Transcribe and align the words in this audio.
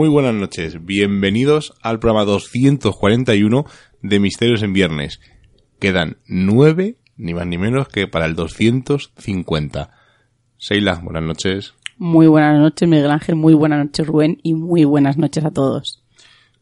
muy 0.00 0.08
buenas 0.08 0.32
noches. 0.32 0.82
Bienvenidos 0.86 1.74
al 1.82 1.98
programa 1.98 2.24
241 2.24 3.66
de 4.00 4.18
Misterios 4.18 4.62
en 4.62 4.72
Viernes. 4.72 5.20
Quedan 5.78 6.16
nueve, 6.26 6.96
ni 7.18 7.34
más 7.34 7.46
ni 7.46 7.58
menos 7.58 7.86
que 7.88 8.08
para 8.08 8.24
el 8.24 8.34
250. 8.34 9.90
Seila, 10.56 11.02
buenas 11.04 11.22
noches. 11.24 11.74
Muy 11.98 12.28
buenas 12.28 12.58
noches, 12.58 12.88
Miguel 12.88 13.10
Ángel. 13.10 13.36
Muy 13.36 13.52
buenas 13.52 13.84
noches, 13.84 14.06
Rubén. 14.06 14.38
Y 14.42 14.54
muy 14.54 14.86
buenas 14.86 15.18
noches 15.18 15.44
a 15.44 15.50
todos. 15.50 16.02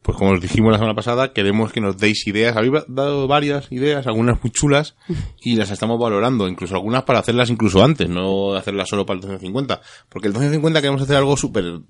Pues 0.02 0.16
como 0.16 0.30
os 0.30 0.40
dijimos 0.40 0.72
la 0.72 0.78
semana 0.78 0.94
pasada, 0.94 1.32
queremos 1.32 1.72
que 1.72 1.80
nos 1.80 1.98
deis 1.98 2.26
ideas. 2.26 2.56
Habéis 2.56 2.84
dado 2.88 3.26
varias 3.26 3.70
ideas, 3.70 4.06
algunas 4.06 4.42
muy 4.42 4.50
chulas, 4.50 4.96
y 5.42 5.56
las 5.56 5.70
estamos 5.70 5.98
valorando, 5.98 6.48
incluso 6.48 6.76
algunas 6.76 7.02
para 7.02 7.18
hacerlas 7.18 7.50
incluso 7.50 7.84
antes, 7.84 8.08
no 8.08 8.54
hacerlas 8.54 8.88
solo 8.88 9.04
para 9.04 9.16
el 9.16 9.20
250. 9.22 9.80
Porque 10.08 10.28
el 10.28 10.32
250 10.32 10.80
queremos 10.80 11.02
hacer 11.02 11.16
algo 11.16 11.36
súper 11.36 11.80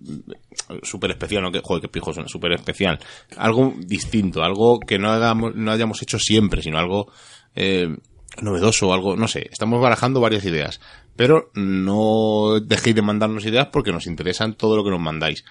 súper 0.82 1.12
especial, 1.12 1.42
¿no? 1.42 1.52
Que, 1.52 1.60
joder, 1.62 1.82
qué 1.82 1.88
pijo 1.88 2.12
suena, 2.12 2.28
súper 2.28 2.52
especial. 2.52 2.98
Algo 3.36 3.74
distinto, 3.78 4.42
algo 4.42 4.80
que 4.80 4.98
no, 4.98 5.10
hagamos, 5.10 5.54
no 5.54 5.70
hayamos 5.70 6.02
hecho 6.02 6.18
siempre, 6.18 6.62
sino 6.62 6.78
algo 6.78 7.10
eh, 7.54 7.88
novedoso, 8.42 8.92
algo, 8.92 9.16
no 9.16 9.28
sé. 9.28 9.48
Estamos 9.50 9.80
barajando 9.80 10.20
varias 10.20 10.44
ideas. 10.44 10.80
Pero 11.16 11.50
no 11.54 12.60
dejéis 12.60 12.96
de 12.96 13.02
mandarnos 13.02 13.44
ideas 13.44 13.68
porque 13.72 13.92
nos 13.92 14.06
interesan 14.06 14.54
todo 14.54 14.76
lo 14.76 14.84
que 14.84 14.90
nos 14.90 15.00
mandáis. 15.00 15.44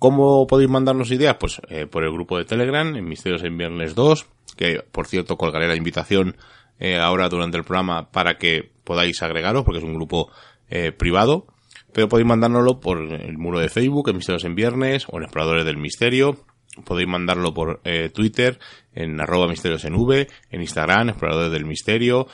¿Cómo 0.00 0.46
podéis 0.46 0.70
mandarnos 0.70 1.10
ideas? 1.10 1.36
Pues 1.38 1.60
eh, 1.68 1.86
por 1.86 2.04
el 2.04 2.10
grupo 2.10 2.38
de 2.38 2.46
Telegram, 2.46 2.96
en 2.96 3.04
Misterios 3.06 3.44
en 3.44 3.58
Viernes 3.58 3.94
2, 3.94 4.26
que 4.56 4.82
por 4.90 5.06
cierto 5.06 5.36
colgaré 5.36 5.68
la 5.68 5.76
invitación 5.76 6.38
eh, 6.78 6.96
ahora 6.96 7.28
durante 7.28 7.58
el 7.58 7.64
programa 7.64 8.10
para 8.10 8.38
que 8.38 8.72
podáis 8.82 9.22
agregaros, 9.22 9.62
porque 9.62 9.76
es 9.76 9.84
un 9.84 9.92
grupo 9.92 10.30
eh, 10.70 10.90
privado. 10.90 11.48
Pero 11.92 12.08
podéis 12.08 12.26
mandárnoslo 12.26 12.80
por 12.80 12.98
el 12.98 13.36
muro 13.36 13.60
de 13.60 13.68
Facebook, 13.68 14.08
en 14.08 14.16
Misterios 14.16 14.44
en 14.44 14.54
Viernes, 14.54 15.04
o 15.06 15.18
en 15.18 15.24
Exploradores 15.24 15.66
del 15.66 15.76
Misterio. 15.76 16.46
Podéis 16.86 17.08
mandarlo 17.08 17.52
por 17.52 17.82
Twitter, 18.14 18.58
en 18.94 19.20
arroba 19.20 19.48
misterios 19.48 19.84
en 19.84 19.96
V, 19.96 20.28
en 20.50 20.60
Instagram, 20.62 21.10
Exploradores 21.10 21.52
del 21.52 21.66
Misterio, 21.66 22.26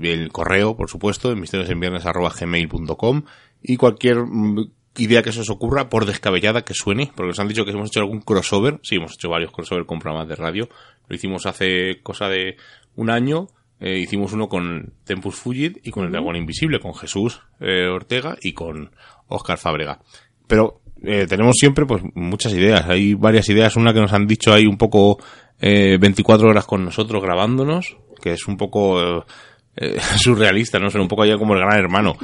el 0.00 0.32
correo, 0.32 0.76
por 0.76 0.88
supuesto, 0.88 1.30
en 1.30 1.40
misterios 1.40 1.68
en 1.68 1.80
viernes 1.80 2.06
arroba 2.06 2.32
gmail.com 2.38 3.24
y 3.62 3.76
cualquier 3.76 4.24
mm, 4.24 4.70
idea 4.96 5.22
que 5.22 5.32
se 5.32 5.40
os 5.40 5.50
ocurra, 5.50 5.88
por 5.88 6.06
descabellada 6.06 6.62
que 6.62 6.74
suene, 6.74 7.12
porque 7.14 7.28
nos 7.28 7.40
han 7.40 7.48
dicho 7.48 7.64
que 7.64 7.70
hemos 7.70 7.88
hecho 7.88 8.00
algún 8.00 8.20
crossover, 8.20 8.80
sí, 8.82 8.96
hemos 8.96 9.14
hecho 9.14 9.28
varios 9.28 9.52
crossover 9.52 9.86
con 9.86 9.98
programas 9.98 10.28
de 10.28 10.36
radio, 10.36 10.68
lo 11.08 11.16
hicimos 11.16 11.46
hace 11.46 12.00
cosa 12.02 12.28
de 12.28 12.56
un 12.96 13.10
año, 13.10 13.48
eh, 13.80 13.98
hicimos 13.98 14.32
uno 14.32 14.48
con 14.48 14.92
Tempus 15.04 15.36
Fugit 15.36 15.78
y 15.86 15.90
con 15.90 16.04
el 16.04 16.12
Dragón 16.12 16.36
Invisible, 16.36 16.80
con 16.80 16.94
Jesús 16.94 17.40
eh, 17.60 17.86
Ortega 17.86 18.36
y 18.42 18.52
con 18.52 18.90
Oscar 19.28 19.56
Fábrega. 19.56 20.00
Pero 20.46 20.82
eh, 21.02 21.26
tenemos 21.26 21.56
siempre 21.56 21.86
pues 21.86 22.02
muchas 22.14 22.52
ideas, 22.52 22.86
hay 22.88 23.14
varias 23.14 23.48
ideas, 23.48 23.76
una 23.76 23.94
que 23.94 24.00
nos 24.00 24.12
han 24.12 24.26
dicho 24.26 24.52
ahí 24.52 24.66
un 24.66 24.76
poco 24.76 25.18
24 25.62 26.48
horas 26.48 26.64
con 26.64 26.84
nosotros 26.84 27.22
grabándonos, 27.22 27.98
que 28.22 28.32
es 28.32 28.48
un 28.48 28.56
poco 28.56 29.26
surrealista, 30.16 30.78
¿no? 30.78 30.90
Son 30.90 31.00
un 31.00 31.08
poco 31.08 31.24
ya 31.24 31.36
como 31.36 31.54
el 31.54 31.60
gran 31.60 31.78
hermano. 31.78 32.16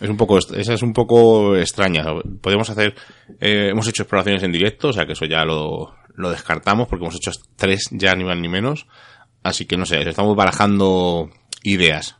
Es 0.00 0.08
un 0.08 0.16
poco, 0.16 0.38
esa 0.38 0.74
es 0.74 0.82
un 0.82 0.92
poco 0.92 1.56
extraña. 1.56 2.04
Podemos 2.40 2.68
hacer, 2.70 2.94
eh, 3.40 3.68
hemos 3.70 3.86
hecho 3.88 4.02
exploraciones 4.02 4.42
en 4.42 4.52
directo, 4.52 4.88
o 4.88 4.92
sea 4.92 5.06
que 5.06 5.12
eso 5.12 5.24
ya 5.24 5.44
lo, 5.44 5.94
lo 6.14 6.30
descartamos 6.30 6.88
porque 6.88 7.04
hemos 7.04 7.16
hecho 7.16 7.30
tres 7.56 7.88
ya 7.92 8.14
ni 8.14 8.24
más 8.24 8.38
ni 8.38 8.48
menos. 8.48 8.86
Así 9.42 9.66
que 9.66 9.76
no 9.76 9.86
sé, 9.86 10.00
estamos 10.08 10.34
barajando 10.34 11.30
ideas. 11.62 12.16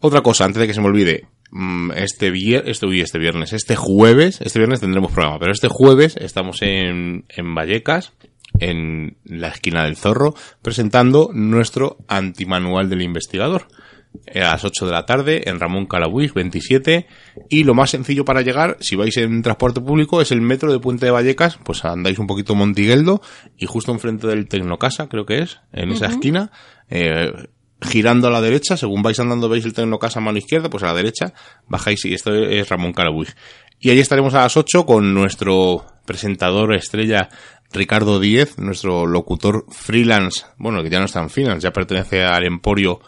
Otra 0.00 0.22
cosa, 0.22 0.44
antes 0.44 0.60
de 0.60 0.66
que 0.66 0.74
se 0.74 0.80
me 0.80 0.88
olvide, 0.88 1.28
mm, 1.50 1.92
este, 1.92 2.30
viernes, 2.30 2.68
este, 2.70 3.00
este 3.00 3.18
viernes, 3.18 3.52
este 3.52 3.76
jueves, 3.76 4.40
este 4.40 4.58
viernes 4.58 4.80
tendremos 4.80 5.12
programa, 5.12 5.38
pero 5.38 5.52
este 5.52 5.68
jueves 5.68 6.16
estamos 6.16 6.62
en, 6.62 7.26
en 7.28 7.54
Vallecas, 7.54 8.12
en 8.58 9.16
la 9.24 9.48
esquina 9.48 9.84
del 9.84 9.96
zorro, 9.96 10.34
presentando 10.62 11.30
nuestro 11.32 11.98
antimanual 12.08 12.88
del 12.88 13.02
investigador. 13.02 13.68
A 14.34 14.38
las 14.40 14.64
8 14.64 14.86
de 14.86 14.92
la 14.92 15.06
tarde 15.06 15.48
en 15.48 15.60
Ramón 15.60 15.86
Calabuig 15.86 16.32
27 16.34 17.06
y 17.48 17.62
lo 17.62 17.74
más 17.74 17.90
sencillo 17.90 18.24
para 18.24 18.42
llegar 18.42 18.76
si 18.80 18.96
vais 18.96 19.16
en 19.16 19.40
transporte 19.42 19.80
público 19.80 20.20
es 20.20 20.32
el 20.32 20.40
metro 20.40 20.72
de 20.72 20.80
Puente 20.80 21.06
de 21.06 21.12
Vallecas. 21.12 21.58
Pues 21.62 21.84
andáis 21.84 22.18
un 22.18 22.26
poquito 22.26 22.56
Montigueldo 22.56 23.22
y 23.56 23.66
justo 23.66 23.92
enfrente 23.92 24.26
del 24.26 24.48
Tecnocasa 24.48 25.08
creo 25.08 25.26
que 25.26 25.42
es 25.42 25.60
en 25.72 25.92
esa 25.92 26.06
esquina 26.06 26.50
eh, 26.88 27.32
girando 27.80 28.28
a 28.28 28.30
la 28.30 28.40
derecha 28.40 28.76
según 28.76 29.02
vais 29.02 29.18
andando 29.20 29.48
veis 29.48 29.64
el 29.64 29.72
Tecnocasa 29.72 30.18
a 30.18 30.22
mano 30.22 30.38
izquierda 30.38 30.68
pues 30.68 30.82
a 30.82 30.86
la 30.86 30.94
derecha 30.94 31.32
bajáis 31.66 32.04
y 32.04 32.12
esto 32.12 32.34
es 32.34 32.68
Ramón 32.68 32.92
Calabuig 32.92 33.28
y 33.78 33.90
ahí 33.90 34.00
estaremos 34.00 34.34
a 34.34 34.42
las 34.42 34.56
8 34.56 34.84
con 34.84 35.14
nuestro 35.14 35.86
presentador 36.04 36.74
estrella 36.74 37.30
Ricardo 37.72 38.18
Díez, 38.18 38.58
nuestro 38.58 39.06
locutor 39.06 39.64
freelance, 39.70 40.46
bueno, 40.58 40.82
que 40.82 40.90
ya 40.90 40.98
no 40.98 41.04
está 41.04 41.20
en 41.20 41.30
freelance, 41.30 41.64
ya 41.64 41.72
pertenece 41.72 42.24
al 42.24 42.44
Emporio 42.44 43.00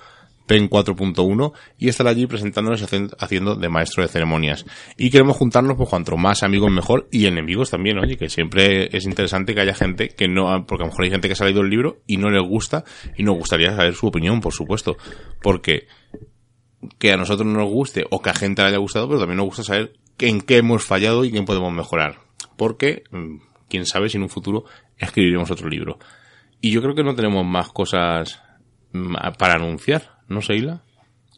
PEN 0.46 0.68
4.1 0.68 1.52
y 1.78 1.88
estar 1.88 2.06
allí 2.06 2.26
presentándonos 2.26 2.82
haciendo 3.18 3.54
de 3.54 3.68
maestro 3.68 4.02
de 4.02 4.08
ceremonias. 4.08 4.64
Y 4.96 5.10
queremos 5.10 5.36
juntarnos, 5.36 5.76
pues 5.76 5.88
cuanto 5.88 6.16
más 6.16 6.42
amigos 6.42 6.70
mejor 6.70 7.08
y 7.10 7.26
enemigos 7.26 7.70
también, 7.70 7.98
oye, 7.98 8.16
que 8.16 8.28
siempre 8.28 8.88
es 8.96 9.04
interesante 9.04 9.54
que 9.54 9.60
haya 9.60 9.74
gente 9.74 10.08
que 10.08 10.28
no, 10.28 10.44
porque 10.66 10.84
a 10.84 10.86
lo 10.86 10.90
mejor 10.90 11.04
hay 11.04 11.10
gente 11.10 11.28
que 11.28 11.32
ha 11.32 11.36
salido 11.36 11.62
el 11.62 11.70
libro 11.70 11.98
y 12.06 12.16
no 12.16 12.30
les 12.30 12.46
gusta 12.46 12.84
y 13.16 13.22
nos 13.22 13.36
gustaría 13.36 13.74
saber 13.74 13.94
su 13.94 14.06
opinión, 14.06 14.40
por 14.40 14.52
supuesto, 14.52 14.96
porque 15.42 15.86
que 16.98 17.12
a 17.12 17.16
nosotros 17.16 17.46
nos 17.46 17.68
guste 17.68 18.04
o 18.10 18.20
que 18.20 18.30
a 18.30 18.34
gente 18.34 18.62
le 18.62 18.68
haya 18.68 18.78
gustado, 18.78 19.08
pero 19.08 19.20
también 19.20 19.38
nos 19.38 19.46
gusta 19.46 19.62
saber 19.62 19.94
en 20.18 20.40
qué 20.40 20.58
hemos 20.58 20.84
fallado 20.84 21.24
y 21.24 21.30
qué 21.30 21.42
podemos 21.42 21.72
mejorar. 21.72 22.18
Porque, 22.56 23.04
mm, 23.10 23.36
quién 23.72 23.86
sabe 23.86 24.10
si 24.10 24.18
en 24.18 24.22
un 24.22 24.28
futuro 24.28 24.66
escribiremos 24.98 25.50
otro 25.50 25.66
libro. 25.66 25.98
Y 26.60 26.72
yo 26.72 26.82
creo 26.82 26.94
que 26.94 27.02
no 27.02 27.14
tenemos 27.14 27.42
más 27.46 27.70
cosas 27.70 28.42
mm, 28.92 29.14
para 29.38 29.54
anunciar. 29.54 30.18
¿no, 30.28 30.42
Seila? 30.42 30.82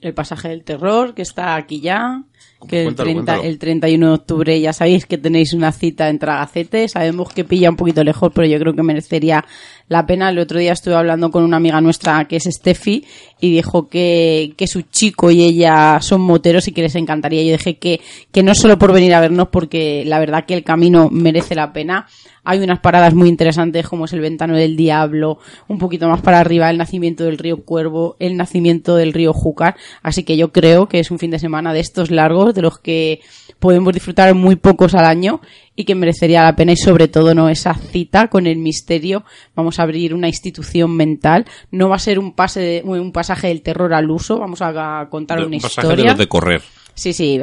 El 0.01 0.15
pasaje 0.15 0.49
del 0.49 0.65
terror, 0.65 1.15
que 1.15 1.23
está 1.23 1.55
aquí 1.55 1.81
ya, 1.81 2.23
que 2.69 2.87
el, 2.87 2.95
30, 2.95 3.41
el 3.41 3.59
31 3.59 4.07
de 4.07 4.13
octubre 4.13 4.61
ya 4.61 4.73
sabéis 4.73 5.07
que 5.07 5.19
tenéis 5.19 5.53
una 5.53 5.73
cita 5.73 6.09
en 6.09 6.19
Tragacete, 6.19 6.89
sabemos 6.89 7.33
que 7.33 7.45
pilla 7.45 7.71
un 7.71 7.77
poquito 7.77 8.03
lejos, 8.03 8.33
pero 8.35 8.47
yo 8.47 8.59
creo 8.59 8.75
que 8.75 8.83
merecería 8.83 9.45
la 9.89 10.07
pena. 10.07 10.31
El 10.31 10.39
otro 10.39 10.59
día 10.59 10.73
estuve 10.73 10.95
hablando 10.95 11.31
con 11.31 11.45
una 11.45 11.57
amiga 11.57 11.81
nuestra 11.81 12.25
que 12.27 12.37
es 12.37 12.45
Steffi 12.45 13.05
y 13.41 13.53
dijo 13.53 13.89
que, 13.89 14.55
que 14.57 14.67
su 14.67 14.83
chico 14.83 15.31
y 15.31 15.43
ella 15.43 16.01
son 16.01 16.23
moteros 16.23 16.69
y 16.69 16.73
que 16.73 16.83
les 16.83 16.95
encantaría. 16.95 17.43
Yo 17.43 17.53
dije 17.53 17.77
que, 17.77 18.01
que 18.33 18.43
no 18.43 18.55
solo 18.55 18.79
por 18.79 18.93
venir 18.93 19.15
a 19.15 19.21
vernos, 19.21 19.49
porque 19.49 20.05
la 20.07 20.19
verdad 20.19 20.45
que 20.47 20.55
el 20.55 20.65
camino 20.65 21.09
merece 21.11 21.55
la 21.55 21.73
pena. 21.73 22.07
Hay 22.45 22.61
unas 22.61 22.81
paradas 22.81 23.15
muy 23.15 23.29
interesantes 23.29 23.89
como 23.89 24.05
es 24.05 24.13
el 24.13 24.21
Ventano 24.21 24.57
del 24.57 24.77
Diablo, 24.77 25.39
un 25.69 25.79
poquito 25.79 26.09
más 26.09 26.21
para 26.21 26.41
arriba 26.41 26.71
el 26.71 26.79
nacimiento 26.79 27.25
del 27.25 27.39
río 27.39 27.65
Cuervo, 27.65 28.17
el 28.19 28.37
nacimiento 28.37 28.97
del 28.97 29.13
río 29.13 29.33
Júcar. 29.33 29.77
Así 30.03 30.25
que 30.25 30.37
yo 30.37 30.53
creo 30.53 30.89
que 30.89 31.01
es 31.01 31.11
un 31.11 31.19
fin 31.19 31.31
de 31.31 31.39
semana 31.39 31.73
de 31.73 31.81
estos 31.81 32.11
largos, 32.11 32.55
de 32.55 32.63
los 32.63 32.79
que 32.79 33.21
podemos 33.59 33.95
disfrutar 33.95 34.35
muy 34.35 34.57
pocos 34.57 34.95
al 34.95 35.07
año 35.07 35.41
y 35.77 35.85
que 35.85 35.95
merecería 35.95 36.43
la 36.43 36.55
pena 36.55 36.73
y 36.73 36.77
sobre 36.77 37.09
todo 37.09 37.35
no 37.35 37.49
esa 37.49 37.75
cita 37.75 38.29
con 38.29 38.47
el 38.47 38.59
misterio. 38.59 39.25
Vamos 39.55 39.79
a 39.79 39.83
abrir 39.83 40.15
una 40.15 40.29
institución 40.29 40.95
mental. 40.97 41.47
No 41.71 41.89
va 41.89 41.97
a 41.97 42.01
ser 42.01 42.19
un 42.19 42.35
pase 42.35 42.83
un 42.85 43.13
pasaje 43.13 43.49
del 43.49 43.63
terror 43.63 43.95
al 43.95 44.11
uso. 44.11 44.39
Vamos 44.39 44.61
a 44.63 45.09
contar 45.11 45.45
una 45.45 45.57
historia. 45.57 46.15
de 46.15 46.27
correr. 46.29 46.63
Sí, 46.95 47.13
sí, 47.13 47.41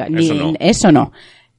Eso 0.60 0.92
no. 0.92 1.12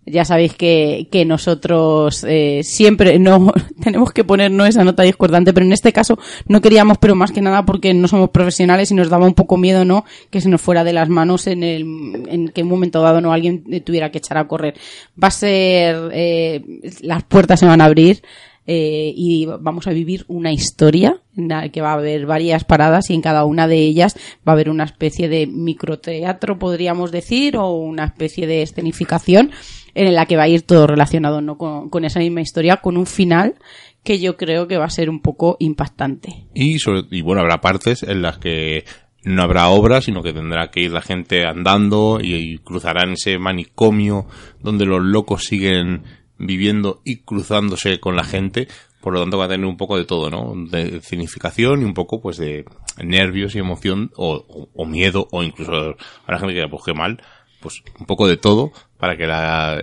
Ya 0.04 0.24
sabéis 0.24 0.54
que, 0.54 1.06
que 1.12 1.24
nosotros 1.24 2.24
eh, 2.28 2.62
siempre 2.64 3.20
no 3.20 3.52
tenemos 3.82 4.12
que 4.12 4.24
ponernos 4.24 4.68
esa 4.68 4.82
nota 4.82 5.04
discordante, 5.04 5.52
pero 5.52 5.64
en 5.64 5.72
este 5.72 5.92
caso 5.92 6.18
no 6.48 6.60
queríamos, 6.60 6.98
pero 6.98 7.14
más 7.14 7.30
que 7.30 7.40
nada 7.40 7.64
porque 7.64 7.94
no 7.94 8.08
somos 8.08 8.30
profesionales 8.30 8.90
y 8.90 8.94
nos 8.94 9.10
daba 9.10 9.26
un 9.26 9.34
poco 9.34 9.56
miedo, 9.56 9.84
¿no? 9.84 10.04
Que 10.30 10.40
se 10.40 10.48
nos 10.48 10.60
fuera 10.60 10.82
de 10.82 10.92
las 10.92 11.08
manos 11.08 11.46
en 11.46 11.62
el 11.62 11.82
en 12.28 12.48
que 12.48 12.62
un 12.62 12.68
momento 12.68 13.00
dado 13.00 13.20
no 13.20 13.32
alguien 13.32 13.62
tuviera 13.84 14.10
que 14.10 14.18
echar 14.18 14.38
a 14.38 14.48
correr. 14.48 14.74
Va 15.22 15.28
a 15.28 15.30
ser 15.30 16.10
eh, 16.12 16.62
las 17.02 17.22
puertas 17.22 17.60
se 17.60 17.66
van 17.66 17.80
a 17.80 17.84
abrir. 17.84 18.22
Eh, 18.66 19.12
y 19.16 19.46
vamos 19.46 19.88
a 19.88 19.92
vivir 19.92 20.24
una 20.28 20.52
historia 20.52 21.20
en 21.36 21.48
la 21.48 21.68
que 21.70 21.80
va 21.80 21.90
a 21.90 21.94
haber 21.94 22.26
varias 22.26 22.62
paradas 22.62 23.10
y 23.10 23.14
en 23.14 23.20
cada 23.20 23.44
una 23.44 23.66
de 23.66 23.78
ellas 23.78 24.16
va 24.46 24.52
a 24.52 24.54
haber 24.54 24.70
una 24.70 24.84
especie 24.84 25.28
de 25.28 25.48
microteatro, 25.48 26.58
podríamos 26.60 27.10
decir, 27.10 27.56
o 27.56 27.72
una 27.72 28.04
especie 28.04 28.46
de 28.46 28.62
escenificación 28.62 29.50
en 29.94 30.14
la 30.14 30.26
que 30.26 30.36
va 30.36 30.44
a 30.44 30.48
ir 30.48 30.62
todo 30.62 30.86
relacionado 30.86 31.40
¿no? 31.40 31.58
con, 31.58 32.04
esa 32.04 32.20
misma 32.20 32.40
historia, 32.40 32.76
con 32.76 32.96
un 32.96 33.06
final 33.06 33.56
que 34.04 34.20
yo 34.20 34.36
creo 34.36 34.68
que 34.68 34.78
va 34.78 34.84
a 34.84 34.90
ser 34.90 35.10
un 35.10 35.20
poco 35.20 35.56
impactante. 35.58 36.46
Y, 36.54 36.76
y 37.10 37.22
bueno, 37.22 37.40
habrá 37.40 37.60
partes 37.60 38.02
en 38.02 38.22
las 38.22 38.38
que 38.38 38.84
no 39.24 39.42
habrá 39.42 39.68
obra, 39.68 40.00
sino 40.00 40.22
que 40.22 40.32
tendrá 40.32 40.70
que 40.70 40.82
ir 40.82 40.92
la 40.92 41.02
gente 41.02 41.46
andando 41.46 42.18
y, 42.20 42.58
cruzarán 42.58 43.12
ese 43.12 43.38
manicomio 43.38 44.26
donde 44.60 44.86
los 44.86 45.02
locos 45.02 45.44
siguen 45.44 46.02
viviendo 46.42 47.00
y 47.04 47.22
cruzándose 47.22 48.00
con 48.00 48.16
la 48.16 48.24
gente. 48.24 48.68
Por 49.00 49.14
lo 49.14 49.20
tanto, 49.20 49.38
va 49.38 49.46
a 49.46 49.48
tener 49.48 49.66
un 49.66 49.76
poco 49.76 49.96
de 49.96 50.04
todo, 50.04 50.30
¿no? 50.30 50.52
De 50.70 51.00
significación 51.00 51.82
y 51.82 51.84
un 51.84 51.94
poco, 51.94 52.20
pues, 52.20 52.36
de 52.36 52.64
nervios 53.02 53.54
y 53.54 53.58
emoción 53.58 54.12
o, 54.16 54.86
miedo 54.86 55.26
o 55.32 55.42
incluso 55.42 55.72
a 55.72 56.32
la 56.32 56.38
gente 56.38 56.54
que, 56.54 56.68
pues, 56.68 56.82
qué 56.84 56.94
mal, 56.94 57.20
pues, 57.60 57.82
un 57.98 58.06
poco 58.06 58.28
de 58.28 58.36
todo 58.36 58.72
para 58.98 59.16
que 59.16 59.24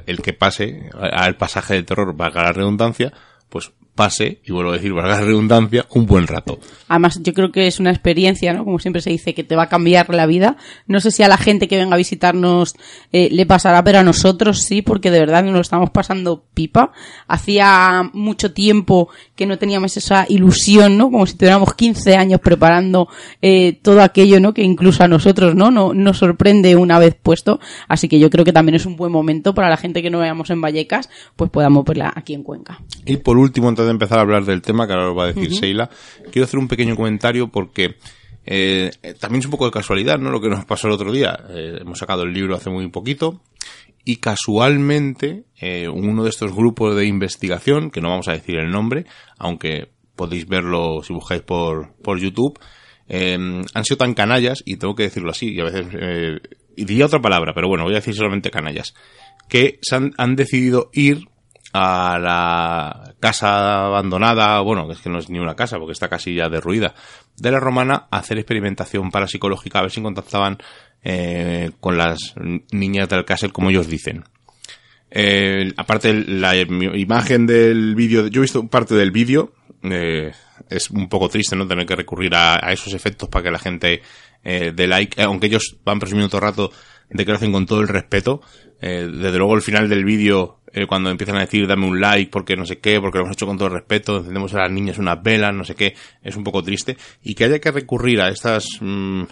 el 0.06 0.22
que 0.22 0.34
pase 0.34 0.90
al 0.94 1.36
pasaje 1.36 1.74
del 1.74 1.86
terror, 1.86 2.16
valga 2.16 2.44
la 2.44 2.54
redundancia, 2.54 3.12
pues 3.50 3.74
pase, 3.96 4.40
y 4.46 4.52
vuelvo 4.52 4.72
a 4.72 4.76
decir, 4.76 4.94
valga 4.94 5.20
la 5.20 5.26
redundancia, 5.26 5.86
un 5.92 6.06
buen 6.06 6.26
rato. 6.28 6.60
Además, 6.88 7.20
yo 7.22 7.34
creo 7.34 7.52
que 7.52 7.68
es 7.68 7.80
una 7.80 7.90
experiencia, 7.90 8.54
¿no? 8.54 8.64
Como 8.64 8.80
siempre 8.80 9.02
se 9.02 9.10
dice, 9.10 9.34
que 9.34 9.44
te 9.44 9.56
va 9.56 9.64
a 9.64 9.70
cambiar 9.70 10.14
la 10.14 10.26
vida. 10.26 10.58
No 10.88 11.00
sé 11.00 11.12
si 11.12 11.24
a 11.24 11.28
la 11.28 11.38
gente 11.38 11.68
que 11.68 11.78
venga 11.78 11.96
a 11.96 11.98
visitarnos 11.98 12.76
eh, 13.12 13.30
le 13.32 13.46
pasará, 13.46 13.84
pero 13.84 14.00
a 14.00 14.04
nosotros 14.04 14.60
sí, 14.64 14.82
porque 14.82 15.12
de 15.12 15.20
verdad 15.20 15.44
nos 15.44 15.54
lo 15.54 15.62
estamos 15.62 15.90
pasando 15.90 16.46
pipa. 16.54 16.92
Hacía 17.28 18.10
mucho 18.14 18.54
tiempo 18.54 19.10
que 19.36 19.46
no 19.46 19.58
teníamos 19.58 19.98
esa 19.98 20.26
ilusión, 20.30 20.98
¿no? 20.98 21.12
Como 21.12 21.26
si 21.26 21.36
tuviéramos 21.36 21.74
15 21.74 22.16
años 22.16 22.40
preparando 22.40 23.10
eh, 23.42 23.80
todo 23.82 24.02
aquello, 24.02 24.40
¿no? 24.40 24.54
Que 24.54 24.64
incluso 24.64 25.04
a 25.04 25.08
nosotros, 25.08 25.56
¿no? 25.56 25.72
¿no? 25.72 25.94
Nos 25.94 26.18
sorprende 26.18 26.76
una 26.76 27.00
vez 27.00 27.16
puesto. 27.22 27.60
Así 27.88 28.08
que 28.08 28.20
yo 28.20 28.30
creo 28.30 28.46
que 28.46 28.54
también 28.54 28.76
es 28.76 28.86
un 28.86 28.96
buen 28.96 29.12
momento 29.12 29.54
para 29.54 29.70
la 29.70 29.78
gente 29.78 30.02
que 30.02 30.10
no 30.10 30.20
veamos 30.20 30.50
en 30.50 30.62
Vallecas, 30.62 31.10
pues 31.36 31.50
podamos 31.52 31.86
verla 31.86 32.14
aquí 32.16 32.34
en 32.34 32.44
Cuenca. 32.44 32.80
Y 33.06 33.18
por 33.18 33.38
último, 33.38 33.70
entonces 33.70 33.89
de 33.90 33.94
empezar 33.96 34.20
a 34.20 34.22
hablar 34.22 34.46
del 34.46 34.62
tema, 34.62 34.88
que 34.88 34.94
ahora 34.94 35.08
lo 35.08 35.16
va 35.16 35.26
a 35.26 35.34
decir 35.34 35.50
Sheila, 35.50 35.90
quiero 36.32 36.46
hacer 36.46 36.60
un 36.60 36.68
pequeño 36.68 36.96
comentario 36.96 37.50
porque 37.50 37.96
eh, 38.46 38.92
también 39.20 39.40
es 39.40 39.46
un 39.46 39.52
poco 39.52 39.66
de 39.66 39.72
casualidad, 39.72 40.18
¿no? 40.18 40.32
Lo 40.32 40.42
que 40.42 40.50
nos 40.50 40.66
pasó 40.66 40.88
el 40.88 40.94
otro 40.94 41.12
día. 41.12 41.38
Eh, 41.50 41.78
hemos 41.82 42.00
sacado 42.00 42.24
el 42.24 42.34
libro 42.34 42.56
hace 42.56 42.70
muy 42.70 42.88
poquito 42.90 43.42
y 44.04 44.16
casualmente 44.16 45.44
eh, 45.60 45.88
uno 45.88 46.24
de 46.24 46.32
estos 46.32 46.56
grupos 46.56 46.96
de 46.96 47.06
investigación, 47.06 47.92
que 47.92 48.02
no 48.02 48.10
vamos 48.10 48.28
a 48.28 48.34
decir 48.34 48.56
el 48.58 48.72
nombre, 48.72 49.06
aunque 49.38 49.90
podéis 50.16 50.48
verlo 50.48 51.04
si 51.04 51.14
buscáis 51.14 51.44
por, 51.44 51.94
por 52.02 52.20
YouTube, 52.20 52.60
han 53.12 53.84
sido 53.84 53.98
tan 53.98 54.14
canallas, 54.14 54.62
y 54.66 54.78
tengo 54.78 54.94
que 54.94 55.04
decirlo 55.04 55.32
así, 55.32 55.52
y 55.52 55.60
a 55.60 55.64
veces, 55.64 55.88
y 56.76 56.86
diría 56.86 57.08
otra 57.08 57.20
palabra, 57.20 57.54
pero 57.56 57.68
bueno, 57.68 57.84
voy 57.84 57.94
a 57.94 57.98
decir 57.98 58.14
solamente 58.14 58.52
canallas, 58.52 58.94
que 59.48 59.80
han, 59.92 60.12
han 60.18 60.36
decidido 60.36 60.92
ir 60.94 61.28
a 61.74 62.18
la 62.20 63.14
casa 63.20 63.86
abandonada, 63.86 64.60
bueno, 64.62 64.92
es 64.92 65.00
que 65.00 65.10
no 65.10 65.20
es 65.20 65.30
ni 65.30 65.40
una 65.40 65.56
casa 65.56 65.78
porque 65.78 65.94
está 65.94 66.10
casi 66.10 66.34
ya 66.34 66.50
derruida, 66.50 66.96
de 67.38 67.52
la 67.52 67.60
romana 67.60 68.08
hacer 68.12 68.38
experimentación 68.38 69.12
parapsicológica, 69.12 69.80
a 69.80 69.84
ver 69.84 69.92
si 69.92 70.02
contactaban 70.02 70.58
eh, 71.04 71.72
con 71.80 71.98
las 71.98 72.34
niñas 72.72 73.10
del 73.10 73.26
castle 73.26 73.52
como 73.52 73.70
ellos 73.70 73.88
dicen. 73.88 74.24
Eh, 75.12 75.72
aparte, 75.78 76.14
la 76.14 76.56
imagen 76.56 77.48
del 77.48 77.96
vídeo, 77.96 78.28
yo 78.28 78.42
he 78.42 78.44
visto 78.44 78.68
parte 78.68 78.96
del 78.96 79.12
vídeo, 79.12 79.54
eh, 79.84 80.32
es 80.70 80.90
un 80.92 81.10
poco 81.10 81.30
triste 81.30 81.56
no 81.56 81.68
tener 81.68 81.86
que 81.86 81.96
recurrir 81.96 82.36
a, 82.36 82.72
esos 82.72 82.94
efectos 82.94 83.30
para 83.30 83.44
que 83.44 83.52
la 83.52 83.60
gente 83.60 84.02
eh, 84.44 84.72
dé 84.76 84.88
like, 84.88 85.22
aunque 85.22 85.48
ellos 85.48 85.78
van 85.84 86.00
presumiendo 86.00 86.30
todo 86.30 86.42
el 86.42 86.48
rato 86.48 86.72
de 87.10 87.26
que 87.26 87.32
lo 87.32 87.38
hacen 87.38 87.52
con 87.52 87.66
todo 87.66 87.82
el 87.82 87.88
respeto. 87.88 88.42
desde 88.80 89.38
luego 89.38 89.56
el 89.56 89.62
final 89.62 89.90
del 89.90 90.06
vídeo 90.06 90.59
eh, 90.74 90.86
cuando 90.88 91.10
empiezan 91.10 91.38
a 91.38 91.42
decir 91.42 91.68
dame 91.68 91.88
un 91.88 92.00
like 92.00 92.32
porque 92.32 92.56
no 92.56 92.66
sé 92.66 92.80
qué, 92.80 93.00
porque 93.00 93.18
lo 93.18 93.26
hemos 93.26 93.36
hecho 93.36 93.48
con 93.48 93.58
todo 93.58 93.70
respeto, 93.70 94.18
encendemos 94.18 94.54
a 94.54 94.60
las 94.60 94.72
niñas 94.72 94.98
unas 94.98 95.22
velas, 95.22 95.54
no 95.54 95.64
sé 95.64 95.76
qué, 95.76 95.96
es 96.24 96.36
un 96.36 96.44
poco 96.44 96.64
triste. 96.64 96.98
Y 97.24 97.36
que 97.36 97.46
haya 97.46 97.60
que 97.60 97.72
recurrir 97.72 98.22
a 98.22 98.30
estas... 98.30 98.66
Mm, 98.82 99.24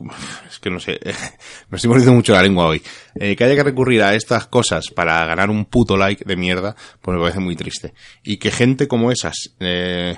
es 0.48 0.58
que 0.58 0.70
no 0.70 0.80
sé, 0.80 0.98
me 1.70 1.76
estoy 1.76 1.88
mordiendo 1.88 2.14
mucho 2.14 2.32
la 2.32 2.42
lengua 2.42 2.66
hoy. 2.66 2.82
Eh, 3.14 3.34
que 3.36 3.44
haya 3.44 3.56
que 3.56 3.64
recurrir 3.64 4.02
a 4.02 4.14
estas 4.14 4.46
cosas 4.46 4.88
para 4.94 5.24
ganar 5.26 5.50
un 5.50 5.64
puto 5.64 5.96
like 5.96 6.24
de 6.24 6.36
mierda, 6.36 6.76
pues 7.00 7.16
me 7.16 7.20
parece 7.20 7.40
muy 7.40 7.56
triste. 7.56 7.94
Y 8.22 8.36
que 8.36 8.50
gente 8.50 8.86
como 8.88 9.10
esas 9.10 9.54
eh, 9.60 10.16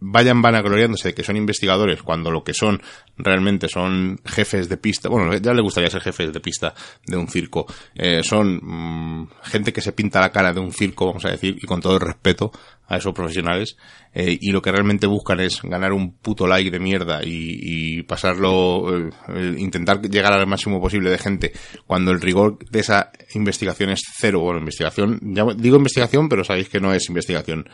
vayan 0.00 0.40
vanagloriándose 0.40 1.08
de 1.08 1.14
que 1.14 1.22
son 1.22 1.36
investigadores 1.36 2.02
cuando 2.02 2.30
lo 2.30 2.42
que 2.42 2.54
son 2.54 2.80
realmente 3.18 3.68
son 3.68 4.18
jefes 4.24 4.68
de 4.68 4.78
pista, 4.78 5.08
bueno, 5.08 5.36
ya 5.36 5.52
le 5.52 5.62
gustaría 5.62 5.90
ser 5.90 6.00
jefes 6.00 6.32
de 6.32 6.40
pista 6.40 6.74
de 7.06 7.16
un 7.16 7.28
circo, 7.28 7.66
eh, 7.94 8.22
son 8.22 8.60
mm, 8.62 9.28
gente 9.42 9.72
que 9.72 9.82
se 9.82 9.92
pinta 9.92 10.20
la 10.20 10.30
cara 10.30 10.52
de 10.52 10.60
un 10.60 10.72
circo, 10.72 11.06
vamos 11.06 11.24
a 11.26 11.30
decir, 11.30 11.56
y 11.60 11.66
con 11.66 11.80
todo 11.80 11.94
el 11.94 12.00
respeto 12.00 12.50
a 12.88 12.96
esos 12.96 13.12
profesionales, 13.12 13.76
eh, 14.12 14.36
y 14.40 14.50
lo 14.50 14.62
que 14.62 14.72
realmente 14.72 15.06
buscan 15.06 15.38
es 15.40 15.60
ganar 15.62 15.92
un 15.92 16.14
puto 16.14 16.46
like 16.46 16.70
de 16.70 16.80
mierda 16.80 17.20
y, 17.22 18.02
pasarlo, 18.04 19.10
eh, 19.28 19.54
intentar 19.58 20.00
llegar 20.00 20.32
al 20.32 20.46
máximo 20.46 20.80
posible 20.80 21.10
de 21.10 21.18
gente, 21.18 21.52
cuando 21.86 22.10
el 22.10 22.20
rigor 22.20 22.58
de 22.70 22.80
esa 22.80 23.12
investigación 23.34 23.90
es 23.90 24.00
cero, 24.18 24.40
bueno, 24.40 24.58
investigación, 24.58 25.20
ya 25.22 25.44
digo 25.56 25.76
investigación, 25.76 26.28
pero 26.28 26.42
sabéis 26.42 26.68
que 26.68 26.80
no 26.80 26.92
es 26.92 27.08
investigación. 27.08 27.68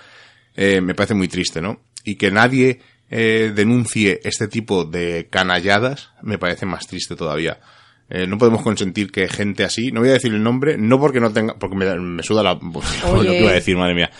me 0.56 0.94
parece 0.94 1.14
muy 1.14 1.28
triste, 1.28 1.60
¿no? 1.60 1.80
Y 2.06 2.14
que 2.14 2.30
nadie 2.30 2.80
eh, 3.10 3.52
denuncie 3.54 4.20
este 4.24 4.48
tipo 4.48 4.84
de 4.84 5.28
canalladas 5.28 6.10
me 6.22 6.38
parece 6.38 6.64
más 6.64 6.86
triste 6.86 7.16
todavía. 7.16 7.60
Eh, 8.08 8.24
no 8.26 8.38
podemos 8.38 8.62
consentir 8.62 9.10
que 9.10 9.26
gente 9.26 9.64
así, 9.64 9.90
no 9.90 10.00
voy 10.00 10.10
a 10.10 10.12
decir 10.12 10.32
el 10.32 10.40
nombre, 10.40 10.76
no 10.78 11.00
porque 11.00 11.18
no 11.18 11.32
tenga, 11.32 11.54
porque 11.58 11.74
me, 11.74 12.22
suda 12.22 12.40
la, 12.40 12.54
lo 13.12 13.20
que 13.20 13.40
iba 13.40 13.50
a 13.50 13.54
decir, 13.54 13.76
madre 13.76 13.94
mía. 13.94 14.10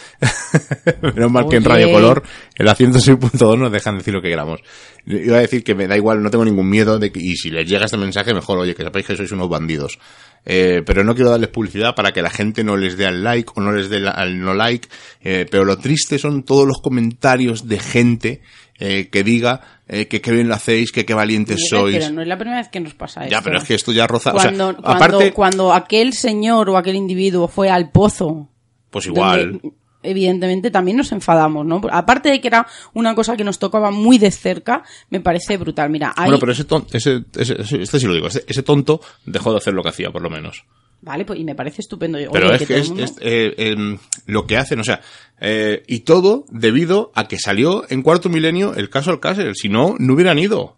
Menos 1.14 1.30
mal 1.30 1.46
que 1.48 1.56
en 1.56 1.64
Radio 1.64 1.92
Color, 1.92 2.24
en 2.56 2.66
la 2.66 2.74
106.2 2.74 3.58
nos 3.58 3.70
dejan 3.70 3.98
decir 3.98 4.12
lo 4.12 4.20
que 4.20 4.28
queramos. 4.28 4.60
Iba 5.06 5.36
a 5.36 5.40
decir 5.40 5.62
que 5.62 5.76
me 5.76 5.86
da 5.86 5.96
igual, 5.96 6.20
no 6.20 6.30
tengo 6.30 6.44
ningún 6.44 6.68
miedo 6.68 6.98
de 6.98 7.12
que, 7.12 7.20
y 7.20 7.36
si 7.36 7.50
les 7.50 7.68
llega 7.68 7.84
este 7.84 7.96
mensaje, 7.96 8.34
mejor, 8.34 8.58
oye, 8.58 8.74
que 8.74 8.82
sepáis 8.82 9.06
que 9.06 9.16
sois 9.16 9.30
unos 9.30 9.48
bandidos. 9.48 10.00
Eh, 10.44 10.82
pero 10.84 11.04
no 11.04 11.14
quiero 11.14 11.30
darles 11.30 11.50
publicidad 11.50 11.94
para 11.94 12.12
que 12.12 12.22
la 12.22 12.30
gente 12.30 12.64
no 12.64 12.76
les 12.76 12.96
dé 12.96 13.06
al 13.06 13.22
like 13.22 13.50
o 13.54 13.60
no 13.60 13.72
les 13.72 13.88
dé 13.88 14.06
al 14.08 14.40
no 14.40 14.54
like, 14.54 14.88
eh, 15.22 15.46
pero 15.50 15.64
lo 15.64 15.76
triste 15.78 16.18
son 16.18 16.44
todos 16.44 16.66
los 16.66 16.80
comentarios 16.80 17.68
de 17.68 17.78
gente 17.78 18.42
eh, 18.78 19.08
que 19.10 19.22
diga 19.22 19.60
eh, 19.88 20.06
que 20.06 20.20
qué 20.20 20.32
bien 20.32 20.48
lo 20.48 20.54
hacéis, 20.54 20.92
que 20.92 21.04
qué 21.04 21.14
valientes 21.14 21.68
sois. 21.68 21.96
Pero 21.96 22.12
no 22.12 22.22
es 22.22 22.28
la 22.28 22.36
primera 22.36 22.58
vez 22.58 22.68
que 22.68 22.80
nos 22.80 22.94
pasa 22.94 23.22
eso. 23.22 23.30
Ya, 23.30 23.40
pero 23.40 23.58
es 23.58 23.64
que 23.64 23.74
esto 23.74 23.92
ya 23.92 24.06
roza. 24.06 24.32
Cuando, 24.32 24.68
o 24.70 24.72
sea, 24.72 24.80
aparte, 24.82 25.32
cuando 25.32 25.72
aquel 25.72 26.12
señor 26.12 26.68
o 26.70 26.76
aquel 26.76 26.96
individuo 26.96 27.48
fue 27.48 27.70
al 27.70 27.90
pozo. 27.90 28.48
Pues 28.90 29.06
igual. 29.06 29.60
evidentemente 30.02 30.70
también 30.70 30.96
nos 30.96 31.12
enfadamos, 31.12 31.66
¿no? 31.66 31.80
Aparte 31.90 32.30
de 32.30 32.40
que 32.40 32.48
era 32.48 32.66
una 32.94 33.14
cosa 33.14 33.36
que 33.36 33.44
nos 33.44 33.58
tocaba 33.58 33.90
muy 33.90 34.18
de 34.18 34.30
cerca, 34.30 34.82
me 35.10 35.20
parece 35.20 35.56
brutal. 35.56 35.90
Mira, 35.90 36.14
Bueno, 36.16 36.38
pero 36.38 36.52
ese, 36.52 36.64
tonto, 36.64 36.96
ese, 36.96 37.24
este 37.34 38.00
sí 38.00 38.06
lo 38.06 38.14
digo, 38.14 38.28
ese 38.28 38.62
tonto 38.62 39.00
dejó 39.24 39.52
de 39.52 39.58
hacer 39.58 39.74
lo 39.74 39.82
que 39.82 39.90
hacía, 39.90 40.10
por 40.10 40.22
lo 40.22 40.30
menos. 40.30 40.64
Vale, 41.06 41.24
pues 41.24 41.38
y 41.38 41.44
me 41.44 41.54
parece 41.54 41.82
estupendo. 41.82 42.18
Pero 42.32 42.52
es 42.52 42.66
que, 42.66 42.78
es, 42.78 42.90
eh, 43.20 43.54
em, 43.58 43.96
lo 44.26 44.44
que 44.44 44.56
hacen, 44.56 44.80
o 44.80 44.84
sea, 44.84 45.00
eh, 45.40 45.84
y 45.86 46.00
todo 46.00 46.46
debido 46.50 47.12
a 47.14 47.28
que 47.28 47.38
salió 47.38 47.84
en 47.88 48.02
cuarto 48.02 48.28
milenio 48.28 48.74
el 48.74 48.90
caso 48.90 49.12
Alcácer, 49.12 49.54
si 49.54 49.68
no, 49.68 49.94
no 50.00 50.14
hubieran 50.14 50.40
ido. 50.40 50.76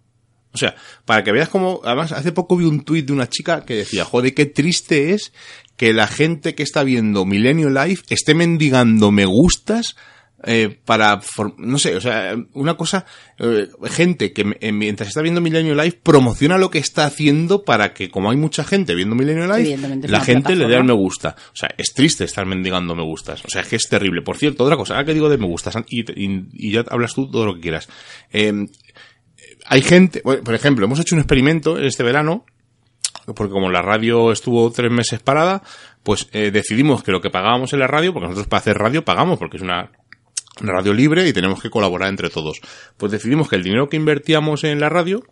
O 0.52 0.58
sea, 0.58 0.76
para 1.06 1.24
que 1.24 1.32
veas 1.32 1.48
cómo, 1.48 1.80
además, 1.82 2.12
hace 2.12 2.32
poco 2.32 2.58
vi 2.58 2.66
un 2.66 2.82
tuit 2.82 3.06
de 3.06 3.14
una 3.14 3.30
chica 3.30 3.64
que 3.64 3.74
decía, 3.74 4.04
joder, 4.04 4.34
qué 4.34 4.44
triste 4.44 5.14
es 5.14 5.32
que 5.78 5.94
la 5.94 6.06
gente 6.06 6.54
que 6.54 6.62
está 6.62 6.82
viendo 6.82 7.24
Milenio 7.24 7.70
Live 7.70 8.02
esté 8.10 8.34
mendigando 8.34 9.10
me 9.10 9.24
gustas 9.24 9.96
eh, 10.44 10.78
para, 10.84 11.20
no 11.56 11.78
sé, 11.78 11.96
o 11.96 12.00
sea, 12.00 12.36
una 12.52 12.74
cosa, 12.74 13.04
eh, 13.38 13.66
gente 13.90 14.32
que 14.32 14.56
eh, 14.60 14.70
mientras 14.70 15.08
está 15.08 15.20
viendo 15.20 15.40
Milenio 15.40 15.74
Live 15.74 15.98
promociona 16.00 16.56
lo 16.56 16.70
que 16.70 16.78
está 16.78 17.06
haciendo 17.06 17.64
para 17.64 17.92
que, 17.92 18.08
como 18.08 18.30
hay 18.30 18.36
mucha 18.36 18.62
gente 18.62 18.94
viendo 18.94 19.16
Milenio 19.16 19.52
Live, 19.52 19.98
la 20.06 20.20
gente 20.20 20.54
le 20.54 20.68
dé 20.68 20.76
al 20.76 20.84
me 20.84 20.92
gusta. 20.92 21.34
O 21.52 21.56
sea, 21.56 21.70
es 21.76 21.92
triste 21.92 22.22
estar 22.22 22.46
mendigando 22.46 22.94
me 22.94 23.02
gustas. 23.02 23.44
O 23.44 23.48
sea, 23.48 23.62
es 23.62 23.68
que 23.68 23.76
es 23.76 23.88
terrible. 23.88 24.22
Por 24.22 24.36
cierto, 24.36 24.62
otra 24.62 24.76
cosa, 24.76 24.94
ahora 24.94 25.06
que 25.06 25.14
digo 25.14 25.28
de 25.28 25.38
me 25.38 25.46
gustas, 25.46 25.74
y, 25.88 26.04
y, 26.14 26.70
ya 26.70 26.84
hablas 26.88 27.14
tú 27.14 27.28
todo 27.28 27.44
lo 27.44 27.54
que 27.56 27.60
quieras. 27.60 27.88
hay 28.32 29.82
gente, 29.82 30.20
por 30.20 30.54
ejemplo, 30.54 30.84
hemos 30.84 31.00
hecho 31.00 31.16
un 31.16 31.20
experimento 31.20 31.78
este 31.78 32.04
verano, 32.04 32.44
porque 33.34 33.52
como 33.52 33.70
la 33.70 33.82
radio 33.82 34.30
estuvo 34.30 34.70
tres 34.70 34.92
meses 34.92 35.18
parada, 35.18 35.64
pues 36.04 36.30
decidimos 36.30 37.02
que 37.02 37.10
lo 37.10 37.20
que 37.20 37.28
pagábamos 37.28 37.72
en 37.72 37.80
la 37.80 37.88
radio, 37.88 38.12
porque 38.12 38.28
nosotros 38.28 38.46
para 38.46 38.60
hacer 38.60 38.78
radio 38.78 39.04
pagamos, 39.04 39.40
porque 39.40 39.56
es 39.56 39.64
una 39.64 39.90
radio 40.60 40.92
libre 40.92 41.28
y 41.28 41.32
tenemos 41.32 41.62
que 41.62 41.70
colaborar 41.70 42.08
entre 42.08 42.30
todos. 42.30 42.60
Pues 42.96 43.12
decidimos 43.12 43.48
que 43.48 43.56
el 43.56 43.62
dinero 43.62 43.88
que 43.88 43.96
invertíamos 43.96 44.64
en 44.64 44.80
la 44.80 44.88
radio 44.88 45.22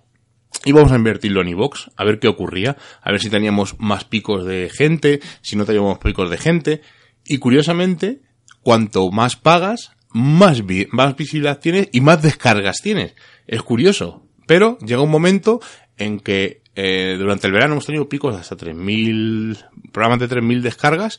íbamos 0.64 0.92
a 0.92 0.96
invertirlo 0.96 1.42
en 1.42 1.48
iVox, 1.48 1.90
a 1.96 2.04
ver 2.04 2.18
qué 2.18 2.28
ocurría, 2.28 2.76
a 3.02 3.10
ver 3.10 3.20
si 3.20 3.30
teníamos 3.30 3.78
más 3.78 4.04
picos 4.04 4.44
de 4.44 4.70
gente, 4.72 5.20
si 5.42 5.56
no 5.56 5.64
teníamos 5.64 5.98
picos 5.98 6.30
de 6.30 6.38
gente. 6.38 6.80
Y 7.24 7.38
curiosamente, 7.38 8.20
cuanto 8.62 9.10
más 9.10 9.36
pagas, 9.36 9.92
más, 10.10 10.62
más 10.90 11.16
visibilidad 11.16 11.60
tienes 11.60 11.88
y 11.92 12.00
más 12.00 12.22
descargas 12.22 12.78
tienes. 12.82 13.14
Es 13.46 13.62
curioso. 13.62 14.22
Pero 14.46 14.78
llega 14.78 15.02
un 15.02 15.10
momento 15.10 15.60
en 15.96 16.20
que 16.20 16.62
eh, 16.76 17.16
durante 17.18 17.46
el 17.46 17.52
verano 17.52 17.72
hemos 17.72 17.86
tenido 17.86 18.08
picos 18.08 18.36
hasta 18.36 18.56
3.000, 18.56 19.90
programas 19.92 20.20
de 20.20 20.28
3.000 20.28 20.60
descargas 20.60 21.18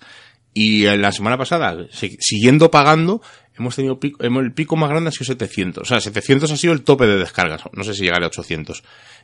y 0.60 0.86
la 0.98 1.12
semana 1.12 1.38
pasada, 1.38 1.86
siguiendo 1.92 2.72
pagando, 2.72 3.22
hemos 3.60 3.76
tenido 3.76 4.00
pico, 4.00 4.24
el 4.24 4.54
pico 4.54 4.76
más 4.76 4.90
grande 4.90 5.10
ha 5.10 5.12
sido 5.12 5.26
700. 5.26 5.84
O 5.84 5.86
sea, 5.86 6.02
700 6.02 6.52
ha 6.52 6.58
sido 6.58 6.74
el 6.74 6.82
tope 6.82 7.06
de 7.06 7.20
descargas. 7.20 7.62
No 7.74 7.84
sé 7.84 7.94
si 7.94 8.06
llegaré 8.06 8.26
a 8.26 8.30
800. 8.30 8.84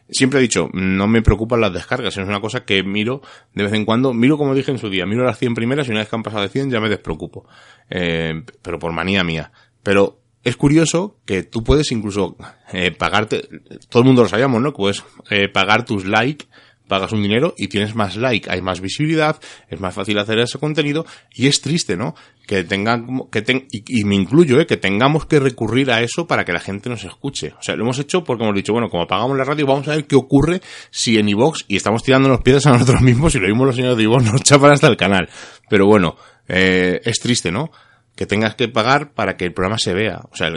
Siempre 0.10 0.38
he 0.38 0.44
dicho, 0.44 0.70
no 0.74 1.08
me 1.08 1.24
preocupan 1.24 1.60
las 1.60 1.74
descargas. 1.74 2.16
Es 2.16 2.28
una 2.28 2.40
cosa 2.40 2.66
que 2.66 2.84
miro 2.84 3.24
de 3.56 3.64
vez 3.64 3.74
en 3.74 3.84
cuando. 3.84 4.14
Miro, 4.14 4.38
como 4.38 4.54
dije 4.54 4.70
en 4.70 4.78
su 4.78 4.92
día, 4.92 5.08
miro 5.08 5.24
las 5.24 5.40
100 5.40 5.56
primeras 5.56 5.88
y 5.88 5.90
una 5.90 6.02
vez 6.02 6.10
que 6.10 6.16
han 6.16 6.22
pasado 6.22 6.44
de 6.44 6.50
100 6.50 6.70
ya 6.70 6.80
me 6.80 6.88
despreocupo. 6.88 7.48
Eh, 7.90 8.44
pero 8.62 8.78
por 8.78 8.94
manía 8.94 9.24
mía. 9.24 9.52
Pero 9.82 10.20
es 10.44 10.56
curioso 10.56 11.18
que 11.26 11.42
tú 11.42 11.64
puedes 11.64 11.92
incluso 11.92 12.38
eh, 12.72 12.92
pagarte, 12.92 13.50
todo 13.90 14.04
el 14.04 14.06
mundo 14.06 14.22
lo 14.22 14.30
sabíamos, 14.30 14.62
¿no? 14.62 14.72
puedes 14.72 15.04
eh, 15.32 15.48
pagar 15.48 15.84
tus 15.84 16.06
likes 16.06 16.46
pagas 16.88 17.12
un 17.12 17.22
dinero 17.22 17.54
y 17.58 17.68
tienes 17.68 17.96
más 17.96 18.16
like, 18.16 18.50
hay 18.50 18.62
más 18.62 18.82
visibilidad, 18.82 19.40
es 19.70 19.80
más 19.80 19.94
fácil 19.94 20.18
hacer 20.20 20.40
ese 20.40 20.60
contenido 20.60 21.06
y 21.34 21.48
es 21.48 21.62
triste, 21.62 21.96
¿no? 21.96 22.16
Que 22.46 22.64
tengan, 22.64 23.08
que 23.32 23.42
ten, 23.42 23.68
y, 23.72 24.04
me 24.04 24.16
incluyo, 24.16 24.60
¿eh? 24.60 24.68
Que 24.68 24.78
tengamos 24.78 25.26
que 25.26 25.40
recurrir 25.40 25.92
a 25.92 26.02
eso 26.02 26.28
para 26.28 26.44
que 26.44 26.52
la 26.52 26.60
gente 26.60 26.90
nos 26.90 27.04
escuche. 27.04 27.54
O 27.58 27.64
sea, 27.64 27.76
lo 27.76 27.84
hemos 27.84 28.00
hecho 28.00 28.24
porque 28.24 28.44
hemos 28.44 28.56
dicho, 28.56 28.74
bueno, 28.74 28.90
como 28.90 29.04
apagamos 29.04 29.38
la 29.38 29.46
radio, 29.46 29.66
vamos 29.66 29.88
a 29.88 29.96
ver 29.96 30.06
qué 30.06 30.16
ocurre 30.16 30.62
si 30.92 31.18
en 31.18 31.30
iVox 31.30 31.66
y 31.68 31.78
estamos 31.78 32.04
tirando 32.04 32.30
los 32.30 32.42
piedras 32.42 32.66
a 32.66 32.72
nosotros 32.72 33.02
mismos 33.04 33.34
y 33.36 33.40
lo 33.40 33.48
mismo 33.48 33.66
los 33.66 33.76
señores 33.76 33.98
de 33.98 34.04
iVox 34.04 34.24
nos 34.26 34.44
chapan 34.44 34.72
hasta 34.72 34.88
el 34.88 34.98
canal. 34.98 35.30
Pero 35.70 35.86
bueno, 35.86 36.18
eh, 36.48 37.00
es 37.04 37.20
triste, 37.20 37.52
¿no? 37.52 37.72
Que 38.16 38.26
tengas 38.26 38.56
que 38.56 38.68
pagar 38.68 39.14
para 39.14 39.38
que 39.38 39.46
el 39.46 39.54
programa 39.54 39.78
se 39.78 39.94
vea. 39.94 40.22
O 40.32 40.36
sea, 40.36 40.50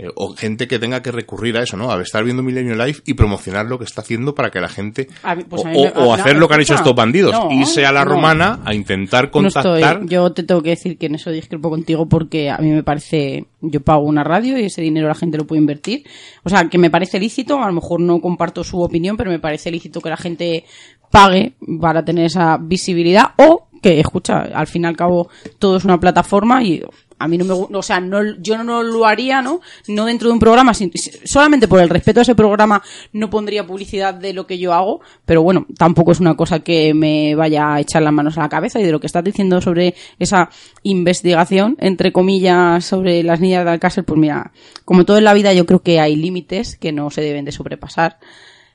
eh, 0.00 0.08
o 0.14 0.34
gente 0.34 0.66
que 0.66 0.78
tenga 0.78 1.02
que 1.02 1.12
recurrir 1.12 1.58
a 1.58 1.62
eso, 1.62 1.76
¿no? 1.76 1.90
A 1.90 2.00
estar 2.00 2.24
viendo 2.24 2.42
Milenio 2.42 2.74
Live 2.74 3.00
y 3.04 3.12
promocionar 3.12 3.66
lo 3.66 3.78
que 3.78 3.84
está 3.84 4.00
haciendo 4.00 4.34
para 4.34 4.50
que 4.50 4.58
la 4.58 4.68
gente 4.68 5.08
pues 5.48 5.62
o, 5.94 6.14
hacer 6.14 6.36
lo 6.36 6.48
que 6.48 6.54
han 6.54 6.60
hecho 6.62 6.74
estos 6.74 6.94
bandidos, 6.94 7.36
irse 7.50 7.84
a 7.84 7.92
la 7.92 8.02
romana 8.02 8.60
a 8.64 8.72
intentar 8.74 9.30
contactar. 9.30 10.06
yo 10.06 10.32
te 10.32 10.42
tengo 10.42 10.62
que 10.62 10.70
decir 10.70 10.96
que 10.96 11.06
en 11.06 11.16
eso 11.16 11.30
discrepo 11.30 11.68
contigo 11.68 12.08
porque 12.08 12.48
a 12.48 12.56
mí 12.58 12.70
me 12.70 12.82
parece, 12.82 13.44
yo 13.60 13.82
pago 13.82 14.04
una 14.04 14.24
radio 14.24 14.58
y 14.58 14.64
ese 14.64 14.80
dinero 14.80 15.06
la 15.06 15.14
gente 15.14 15.36
lo 15.36 15.46
puede 15.46 15.60
invertir. 15.60 16.04
O 16.44 16.48
sea, 16.48 16.66
que 16.68 16.78
me 16.78 16.90
parece 16.90 17.20
lícito, 17.20 17.62
a 17.62 17.66
lo 17.66 17.74
mejor 17.74 18.00
no 18.00 18.22
comparto 18.22 18.64
su 18.64 18.80
opinión, 18.80 19.18
pero 19.18 19.30
me 19.30 19.38
parece 19.38 19.70
lícito 19.70 20.00
que 20.00 20.08
la 20.08 20.16
gente 20.16 20.64
pague 21.10 21.52
para 21.78 22.04
tener 22.04 22.24
esa 22.24 22.56
visibilidad 22.58 23.34
o 23.36 23.66
que 23.82 24.00
escucha, 24.00 24.42
al 24.54 24.66
fin 24.66 24.84
y 24.84 24.86
al 24.86 24.96
cabo 24.96 25.28
todo 25.58 25.76
es 25.76 25.84
una 25.84 26.00
plataforma 26.00 26.62
y 26.62 26.82
a 27.20 27.28
mí 27.28 27.36
no 27.36 27.44
me 27.44 27.76
o 27.76 27.82
sea, 27.82 28.00
no, 28.00 28.22
yo 28.38 28.64
no 28.64 28.82
lo 28.82 29.04
haría, 29.04 29.42
¿no? 29.42 29.60
No 29.88 30.06
dentro 30.06 30.28
de 30.28 30.32
un 30.32 30.40
programa, 30.40 30.72
solamente 31.24 31.68
por 31.68 31.80
el 31.80 31.90
respeto 31.90 32.20
a 32.20 32.22
ese 32.22 32.34
programa 32.34 32.82
no 33.12 33.28
pondría 33.28 33.66
publicidad 33.66 34.14
de 34.14 34.32
lo 34.32 34.46
que 34.46 34.58
yo 34.58 34.72
hago, 34.72 35.02
pero 35.26 35.42
bueno, 35.42 35.66
tampoco 35.76 36.12
es 36.12 36.20
una 36.20 36.34
cosa 36.34 36.60
que 36.60 36.94
me 36.94 37.34
vaya 37.34 37.74
a 37.74 37.80
echar 37.80 38.02
las 38.02 38.12
manos 38.12 38.38
a 38.38 38.40
la 38.40 38.48
cabeza 38.48 38.80
y 38.80 38.84
de 38.84 38.92
lo 38.92 39.00
que 39.00 39.06
estás 39.06 39.22
diciendo 39.22 39.60
sobre 39.60 39.94
esa 40.18 40.48
investigación, 40.82 41.76
entre 41.78 42.10
comillas, 42.10 42.86
sobre 42.86 43.22
las 43.22 43.38
niñas 43.38 43.66
de 43.66 43.70
Alcácer, 43.70 44.04
pues 44.04 44.18
mira, 44.18 44.52
como 44.86 45.04
todo 45.04 45.18
en 45.18 45.24
la 45.24 45.34
vida 45.34 45.52
yo 45.52 45.66
creo 45.66 45.82
que 45.82 46.00
hay 46.00 46.16
límites 46.16 46.76
que 46.76 46.90
no 46.90 47.10
se 47.10 47.20
deben 47.20 47.44
de 47.44 47.52
sobrepasar. 47.52 48.18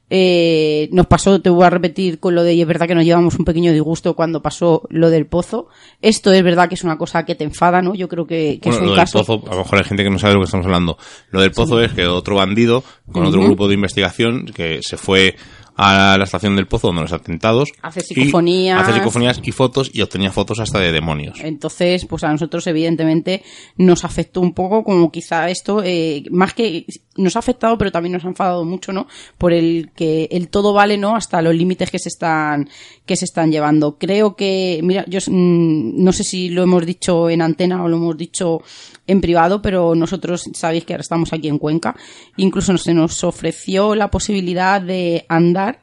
Eh, 0.09 0.87
nos 0.91 1.07
pasó, 1.07 1.41
te 1.41 1.49
voy 1.49 1.65
a 1.65 1.69
repetir 1.69 2.19
con 2.19 2.35
lo 2.35 2.43
de, 2.43 2.53
y 2.53 2.61
es 2.61 2.67
verdad 2.67 2.87
que 2.87 2.93
nos 2.93 3.05
llevamos 3.05 3.39
un 3.39 3.45
pequeño 3.45 3.71
disgusto 3.71 4.15
cuando 4.15 4.41
pasó 4.41 4.83
lo 4.89 5.09
del 5.09 5.25
pozo. 5.25 5.67
Esto 6.01 6.31
es 6.31 6.43
verdad 6.43 6.69
que 6.69 6.75
es 6.75 6.83
una 6.83 6.97
cosa 6.97 7.25
que 7.25 7.35
te 7.35 7.43
enfada, 7.43 7.81
¿no? 7.81 7.95
Yo 7.95 8.07
creo 8.07 8.27
que, 8.27 8.59
es 8.61 8.77
un 8.77 8.87
lo 8.87 8.95
caso. 8.95 9.19
Del 9.19 9.25
pozo, 9.25 9.51
a 9.51 9.55
lo 9.55 9.63
mejor 9.63 9.79
hay 9.79 9.85
gente 9.85 10.03
que 10.03 10.09
no 10.09 10.19
sabe 10.19 10.31
de 10.31 10.35
lo 10.35 10.41
que 10.41 10.45
estamos 10.45 10.65
hablando. 10.65 10.97
Lo 11.31 11.41
del 11.41 11.51
pozo 11.51 11.81
es 11.81 11.93
que 11.93 12.05
otro 12.05 12.35
bandido, 12.35 12.83
con 13.11 13.25
otro 13.25 13.41
grupo 13.41 13.67
de 13.67 13.73
investigación, 13.73 14.45
que 14.45 14.79
se 14.83 14.97
fue 14.97 15.35
a 15.77 16.15
la 16.17 16.23
estación 16.23 16.55
del 16.55 16.67
pozo 16.67 16.87
donde 16.87 17.01
los 17.01 17.11
atentados. 17.11 17.71
Hace 17.81 18.01
psicofonías. 18.01 18.81
Hace 18.81 18.93
psicofonías 18.93 19.41
y 19.43 19.51
fotos 19.51 19.89
y 19.93 20.01
obtenía 20.01 20.31
fotos 20.31 20.59
hasta 20.59 20.79
de 20.79 20.91
demonios. 20.91 21.39
Entonces, 21.41 22.05
pues 22.05 22.23
a 22.23 22.31
nosotros 22.31 22.65
evidentemente 22.67 23.43
nos 23.77 24.05
afectó 24.05 24.41
un 24.41 24.53
poco 24.53 24.83
como 24.83 25.11
quizá 25.11 25.49
esto, 25.49 25.81
eh, 25.83 26.23
más 26.31 26.53
que 26.53 26.85
nos 27.17 27.35
ha 27.35 27.39
afectado, 27.39 27.77
pero 27.77 27.91
también 27.91 28.13
nos 28.13 28.25
ha 28.25 28.27
enfadado 28.27 28.65
mucho, 28.65 28.91
¿no? 28.91 29.07
Por 29.37 29.53
el 29.53 29.91
que 29.95 30.27
el 30.31 30.49
todo 30.49 30.73
vale, 30.73 30.97
¿no? 30.97 31.15
Hasta 31.15 31.41
los 31.41 31.55
límites 31.55 31.91
que 31.91 31.99
se 31.99 32.09
están, 32.09 32.69
que 33.05 33.15
se 33.15 33.25
están 33.25 33.51
llevando. 33.51 33.97
Creo 33.97 34.35
que, 34.35 34.79
mira, 34.83 35.05
yo 35.07 35.19
mm, 35.19 36.03
no 36.03 36.11
sé 36.11 36.23
si 36.23 36.49
lo 36.49 36.63
hemos 36.63 36.85
dicho 36.85 37.29
en 37.29 37.41
antena 37.41 37.83
o 37.83 37.87
lo 37.87 37.97
hemos 37.97 38.17
dicho 38.17 38.61
en 39.07 39.21
privado, 39.21 39.61
pero 39.61 39.95
nosotros 39.95 40.49
sabéis 40.53 40.85
que 40.85 40.93
ahora 40.93 41.01
estamos 41.01 41.31
aquí 41.33 41.47
en 41.47 41.59
Cuenca. 41.59 41.95
Incluso 42.37 42.77
se 42.77 42.93
nos 42.93 43.23
ofreció 43.23 43.95
la 43.95 44.11
posibilidad 44.11 44.81
de 44.81 45.25
andar 45.29 45.79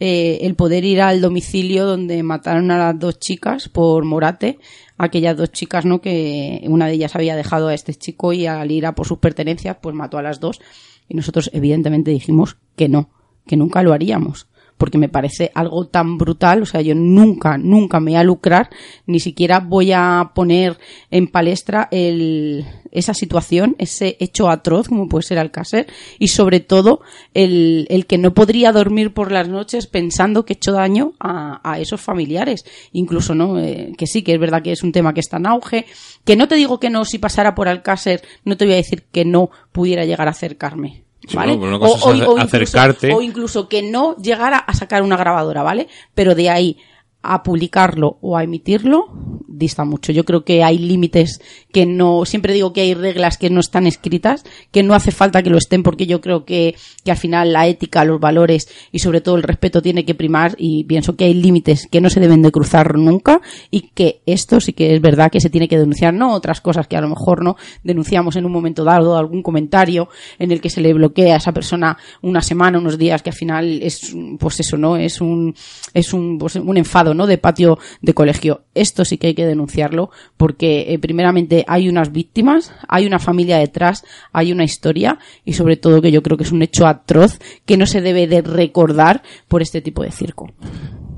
eh, 0.00 0.40
el 0.42 0.56
poder 0.56 0.84
ir 0.84 1.00
al 1.00 1.20
domicilio 1.20 1.86
donde 1.86 2.22
mataron 2.22 2.70
a 2.72 2.78
las 2.78 2.98
dos 2.98 3.18
chicas 3.20 3.68
por 3.68 4.04
Morate, 4.04 4.58
aquellas 4.98 5.36
dos 5.36 5.52
chicas, 5.52 5.84
¿no? 5.84 6.00
Que 6.00 6.64
una 6.68 6.86
de 6.86 6.94
ellas 6.94 7.14
había 7.14 7.36
dejado 7.36 7.68
a 7.68 7.74
este 7.74 7.94
chico 7.94 8.32
y 8.32 8.46
al 8.46 8.70
ir 8.70 8.86
a 8.86 8.94
por 8.94 9.06
sus 9.06 9.18
pertenencias, 9.18 9.76
pues 9.80 9.94
mató 9.94 10.18
a 10.18 10.22
las 10.22 10.40
dos. 10.40 10.60
Y 11.08 11.14
nosotros 11.14 11.50
evidentemente 11.52 12.10
dijimos 12.10 12.56
que 12.76 12.88
no, 12.88 13.10
que 13.46 13.56
nunca 13.56 13.82
lo 13.82 13.92
haríamos 13.92 14.48
porque 14.76 14.98
me 14.98 15.08
parece 15.08 15.50
algo 15.54 15.86
tan 15.86 16.18
brutal, 16.18 16.62
o 16.62 16.66
sea, 16.66 16.80
yo 16.80 16.94
nunca, 16.94 17.58
nunca 17.58 18.00
me 18.00 18.12
voy 18.12 18.20
a 18.20 18.24
lucrar, 18.24 18.70
ni 19.06 19.20
siquiera 19.20 19.60
voy 19.60 19.92
a 19.92 20.32
poner 20.34 20.78
en 21.10 21.28
palestra 21.28 21.88
el, 21.90 22.66
esa 22.90 23.14
situación, 23.14 23.76
ese 23.78 24.16
hecho 24.20 24.48
atroz 24.48 24.88
como 24.88 25.08
puede 25.08 25.22
ser 25.22 25.38
Alcácer, 25.38 25.86
y 26.18 26.28
sobre 26.28 26.60
todo 26.60 27.00
el, 27.34 28.04
que 28.08 28.18
no 28.18 28.34
podría 28.34 28.72
dormir 28.72 29.14
por 29.14 29.30
las 29.30 29.48
noches 29.48 29.86
pensando 29.86 30.44
que 30.44 30.54
he 30.54 30.56
hecho 30.56 30.72
daño 30.72 31.12
a, 31.20 31.60
a 31.68 31.78
esos 31.78 32.00
familiares, 32.00 32.64
incluso, 32.92 33.34
¿no? 33.34 33.58
Eh, 33.58 33.92
que 33.96 34.06
sí, 34.06 34.22
que 34.22 34.34
es 34.34 34.40
verdad 34.40 34.62
que 34.62 34.72
es 34.72 34.82
un 34.82 34.92
tema 34.92 35.14
que 35.14 35.20
está 35.20 35.36
en 35.36 35.46
auge, 35.46 35.86
que 36.24 36.36
no 36.36 36.48
te 36.48 36.56
digo 36.56 36.80
que 36.80 36.90
no, 36.90 37.04
si 37.04 37.18
pasara 37.18 37.54
por 37.54 37.68
Alcácer, 37.68 38.22
no 38.44 38.56
te 38.56 38.64
voy 38.64 38.74
a 38.74 38.78
decir 38.78 39.04
que 39.12 39.24
no 39.24 39.50
pudiera 39.72 40.04
llegar 40.04 40.28
a 40.28 40.32
acercarme, 40.32 41.03
¿vale? 41.32 41.52
o, 41.52 42.38
acercarte. 42.38 43.06
Incluso, 43.08 43.18
o 43.18 43.22
incluso 43.22 43.68
que 43.68 43.82
no 43.82 44.16
llegara 44.16 44.58
a 44.58 44.74
sacar 44.74 45.02
una 45.02 45.16
grabadora, 45.16 45.62
¿vale? 45.62 45.88
Pero 46.14 46.34
de 46.34 46.50
ahí 46.50 46.78
a 47.24 47.42
publicarlo 47.42 48.18
o 48.20 48.36
a 48.36 48.44
emitirlo 48.44 49.08
dista 49.56 49.84
mucho. 49.84 50.12
Yo 50.12 50.24
creo 50.24 50.44
que 50.44 50.62
hay 50.62 50.78
límites 50.78 51.40
que 51.72 51.86
no, 51.86 52.24
siempre 52.24 52.52
digo 52.52 52.72
que 52.72 52.82
hay 52.82 52.94
reglas 52.94 53.38
que 53.38 53.50
no 53.50 53.60
están 53.60 53.86
escritas, 53.86 54.44
que 54.70 54.82
no 54.82 54.94
hace 54.94 55.10
falta 55.10 55.42
que 55.42 55.50
lo 55.50 55.58
estén 55.58 55.82
porque 55.82 56.06
yo 56.06 56.20
creo 56.20 56.44
que, 56.44 56.74
que 57.04 57.10
al 57.10 57.16
final 57.16 57.52
la 57.52 57.66
ética, 57.66 58.04
los 58.04 58.20
valores 58.20 58.68
y 58.92 58.98
sobre 58.98 59.20
todo 59.20 59.36
el 59.36 59.42
respeto 59.42 59.80
tiene 59.82 60.04
que 60.04 60.14
primar 60.14 60.54
y 60.58 60.84
pienso 60.84 61.16
que 61.16 61.24
hay 61.24 61.34
límites 61.34 61.86
que 61.90 62.00
no 62.00 62.10
se 62.10 62.20
deben 62.20 62.42
de 62.42 62.50
cruzar 62.50 62.96
nunca 62.98 63.40
y 63.70 63.82
que 63.94 64.20
esto 64.26 64.60
sí 64.60 64.72
que 64.72 64.94
es 64.94 65.00
verdad 65.00 65.30
que 65.30 65.40
se 65.40 65.50
tiene 65.50 65.68
que 65.68 65.78
denunciar, 65.78 66.14
no 66.14 66.34
otras 66.34 66.60
cosas 66.60 66.86
que 66.86 66.96
a 66.96 67.00
lo 67.00 67.08
mejor 67.08 67.42
no 67.42 67.56
denunciamos 67.82 68.36
en 68.36 68.46
un 68.46 68.52
momento 68.52 68.84
dado, 68.84 69.16
algún 69.16 69.42
comentario 69.42 70.08
en 70.38 70.50
el 70.50 70.60
que 70.60 70.70
se 70.70 70.80
le 70.80 70.92
bloquea 70.92 71.34
a 71.34 71.38
esa 71.38 71.52
persona 71.52 71.96
una 72.22 72.42
semana, 72.42 72.78
unos 72.78 72.98
días, 72.98 73.22
que 73.22 73.30
al 73.30 73.36
final 73.36 73.82
es, 73.82 74.14
pues 74.38 74.60
eso, 74.60 74.76
¿no? 74.76 74.96
Es 74.96 75.20
un, 75.20 75.54
es 75.92 76.12
un, 76.12 76.38
pues 76.38 76.56
un 76.56 76.76
enfado 76.76 77.13
¿no? 77.14 77.26
De 77.26 77.38
patio 77.38 77.78
de 78.02 78.14
colegio. 78.14 78.64
Esto 78.74 79.04
sí 79.04 79.18
que 79.18 79.28
hay 79.28 79.34
que 79.34 79.46
denunciarlo 79.46 80.10
porque 80.36 80.92
eh, 80.92 80.98
primeramente 80.98 81.64
hay 81.68 81.88
unas 81.88 82.12
víctimas, 82.12 82.72
hay 82.88 83.06
una 83.06 83.18
familia 83.18 83.58
detrás, 83.58 84.04
hay 84.32 84.52
una 84.52 84.64
historia 84.64 85.18
y 85.44 85.54
sobre 85.54 85.76
todo 85.76 86.02
que 86.02 86.12
yo 86.12 86.22
creo 86.22 86.36
que 86.36 86.44
es 86.44 86.52
un 86.52 86.62
hecho 86.62 86.86
atroz 86.86 87.38
que 87.64 87.76
no 87.76 87.86
se 87.86 88.00
debe 88.00 88.26
de 88.26 88.42
recordar 88.42 89.22
por 89.48 89.62
este 89.62 89.80
tipo 89.80 90.02
de 90.02 90.10
circo. 90.10 90.52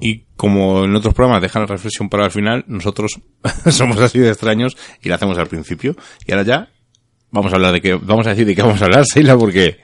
Y 0.00 0.24
como 0.36 0.84
en 0.84 0.94
otros 0.94 1.14
programas 1.14 1.42
dejan 1.42 1.62
la 1.62 1.68
reflexión 1.68 2.08
para 2.08 2.26
el 2.26 2.30
final, 2.30 2.64
nosotros 2.66 3.20
somos 3.70 3.98
así 3.98 4.18
de 4.18 4.28
extraños 4.28 4.76
y 5.02 5.08
la 5.08 5.16
hacemos 5.16 5.38
al 5.38 5.46
principio. 5.46 5.96
Y 6.26 6.32
ahora 6.32 6.44
ya 6.44 6.68
vamos 7.30 7.52
a 7.52 7.56
hablar 7.56 7.72
de 7.72 7.80
qué, 7.80 7.94
vamos 7.94 8.26
a 8.26 8.30
decir 8.30 8.46
de 8.46 8.54
qué 8.54 8.62
vamos 8.62 8.80
a 8.82 8.84
hablar, 8.84 9.04
Seila, 9.06 9.36
porque 9.36 9.78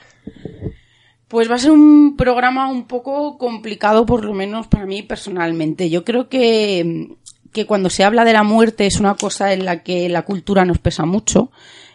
pues 1.32 1.50
va 1.50 1.54
a 1.54 1.58
ser 1.58 1.70
un 1.70 2.14
programa 2.14 2.68
un 2.68 2.84
poco 2.84 3.38
complicado, 3.38 4.04
por 4.04 4.22
lo 4.22 4.34
menos 4.34 4.66
para 4.66 4.84
mí 4.84 5.02
personalmente. 5.02 5.88
Yo 5.88 6.04
creo 6.04 6.28
que, 6.28 7.16
que 7.52 7.64
cuando 7.64 7.88
se 7.88 8.04
habla 8.04 8.26
de 8.26 8.34
la 8.34 8.42
muerte 8.42 8.84
es 8.84 9.00
una 9.00 9.14
cosa 9.14 9.54
en 9.54 9.64
la 9.64 9.82
que 9.82 10.10
la 10.10 10.26
cultura 10.26 10.66
nos 10.66 10.76
pesa 10.76 11.06
mucho 11.06 11.50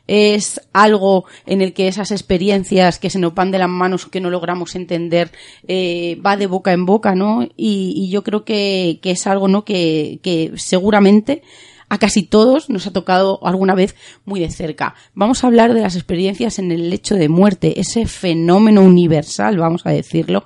es 0.07 0.59
algo 0.73 1.25
en 1.45 1.61
el 1.61 1.73
que 1.73 1.87
esas 1.87 2.09
experiencias 2.09 2.97
que 2.97 3.11
se 3.11 3.19
nos 3.19 3.35
van 3.35 3.51
de 3.51 3.59
las 3.59 3.69
manos 3.69 4.07
que 4.07 4.21
no 4.21 4.31
logramos 4.31 4.73
entender 4.75 5.29
eh, 5.67 6.19
va 6.25 6.35
de 6.35 6.47
boca 6.47 6.73
en 6.73 6.87
boca, 6.87 7.13
¿no? 7.13 7.43
Y, 7.43 7.93
y 7.95 8.09
yo 8.09 8.23
creo 8.23 8.43
que, 8.43 8.97
que, 9.03 9.11
es 9.11 9.27
algo, 9.27 9.47
¿no? 9.47 9.65
Que, 9.65 10.19
que 10.23 10.53
seguramente 10.55 11.43
a 11.89 11.97
casi 11.97 12.23
todos 12.23 12.69
nos 12.69 12.87
ha 12.87 12.93
tocado 12.93 13.39
alguna 13.43 13.75
vez 13.75 13.95
muy 14.25 14.39
de 14.39 14.49
cerca. 14.49 14.95
Vamos 15.13 15.43
a 15.43 15.47
hablar 15.47 15.73
de 15.73 15.81
las 15.81 15.95
experiencias 15.95 16.59
en 16.59 16.71
el 16.71 16.89
lecho 16.89 17.15
de 17.15 17.29
muerte, 17.29 17.79
ese 17.79 18.05
fenómeno 18.05 18.81
universal, 18.81 19.57
vamos 19.57 19.85
a 19.85 19.91
decirlo, 19.91 20.45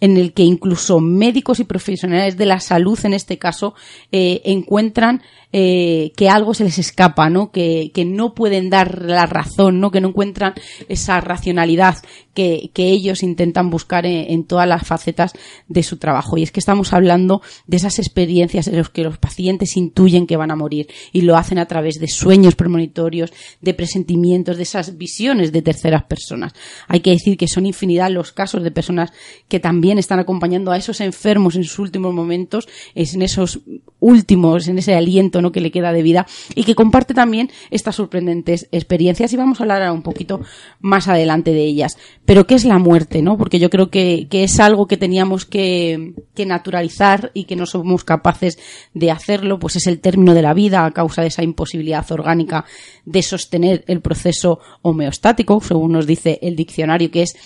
en 0.00 0.16
el 0.16 0.32
que 0.32 0.42
incluso 0.42 1.00
médicos 1.00 1.60
y 1.60 1.64
profesionales 1.64 2.36
de 2.36 2.46
la 2.46 2.60
salud, 2.60 2.98
en 3.04 3.14
este 3.14 3.38
caso, 3.38 3.74
eh, 4.12 4.42
encuentran 4.44 5.22
eh, 5.56 6.10
que 6.16 6.28
algo 6.28 6.52
se 6.52 6.64
les 6.64 6.80
escapa, 6.80 7.30
¿no? 7.30 7.52
Que, 7.52 7.92
que, 7.94 8.04
no 8.04 8.34
pueden 8.34 8.70
dar 8.70 9.02
la 9.02 9.24
razón, 9.24 9.78
¿no? 9.78 9.92
Que 9.92 10.00
no 10.00 10.08
encuentran 10.08 10.52
esa 10.88 11.20
racionalidad 11.20 11.98
que, 12.34 12.72
que 12.74 12.90
ellos 12.90 13.22
intentan 13.22 13.70
buscar 13.70 14.04
en, 14.04 14.42
todas 14.42 14.66
las 14.66 14.84
facetas 14.84 15.32
de 15.68 15.84
su 15.84 15.98
trabajo. 15.98 16.36
Y 16.36 16.42
es 16.42 16.50
que 16.50 16.58
estamos 16.58 16.92
hablando 16.92 17.40
de 17.68 17.76
esas 17.76 18.00
experiencias 18.00 18.66
en 18.66 18.78
las 18.78 18.88
que 18.88 19.04
los 19.04 19.16
pacientes 19.18 19.76
intuyen 19.76 20.26
que 20.26 20.36
van 20.36 20.50
a 20.50 20.56
morir 20.56 20.88
y 21.12 21.20
lo 21.20 21.36
hacen 21.36 21.58
a 21.58 21.66
través 21.66 22.00
de 22.00 22.08
sueños 22.08 22.56
premonitorios, 22.56 23.32
de 23.60 23.74
presentimientos, 23.74 24.56
de 24.56 24.64
esas 24.64 24.98
visiones 24.98 25.52
de 25.52 25.62
terceras 25.62 26.02
personas. 26.02 26.52
Hay 26.88 26.98
que 26.98 27.10
decir 27.10 27.36
que 27.36 27.46
son 27.46 27.64
infinidad 27.64 28.10
los 28.10 28.32
casos 28.32 28.64
de 28.64 28.72
personas 28.72 29.12
que 29.46 29.60
también 29.60 29.98
están 29.98 30.18
acompañando 30.18 30.72
a 30.72 30.76
esos 30.76 31.00
enfermos 31.00 31.54
en 31.54 31.62
sus 31.62 31.78
últimos 31.78 32.12
momentos, 32.12 32.66
en 32.96 33.22
esos 33.22 33.60
últimos, 34.00 34.66
en 34.66 34.78
ese 34.78 34.96
aliento 34.96 35.43
que 35.52 35.60
le 35.60 35.70
queda 35.70 35.92
de 35.92 36.02
vida 36.02 36.26
y 36.54 36.64
que 36.64 36.74
comparte 36.74 37.14
también 37.14 37.50
estas 37.70 37.96
sorprendentes 37.96 38.68
experiencias 38.72 39.32
y 39.32 39.36
vamos 39.36 39.60
a 39.60 39.64
hablar 39.64 39.90
un 39.92 40.02
poquito 40.02 40.40
más 40.80 41.08
adelante 41.08 41.52
de 41.52 41.64
ellas. 41.64 41.96
Pero 42.24 42.46
¿qué 42.46 42.54
es 42.54 42.64
la 42.64 42.78
muerte? 42.78 43.22
¿no? 43.22 43.36
Porque 43.36 43.58
yo 43.58 43.70
creo 43.70 43.90
que, 43.90 44.26
que 44.30 44.44
es 44.44 44.60
algo 44.60 44.86
que 44.86 44.96
teníamos 44.96 45.44
que, 45.44 46.14
que 46.34 46.46
naturalizar 46.46 47.30
y 47.34 47.44
que 47.44 47.56
no 47.56 47.66
somos 47.66 48.04
capaces 48.04 48.58
de 48.92 49.10
hacerlo, 49.10 49.58
pues 49.58 49.76
es 49.76 49.86
el 49.86 50.00
término 50.00 50.34
de 50.34 50.42
la 50.42 50.54
vida 50.54 50.84
a 50.84 50.90
causa 50.90 51.22
de 51.22 51.28
esa 51.28 51.42
imposibilidad 51.42 52.10
orgánica 52.12 52.64
de 53.04 53.22
sostener 53.22 53.84
el 53.86 54.00
proceso 54.00 54.60
homeostático, 54.82 55.60
según 55.60 55.92
nos 55.92 56.06
dice 56.06 56.38
el 56.42 56.56
diccionario, 56.56 57.10
que 57.10 57.22
es 57.22 57.36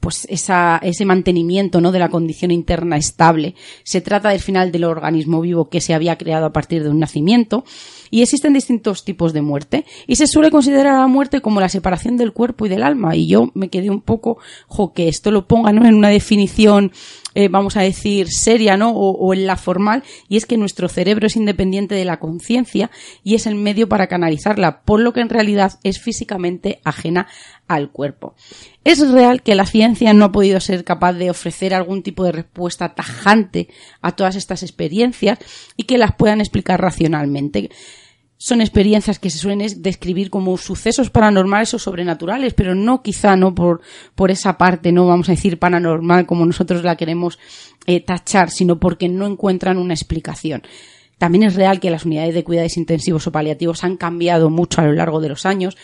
pues 0.00 0.26
esa, 0.28 0.78
ese 0.82 1.04
mantenimiento 1.04 1.80
¿no? 1.80 1.90
de 1.90 1.98
la 1.98 2.10
condición 2.10 2.50
interna 2.50 2.96
estable. 2.96 3.54
Se 3.84 4.00
trata 4.00 4.28
del 4.28 4.40
final 4.40 4.70
del 4.70 4.84
organismo 4.84 5.40
vivo 5.40 5.68
que 5.70 5.80
se 5.80 5.94
había 5.94 6.18
creado 6.18 6.46
a 6.46 6.52
partir 6.52 6.82
de 6.82 6.90
un 6.90 6.98
nacimiento 6.98 7.64
y 8.10 8.22
existen 8.22 8.52
distintos 8.52 9.04
tipos 9.04 9.32
de 9.32 9.42
muerte 9.42 9.86
y 10.06 10.16
se 10.16 10.26
suele 10.26 10.50
considerar 10.50 10.98
la 10.98 11.06
muerte 11.06 11.40
como 11.40 11.60
la 11.60 11.68
separación 11.68 12.16
del 12.16 12.32
cuerpo 12.32 12.66
y 12.66 12.68
del 12.68 12.82
alma 12.82 13.16
y 13.16 13.26
yo 13.26 13.50
me 13.54 13.70
quedé 13.70 13.90
un 13.90 14.02
poco, 14.02 14.38
jo, 14.66 14.92
que 14.92 15.08
esto 15.08 15.30
lo 15.30 15.46
ponga 15.48 15.72
¿no? 15.72 15.86
en 15.86 15.94
una 15.94 16.10
definición 16.10 16.92
eh, 17.34 17.48
vamos 17.48 17.76
a 17.76 17.80
decir, 17.80 18.28
seria, 18.28 18.76
¿no? 18.76 18.90
O, 18.90 19.10
o, 19.10 19.34
en 19.34 19.46
la 19.46 19.56
formal, 19.56 20.04
y 20.28 20.36
es 20.36 20.46
que 20.46 20.56
nuestro 20.56 20.88
cerebro 20.88 21.26
es 21.26 21.34
independiente 21.34 21.96
de 21.96 22.04
la 22.04 22.20
conciencia 22.20 22.92
y 23.24 23.34
es 23.34 23.48
el 23.48 23.56
medio 23.56 23.88
para 23.88 24.06
canalizarla, 24.06 24.82
por 24.82 25.00
lo 25.00 25.12
que 25.12 25.20
en 25.20 25.28
realidad 25.28 25.80
es 25.82 26.00
físicamente 26.00 26.80
ajena 26.84 27.26
al 27.68 27.90
cuerpo. 27.90 28.34
Es 28.84 29.00
real 29.10 29.42
que 29.42 29.54
la 29.54 29.66
ciencia 29.66 30.12
no 30.12 30.26
ha 30.26 30.32
podido 30.32 30.60
ser 30.60 30.84
capaz 30.84 31.14
de 31.14 31.30
ofrecer 31.30 31.74
algún 31.74 32.02
tipo 32.02 32.24
de 32.24 32.32
respuesta 32.32 32.94
tajante 32.94 33.68
a 34.02 34.12
todas 34.12 34.36
estas 34.36 34.62
experiencias 34.62 35.38
y 35.76 35.84
que 35.84 35.98
las 35.98 36.14
puedan 36.14 36.40
explicar 36.40 36.80
racionalmente 36.80 37.70
son 38.44 38.60
experiencias 38.60 39.18
que 39.18 39.30
se 39.30 39.38
suelen 39.38 39.66
describir 39.78 40.28
como 40.28 40.58
sucesos 40.58 41.08
paranormales 41.08 41.72
o 41.72 41.78
sobrenaturales, 41.78 42.52
pero 42.52 42.74
no 42.74 43.02
quizá 43.02 43.36
no 43.36 43.54
por, 43.54 43.80
por 44.14 44.30
esa 44.30 44.58
parte, 44.58 44.92
no 44.92 45.06
vamos 45.06 45.30
a 45.30 45.32
decir 45.32 45.58
paranormal 45.58 46.26
como 46.26 46.44
nosotros 46.44 46.84
la 46.84 46.96
queremos 46.96 47.38
eh, 47.86 48.00
tachar, 48.00 48.50
sino 48.50 48.78
porque 48.78 49.08
no 49.08 49.26
encuentran 49.26 49.78
una 49.78 49.94
explicación. 49.94 50.62
También 51.16 51.44
es 51.44 51.54
real 51.54 51.80
que 51.80 51.90
las 51.90 52.04
unidades 52.04 52.34
de 52.34 52.44
cuidados 52.44 52.76
intensivos 52.76 53.26
o 53.26 53.32
paliativos 53.32 53.82
han 53.82 53.96
cambiado 53.96 54.50
mucho 54.50 54.82
a 54.82 54.84
lo 54.84 54.92
largo 54.92 55.20
de 55.20 55.30
los 55.30 55.46
años. 55.46 55.76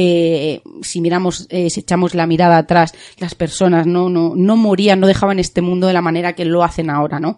Eh, 0.00 0.62
si 0.80 1.00
miramos, 1.00 1.48
eh, 1.50 1.70
si 1.70 1.80
echamos 1.80 2.14
la 2.14 2.28
mirada 2.28 2.56
atrás, 2.56 2.94
las 3.18 3.34
personas 3.34 3.84
no, 3.84 4.08
no, 4.08 4.34
no 4.36 4.56
morían, 4.56 5.00
no 5.00 5.08
dejaban 5.08 5.40
este 5.40 5.60
mundo 5.60 5.88
de 5.88 5.92
la 5.92 6.00
manera 6.00 6.34
que 6.34 6.44
lo 6.44 6.62
hacen 6.62 6.88
ahora, 6.88 7.18
¿no? 7.18 7.36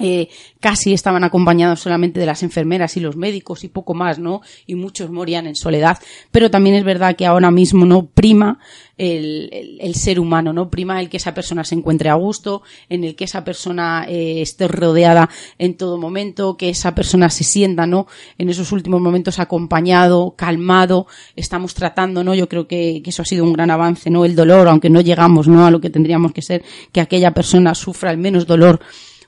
Eh, 0.00 0.28
casi 0.60 0.92
estaban 0.92 1.24
acompañados 1.24 1.80
solamente 1.80 2.20
de 2.20 2.26
las 2.26 2.42
enfermeras 2.42 2.96
y 2.96 3.00
los 3.00 3.16
médicos 3.16 3.64
y 3.64 3.68
poco 3.68 3.94
más, 3.94 4.18
¿no? 4.18 4.40
Y 4.66 4.74
muchos 4.74 5.10
morían 5.10 5.46
en 5.46 5.56
soledad. 5.56 5.98
Pero 6.30 6.50
también 6.50 6.76
es 6.76 6.84
verdad 6.84 7.16
que 7.16 7.26
ahora 7.26 7.50
mismo 7.50 7.84
no 7.84 8.06
prima 8.06 8.58
el, 8.96 9.78
el, 9.80 9.94
ser 9.94 10.20
humano, 10.20 10.52
¿no? 10.52 10.68
Prima 10.68 11.00
el 11.00 11.08
que 11.08 11.16
esa 11.16 11.32
persona 11.32 11.64
se 11.64 11.74
encuentre 11.74 12.10
a 12.10 12.14
gusto, 12.14 12.62
en 12.88 13.04
el 13.04 13.16
que 13.16 13.24
esa 13.24 13.44
persona 13.44 14.04
eh, 14.06 14.42
esté 14.42 14.68
rodeada 14.68 15.30
en 15.58 15.76
todo 15.76 15.96
momento, 15.96 16.56
que 16.56 16.68
esa 16.68 16.94
persona 16.94 17.30
se 17.30 17.44
sienta, 17.44 17.86
¿no? 17.86 18.06
En 18.36 18.50
esos 18.50 18.72
últimos 18.72 19.00
momentos 19.00 19.38
acompañado, 19.38 20.34
calmado, 20.36 21.06
estamos 21.34 21.74
tratando, 21.74 22.22
¿no? 22.24 22.34
Yo 22.34 22.48
creo 22.48 22.66
que, 22.68 23.00
que 23.02 23.10
eso 23.10 23.22
ha 23.22 23.24
sido 23.24 23.44
un 23.44 23.54
gran 23.54 23.70
avance, 23.70 24.10
¿no? 24.10 24.24
El 24.24 24.36
dolor, 24.36 24.68
aunque 24.68 24.90
no 24.90 25.00
llegamos, 25.00 25.48
¿no? 25.48 25.64
A 25.64 25.70
lo 25.70 25.80
que 25.80 25.88
tendríamos 25.88 26.32
que 26.32 26.42
ser, 26.42 26.62
que 26.92 27.00
aquella 27.00 27.32
persona 27.32 27.74
sufra 27.74 28.10
el 28.10 28.18
menos 28.18 28.46
dolor 28.46 28.80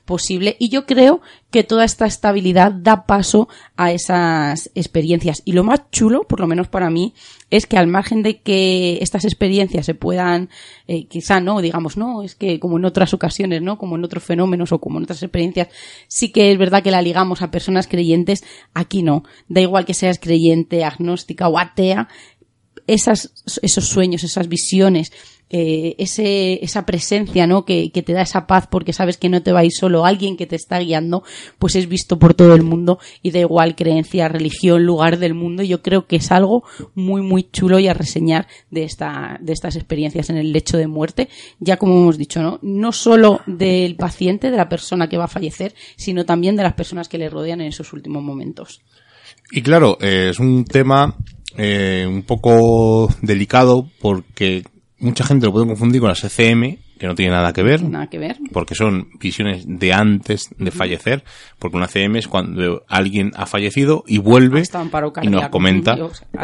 posible 0.05 0.57
y 0.59 0.69
yo 0.69 0.85
creo 0.85 1.21
que 1.49 1.63
toda 1.63 1.85
esta 1.85 2.05
estabilidad 2.05 2.71
da 2.71 3.05
paso 3.05 3.47
a 3.77 3.91
esas 3.91 4.69
experiencias 4.75 5.41
y 5.45 5.53
lo 5.53 5.63
más 5.63 5.89
chulo, 5.91 6.23
por 6.23 6.39
lo 6.39 6.47
menos 6.47 6.67
para 6.67 6.89
mí, 6.89 7.13
es 7.49 7.67
que 7.67 7.77
al 7.77 7.87
margen 7.87 8.23
de 8.23 8.41
que 8.41 8.97
estas 9.01 9.23
experiencias 9.23 9.85
se 9.85 9.93
puedan, 9.93 10.49
eh, 10.87 11.05
quizá 11.05 11.39
no, 11.39 11.61
digamos, 11.61 11.95
no, 11.95 12.23
es 12.23 12.35
que 12.35 12.59
como 12.59 12.77
en 12.77 12.85
otras 12.85 13.13
ocasiones, 13.13 13.61
¿no? 13.61 13.77
Como 13.77 13.95
en 13.95 14.03
otros 14.03 14.23
fenómenos 14.23 14.71
o 14.71 14.79
como 14.79 14.97
en 14.97 15.03
otras 15.03 15.21
experiencias, 15.23 15.69
sí 16.07 16.31
que 16.31 16.51
es 16.51 16.57
verdad 16.57 16.83
que 16.83 16.91
la 16.91 17.01
ligamos 17.01 17.41
a 17.41 17.51
personas 17.51 17.87
creyentes, 17.87 18.43
aquí 18.73 19.03
no. 19.03 19.23
Da 19.47 19.61
igual 19.61 19.85
que 19.85 19.93
seas 19.93 20.19
creyente, 20.19 20.83
agnóstica 20.83 21.47
o 21.47 21.59
atea, 21.59 22.09
esos 22.87 23.31
sueños, 23.85 24.23
esas 24.23 24.47
visiones, 24.47 25.11
eh, 25.55 25.93
ese, 25.99 26.65
esa 26.65 26.83
presencia, 26.83 27.45
¿no? 27.45 27.63
Que, 27.63 27.91
que, 27.91 28.01
te 28.01 28.13
da 28.13 28.23
esa 28.23 28.47
paz 28.47 28.65
porque 28.65 28.91
sabes 28.91 29.17
que 29.17 29.29
no 29.29 29.43
te 29.43 29.51
va 29.51 29.59
a 29.59 29.65
ir 29.65 29.71
solo 29.71 30.03
alguien 30.03 30.35
que 30.35 30.47
te 30.47 30.55
está 30.55 30.79
guiando, 30.79 31.21
pues 31.59 31.75
es 31.75 31.87
visto 31.87 32.17
por 32.17 32.33
todo 32.33 32.55
el 32.55 32.63
mundo 32.63 32.97
y 33.21 33.29
da 33.29 33.37
igual 33.37 33.75
creencia, 33.75 34.27
religión, 34.27 34.83
lugar 34.83 35.19
del 35.19 35.35
mundo. 35.35 35.61
Yo 35.61 35.83
creo 35.83 36.07
que 36.07 36.15
es 36.15 36.31
algo 36.31 36.63
muy, 36.95 37.21
muy 37.21 37.43
chulo 37.51 37.77
y 37.77 37.87
a 37.87 37.93
reseñar 37.93 38.47
de 38.71 38.81
esta, 38.81 39.37
de 39.41 39.53
estas 39.53 39.75
experiencias 39.75 40.31
en 40.31 40.37
el 40.37 40.53
lecho 40.53 40.75
de 40.75 40.87
muerte. 40.87 41.29
Ya 41.59 41.77
como 41.77 42.01
hemos 42.01 42.17
dicho, 42.17 42.41
¿no? 42.41 42.57
No 42.63 42.91
solo 42.91 43.41
del 43.45 43.95
paciente, 43.95 44.49
de 44.49 44.57
la 44.57 44.69
persona 44.69 45.07
que 45.07 45.19
va 45.19 45.25
a 45.25 45.27
fallecer, 45.27 45.75
sino 45.97 46.25
también 46.25 46.55
de 46.55 46.63
las 46.63 46.73
personas 46.73 47.07
que 47.07 47.19
le 47.19 47.29
rodean 47.29 47.61
en 47.61 47.67
esos 47.67 47.93
últimos 47.93 48.23
momentos. 48.23 48.81
Y 49.51 49.61
claro, 49.61 49.99
eh, 50.01 50.29
es 50.31 50.39
un 50.39 50.65
tema 50.65 51.15
eh, 51.57 52.07
un 52.07 52.23
poco 52.23 53.07
delicado 53.21 53.87
porque 54.01 54.63
mucha 54.99 55.23
gente 55.23 55.45
lo 55.45 55.51
puede 55.51 55.67
confundir 55.67 55.99
con 56.01 56.09
las 56.09 56.23
ECM, 56.23 56.77
que 56.97 57.07
no 57.07 57.15
tiene 57.15 57.31
nada 57.31 57.51
que 57.51 57.63
ver. 57.63 57.83
Nada 57.83 58.07
que 58.07 58.17
ver. 58.17 58.37
Porque 58.51 58.75
son 58.75 59.09
visiones 59.19 59.65
de 59.67 59.93
antes 59.93 60.49
de 60.57 60.71
fallecer, 60.71 61.23
porque 61.59 61.77
una 61.77 61.87
ECM 61.87 62.15
es 62.17 62.27
cuando 62.27 62.83
alguien 62.87 63.31
ha 63.35 63.45
fallecido 63.45 64.03
y 64.07 64.19
vuelve 64.19 64.63
y 65.21 65.27
nos 65.27 65.49
comenta 65.49 65.95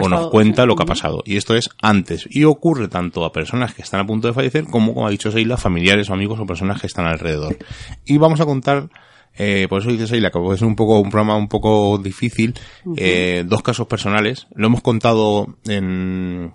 o 0.02 0.10
nos 0.10 0.30
cuenta 0.30 0.66
lo 0.66 0.76
que 0.76 0.84
ha 0.84 0.88
pasado. 0.88 1.24
Y 1.26 1.38
esto 1.38 1.56
es 1.56 1.70
antes. 1.82 2.28
Y 2.30 2.44
ocurre 2.44 2.88
tanto 2.88 3.26
a 3.26 3.32
personas 3.32 3.74
que 3.74 3.82
están 3.82 4.02
a 4.02 4.06
punto 4.06 4.28
de 4.28 4.34
fallecer 4.34 4.66
como, 4.66 4.94
como 4.94 5.08
ha 5.08 5.12
dicho 5.12 5.32
Seila, 5.32 5.58
familiares 5.58 6.10
o 6.10 6.14
amigos 6.14 6.40
o 6.40 6.46
personas 6.46 6.82
que 6.82 6.88
están 6.88 7.06
alrededor. 7.06 7.58
Y 8.06 8.18
vamos 8.18 8.42
a 8.42 8.46
contar 8.46 8.90
eh, 9.38 9.68
por 9.70 9.82
eso 9.82 9.92
dice 9.92 10.08
Seila 10.08 10.32
que 10.32 10.40
puede 10.40 10.58
ser 10.58 10.68
un 10.68 10.76
poco 10.76 11.00
un 11.00 11.10
programa 11.10 11.38
un 11.38 11.48
poco 11.48 11.98
difícil. 11.98 12.54
eh, 12.98 13.46
dos 13.48 13.62
casos 13.62 13.88
personales. 13.88 14.48
Lo 14.54 14.68
hemos 14.68 14.82
contado 14.82 15.56
en, 15.66 16.52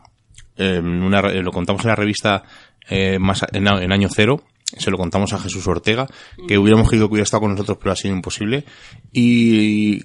en 0.56 1.02
una, 1.02 1.20
lo 1.20 1.52
contamos 1.52 1.82
en 1.84 1.88
la 1.88 1.96
revista 1.96 2.44
eh, 2.88 3.18
más 3.18 3.44
en, 3.52 3.66
en, 3.66 3.92
año 3.92 4.08
cero. 4.10 4.42
Se 4.76 4.90
lo 4.90 4.98
contamos 4.98 5.32
a 5.32 5.38
Jesús 5.38 5.66
Ortega, 5.68 6.08
que 6.48 6.58
hubiéramos 6.58 6.88
querido 6.88 7.08
que 7.08 7.12
hubiera 7.12 7.24
estado 7.24 7.42
con 7.42 7.52
nosotros, 7.52 7.78
pero 7.78 7.92
ha 7.92 7.96
sido 7.96 8.14
imposible. 8.14 8.64
Y 9.12 10.02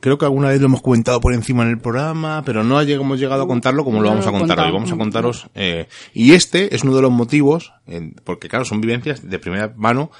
creo 0.00 0.16
que 0.16 0.24
alguna 0.24 0.48
vez 0.48 0.60
lo 0.60 0.66
hemos 0.66 0.80
comentado 0.80 1.20
por 1.20 1.34
encima 1.34 1.62
en 1.64 1.70
el 1.70 1.78
programa, 1.78 2.42
pero 2.44 2.64
no 2.64 2.80
hemos 2.80 3.20
llegado 3.20 3.42
a 3.42 3.46
contarlo 3.46 3.84
como 3.84 4.00
lo 4.00 4.08
vamos 4.08 4.26
a 4.26 4.30
contar 4.30 4.60
hoy. 4.60 4.72
Vamos 4.72 4.92
a 4.92 4.96
contaros. 4.96 5.48
Eh, 5.54 5.88
y 6.14 6.32
este 6.32 6.74
es 6.74 6.84
uno 6.84 6.94
de 6.94 7.02
los 7.02 7.10
motivos, 7.10 7.74
eh, 7.86 8.12
porque 8.24 8.48
claro, 8.48 8.64
son 8.64 8.80
vivencias 8.80 9.28
de 9.28 9.38
primera 9.38 9.72
mano, 9.76 10.10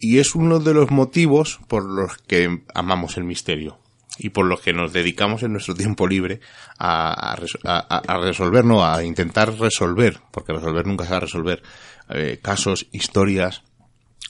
y 0.00 0.18
es 0.18 0.34
uno 0.34 0.58
de 0.58 0.74
los 0.74 0.90
motivos 0.90 1.60
por 1.68 1.84
los 1.84 2.18
que 2.18 2.62
amamos 2.74 3.16
el 3.16 3.24
misterio 3.24 3.78
y 4.18 4.30
por 4.30 4.46
los 4.46 4.60
que 4.60 4.72
nos 4.72 4.92
dedicamos 4.92 5.42
en 5.42 5.52
nuestro 5.52 5.74
tiempo 5.76 6.06
libre 6.06 6.40
a, 6.78 7.34
a, 7.64 7.98
a, 7.98 8.18
resolver, 8.18 8.64
no, 8.64 8.84
a 8.84 9.04
intentar 9.04 9.56
resolver, 9.58 10.20
porque 10.30 10.52
resolver 10.52 10.86
nunca 10.86 11.04
se 11.04 11.10
va 11.10 11.16
a 11.18 11.20
resolver, 11.20 11.62
eh, 12.10 12.38
casos, 12.42 12.86
historias, 12.92 13.62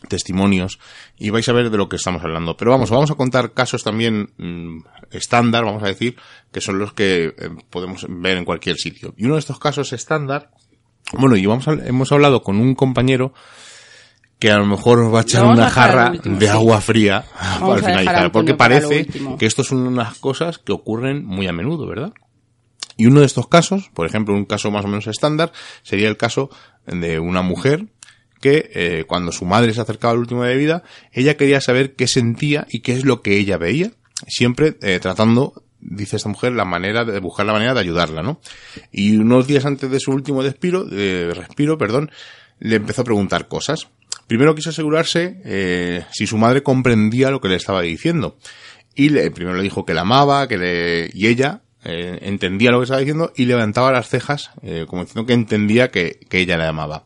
testimonios, 0.08 0.78
y 1.18 1.30
vais 1.30 1.48
a 1.48 1.52
ver 1.52 1.70
de 1.70 1.78
lo 1.78 1.88
que 1.88 1.96
estamos 1.96 2.22
hablando. 2.22 2.56
Pero 2.56 2.70
vamos, 2.70 2.90
vamos 2.90 3.10
a 3.10 3.14
contar 3.14 3.52
casos 3.52 3.82
también 3.82 4.32
mmm, 4.36 4.80
estándar, 5.10 5.64
vamos 5.64 5.82
a 5.82 5.88
decir, 5.88 6.16
que 6.52 6.60
son 6.60 6.78
los 6.78 6.92
que 6.92 7.34
eh, 7.36 7.50
podemos 7.70 8.06
ver 8.08 8.36
en 8.36 8.44
cualquier 8.44 8.76
sitio. 8.76 9.14
Y 9.16 9.24
uno 9.24 9.34
de 9.34 9.40
estos 9.40 9.58
casos 9.58 9.92
estándar, 9.92 10.50
bueno, 11.12 11.36
y 11.36 11.46
vamos 11.46 11.68
a, 11.68 11.72
hemos 11.72 12.12
hablado 12.12 12.42
con 12.42 12.56
un 12.56 12.74
compañero 12.74 13.34
que 14.44 14.50
a 14.50 14.58
lo 14.58 14.66
mejor 14.66 14.98
os 14.98 15.10
va 15.10 15.20
a 15.20 15.22
echar 15.22 15.46
una 15.46 15.70
jarra 15.70 16.10
último, 16.10 16.38
de 16.38 16.50
agua 16.50 16.82
fría 16.82 17.24
al 17.34 17.82
finalizar, 17.82 18.30
porque 18.30 18.52
parece 18.52 19.06
que 19.38 19.46
estos 19.46 19.68
son 19.68 19.86
unas 19.86 20.18
cosas 20.18 20.58
que 20.58 20.70
ocurren 20.70 21.24
muy 21.24 21.46
a 21.46 21.54
menudo, 21.54 21.86
¿verdad? 21.86 22.12
Y 22.98 23.06
uno 23.06 23.20
de 23.20 23.26
estos 23.26 23.48
casos, 23.48 23.88
por 23.94 24.04
ejemplo, 24.04 24.34
un 24.34 24.44
caso 24.44 24.70
más 24.70 24.84
o 24.84 24.88
menos 24.88 25.06
estándar, 25.06 25.50
sería 25.82 26.08
el 26.08 26.18
caso 26.18 26.50
de 26.86 27.18
una 27.20 27.40
mujer 27.40 27.86
que 28.42 28.70
eh, 28.74 29.04
cuando 29.06 29.32
su 29.32 29.46
madre 29.46 29.72
se 29.72 29.80
acercaba 29.80 30.12
al 30.12 30.18
último 30.18 30.44
de 30.44 30.56
vida, 30.56 30.82
ella 31.10 31.38
quería 31.38 31.62
saber 31.62 31.94
qué 31.94 32.06
sentía 32.06 32.66
y 32.68 32.82
qué 32.82 32.92
es 32.92 33.06
lo 33.06 33.22
que 33.22 33.38
ella 33.38 33.56
veía, 33.56 33.92
siempre 34.28 34.76
eh, 34.82 35.00
tratando 35.00 35.54
dice 35.80 36.16
esta 36.16 36.28
mujer, 36.28 36.52
la 36.52 36.66
manera 36.66 37.06
de 37.06 37.18
buscar 37.18 37.46
la 37.46 37.54
manera 37.54 37.72
de 37.72 37.80
ayudarla, 37.80 38.22
¿no? 38.22 38.42
Y 38.92 39.16
unos 39.16 39.46
días 39.46 39.64
antes 39.64 39.90
de 39.90 40.00
su 40.00 40.10
último 40.10 40.42
despiro, 40.42 40.84
eh, 40.92 41.32
respiro, 41.34 41.78
perdón, 41.78 42.10
le 42.58 42.76
empezó 42.76 43.02
a 43.02 43.04
preguntar 43.04 43.48
cosas. 43.48 43.88
Primero 44.26 44.54
quiso 44.54 44.70
asegurarse 44.70 45.40
eh, 45.44 46.04
si 46.12 46.26
su 46.26 46.38
madre 46.38 46.62
comprendía 46.62 47.30
lo 47.30 47.40
que 47.40 47.48
le 47.48 47.56
estaba 47.56 47.82
diciendo. 47.82 48.38
Y 48.94 49.08
le, 49.10 49.30
primero 49.30 49.56
le 49.56 49.62
dijo 49.62 49.84
que 49.84 49.94
la 49.94 50.02
amaba, 50.02 50.46
que 50.48 50.56
le, 50.56 51.10
y 51.12 51.26
ella 51.26 51.62
eh, 51.84 52.18
entendía 52.22 52.70
lo 52.70 52.78
que 52.78 52.84
estaba 52.84 53.00
diciendo 53.00 53.32
y 53.36 53.44
levantaba 53.46 53.92
las 53.92 54.08
cejas, 54.08 54.50
eh, 54.62 54.86
como 54.88 55.02
diciendo 55.04 55.26
que 55.26 55.32
entendía 55.34 55.90
que, 55.90 56.20
que 56.28 56.38
ella 56.40 56.56
la 56.56 56.68
amaba. 56.68 57.04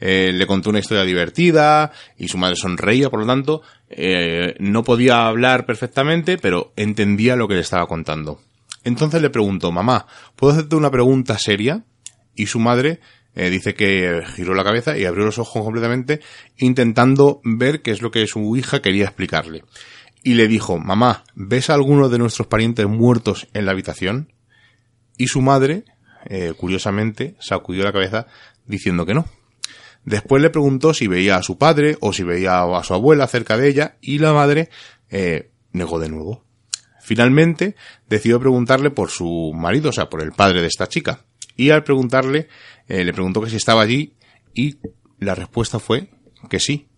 eh, 0.00 0.30
le 0.32 0.46
contó 0.46 0.70
una 0.70 0.78
historia 0.78 1.04
divertida 1.04 1.90
y 2.18 2.28
su 2.28 2.38
madre 2.38 2.56
sonreía, 2.56 3.10
por 3.10 3.20
lo 3.20 3.26
tanto, 3.26 3.62
eh, 3.88 4.54
no 4.58 4.84
podía 4.84 5.26
hablar 5.26 5.66
perfectamente, 5.66 6.38
pero 6.38 6.72
entendía 6.76 7.34
lo 7.36 7.48
que 7.48 7.54
le 7.54 7.60
estaba 7.60 7.86
contando. 7.86 8.40
Entonces 8.84 9.20
le 9.22 9.30
preguntó, 9.30 9.72
mamá, 9.72 10.06
¿puedo 10.36 10.52
hacerte 10.52 10.76
una 10.76 10.90
pregunta 10.90 11.38
seria? 11.38 11.82
Y 12.34 12.46
su 12.46 12.58
madre 12.60 13.00
eh, 13.36 13.50
dice 13.50 13.74
que 13.74 14.22
giró 14.34 14.54
la 14.54 14.64
cabeza 14.64 14.96
y 14.96 15.04
abrió 15.04 15.26
los 15.26 15.38
ojos 15.38 15.62
completamente, 15.62 16.20
intentando 16.56 17.40
ver 17.44 17.82
qué 17.82 17.90
es 17.90 18.00
lo 18.00 18.10
que 18.10 18.26
su 18.26 18.56
hija 18.56 18.80
quería 18.80 19.04
explicarle. 19.04 19.62
Y 20.22 20.34
le 20.34 20.48
dijo, 20.48 20.78
mamá, 20.78 21.24
¿ves 21.34 21.70
a 21.70 21.74
alguno 21.74 22.08
de 22.08 22.18
nuestros 22.18 22.48
parientes 22.48 22.86
muertos 22.86 23.46
en 23.52 23.66
la 23.66 23.72
habitación? 23.72 24.32
Y 25.18 25.28
su 25.28 25.42
madre, 25.42 25.84
eh, 26.24 26.54
curiosamente, 26.56 27.36
sacudió 27.38 27.84
la 27.84 27.92
cabeza 27.92 28.26
diciendo 28.64 29.04
que 29.04 29.14
no. 29.14 29.26
Después 30.04 30.42
le 30.42 30.50
preguntó 30.50 30.94
si 30.94 31.06
veía 31.06 31.36
a 31.36 31.42
su 31.42 31.58
padre 31.58 31.98
o 32.00 32.12
si 32.12 32.22
veía 32.22 32.62
a 32.62 32.84
su 32.84 32.94
abuela 32.94 33.26
cerca 33.26 33.58
de 33.58 33.68
ella 33.68 33.96
y 34.00 34.18
la 34.18 34.32
madre 34.32 34.70
eh, 35.10 35.50
negó 35.72 35.98
de 35.98 36.08
nuevo. 36.08 36.44
Finalmente 37.02 37.76
decidió 38.08 38.40
preguntarle 38.40 38.90
por 38.90 39.10
su 39.10 39.52
marido, 39.54 39.90
o 39.90 39.92
sea, 39.92 40.08
por 40.08 40.22
el 40.22 40.32
padre 40.32 40.62
de 40.62 40.68
esta 40.68 40.88
chica. 40.88 41.24
Y 41.56 41.70
al 41.70 41.84
preguntarle, 41.84 42.48
eh, 42.88 43.04
le 43.04 43.12
preguntó 43.12 43.40
que 43.40 43.50
si 43.50 43.56
estaba 43.56 43.82
allí 43.82 44.14
y 44.54 44.76
la 45.18 45.34
respuesta 45.34 45.78
fue 45.78 46.10
que 46.48 46.60
sí. 46.60 46.88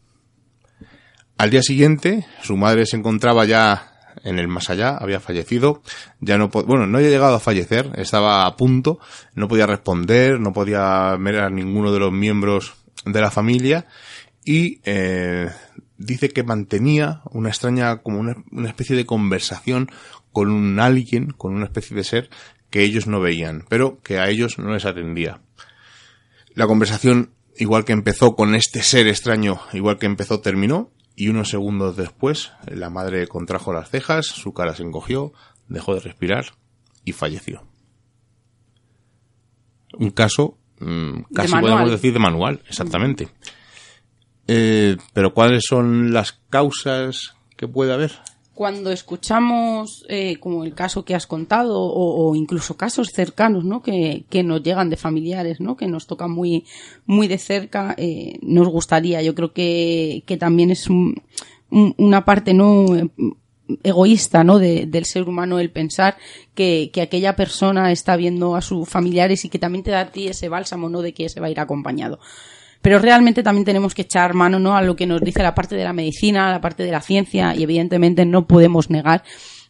Al 1.36 1.50
día 1.50 1.62
siguiente, 1.62 2.26
su 2.42 2.56
madre 2.56 2.84
se 2.86 2.96
encontraba 2.96 3.44
ya 3.44 3.92
en 4.24 4.38
el 4.38 4.48
más 4.48 4.70
allá, 4.70 4.96
había 4.96 5.20
fallecido, 5.20 5.82
ya 6.20 6.36
no, 6.38 6.48
bueno, 6.48 6.86
no 6.86 6.98
había 6.98 7.10
llegado 7.10 7.36
a 7.36 7.40
fallecer, 7.40 7.92
estaba 7.96 8.46
a 8.46 8.56
punto, 8.56 8.98
no 9.34 9.46
podía 9.46 9.66
responder, 9.66 10.40
no 10.40 10.52
podía 10.52 11.16
ver 11.16 11.38
a 11.38 11.50
ninguno 11.50 11.92
de 11.92 12.00
los 12.00 12.12
miembros 12.12 12.74
de 13.04 13.20
la 13.20 13.30
familia 13.30 13.86
y 14.44 14.80
eh, 14.84 15.48
dice 15.96 16.30
que 16.30 16.42
mantenía 16.42 17.22
una 17.30 17.50
extraña, 17.50 17.98
como 17.98 18.18
una, 18.18 18.36
una 18.50 18.68
especie 18.68 18.96
de 18.96 19.06
conversación 19.06 19.90
con 20.32 20.50
un 20.50 20.80
alguien, 20.80 21.30
con 21.30 21.54
una 21.54 21.66
especie 21.66 21.96
de 21.96 22.04
ser 22.04 22.30
que 22.70 22.82
ellos 22.82 23.06
no 23.06 23.20
veían, 23.20 23.64
pero 23.68 24.00
que 24.02 24.18
a 24.18 24.28
ellos 24.28 24.58
no 24.58 24.72
les 24.72 24.84
atendía. 24.84 25.40
La 26.54 26.66
conversación, 26.66 27.32
igual 27.56 27.84
que 27.84 27.92
empezó 27.92 28.34
con 28.34 28.54
este 28.54 28.82
ser 28.82 29.06
extraño, 29.08 29.60
igual 29.72 29.98
que 29.98 30.06
empezó, 30.06 30.40
terminó, 30.40 30.90
y 31.14 31.28
unos 31.28 31.48
segundos 31.48 31.96
después 31.96 32.52
la 32.66 32.90
madre 32.90 33.26
contrajo 33.26 33.72
las 33.72 33.90
cejas, 33.90 34.26
su 34.26 34.52
cara 34.52 34.74
se 34.76 34.84
encogió, 34.84 35.32
dejó 35.66 35.94
de 35.94 36.00
respirar 36.00 36.46
y 37.04 37.12
falleció. 37.12 37.64
Un 39.94 40.10
caso 40.10 40.58
mm, 40.78 41.22
casi 41.34 41.52
podemos 41.52 41.90
decir 41.90 42.12
de 42.12 42.20
manual, 42.20 42.62
exactamente. 42.68 43.28
Eh, 44.46 44.96
pero 45.12 45.34
¿cuáles 45.34 45.64
son 45.68 46.12
las 46.12 46.40
causas 46.50 47.34
que 47.56 47.66
puede 47.66 47.92
haber? 47.92 48.12
Cuando 48.58 48.90
escuchamos, 48.90 50.04
eh, 50.08 50.36
como 50.40 50.64
el 50.64 50.74
caso 50.74 51.04
que 51.04 51.14
has 51.14 51.28
contado, 51.28 51.80
o, 51.80 52.34
incluso 52.34 52.76
casos 52.76 53.12
cercanos, 53.12 53.62
¿no? 53.64 53.82
Que, 53.82 54.24
que, 54.28 54.42
nos 54.42 54.64
llegan 54.64 54.90
de 54.90 54.96
familiares, 54.96 55.60
¿no? 55.60 55.76
Que 55.76 55.86
nos 55.86 56.08
tocan 56.08 56.32
muy, 56.32 56.64
muy 57.06 57.28
de 57.28 57.38
cerca, 57.38 57.94
eh, 57.96 58.36
nos 58.42 58.66
gustaría. 58.66 59.22
Yo 59.22 59.36
creo 59.36 59.52
que, 59.52 60.24
que 60.26 60.36
también 60.36 60.72
es 60.72 60.88
una 61.70 62.24
parte, 62.24 62.52
¿no? 62.52 62.86
egoísta, 63.84 64.42
¿no? 64.42 64.58
del 64.58 65.04
ser 65.04 65.28
humano 65.28 65.60
el 65.60 65.70
pensar 65.70 66.16
que, 66.56 66.90
que 66.92 67.02
aquella 67.02 67.36
persona 67.36 67.92
está 67.92 68.16
viendo 68.16 68.56
a 68.56 68.60
sus 68.60 68.88
familiares 68.88 69.44
y 69.44 69.50
que 69.50 69.60
también 69.60 69.84
te 69.84 69.92
da 69.92 70.00
a 70.00 70.10
ti 70.10 70.26
ese 70.26 70.48
bálsamo, 70.48 70.88
¿no? 70.88 71.00
De 71.00 71.14
que 71.14 71.28
se 71.28 71.38
va 71.38 71.46
a 71.46 71.50
ir 71.50 71.60
acompañado 71.60 72.18
pero 72.82 72.98
realmente 72.98 73.42
también 73.42 73.64
tenemos 73.64 73.94
que 73.94 74.02
echar 74.02 74.34
mano 74.34 74.58
¿no? 74.58 74.76
a 74.76 74.82
lo 74.82 74.96
que 74.96 75.06
nos 75.06 75.20
dice 75.20 75.42
la 75.42 75.54
parte 75.54 75.76
de 75.76 75.84
la 75.84 75.92
medicina, 75.92 76.50
la 76.50 76.60
parte 76.60 76.84
de 76.84 76.92
la 76.92 77.00
ciencia 77.00 77.54
y 77.54 77.62
evidentemente 77.62 78.24
no 78.24 78.46
podemos 78.46 78.90
negar 78.90 79.22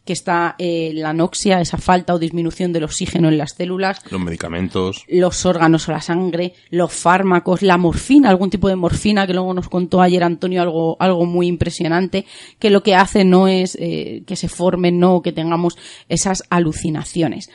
que 0.09 0.13
está 0.13 0.55
eh, 0.57 0.91
la 0.95 1.09
anoxia, 1.09 1.61
esa 1.61 1.77
falta 1.77 2.15
o 2.15 2.17
disminución 2.19 2.73
del 2.73 2.85
oxígeno 2.85 3.27
en 3.27 3.37
las 3.37 3.51
células. 3.51 4.01
Los 4.09 4.19
medicamentos. 4.19 5.03
Los 5.07 5.45
órganos 5.45 5.87
o 5.87 5.91
la 5.91 6.01
sangre, 6.01 6.55
los 6.71 6.91
fármacos, 6.91 7.61
la 7.61 7.77
morfina, 7.77 8.29
algún 8.29 8.49
tipo 8.49 8.69
de 8.69 8.75
morfina, 8.75 9.27
que 9.27 9.35
luego 9.35 9.53
nos 9.53 9.69
contó 9.69 10.01
ayer 10.01 10.23
Antonio 10.23 10.63
algo, 10.63 10.97
algo 10.99 11.27
muy 11.27 11.45
impresionante, 11.45 12.25
que 12.57 12.71
lo 12.71 12.81
que 12.81 12.95
hace 12.95 13.23
no 13.23 13.47
es 13.47 13.77
eh, 13.79 14.23
que 14.25 14.35
se 14.35 14.49
formen, 14.49 14.99
no 14.99 15.21
que 15.21 15.31
tengamos 15.31 15.77
esas 16.07 16.43
alucinaciones 16.49 17.51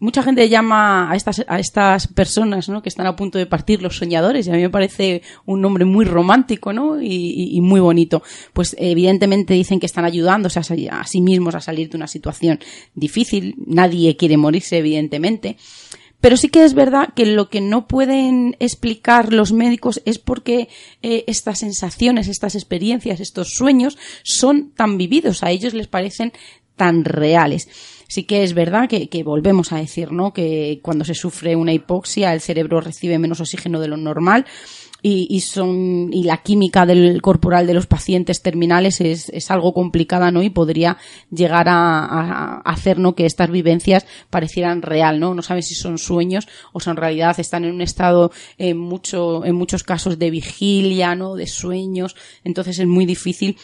mucha 0.00 0.22
gente 0.22 0.48
llama 0.48 1.10
a 1.10 1.16
estas, 1.16 1.44
a 1.46 1.58
estas 1.58 2.06
personas 2.06 2.68
¿no? 2.68 2.82
que 2.82 2.88
están 2.88 3.06
a 3.06 3.16
punto 3.16 3.38
de 3.38 3.46
partir 3.46 3.82
los 3.82 3.96
soñadores 3.96 4.46
y 4.46 4.50
a 4.50 4.54
mí 4.54 4.60
me 4.60 4.70
parece 4.70 5.22
un 5.44 5.60
nombre 5.60 5.84
muy 5.84 6.04
romántico 6.04 6.72
¿no? 6.72 7.00
y, 7.00 7.60
muy 7.60 7.80
bonito. 7.80 8.22
Pues 8.52 8.76
evidentemente 8.78 9.54
dicen 9.54 9.80
que 9.80 9.86
están 9.86 10.04
ayudándose 10.04 10.58
a, 10.58 10.62
a, 11.00 11.06
sí 11.06 11.20
mismos 11.20 11.54
a 11.54 11.60
salir 11.60 11.90
de 11.90 11.96
una 11.96 12.06
situación 12.06 12.60
difícil. 12.94 13.56
Nadie 13.66 14.16
quiere 14.16 14.36
morirse, 14.36 14.78
evidentemente. 14.78 15.56
Pero 16.20 16.36
sí 16.36 16.48
que 16.48 16.64
es 16.64 16.74
verdad 16.74 17.10
que 17.14 17.26
lo 17.26 17.48
que 17.48 17.60
no 17.60 17.86
pueden 17.86 18.56
explicar 18.58 19.32
los 19.32 19.52
médicos 19.52 20.02
es 20.04 20.18
porque 20.18 20.68
eh, 21.02 21.24
estas 21.28 21.60
sensaciones, 21.60 22.26
estas 22.26 22.56
experiencias, 22.56 23.20
estos 23.20 23.50
sueños 23.54 23.96
son 24.24 24.70
tan 24.70 24.98
vividos, 24.98 25.44
a 25.44 25.50
ellos 25.50 25.74
les 25.74 25.86
parecen 25.86 26.32
tan 26.76 27.04
reales 27.04 27.68
sí 28.08 28.24
que 28.24 28.42
es 28.42 28.54
verdad 28.54 28.88
que, 28.88 29.22
volvemos 29.22 29.72
a 29.72 29.76
decir, 29.76 30.10
¿no? 30.10 30.32
Que 30.32 30.80
cuando 30.82 31.04
se 31.04 31.14
sufre 31.14 31.54
una 31.54 31.72
hipoxia 31.72 32.32
el 32.32 32.40
cerebro 32.40 32.80
recibe 32.80 33.18
menos 33.18 33.40
oxígeno 33.40 33.80
de 33.80 33.88
lo 33.88 33.96
normal. 33.96 34.46
Y, 35.00 35.42
son 35.42 36.12
y 36.12 36.24
la 36.24 36.38
química 36.38 36.84
del 36.84 37.22
corporal 37.22 37.68
de 37.68 37.74
los 37.74 37.86
pacientes 37.86 38.42
terminales 38.42 39.00
es, 39.00 39.28
es 39.28 39.48
algo 39.52 39.72
complicada 39.72 40.32
no 40.32 40.42
y 40.42 40.50
podría 40.50 40.96
llegar 41.30 41.68
a, 41.68 42.04
a, 42.04 42.60
hacer 42.62 42.98
no 42.98 43.14
que 43.14 43.24
estas 43.24 43.48
vivencias 43.48 44.06
parecieran 44.28 44.82
real 44.82 45.20
no 45.20 45.34
no 45.34 45.42
sabes 45.42 45.68
si 45.68 45.76
son 45.76 45.98
sueños 45.98 46.48
o 46.72 46.80
son 46.80 46.96
realidad 46.96 47.38
están 47.38 47.64
en 47.64 47.76
un 47.76 47.80
estado 47.80 48.32
en 48.58 48.76
mucho 48.76 49.44
en 49.44 49.54
muchos 49.54 49.84
casos 49.84 50.18
de 50.18 50.30
vigilia 50.32 51.14
no 51.14 51.36
de 51.36 51.46
sueños 51.46 52.16
entonces 52.42 52.80
es 52.80 52.86
muy 52.88 53.06
difícil 53.06 53.56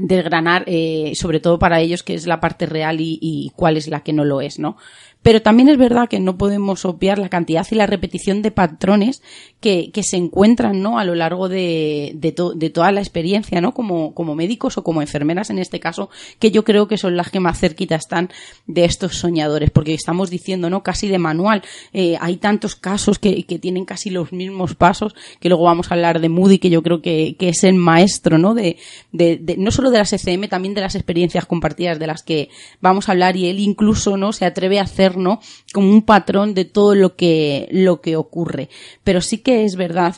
desgranar, 0.00 0.64
eh, 0.66 1.12
sobre 1.14 1.40
todo 1.40 1.58
para 1.58 1.80
ellos, 1.80 2.02
qué 2.02 2.14
es 2.14 2.26
la 2.26 2.40
parte 2.40 2.66
real 2.66 3.00
y, 3.00 3.18
y, 3.20 3.52
cuál 3.56 3.76
es 3.76 3.88
la 3.88 4.00
que 4.00 4.12
no 4.12 4.24
lo 4.24 4.40
es, 4.40 4.58
¿no? 4.58 4.76
Pero 5.22 5.42
también 5.42 5.68
es 5.68 5.76
verdad 5.76 6.08
que 6.08 6.18
no 6.18 6.38
podemos 6.38 6.84
obviar 6.84 7.18
la 7.18 7.28
cantidad 7.28 7.66
y 7.70 7.74
la 7.74 7.86
repetición 7.86 8.40
de 8.40 8.50
patrones 8.50 9.22
que, 9.60 9.90
que 9.92 10.02
se 10.02 10.16
encuentran 10.16 10.80
¿no? 10.80 10.98
a 10.98 11.04
lo 11.04 11.14
largo 11.14 11.48
de, 11.48 12.12
de, 12.14 12.34
de, 12.54 12.70
toda 12.70 12.90
la 12.92 13.00
experiencia, 13.00 13.60
¿no? 13.60 13.74
Como, 13.74 14.14
como 14.14 14.34
médicos 14.34 14.78
o 14.78 14.82
como 14.82 15.02
enfermeras 15.02 15.50
en 15.50 15.58
este 15.58 15.78
caso, 15.78 16.08
que 16.38 16.50
yo 16.50 16.64
creo 16.64 16.88
que 16.88 16.96
son 16.96 17.16
las 17.16 17.30
que 17.30 17.40
más 17.40 17.58
cerquita 17.58 17.96
están 17.96 18.30
de 18.66 18.86
estos 18.86 19.16
soñadores, 19.16 19.70
porque 19.70 19.92
estamos 19.92 20.30
diciendo, 20.30 20.70
¿no? 20.70 20.82
Casi 20.82 21.08
de 21.08 21.18
manual. 21.18 21.62
Eh, 21.92 22.16
hay 22.20 22.38
tantos 22.38 22.74
casos 22.74 23.18
que, 23.18 23.44
que 23.44 23.58
tienen 23.58 23.84
casi 23.84 24.08
los 24.08 24.32
mismos 24.32 24.74
pasos, 24.74 25.14
que 25.38 25.50
luego 25.50 25.64
vamos 25.64 25.90
a 25.90 25.94
hablar 25.94 26.20
de 26.20 26.30
Moody, 26.30 26.58
que 26.58 26.70
yo 26.70 26.82
creo 26.82 27.02
que, 27.02 27.36
que 27.38 27.50
es 27.50 27.62
el 27.64 27.74
maestro, 27.74 28.38
¿no? 28.38 28.54
De, 28.54 28.78
de, 29.12 29.56
no 29.58 29.70
solo 29.70 29.90
de 29.90 29.98
las 29.98 30.12
ECM, 30.14 30.48
también 30.48 30.72
de 30.72 30.80
las 30.80 30.94
experiencias 30.94 31.44
compartidas 31.44 31.98
de 31.98 32.06
las 32.06 32.22
que 32.22 32.48
vamos 32.80 33.08
a 33.08 33.12
hablar 33.12 33.36
y 33.36 33.48
él 33.48 33.58
incluso, 33.58 34.16
¿no? 34.16 34.32
Se 34.32 34.46
atreve 34.46 34.78
a 34.78 34.84
hacer 34.84 35.09
como 35.72 35.90
un 35.90 36.02
patrón 36.02 36.54
de 36.54 36.64
todo 36.64 36.94
lo 36.94 37.16
que, 37.16 37.68
lo 37.70 38.00
que 38.00 38.16
ocurre. 38.16 38.68
Pero 39.04 39.20
sí 39.20 39.38
que 39.38 39.64
es 39.64 39.76
verdad 39.76 40.16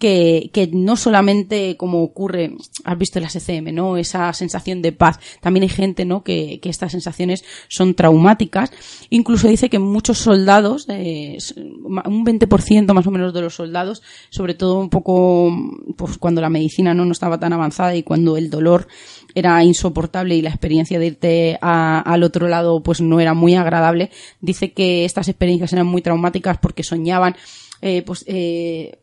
que, 0.00 0.50
que, 0.52 0.66
no 0.72 0.96
solamente 0.96 1.76
como 1.76 2.02
ocurre, 2.02 2.56
has 2.84 2.98
visto 2.98 3.20
las 3.20 3.36
ECM, 3.36 3.74
¿no? 3.74 3.98
Esa 3.98 4.32
sensación 4.32 4.80
de 4.80 4.92
paz. 4.92 5.20
También 5.40 5.62
hay 5.62 5.68
gente, 5.68 6.06
¿no? 6.06 6.24
Que, 6.24 6.58
que 6.60 6.70
estas 6.70 6.92
sensaciones 6.92 7.44
son 7.68 7.94
traumáticas. 7.94 8.72
Incluso 9.10 9.46
dice 9.46 9.68
que 9.68 9.78
muchos 9.78 10.16
soldados, 10.16 10.86
eh, 10.88 11.36
un 11.54 12.24
20% 12.24 12.94
más 12.94 13.06
o 13.06 13.10
menos 13.10 13.34
de 13.34 13.42
los 13.42 13.54
soldados, 13.54 14.02
sobre 14.30 14.54
todo 14.54 14.80
un 14.80 14.88
poco, 14.88 15.52
pues 15.96 16.16
cuando 16.16 16.40
la 16.40 16.48
medicina 16.48 16.94
no, 16.94 17.04
no 17.04 17.12
estaba 17.12 17.38
tan 17.38 17.52
avanzada 17.52 17.94
y 17.94 18.02
cuando 18.02 18.38
el 18.38 18.48
dolor 18.48 18.88
era 19.34 19.62
insoportable 19.64 20.36
y 20.36 20.42
la 20.42 20.50
experiencia 20.50 20.98
de 20.98 21.06
irte 21.06 21.58
al 21.60 22.22
otro 22.22 22.48
lado 22.48 22.82
pues 22.82 23.00
no 23.00 23.20
era 23.20 23.34
muy 23.34 23.54
agradable. 23.54 24.10
Dice 24.40 24.72
que 24.72 25.04
estas 25.04 25.28
experiencias 25.28 25.72
eran 25.72 25.86
muy 25.86 26.02
traumáticas 26.02 26.58
porque 26.58 26.82
soñaban 26.82 27.36
eh, 27.82 28.02
pues 28.02 28.24
eh, 28.26 28.98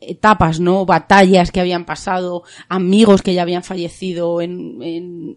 etapas, 0.00 0.60
¿no? 0.60 0.86
Batallas 0.86 1.50
que 1.50 1.60
habían 1.60 1.84
pasado, 1.84 2.42
amigos 2.68 3.22
que 3.22 3.34
ya 3.34 3.42
habían 3.42 3.62
fallecido 3.62 4.40
en, 4.40 4.82
en, 4.82 5.36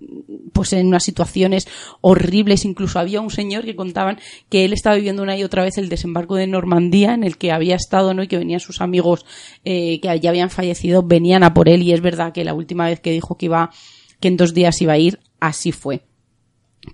pues 0.53 0.73
en 0.73 0.88
unas 0.88 1.03
situaciones 1.03 1.67
horribles. 2.01 2.65
Incluso 2.65 2.99
había 2.99 3.21
un 3.21 3.32
señor 3.32 3.65
que 3.65 3.75
contaban 3.75 4.19
que 4.49 4.65
él 4.65 4.73
estaba 4.73 4.95
viviendo 4.95 5.23
una 5.23 5.38
y 5.38 5.43
otra 5.43 5.63
vez 5.63 5.77
el 5.77 5.89
desembarco 5.89 6.36
de 6.36 6.47
Normandía 6.47 7.13
en 7.13 7.23
el 7.23 7.38
que 7.38 7.51
había 7.51 7.75
estado, 7.75 8.13
¿no? 8.13 8.23
Y 8.23 8.27
que 8.27 8.38
venían 8.38 8.60
sus 8.60 8.82
amigos 8.82 9.25
eh, 9.65 9.99
que 10.01 10.19
ya 10.19 10.29
habían 10.29 10.49
fallecido, 10.49 11.03
venían 11.03 11.43
a 11.43 11.53
por 11.53 11.69
él 11.69 11.82
y 11.84 11.93
es 11.93 12.01
verdad 12.01 12.34
que 12.34 12.43
la 12.43 12.53
última 12.53 12.86
vez 12.86 12.99
que 12.99 13.12
dijo 13.12 13.38
que 13.38 13.45
iba 13.45 13.71
que 14.19 14.27
en 14.27 14.38
dos 14.38 14.53
días 14.53 14.82
iba 14.82 14.93
a 14.93 14.97
ir, 14.97 15.19
así 15.39 15.71
fue. 15.71 16.03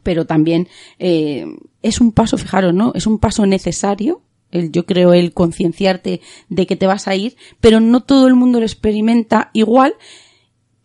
Pero 0.03 0.25
también 0.25 0.67
eh, 0.99 1.45
es 1.81 2.01
un 2.01 2.11
paso, 2.11 2.37
fijaros, 2.37 2.73
¿no? 2.73 2.91
Es 2.95 3.07
un 3.07 3.19
paso 3.19 3.45
necesario 3.45 4.21
el, 4.51 4.71
yo 4.71 4.85
creo 4.85 5.13
el 5.13 5.33
concienciarte 5.33 6.21
de 6.49 6.67
que 6.67 6.75
te 6.75 6.87
vas 6.87 7.07
a 7.07 7.15
ir, 7.15 7.35
pero 7.59 7.79
no 7.79 8.03
todo 8.03 8.27
el 8.27 8.35
mundo 8.35 8.59
lo 8.59 8.65
experimenta 8.65 9.49
igual 9.53 9.95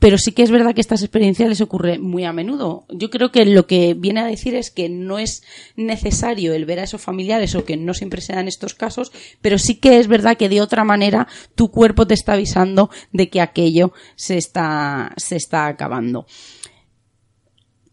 pero 0.00 0.18
sí 0.18 0.32
que 0.32 0.42
es 0.42 0.50
verdad 0.50 0.74
que 0.74 0.80
estas 0.80 1.02
experiencias 1.02 1.48
les 1.48 1.60
ocurre 1.60 1.98
muy 1.98 2.24
a 2.24 2.32
menudo. 2.32 2.84
Yo 2.88 3.10
creo 3.10 3.30
que 3.30 3.44
lo 3.44 3.66
que 3.66 3.94
viene 3.94 4.20
a 4.20 4.26
decir 4.26 4.54
es 4.54 4.70
que 4.70 4.88
no 4.88 5.18
es 5.18 5.44
necesario 5.76 6.54
el 6.54 6.64
ver 6.64 6.80
a 6.80 6.84
esos 6.84 7.02
familiares 7.02 7.54
o 7.54 7.64
que 7.64 7.76
no 7.76 7.94
siempre 7.94 8.22
se 8.22 8.32
dan 8.32 8.48
estos 8.48 8.74
casos, 8.74 9.12
pero 9.42 9.58
sí 9.58 9.76
que 9.76 9.98
es 9.98 10.08
verdad 10.08 10.36
que 10.36 10.48
de 10.48 10.62
otra 10.62 10.84
manera 10.84 11.28
tu 11.54 11.70
cuerpo 11.70 12.06
te 12.06 12.14
está 12.14 12.32
avisando 12.32 12.90
de 13.12 13.28
que 13.28 13.42
aquello 13.42 13.92
se 14.16 14.38
está, 14.38 15.12
se 15.16 15.36
está 15.36 15.66
acabando 15.66 16.26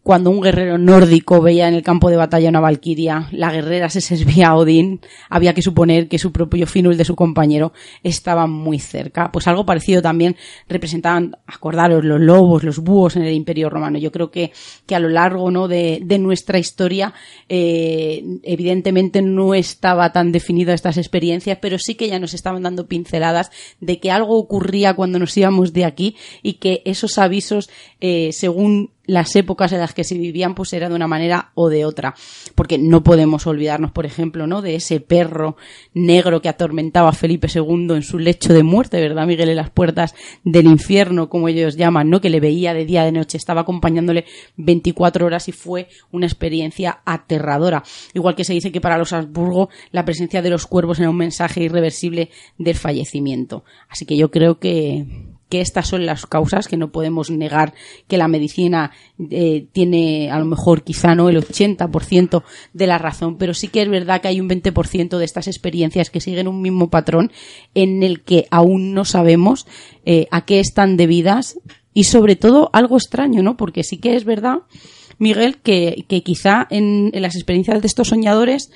cuando 0.08 0.30
un 0.30 0.40
guerrero 0.40 0.78
nórdico 0.78 1.42
veía 1.42 1.68
en 1.68 1.74
el 1.74 1.84
campo 1.84 2.10
de 2.10 2.16
batalla 2.16 2.48
una 2.48 2.62
valquiria, 2.62 3.28
la 3.34 3.52
guerrera 3.52 3.90
se 3.90 4.00
servía 4.00 4.48
a 4.48 4.56
Odín, 4.56 5.02
había 5.30 5.54
que 5.54 5.62
suponer 5.62 6.08
que 6.08 6.18
su 6.18 6.32
propio 6.32 6.66
Finu, 6.66 6.92
el 6.92 6.98
de 6.98 7.04
su 7.04 7.14
compañero, 7.14 7.74
estaba 8.04 8.48
muy 8.48 8.80
cerca. 8.80 9.34
Pues 9.34 9.50
algo 9.50 9.66
parecido 9.66 10.02
también 10.02 10.38
representaban, 10.70 11.36
acordaros, 11.46 12.06
los 12.06 12.22
lobos, 12.22 12.64
los 12.64 12.80
búhos 12.80 13.18
en 13.18 13.24
el 13.24 13.34
Imperio 13.34 13.70
Romano. 13.70 14.00
Yo 14.00 14.14
creo 14.14 14.32
que, 14.32 14.54
que 14.86 14.96
a 14.96 15.00
lo 15.00 15.10
largo 15.10 15.52
¿no? 15.52 15.68
de, 15.68 16.00
de 16.02 16.20
nuestra 16.20 16.58
historia, 16.58 17.14
eh, 17.50 18.24
evidentemente 18.44 19.22
no 19.22 19.54
estaba 19.56 20.14
tan 20.14 20.32
definida 20.32 20.74
estas 20.74 20.96
experiencias, 20.96 21.58
pero 21.62 21.78
sí 21.78 21.96
que 21.96 22.08
ya 22.08 22.18
nos 22.18 22.34
estaban 22.34 22.64
dando 22.64 22.88
pinceladas 22.88 23.52
de 23.82 24.00
que 24.00 24.10
algo 24.10 24.38
ocurría 24.38 24.94
cuando 24.94 25.20
nos 25.20 25.36
íbamos 25.36 25.74
de 25.74 25.84
aquí 25.84 26.16
y 26.44 26.54
que 26.54 26.82
esos 26.86 27.18
avisos, 27.18 27.70
eh, 28.00 28.30
según 28.32 28.92
las 29.08 29.36
épocas 29.36 29.72
en 29.72 29.80
las 29.80 29.94
que 29.94 30.04
se 30.04 30.18
vivían 30.18 30.54
pues 30.54 30.74
era 30.74 30.90
de 30.90 30.96
una 30.96 31.08
manera 31.08 31.52
o 31.56 31.70
de 31.70 31.86
otra. 31.86 32.14
Porque 32.54 32.78
no 32.78 33.04
podemos 33.04 33.48
olvidarnos 33.48 33.92
por 33.92 34.06
ejemplo 34.06 34.46
no 34.46 34.62
de 34.62 34.76
ese 34.76 35.00
perro 35.00 35.58
negro 35.94 36.42
que 36.42 36.50
atormentaba 36.50 37.10
a 37.10 37.14
Felipe 37.14 37.48
II 37.54 37.88
en 37.96 38.04
su 38.04 38.20
lecho 38.20 38.54
de 38.54 38.64
muerte 38.64 39.00
verdad 39.02 39.26
Miguel 39.26 39.50
en 39.50 39.56
las 39.56 39.70
puertas 39.70 40.14
del 40.44 40.68
infierno 40.68 41.30
como 41.30 41.48
ellos 41.48 41.78
llaman 41.78 42.10
no 42.10 42.22
que 42.22 42.30
le 42.30 42.40
veía 42.40 42.74
de 42.74 42.86
día 42.86 43.04
de 43.04 43.12
noche 43.12 43.38
estaba 43.38 43.62
acompañándole 43.62 44.26
24 44.58 45.26
horas 45.26 45.48
y 45.48 45.52
fue 45.52 45.88
una 46.12 46.26
experiencia 46.26 47.00
aterradora. 47.06 47.84
Igual 48.14 48.36
que 48.36 48.44
se 48.44 48.54
dice 48.54 48.72
que 48.72 48.82
para 48.82 48.98
los 48.98 49.14
Habsburgo 49.14 49.70
la 49.92 50.06
presencia 50.06 50.42
de 50.42 50.50
los 50.50 50.68
cuervos 50.68 51.00
era 51.00 51.10
un 51.10 51.18
mensaje 51.18 51.64
irreversible 51.64 52.30
del 52.58 52.76
fallecimiento. 52.76 53.64
Así 53.90 54.06
que 54.06 54.18
yo 54.18 54.30
creo 54.32 54.60
que 54.60 55.06
que 55.50 55.62
estas 55.62 55.88
son 55.88 56.06
las 56.06 56.26
causas, 56.26 56.68
que 56.68 56.78
no 56.78 56.92
podemos 56.92 57.30
negar 57.30 57.74
que 58.08 58.18
la 58.18 58.28
medicina 58.28 58.92
eh, 59.30 59.68
tiene 59.72 60.30
a 60.30 60.40
lo 60.40 60.46
mejor 60.46 60.84
quizá 60.84 61.16
no 61.16 61.30
el 61.30 61.38
80% 61.38 62.44
de 62.74 62.88
la 62.88 62.98
razón, 62.98 63.38
pero 63.38 63.54
sí 63.54 63.68
que 63.68 63.82
es 63.82 63.90
verdad 63.90 64.22
que 64.22 64.28
hay 64.28 64.42
un 64.42 64.50
20% 64.50 65.18
de 65.18 65.26
estas 65.26 65.48
experiencias 65.48 66.10
que 66.10 66.22
siguen 66.22 66.48
un 66.48 66.62
mismo 66.62 66.90
patrón 66.90 67.32
en 67.74 68.04
el 68.04 68.22
que 68.22 68.48
aún 68.52 68.94
no 68.94 69.06
sabemos 69.06 69.68
eh, 70.06 70.28
a 70.32 70.46
qué 70.46 70.60
están 70.60 70.98
debidas 70.98 71.60
y 71.94 72.04
sobre 72.04 72.36
todo 72.36 72.70
algo 72.74 72.98
extraño, 72.98 73.42
¿no? 73.42 73.58
Porque 73.58 73.84
sí 73.84 73.98
que 73.98 74.16
es 74.16 74.24
verdad, 74.24 74.60
Miguel, 75.18 75.58
que, 75.58 76.06
que 76.08 76.22
quizá 76.22 76.68
en, 76.70 77.10
en 77.14 77.22
las 77.22 77.36
experiencias 77.36 77.82
de 77.82 77.88
estos 77.88 78.10
soñadores 78.10 78.70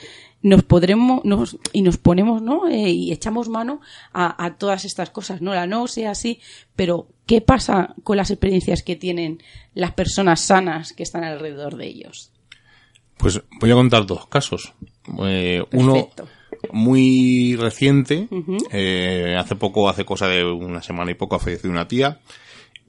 nos 0.43 0.63
podremos 0.63 1.23
nos, 1.23 1.58
y 1.73 1.82
nos 1.82 1.97
ponemos 1.97 2.41
no 2.41 2.67
eh, 2.67 2.89
y 2.89 3.12
echamos 3.12 3.49
mano 3.49 3.82
a, 4.13 4.43
a, 4.43 4.56
todas 4.58 4.86
estas 4.86 5.10
cosas 5.10 5.41
no 5.41 5.54
la 5.54 5.67
no 5.67 5.88
sea 5.88 6.12
así 6.12 6.39
pero 6.75 7.08
qué 7.25 7.41
pasa 7.41 7.95
con 8.04 8.17
las 8.17 8.32
experiencias 8.32 8.82
que 8.84 8.95
tienen 8.95 9.41
las 9.73 9.93
personas 9.93 10.41
sanas 10.41 10.93
que 10.93 11.04
están 11.04 11.23
alrededor 11.23 11.77
de 11.77 11.88
ellos 11.88 12.32
pues 13.21 13.39
voy 13.60 13.71
a 13.71 13.75
contar 13.75 14.08
dos 14.08 14.27
casos. 14.27 14.73
Eh, 15.23 15.63
uno 15.73 16.10
muy 16.71 17.56
reciente 17.56 18.27
eh, 18.71 19.36
hace 19.38 19.56
poco 19.56 19.89
hace 19.89 20.06
cosa 20.06 20.27
de 20.27 20.43
una 20.43 20.82
semana 20.82 21.12
y 21.12 21.15
poco 21.15 21.36
ha 21.36 21.39
fallecido 21.39 21.71
una 21.71 21.88
tía 21.88 22.19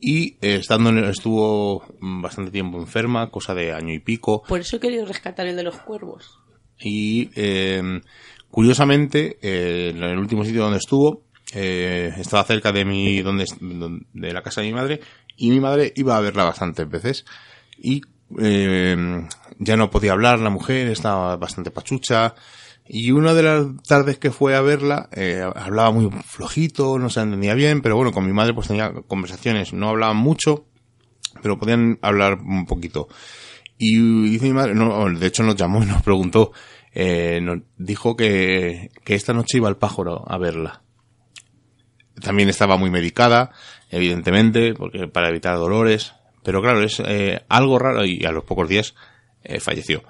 y 0.00 0.36
eh, 0.40 0.56
estando 0.56 0.90
en, 0.90 1.04
estuvo 1.04 1.84
bastante 2.00 2.50
tiempo 2.50 2.78
enferma 2.78 3.30
cosa 3.30 3.54
de 3.54 3.72
año 3.72 3.92
y 3.92 3.98
pico. 3.98 4.42
Por 4.48 4.60
eso 4.60 4.76
he 4.76 4.80
querido 4.80 5.04
rescatar 5.04 5.46
el 5.46 5.56
de 5.56 5.62
los 5.62 5.76
cuervos 5.76 6.38
y 6.82 7.30
eh, 7.34 8.00
curiosamente, 8.50 9.38
eh, 9.42 9.92
en 9.94 10.02
el 10.02 10.18
último 10.18 10.44
sitio 10.44 10.62
donde 10.62 10.78
estuvo, 10.78 11.24
eh, 11.54 12.12
estaba 12.18 12.44
cerca 12.44 12.72
de 12.72 12.84
mi, 12.84 13.20
donde, 13.20 13.44
de 14.12 14.32
la 14.32 14.42
casa 14.42 14.60
de 14.60 14.68
mi 14.68 14.74
madre, 14.74 15.00
y 15.36 15.50
mi 15.50 15.60
madre 15.60 15.92
iba 15.96 16.16
a 16.16 16.20
verla 16.20 16.44
bastantes 16.44 16.88
veces. 16.88 17.24
Y 17.78 18.02
eh, 18.40 19.26
ya 19.58 19.76
no 19.76 19.90
podía 19.90 20.12
hablar 20.12 20.40
la 20.40 20.50
mujer, 20.50 20.88
estaba 20.88 21.36
bastante 21.36 21.70
pachucha. 21.70 22.34
Y 22.86 23.12
una 23.12 23.32
de 23.34 23.42
las 23.42 23.66
tardes 23.86 24.18
que 24.18 24.30
fue 24.30 24.56
a 24.56 24.60
verla, 24.60 25.08
eh, 25.12 25.42
hablaba 25.54 25.92
muy 25.92 26.10
flojito, 26.24 26.98
no 26.98 27.10
se 27.10 27.20
entendía 27.20 27.54
bien, 27.54 27.80
pero 27.80 27.96
bueno, 27.96 28.12
con 28.12 28.26
mi 28.26 28.32
madre 28.32 28.54
pues 28.54 28.68
tenía 28.68 28.92
conversaciones, 29.06 29.72
no 29.72 29.88
hablaban 29.88 30.16
mucho, 30.16 30.66
pero 31.42 31.58
podían 31.58 31.98
hablar 32.02 32.38
un 32.40 32.66
poquito. 32.66 33.08
Y 33.78 34.30
dice 34.30 34.46
mi 34.46 34.52
madre, 34.52 34.74
no, 34.74 35.08
de 35.10 35.26
hecho 35.26 35.42
nos 35.42 35.56
llamó 35.56 35.82
y 35.82 35.86
nos 35.86 36.02
preguntó, 36.02 36.52
eh, 36.94 37.40
nos 37.42 37.60
dijo 37.76 38.16
que, 38.16 38.90
que 39.04 39.14
esta 39.14 39.32
noche 39.32 39.58
iba 39.58 39.68
al 39.68 39.78
pájaro 39.78 40.24
a 40.30 40.38
verla. 40.38 40.82
También 42.20 42.48
estaba 42.48 42.76
muy 42.76 42.90
medicada, 42.90 43.50
evidentemente, 43.90 44.74
porque 44.74 45.08
para 45.08 45.28
evitar 45.28 45.56
dolores. 45.56 46.14
Pero 46.44 46.60
claro, 46.60 46.82
es 46.82 47.00
eh, 47.04 47.44
algo 47.48 47.78
raro 47.78 48.04
y 48.04 48.24
a 48.24 48.32
los 48.32 48.44
pocos 48.44 48.68
días 48.68 48.94
eh, 49.42 49.60
falleció. 49.60 50.02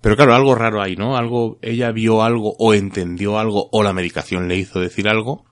Pero 0.00 0.16
claro, 0.16 0.34
algo 0.34 0.54
raro 0.54 0.82
ahí, 0.82 0.96
¿no? 0.96 1.16
Algo, 1.16 1.58
ella 1.62 1.92
vio 1.92 2.22
algo 2.22 2.54
o 2.58 2.74
entendió 2.74 3.38
algo 3.38 3.68
o 3.70 3.82
la 3.82 3.92
medicación 3.92 4.48
le 4.48 4.56
hizo 4.56 4.80
decir 4.80 5.08
algo 5.08 5.44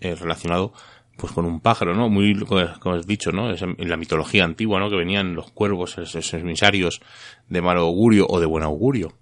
relacionado 0.00 0.72
pues 1.20 1.32
con 1.32 1.44
un 1.44 1.60
pájaro, 1.60 1.94
¿no? 1.94 2.08
Muy, 2.08 2.34
como 2.44 2.94
has 2.94 3.06
dicho, 3.06 3.30
¿no? 3.30 3.52
Es 3.52 3.62
en 3.62 3.88
la 3.88 3.96
mitología 3.96 4.44
antigua, 4.44 4.80
¿no? 4.80 4.88
Que 4.88 4.96
venían 4.96 5.34
los 5.34 5.50
cuervos, 5.50 5.98
esos 5.98 6.34
emisarios 6.34 7.00
de 7.48 7.60
mal 7.60 7.76
augurio 7.76 8.26
o 8.28 8.40
de 8.40 8.46
buen 8.46 8.64
augurio. 8.64 9.12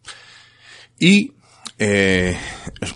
Y 0.99 1.33
eh, 1.79 2.37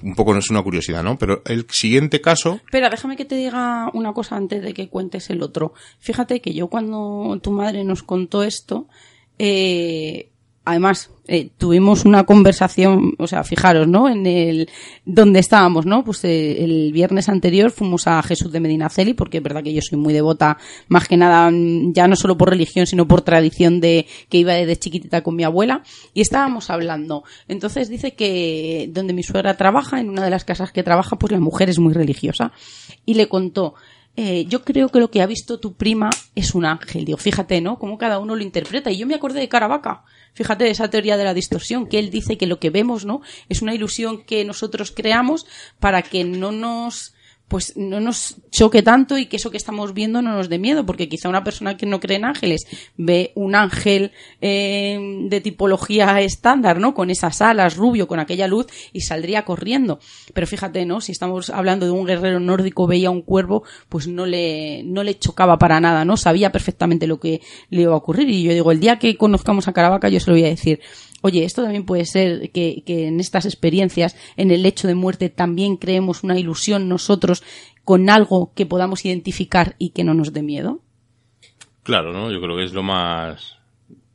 un 0.02 0.14
poco 0.14 0.32
no 0.32 0.40
es 0.40 0.50
una 0.50 0.62
curiosidad, 0.62 1.02
¿no? 1.02 1.18
Pero 1.18 1.42
el 1.46 1.66
siguiente 1.70 2.20
caso. 2.20 2.60
Espera, 2.64 2.90
déjame 2.90 3.16
que 3.16 3.24
te 3.24 3.36
diga 3.36 3.90
una 3.92 4.12
cosa 4.12 4.36
antes 4.36 4.62
de 4.62 4.72
que 4.72 4.88
cuentes 4.88 5.30
el 5.30 5.42
otro. 5.42 5.74
Fíjate 5.98 6.40
que 6.40 6.54
yo 6.54 6.68
cuando 6.68 7.38
tu 7.42 7.52
madre 7.52 7.84
nos 7.84 8.02
contó 8.02 8.42
esto, 8.42 8.88
eh, 9.38 10.31
además, 10.64 11.10
eh, 11.26 11.50
tuvimos 11.56 12.04
una 12.04 12.24
conversación, 12.24 13.14
o 13.18 13.26
sea, 13.26 13.44
fijaros, 13.44 13.88
¿no? 13.88 14.08
En 14.08 14.26
el, 14.26 14.68
donde 15.04 15.40
estábamos, 15.40 15.86
¿no? 15.86 16.04
Pues 16.04 16.24
eh, 16.24 16.64
el 16.64 16.92
viernes 16.92 17.28
anterior 17.28 17.70
fuimos 17.70 18.06
a 18.06 18.22
Jesús 18.22 18.52
de 18.52 18.60
Medinaceli, 18.60 19.14
porque 19.14 19.38
es 19.38 19.42
verdad 19.42 19.62
que 19.62 19.72
yo 19.72 19.80
soy 19.82 19.98
muy 19.98 20.12
devota, 20.12 20.58
más 20.88 21.08
que 21.08 21.16
nada, 21.16 21.50
mm, 21.50 21.92
ya 21.92 22.06
no 22.06 22.16
solo 22.16 22.36
por 22.36 22.50
religión, 22.50 22.86
sino 22.86 23.06
por 23.06 23.22
tradición 23.22 23.80
de 23.80 24.06
que 24.28 24.38
iba 24.38 24.54
desde 24.54 24.76
chiquitita 24.76 25.22
con 25.22 25.36
mi 25.36 25.44
abuela, 25.44 25.82
y 26.14 26.20
estábamos 26.20 26.70
hablando. 26.70 27.24
Entonces 27.48 27.88
dice 27.88 28.14
que 28.14 28.88
donde 28.92 29.12
mi 29.12 29.22
suegra 29.22 29.56
trabaja, 29.56 30.00
en 30.00 30.10
una 30.10 30.24
de 30.24 30.30
las 30.30 30.44
casas 30.44 30.72
que 30.72 30.82
trabaja, 30.82 31.16
pues 31.16 31.32
la 31.32 31.40
mujer 31.40 31.70
es 31.70 31.78
muy 31.78 31.92
religiosa. 31.92 32.52
Y 33.04 33.14
le 33.14 33.28
contó, 33.28 33.74
eh, 34.14 34.44
yo 34.46 34.62
creo 34.62 34.90
que 34.90 35.00
lo 35.00 35.10
que 35.10 35.22
ha 35.22 35.26
visto 35.26 35.58
tu 35.58 35.74
prima 35.74 36.10
es 36.34 36.54
un 36.54 36.64
ángel. 36.64 37.04
Digo, 37.04 37.18
fíjate, 37.18 37.60
¿no? 37.60 37.78
Cómo 37.78 37.96
cada 37.96 38.18
uno 38.18 38.36
lo 38.36 38.42
interpreta. 38.42 38.90
Y 38.90 38.98
yo 38.98 39.06
me 39.06 39.14
acordé 39.14 39.40
de 39.40 39.48
Caravaca. 39.48 40.04
Fíjate 40.34 40.70
esa 40.70 40.88
teoría 40.88 41.16
de 41.16 41.24
la 41.24 41.34
distorsión, 41.34 41.86
que 41.86 41.98
él 41.98 42.10
dice 42.10 42.38
que 42.38 42.46
lo 42.46 42.58
que 42.58 42.70
vemos, 42.70 43.04
¿no? 43.04 43.20
Es 43.48 43.62
una 43.62 43.74
ilusión 43.74 44.24
que 44.24 44.44
nosotros 44.44 44.90
creamos 44.90 45.46
para 45.78 46.02
que 46.02 46.24
no 46.24 46.52
nos 46.52 47.14
pues 47.52 47.76
no 47.76 48.00
nos 48.00 48.36
choque 48.50 48.82
tanto 48.82 49.18
y 49.18 49.26
que 49.26 49.36
eso 49.36 49.50
que 49.50 49.58
estamos 49.58 49.92
viendo 49.92 50.22
no 50.22 50.32
nos 50.32 50.48
dé 50.48 50.58
miedo, 50.58 50.86
porque 50.86 51.10
quizá 51.10 51.28
una 51.28 51.44
persona 51.44 51.76
que 51.76 51.84
no 51.84 52.00
cree 52.00 52.16
en 52.16 52.24
ángeles 52.24 52.64
ve 52.96 53.30
un 53.34 53.54
ángel 53.54 54.12
eh, 54.40 54.98
de 55.28 55.40
tipología 55.42 56.18
estándar, 56.22 56.80
¿no? 56.80 56.94
Con 56.94 57.10
esas 57.10 57.42
alas, 57.42 57.76
rubio, 57.76 58.08
con 58.08 58.20
aquella 58.20 58.48
luz 58.48 58.68
y 58.94 59.02
saldría 59.02 59.44
corriendo. 59.44 60.00
Pero 60.32 60.46
fíjate, 60.46 60.86
¿no? 60.86 61.02
Si 61.02 61.12
estamos 61.12 61.50
hablando 61.50 61.84
de 61.84 61.92
un 61.92 62.06
guerrero 62.06 62.40
nórdico 62.40 62.86
veía 62.86 63.10
un 63.10 63.20
cuervo, 63.20 63.64
pues 63.90 64.08
no 64.08 64.24
le, 64.24 64.82
no 64.84 65.02
le 65.02 65.18
chocaba 65.18 65.58
para 65.58 65.78
nada, 65.78 66.06
¿no? 66.06 66.16
Sabía 66.16 66.52
perfectamente 66.52 67.06
lo 67.06 67.20
que 67.20 67.42
le 67.68 67.82
iba 67.82 67.92
a 67.92 67.96
ocurrir. 67.96 68.30
Y 68.30 68.44
yo 68.44 68.54
digo, 68.54 68.72
el 68.72 68.80
día 68.80 68.98
que 68.98 69.18
conozcamos 69.18 69.68
a 69.68 69.74
Caravaca 69.74 70.08
yo 70.08 70.20
se 70.20 70.30
lo 70.30 70.36
voy 70.36 70.46
a 70.46 70.48
decir, 70.48 70.80
oye, 71.22 71.44
esto 71.44 71.62
también 71.62 71.84
puede 71.84 72.04
ser 72.04 72.50
que, 72.50 72.82
en 72.86 73.18
estas 73.18 73.46
experiencias, 73.46 74.16
en 74.36 74.50
el 74.50 74.66
hecho 74.66 74.86
de 74.86 74.94
muerte, 74.94 75.30
también 75.30 75.76
creemos 75.76 76.22
una 76.22 76.38
ilusión 76.38 76.88
nosotros 76.88 77.42
con 77.84 78.10
algo 78.10 78.52
que 78.54 78.66
podamos 78.66 79.04
identificar 79.04 79.74
y 79.78 79.90
que 79.90 80.04
no 80.04 80.14
nos 80.14 80.32
dé 80.32 80.42
miedo. 80.42 80.80
Claro, 81.82 82.12
¿no? 82.12 82.30
Yo 82.30 82.40
creo 82.40 82.56
que 82.56 82.64
es 82.64 82.72
lo 82.72 82.82
más... 82.82 83.56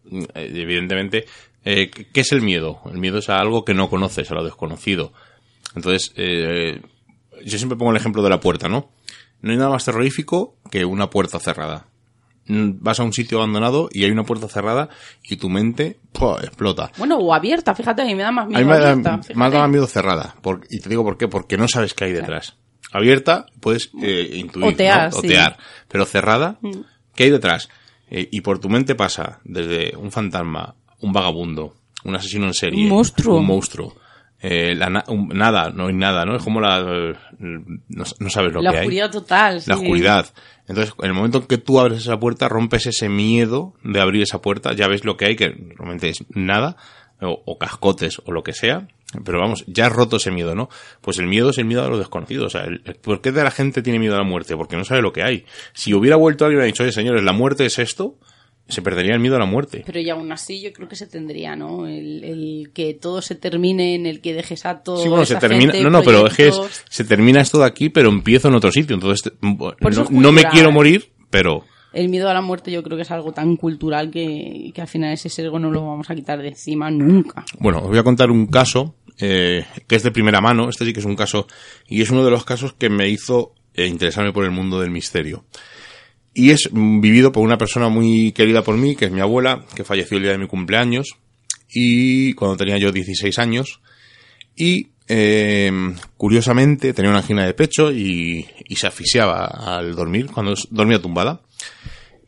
Eh, 0.10 0.52
evidentemente, 0.54 1.26
eh, 1.66 1.90
¿qué 1.90 2.22
es 2.22 2.32
el 2.32 2.42
miedo? 2.42 2.80
El 2.86 3.00
miedo 3.00 3.18
es 3.18 3.30
a 3.30 3.40
algo 3.40 3.66
que 3.66 3.74
no 3.74 3.90
conoces, 3.90 4.32
a 4.32 4.36
lo 4.36 4.44
desconocido. 4.44 5.12
Entonces, 5.76 6.14
eh, 6.16 6.82
yo 7.44 7.58
siempre 7.58 7.78
pongo 7.78 7.92
el 7.92 7.98
ejemplo 7.98 8.24
de 8.24 8.30
la 8.30 8.40
puerta, 8.40 8.70
¿no? 8.70 8.90
No 9.42 9.52
hay 9.52 9.58
nada 9.58 9.70
más 9.70 9.86
terrorífico 9.86 10.56
que 10.72 10.86
una 10.86 11.10
puerta 11.10 11.40
cerrada. 11.40 11.88
Vas 12.48 13.00
a 13.00 13.04
un 13.04 13.14
sitio 13.14 13.38
abandonado 13.38 13.90
y 13.92 14.04
hay 14.04 14.12
una 14.12 14.24
puerta 14.24 14.48
cerrada 14.48 14.90
y 15.24 15.38
tu 15.38 15.50
mente 15.50 16.00
explota. 16.42 16.92
Bueno, 16.98 17.18
o 17.18 17.34
abierta, 17.34 17.76
fíjate, 17.76 18.02
a 18.02 18.06
mí 18.06 18.16
me 18.16 18.24
da 18.24 18.32
más 18.32 18.48
miedo. 18.48 18.60
A 18.60 18.64
mí 18.64 18.70
me 18.70 19.04
da, 19.04 19.20
más 19.36 19.70
miedo 19.70 19.88
cerrada. 19.88 20.36
y 20.70 20.80
te 20.80 20.90
digo 20.90 21.04
por 21.04 21.18
qué, 21.18 21.28
porque 21.28 21.58
no 21.58 21.68
sabes 21.68 21.94
qué 21.94 22.06
hay 22.06 22.14
detrás. 22.14 22.56
Abierta, 22.92 23.48
puedes 23.60 23.92
eh, 24.02 24.30
intuir, 24.34 24.74
otear, 24.74 25.12
otear 25.14 25.58
pero 25.90 26.06
cerrada, 26.06 26.58
mm. 26.62 26.72
¿qué 27.16 27.26
hay 27.26 27.30
detrás? 27.32 27.70
Eh, 28.10 28.30
y 28.32 28.42
por 28.42 28.60
tu 28.60 28.70
mente 28.70 28.96
pasa 28.96 29.40
desde 29.44 29.96
un 29.98 30.12
fantasma, 30.12 30.76
un 31.02 31.12
vagabundo, 31.12 31.76
un 32.06 32.16
asesino 32.16 32.46
en 32.48 32.54
serie, 32.54 32.84
un 32.84 32.90
monstruo, 32.90 33.40
un 33.40 33.46
monstruo 33.46 33.94
eh, 34.40 34.76
nada, 34.76 35.72
no 35.72 35.88
hay 35.88 35.94
nada, 35.94 36.26
¿no? 36.26 36.36
Es 36.36 36.44
como 36.44 36.62
la... 36.62 37.16
No, 37.40 38.30
sabes 38.30 38.54
lo 38.54 38.62
que 38.62 38.68
hay. 38.68 38.74
La 38.74 38.80
oscuridad 38.80 39.12
total. 39.12 39.64
La 39.66 39.76
oscuridad. 39.76 40.28
Entonces, 40.68 40.94
en 41.00 41.06
el 41.06 41.14
momento 41.14 41.40
en 41.40 41.46
que 41.46 41.58
tú 41.58 41.80
abres 41.80 42.02
esa 42.02 42.20
puerta, 42.20 42.50
rompes 42.50 42.86
ese 42.86 43.10
miedo 43.10 43.74
de 43.84 44.00
abrir 44.02 44.22
esa 44.22 44.42
puerta, 44.42 44.74
ya 44.74 44.88
ves 44.88 45.06
lo 45.06 45.18
que 45.18 45.26
hay, 45.26 45.36
que 45.36 45.50
realmente 45.76 46.10
es 46.10 46.24
nada, 46.30 46.76
o, 47.20 47.58
cascotes, 47.58 48.22
o 48.26 48.32
lo 48.32 48.44
que 48.44 48.54
sea, 48.54 48.88
pero 49.24 49.40
vamos, 49.40 49.64
ya 49.66 49.88
has 49.88 49.94
roto 49.94 50.18
ese 50.18 50.30
miedo, 50.30 50.54
¿no? 50.54 50.70
Pues 51.02 51.18
el 51.18 51.28
miedo 51.28 51.50
es 51.50 51.58
el 51.58 51.66
miedo 51.66 51.84
a 51.84 51.88
lo 51.88 51.98
desconocido. 51.98 52.46
O 52.46 52.50
sea, 52.50 52.66
el, 52.66 52.82
¿por 53.02 53.22
qué 53.22 53.32
de 53.32 53.44
la 53.44 53.52
gente 53.52 53.82
tiene 53.82 53.98
miedo 53.98 54.16
a 54.16 54.20
la 54.20 54.24
muerte? 54.24 54.56
Porque 54.56 54.76
no 54.76 54.84
sabe 54.84 55.02
lo 55.02 55.14
que 55.14 55.24
hay. 55.24 55.46
Si 55.74 55.94
hubiera 55.94 56.18
vuelto 56.18 56.46
alguien 56.46 56.58
y 56.58 56.60
hubiera 56.60 56.68
dicho, 56.68 56.84
oye, 56.84 56.92
señores, 56.92 57.24
la 57.24 57.32
muerte 57.32 57.66
es 57.66 57.80
esto, 57.80 58.16
se 58.68 58.82
perdería 58.82 59.14
el 59.14 59.20
miedo 59.20 59.36
a 59.36 59.40
la 59.40 59.46
muerte. 59.46 59.84
Pero 59.86 60.00
ya 60.02 60.14
aún 60.14 60.32
así 60.32 60.62
yo 60.62 60.74
creo 60.74 60.88
que 60.88 60.96
se 60.96 61.08
tendría, 61.08 61.56
¿no? 61.56 61.88
El, 61.88 62.72
que 62.74 62.94
todo 62.94 63.22
se 63.22 63.36
termine, 63.36 63.96
en 63.96 64.06
el 64.06 64.22
que 64.22 64.34
dejes 64.34 64.66
a 64.66 64.80
todo. 64.84 65.02
Sí, 65.02 65.08
bueno, 65.08 65.26
se 65.26 65.36
termina. 65.38 65.74
no, 65.82 65.90
no, 65.90 66.04
pero 66.04 66.28
es 66.28 66.36
que 66.36 66.52
se 66.90 67.04
termina 67.06 67.42
esto 67.42 67.60
de 67.60 67.66
aquí, 67.66 67.90
pero 67.90 68.10
empiezo 68.10 68.50
en 68.50 68.56
otro 68.56 68.72
sitio. 68.72 68.96
Entonces, 68.96 69.32
no, 69.42 70.32
me 70.32 70.44
quiero 70.46 70.72
morir, 70.72 71.12
pero. 71.30 71.64
El 71.94 72.10
miedo 72.10 72.30
a 72.30 72.34
la 72.34 72.42
muerte 72.42 72.70
yo 72.72 72.84
creo 72.84 72.98
que 72.98 73.04
es 73.04 73.12
algo 73.12 73.32
tan 73.32 73.56
cultural 73.56 74.12
que, 74.12 74.72
al 74.78 74.88
final 74.88 75.14
ese 75.14 75.30
sesgo 75.30 75.58
no 75.58 75.72
lo 75.72 75.86
vamos 75.86 76.10
a 76.10 76.16
quitar 76.16 76.42
de 76.42 76.50
encima 76.50 76.92
nunca. 76.92 77.46
Bueno, 77.60 77.80
os 77.80 77.88
voy 77.88 77.98
a 77.98 78.04
contar 78.04 78.30
un 78.30 78.48
caso 78.48 78.96
eh, 79.20 79.66
que 79.88 79.96
es 79.96 80.04
de 80.04 80.12
primera 80.12 80.42
mano. 80.42 80.70
Este 80.70 80.86
sí 80.86 80.94
que 80.94 81.00
es 81.00 81.06
un 81.06 81.16
caso, 81.16 81.48
y 81.88 82.02
es 82.02 82.12
uno 82.12 82.26
de 82.26 82.32
los 82.32 82.44
casos 82.44 82.74
que 82.74 82.90
me 82.90 83.08
hizo 83.08 83.54
eh, 83.74 83.88
interesarme 83.88 84.34
por 84.34 84.44
el 84.44 84.52
mundo 84.52 84.82
del 84.82 84.92
misterio. 84.92 85.46
Y 86.40 86.52
es 86.52 86.70
vivido 86.72 87.32
por 87.32 87.42
una 87.42 87.58
persona 87.58 87.90
muy 87.90 88.32
querida 88.32 88.62
por 88.62 88.78
mí, 88.78 88.96
que 88.96 89.06
es 89.06 89.12
mi 89.12 89.22
abuela, 89.22 89.66
que 89.74 89.84
falleció 89.84 90.18
el 90.18 90.24
día 90.24 90.34
de 90.34 90.38
mi 90.38 90.46
cumpleaños, 90.46 91.18
y 91.68 92.34
cuando 92.34 92.58
tenía 92.58 92.78
yo 92.78 92.92
16 92.92 93.40
años. 93.40 93.82
Y 94.56 94.90
eh, 95.08 95.72
curiosamente 96.16 96.94
tenía 96.94 97.10
una 97.10 97.22
angina 97.22 97.44
de 97.44 97.56
pecho 97.56 97.92
y, 97.92 98.46
se 98.76 98.86
asfixiaba 98.86 99.48
al 99.48 99.96
dormir, 99.96 100.28
cuando 100.28 100.54
dormía 100.70 101.02
tumbada. 101.02 101.42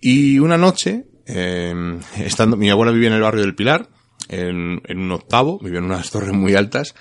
Y 0.02 0.40
una 0.40 0.58
noche, 0.58 1.06
eh, 1.28 2.00
estando, 2.18 2.58
mi 2.58 2.72
abuela 2.72 2.92
vivía 2.92 3.10
en 3.10 3.14
el 3.14 3.22
barrio 3.22 3.42
del 3.42 3.54
Pilar, 3.54 3.90
en, 4.28 4.82
en 4.86 4.98
un 4.98 5.12
octavo, 5.12 5.60
vivía 5.60 5.78
en 5.78 5.86
unas 5.86 6.10
torres 6.10 6.34
muy 6.34 6.56
altas, 6.56 6.96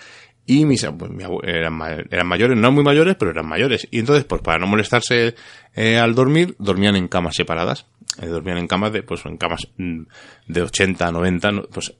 y 0.50 0.64
mis 0.64 0.82
eran, 0.82 1.78
eran, 2.10 2.26
mayores, 2.26 2.56
no 2.56 2.72
muy 2.72 2.82
mayores, 2.82 3.16
pero 3.16 3.32
eran 3.32 3.46
mayores. 3.46 3.86
Y 3.90 3.98
entonces, 3.98 4.24
pues 4.24 4.40
para 4.40 4.58
no 4.58 4.66
molestarse 4.66 5.34
eh, 5.76 5.98
al 5.98 6.14
dormir, 6.14 6.56
dormían 6.58 6.96
en 6.96 7.06
camas 7.06 7.34
separadas. 7.36 7.84
Eh, 8.22 8.26
dormían 8.28 8.56
en 8.56 8.66
camas 8.66 8.90
de, 8.94 9.02
pues 9.02 9.26
en 9.26 9.36
camas 9.36 9.68
mm, 9.76 10.04
de 10.46 10.62
80, 10.62 11.12
90, 11.12 11.50
pues 11.70 11.92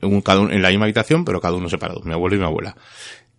en 0.00 0.62
la 0.62 0.70
misma 0.70 0.86
habitación, 0.86 1.24
pero 1.24 1.40
cada 1.40 1.54
uno 1.54 1.68
separado, 1.68 2.02
mi 2.02 2.12
abuelo 2.12 2.34
y 2.34 2.38
mi 2.40 2.44
abuela. 2.44 2.76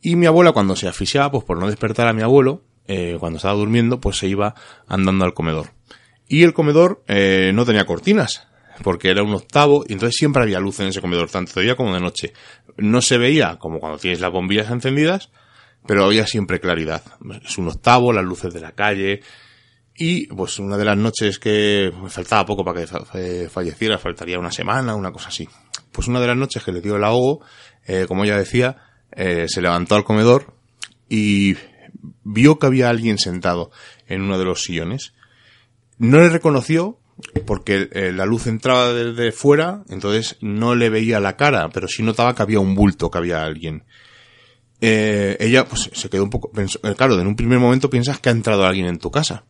Y 0.01 0.15
mi 0.15 0.27
abuela 0.27 0.53
cuando 0.53 0.77
se 0.77 0.87
asfixiaba, 0.87 1.29
pues 1.29 1.43
por 1.43 1.59
no 1.59 1.67
despertar 1.67 2.07
a 2.07 2.13
mi 2.13 2.21
abuelo, 2.21 2.63
eh, 2.87 3.17
cuando 3.19 3.37
estaba 3.37 3.55
durmiendo, 3.55 3.99
pues 3.99 4.17
se 4.17 4.29
iba 4.29 4.55
andando 4.87 5.25
al 5.25 5.33
comedor. 5.33 5.71
Y 6.25 6.43
el 6.43 6.53
comedor 6.53 7.03
eh, 7.09 7.51
no 7.53 7.65
tenía 7.65 7.85
cortinas, 7.85 8.47
porque 8.81 9.09
era 9.09 9.23
un 9.23 9.33
octavo 9.33 9.83
y 9.87 9.93
entonces 9.93 10.15
siempre 10.17 10.43
había 10.43 10.59
luz 10.59 10.79
en 10.79 10.87
ese 10.87 11.01
comedor, 11.01 11.29
tanto 11.29 11.53
de 11.55 11.65
día 11.65 11.75
como 11.75 11.93
de 11.93 11.99
noche. 11.99 12.33
No 12.77 13.01
se 13.01 13.17
veía 13.17 13.57
como 13.57 13.79
cuando 13.79 13.99
tienes 13.99 14.19
las 14.19 14.31
bombillas 14.31 14.71
encendidas, 14.71 15.29
pero 15.85 16.05
había 16.05 16.25
siempre 16.25 16.59
claridad. 16.59 17.03
Es 17.43 17.57
un 17.57 17.67
octavo, 17.67 18.13
las 18.13 18.23
luces 18.23 18.53
de 18.53 18.61
la 18.61 18.71
calle. 18.71 19.21
Y 19.95 20.27
pues 20.27 20.57
una 20.59 20.77
de 20.77 20.85
las 20.85 20.97
noches 20.97 21.37
que 21.37 21.91
faltaba 22.07 22.45
poco 22.45 22.65
para 22.65 22.83
que 22.83 23.49
falleciera, 23.49 23.99
faltaría 23.99 24.39
una 24.39 24.51
semana, 24.51 24.95
una 24.95 25.11
cosa 25.11 25.29
así. 25.29 25.47
Pues 25.91 26.07
una 26.07 26.19
de 26.19 26.27
las 26.27 26.37
noches 26.37 26.63
que 26.63 26.71
le 26.71 26.81
dio 26.81 26.95
el 26.95 27.03
ahogo, 27.03 27.41
eh, 27.85 28.05
como 28.07 28.23
ella 28.23 28.37
decía, 28.37 28.77
eh, 29.11 29.45
se 29.47 29.61
levantó 29.61 29.95
al 29.95 30.03
comedor 30.03 30.55
y 31.07 31.55
vio 32.23 32.57
que 32.57 32.65
había 32.65 32.89
alguien 32.89 33.19
sentado 33.19 33.71
en 34.07 34.21
uno 34.21 34.39
de 34.39 34.45
los 34.45 34.63
sillones. 34.63 35.13
No 35.99 36.17
le 36.17 36.29
reconoció, 36.29 36.97
porque 37.45 37.89
eh, 37.91 38.11
la 38.11 38.25
luz 38.25 38.47
entraba 38.47 38.93
desde 38.93 39.31
fuera, 39.31 39.83
entonces 39.89 40.37
no 40.41 40.75
le 40.75 40.89
veía 40.89 41.19
la 41.19 41.35
cara, 41.35 41.69
pero 41.69 41.87
sí 41.87 42.03
notaba 42.03 42.35
que 42.35 42.41
había 42.41 42.59
un 42.59 42.75
bulto, 42.75 43.09
que 43.09 43.17
había 43.17 43.43
alguien. 43.43 43.83
Eh, 44.81 45.37
ella 45.39 45.65
pues 45.65 45.89
se 45.93 46.09
quedó 46.09 46.23
un 46.23 46.29
poco, 46.29 46.51
eh, 46.57 46.95
claro, 46.95 47.19
en 47.19 47.27
un 47.27 47.35
primer 47.35 47.59
momento 47.59 47.89
piensas 47.89 48.19
que 48.19 48.29
ha 48.29 48.33
entrado 48.33 48.65
alguien 48.65 48.85
en 48.85 48.99
tu 48.99 49.11
casa. 49.11 49.45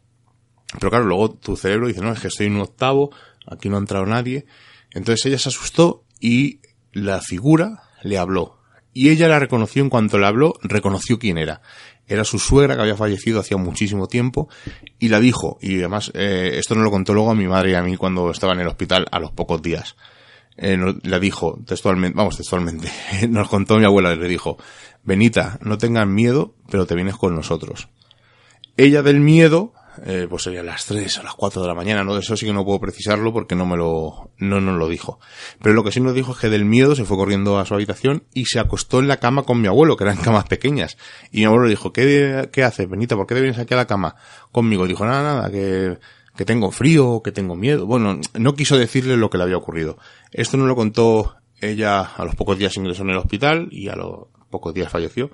Pero 0.80 0.90
claro, 0.90 1.06
luego 1.06 1.32
tu 1.32 1.56
cerebro 1.56 1.88
dice, 1.88 2.02
no, 2.02 2.12
es 2.12 2.20
que 2.20 2.28
estoy 2.28 2.48
en 2.48 2.56
un 2.56 2.62
octavo, 2.62 3.12
aquí 3.46 3.70
no 3.70 3.76
ha 3.76 3.80
entrado 3.80 4.06
nadie. 4.06 4.46
Entonces 4.92 5.26
ella 5.26 5.40
se 5.40 5.50
asustó 5.50 6.04
y 6.20 6.62
la 6.92 7.22
figura 7.22 7.84
le 8.04 8.18
habló. 8.18 8.60
Y 8.94 9.10
ella 9.10 9.28
la 9.28 9.40
reconoció 9.40 9.82
en 9.82 9.90
cuanto 9.90 10.20
le 10.20 10.28
habló, 10.28 10.54
reconoció 10.62 11.18
quién 11.18 11.38
era 11.38 11.62
era 12.08 12.24
su 12.24 12.40
suegra 12.40 12.76
que 12.76 12.82
había 12.82 12.98
fallecido 12.98 13.40
hacía 13.40 13.58
muchísimo 13.58 14.08
tiempo 14.08 14.50
y 15.00 15.10
la 15.10 15.20
dijo, 15.20 15.58
y 15.62 15.80
además 15.80 16.12
eh, 16.14 16.56
esto 16.58 16.76
no 16.76 16.84
lo 16.84 16.92
contó 16.92 17.14
luego 17.14 17.32
a 17.32 17.36
mi 17.36 17.48
madre 17.48 17.72
y 17.72 17.76
a 17.76 17.84
mí 17.84 17.98
cuando 17.98 18.30
estaba 18.32 18.54
en 18.54 18.60
el 18.60 18.68
hospital 18.68 19.06
a 19.12 19.20
los 19.20 19.32
pocos 19.32 19.62
días. 19.62 19.96
Eh, 20.56 20.78
la 21.04 21.20
dijo 21.20 21.60
textualmente, 21.66 22.16
vamos 22.16 22.38
textualmente, 22.38 22.90
nos 23.30 23.50
contó 23.50 23.78
mi 23.78 23.86
abuela, 23.86 24.16
le 24.16 24.28
dijo, 24.28 24.58
Benita, 25.04 25.58
no 25.62 25.78
tengas 25.78 26.08
miedo, 26.08 26.56
pero 26.70 26.86
te 26.86 26.96
vienes 26.96 27.16
con 27.16 27.36
nosotros. 27.36 27.90
Ella 28.78 29.02
del 29.02 29.20
miedo 29.20 29.74
eh, 30.06 30.28
pues 30.30 30.44
sería 30.44 30.64
las 30.64 30.86
3 30.86 31.20
o 31.20 31.24
las 31.24 31.34
4 31.36 31.62
de 31.62 31.68
la 31.68 31.74
mañana, 31.74 32.04
¿no? 32.04 32.18
Eso 32.18 32.36
sí 32.36 32.46
que 32.46 32.54
no 32.54 32.66
puedo 32.66 32.80
precisarlo 32.80 33.32
porque 33.32 33.56
no 33.56 33.66
me 33.66 33.78
lo, 33.78 34.32
no 34.38 34.62
nos 34.62 34.78
lo 34.78 34.88
dijo. 34.88 35.20
Pero 35.62 35.76
lo 35.76 35.84
que 35.84 35.92
sí 35.92 36.00
nos 36.00 36.14
dijo 36.14 36.34
es 36.34 36.38
que 36.38 36.50
del 36.50 36.66
miedo 36.66 36.96
se 36.96 37.06
fue 37.06 37.18
corriendo 37.18 37.60
a 37.60 37.66
su 37.66 37.74
habitación 37.74 38.24
y 38.34 38.46
se 38.46 38.60
acostó 38.60 39.00
en 39.00 39.08
la 39.08 39.18
cama 39.18 39.44
con 39.44 39.62
mi 39.62 39.68
abuelo, 39.68 39.98
que 39.98 40.04
eran 40.04 40.18
camas 40.18 40.46
pequeñas. 40.46 40.98
Y 41.32 41.40
mi 41.40 41.46
abuelo 41.46 41.66
le 41.66 41.72
dijo, 41.72 41.94
¿qué, 41.94 42.50
qué 42.52 42.64
haces, 42.64 42.90
Benita? 42.90 43.16
¿Por 43.16 43.28
qué 43.28 43.36
te 43.36 43.42
vienes 43.42 43.60
aquí 43.60 43.74
a 43.74 43.78
la 43.78 43.88
cama 43.88 44.16
conmigo? 44.52 44.88
dijo, 44.88 45.06
nada, 45.06 45.24
nada, 45.24 45.52
que, 45.52 45.98
que 46.36 46.46
tengo 46.46 46.72
frío, 46.72 47.22
que 47.24 47.32
tengo 47.32 47.56
miedo. 47.56 47.86
Bueno, 47.86 48.20
no 48.34 48.56
quiso 48.56 48.78
decirle 48.78 49.18
lo 49.18 49.30
que 49.30 49.38
le 49.38 49.44
había 49.44 49.58
ocurrido. 49.58 49.98
Esto 50.32 50.58
no 50.58 50.66
lo 50.66 50.76
contó 50.76 51.36
ella 51.64 52.02
a 52.02 52.26
los 52.26 52.36
pocos 52.36 52.58
días 52.58 52.76
ingresó 52.78 53.04
en 53.04 53.12
el 53.12 53.18
hospital 53.18 53.68
y 53.72 53.88
a 53.88 53.96
los 53.96 54.28
pocos 54.50 54.74
días 54.74 54.92
falleció. 54.92 55.32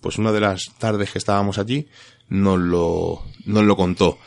Pues 0.00 0.18
una 0.18 0.32
de 0.32 0.40
las 0.40 0.72
tardes 0.78 1.10
que 1.10 1.18
estábamos 1.18 1.58
allí, 1.58 1.88
nos 2.28 2.58
lo, 2.58 3.22
nos 3.46 3.64
lo 3.64 3.76
contó. 3.76 4.18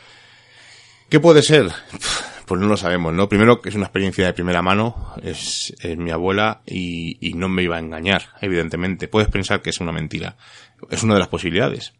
¿Qué 1.08 1.20
puede 1.20 1.42
ser? 1.42 1.70
Pues 2.44 2.60
no 2.60 2.66
lo 2.66 2.76
sabemos, 2.76 3.14
¿no? 3.14 3.28
Primero 3.28 3.62
que 3.62 3.68
es 3.70 3.76
una 3.76 3.86
experiencia 3.86 4.26
de 4.26 4.34
primera 4.34 4.60
mano, 4.60 5.14
es, 5.22 5.72
mi 5.96 6.10
abuela 6.10 6.60
y, 6.66 7.16
y, 7.26 7.34
no 7.34 7.48
me 7.48 7.62
iba 7.62 7.76
a 7.76 7.78
engañar, 7.78 8.24
evidentemente. 8.42 9.08
Puedes 9.08 9.30
pensar 9.30 9.62
que 9.62 9.70
es 9.70 9.80
una 9.80 9.92
mentira. 9.92 10.36
Es 10.90 11.02
una 11.02 11.14
de 11.14 11.20
las 11.20 11.28
posibilidades. 11.28 11.94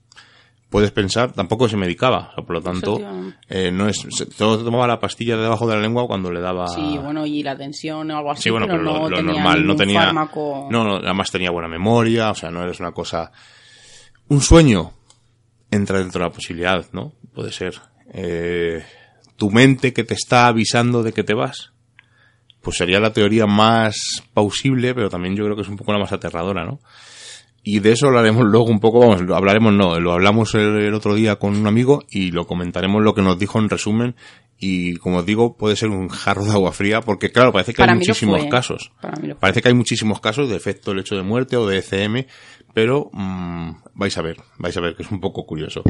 Puedes 0.72 0.90
pensar, 0.90 1.32
tampoco 1.32 1.68
se 1.68 1.76
medicaba, 1.76 2.32
por 2.34 2.50
lo 2.50 2.62
tanto, 2.62 2.98
eh, 3.46 3.70
no 3.70 3.88
es, 3.88 4.06
todo 4.38 4.64
tomaba 4.64 4.86
la 4.86 4.98
pastilla 4.98 5.36
de 5.36 5.42
debajo 5.42 5.66
de 5.66 5.76
la 5.76 5.82
lengua 5.82 6.06
cuando 6.06 6.32
le 6.32 6.40
daba. 6.40 6.66
Sí, 6.66 6.98
bueno, 6.98 7.26
y 7.26 7.42
la 7.42 7.54
tensión 7.54 8.10
o 8.10 8.16
algo 8.16 8.30
así. 8.30 8.44
Sí, 8.44 8.50
bueno, 8.50 8.66
pero, 8.66 8.82
no 8.82 9.06
lo, 9.06 9.22
normal, 9.22 9.66
no 9.66 9.76
tenía. 9.76 10.10
No, 10.14 10.70
no, 10.70 10.96
además 10.96 11.30
tenía 11.30 11.50
buena 11.50 11.68
memoria, 11.68 12.30
o 12.30 12.34
sea, 12.34 12.50
no 12.50 12.62
eres 12.62 12.80
una 12.80 12.92
cosa. 12.92 13.30
Un 14.28 14.40
sueño, 14.40 14.92
entra 15.70 15.98
dentro 15.98 16.20
de 16.20 16.26
la 16.26 16.32
posibilidad, 16.32 16.86
¿no? 16.92 17.12
Puede 17.34 17.52
ser 17.52 17.80
eh, 18.12 18.84
tu 19.36 19.50
mente 19.50 19.92
que 19.92 20.04
te 20.04 20.14
está 20.14 20.46
avisando 20.46 21.02
de 21.02 21.12
que 21.12 21.24
te 21.24 21.34
vas. 21.34 21.72
Pues 22.60 22.76
sería 22.76 23.00
la 23.00 23.12
teoría 23.12 23.46
más 23.46 24.22
pausible, 24.32 24.94
pero 24.94 25.10
también 25.10 25.34
yo 25.34 25.44
creo 25.44 25.56
que 25.56 25.62
es 25.62 25.68
un 25.68 25.76
poco 25.76 25.92
la 25.92 25.98
más 25.98 26.12
aterradora, 26.12 26.64
¿no? 26.64 26.80
Y 27.64 27.78
de 27.78 27.92
eso 27.92 28.08
hablaremos 28.08 28.44
luego 28.44 28.66
un 28.66 28.80
poco, 28.80 28.98
vamos, 29.00 29.22
lo 29.22 29.36
hablaremos 29.36 29.72
no, 29.72 30.00
lo 30.00 30.12
hablamos 30.12 30.54
el, 30.56 30.92
otro 30.94 31.14
día 31.14 31.36
con 31.36 31.56
un 31.56 31.68
amigo 31.68 32.02
y 32.10 32.32
lo 32.32 32.44
comentaremos 32.44 33.02
lo 33.02 33.14
que 33.14 33.22
nos 33.22 33.38
dijo 33.38 33.60
en 33.60 33.68
resumen 33.68 34.16
y 34.58 34.96
como 34.96 35.18
os 35.18 35.26
digo 35.26 35.56
puede 35.56 35.76
ser 35.76 35.90
un 35.90 36.08
jarro 36.08 36.44
de 36.44 36.50
agua 36.50 36.72
fría 36.72 37.02
porque 37.02 37.30
claro, 37.30 37.52
parece 37.52 37.72
que 37.72 37.82
hay 37.82 37.94
muchísimos 37.94 38.46
casos. 38.46 38.90
parece 39.38 39.62
que 39.62 39.68
hay 39.68 39.74
muchísimos 39.74 40.20
casos 40.20 40.48
de 40.48 40.56
efecto 40.56 40.92
lecho 40.92 41.14
de 41.14 41.22
muerte 41.22 41.56
o 41.56 41.68
de 41.68 41.78
ECM, 41.78 42.26
pero 42.72 43.10
mmm, 43.12 43.72
vais 43.94 44.16
a 44.16 44.22
ver, 44.22 44.38
vais 44.58 44.76
a 44.76 44.80
ver 44.80 44.96
que 44.96 45.02
es 45.02 45.10
un 45.10 45.20
poco 45.20 45.44
curioso. 45.44 45.82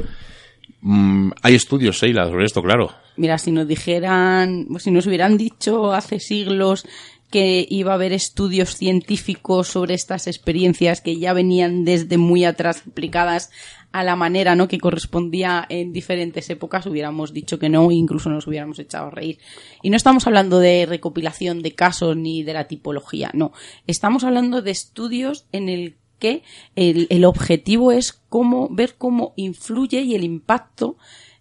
Mm, 0.81 1.31
hay 1.43 1.55
estudios, 1.55 1.99
Seila, 1.99 2.27
sobre 2.27 2.45
esto, 2.45 2.63
claro. 2.63 2.91
Mira, 3.17 3.39
si 3.39 3.53
nos 3.53 3.69
dijeran, 3.69 4.67
si 4.79 4.91
nos 4.91 5.07
hubieran 5.07 5.37
dicho 5.37 5.93
hace 5.93 6.19
siglos 6.19 6.87
que 7.31 7.67
iba 7.69 7.93
a 7.93 7.95
haber 7.95 8.13
estudios 8.13 8.77
científicos 8.77 9.69
sobre 9.69 9.95
estas 9.95 10.27
experiencias 10.27 11.01
que 11.01 11.19
ya 11.19 11.33
venían 11.33 11.85
desde 11.85 12.19
muy 12.19 12.45
atrás 12.45 12.83
aplicadas 12.87 13.51
a 13.91 14.05
la 14.05 14.17
manera 14.17 14.55
¿no? 14.55 14.69
que 14.69 14.79
correspondía 14.79 15.65
en 15.69 15.93
diferentes 15.93 16.51
épocas, 16.51 16.87
hubiéramos 16.87 17.33
dicho 17.33 17.59
que 17.59 17.71
no, 17.71 17.91
incluso 17.91 18.29
nos 18.29 18.47
hubiéramos 18.47 18.79
echado 18.79 19.07
a 19.07 19.11
reír. 19.11 19.39
Y 19.83 19.89
no 19.89 19.97
estamos 19.97 20.27
hablando 20.27 20.59
de 20.59 20.85
recopilación 20.87 21.63
de 21.63 21.75
casos 21.75 22.17
ni 22.17 22.43
de 22.43 22.53
la 22.53 22.69
tipología, 22.69 23.31
no. 23.33 23.53
Estamos 23.87 24.25
hablando 24.25 24.61
de 24.61 24.71
estudios 24.71 25.47
en 25.53 25.71
el 25.71 25.97
que 26.23 26.45
el, 26.77 27.09
el 27.11 27.25
objetivo 27.25 27.91
es 27.91 28.13
cómo, 28.13 28.69
ver 28.71 28.95
cómo 28.97 29.33
influye 29.35 30.03
y 30.03 30.15
el 30.15 30.23
impacto 30.23 30.97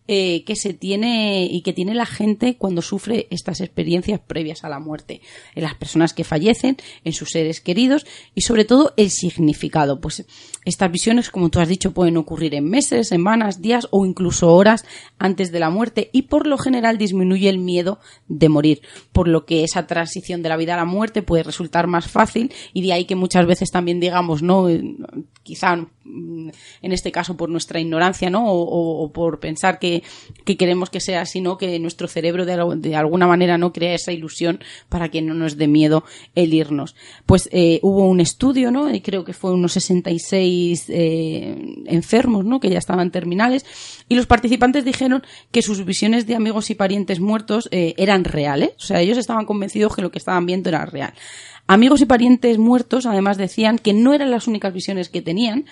eh, 0.08 0.44
que 0.46 0.56
se 0.56 0.74
tiene 0.74 1.46
y 1.46 1.62
que 1.62 1.74
tiene 1.74 1.94
la 1.94 2.08
gente 2.08 2.58
cuando 2.58 2.82
sufre 2.82 3.28
estas 3.30 3.62
experiencias 3.62 4.20
previas 4.20 4.64
a 4.64 4.70
la 4.70 4.80
muerte, 4.80 5.22
en 5.54 5.62
las 5.62 5.76
personas 5.76 6.14
que 6.14 6.24
fallecen, 6.24 6.78
en 7.04 7.14
sus 7.14 7.30
seres 7.30 7.62
queridos 7.62 8.08
y 8.34 8.42
sobre 8.42 8.66
todo 8.66 8.94
el 8.98 9.12
significado. 9.12 10.02
Pues 10.02 10.26
estas 10.66 10.92
visiones, 10.92 11.30
como 11.30 11.50
tú 11.50 11.60
has 11.60 11.70
dicho, 11.70 11.94
pueden 11.94 12.18
ocurrir 12.18 12.56
en 12.56 12.68
meses, 12.68 13.10
semanas, 13.10 13.62
días 13.62 13.88
o 13.92 14.04
incluso 14.06 14.52
horas 14.52 14.86
antes 15.20 15.52
de 15.52 15.60
la 15.60 15.70
muerte 15.70 16.10
y 16.12 16.24
por 16.24 16.48
lo 16.48 16.58
general 16.58 16.98
disminuye 16.98 17.48
el 17.48 17.60
miedo 17.60 18.00
de 18.28 18.50
morir, 18.50 18.82
por 19.12 19.28
lo 19.28 19.46
que 19.46 19.64
esa 19.64 19.86
transición 19.86 20.42
de 20.42 20.50
la 20.50 20.58
vida 20.58 20.74
a 20.74 20.78
la 20.78 20.86
muerte 20.86 21.22
puede 21.22 21.44
resultar 21.44 21.86
más 21.86 22.08
fácil 22.08 22.52
y 22.74 22.82
de 22.82 22.94
ahí 22.94 23.06
que 23.06 23.16
muchas 23.16 23.46
veces 23.46 23.70
también 23.70 24.00
digamos, 24.00 24.42
no, 24.42 24.68
quizá 25.44 25.76
mm, 25.76 26.50
en 26.82 26.92
este 26.92 27.12
caso 27.12 27.38
por 27.38 27.50
nuestra 27.50 27.80
ignorancia, 27.80 28.32
¿no? 28.32 28.46
o 28.52 29.12
por 29.14 29.40
pensar 29.40 29.78
que 29.80 29.91
que, 30.46 30.58
queremos 30.58 30.90
que 30.90 31.00
sea, 31.00 31.26
sino 31.26 31.58
que 31.58 31.80
nuestro 31.80 32.08
cerebro 32.08 32.46
de, 32.46 32.96
alguna 32.96 33.28
manera 33.28 33.58
no 33.58 33.74
crea 33.74 33.96
esa 33.96 34.12
ilusión 34.12 34.60
para 34.90 35.10
que 35.10 35.22
no 35.22 35.34
nos 35.34 35.58
dé 35.58 35.68
miedo 35.68 36.04
el 36.36 36.54
irnos. 36.54 36.96
Pues 37.26 37.50
eh, 37.52 37.80
hubo 37.82 38.08
un 38.08 38.22
estudio, 38.22 38.72
¿no? 38.72 38.94
Y 38.94 39.02
creo 39.02 39.26
que 39.26 39.34
fue 39.34 39.54
unos 39.54 39.74
66 39.74 40.86
eh, 40.90 41.56
enfermos, 41.88 42.46
¿no? 42.46 42.60
Que 42.60 42.70
ya 42.70 42.78
estaban 42.78 43.12
terminales 43.12 43.66
y 44.08 44.16
los 44.16 44.26
participantes 44.26 44.86
dijeron 44.86 45.24
que 45.52 45.62
sus 45.62 45.86
visiones 45.86 46.28
de 46.28 46.36
amigos 46.36 46.70
y 46.70 46.76
parientes 46.76 47.20
muertos 47.20 47.70
eh, 47.72 47.94
eran 47.98 48.24
reales. 48.24 48.72
O 48.78 48.82
sea, 48.82 49.02
ellos 49.02 49.18
estaban 49.18 49.46
convencidos 49.46 49.96
que 49.96 50.02
lo 50.02 50.12
que 50.12 50.20
estaban 50.20 50.46
viendo 50.46 50.70
era 50.70 50.86
real. 50.86 51.14
Amigos 51.72 52.02
y 52.02 52.06
parientes 52.06 52.58
muertos, 52.58 53.06
además, 53.06 53.38
decían 53.38 53.78
que 53.78 53.94
no 53.94 54.14
eran 54.14 54.30
las 54.30 54.46
únicas 54.46 54.74
visiones 54.74 55.08
que 55.08 55.22
tenían, 55.22 55.68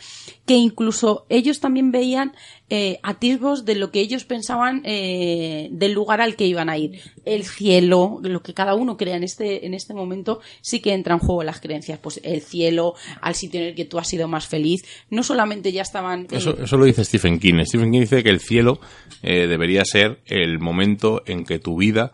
que 0.45 0.53
incluso 0.53 1.25
ellos 1.27 1.59
también 1.59 1.91
veían 1.91 2.31
eh, 2.69 2.99
atisbos 3.03 3.65
de 3.65 3.75
lo 3.75 3.91
que 3.91 3.99
ellos 3.99 4.23
pensaban 4.23 4.81
eh, 4.85 5.67
del 5.71 5.91
lugar 5.91 6.21
al 6.21 6.37
que 6.37 6.45
iban 6.45 6.69
a 6.69 6.77
ir. 6.77 7.01
El 7.25 7.43
cielo, 7.43 8.19
lo 8.21 8.41
que 8.41 8.53
cada 8.53 8.75
uno 8.75 8.95
crea 8.95 9.17
en 9.17 9.23
este, 9.25 9.65
en 9.65 9.73
este 9.73 9.93
momento, 9.93 10.39
sí 10.61 10.79
que 10.79 10.93
entra 10.93 11.15
en 11.15 11.19
juego 11.19 11.43
las 11.43 11.59
creencias. 11.59 11.99
Pues 11.99 12.21
el 12.23 12.39
cielo, 12.39 12.93
al 13.19 13.35
sitio 13.35 13.59
en 13.59 13.67
el 13.67 13.75
que 13.75 13.83
tú 13.83 13.99
has 13.99 14.07
sido 14.07 14.29
más 14.29 14.47
feliz, 14.47 14.85
no 15.09 15.21
solamente 15.21 15.73
ya 15.73 15.81
estaban... 15.81 16.27
Eh, 16.31 16.37
eso, 16.37 16.57
eso, 16.63 16.77
lo 16.77 16.85
dice 16.85 17.03
Stephen 17.03 17.39
King. 17.39 17.61
Stephen 17.65 17.91
King 17.91 17.99
dice 17.99 18.23
que 18.23 18.29
el 18.29 18.39
cielo 18.39 18.79
debería 19.21 19.83
ser 19.83 20.21
el 20.27 20.59
momento 20.59 21.23
en 21.25 21.43
que 21.43 21.59
tu 21.59 21.75
vida 21.75 22.13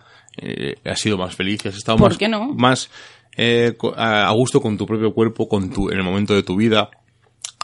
ha 0.83 0.95
sido 0.95 1.17
más 1.17 1.35
feliz, 1.35 1.65
has 1.65 1.77
estado 1.77 1.97
¿Por 1.97 2.17
qué 2.17 2.27
no? 2.27 2.53
más 2.53 2.89
eh, 3.37 3.73
a 3.97 4.31
gusto 4.33 4.61
con 4.61 4.77
tu 4.77 4.85
propio 4.85 5.13
cuerpo, 5.13 5.47
con 5.47 5.69
tu, 5.69 5.89
en 5.89 5.97
el 5.97 6.03
momento 6.03 6.33
de 6.33 6.43
tu 6.43 6.55
vida. 6.55 6.89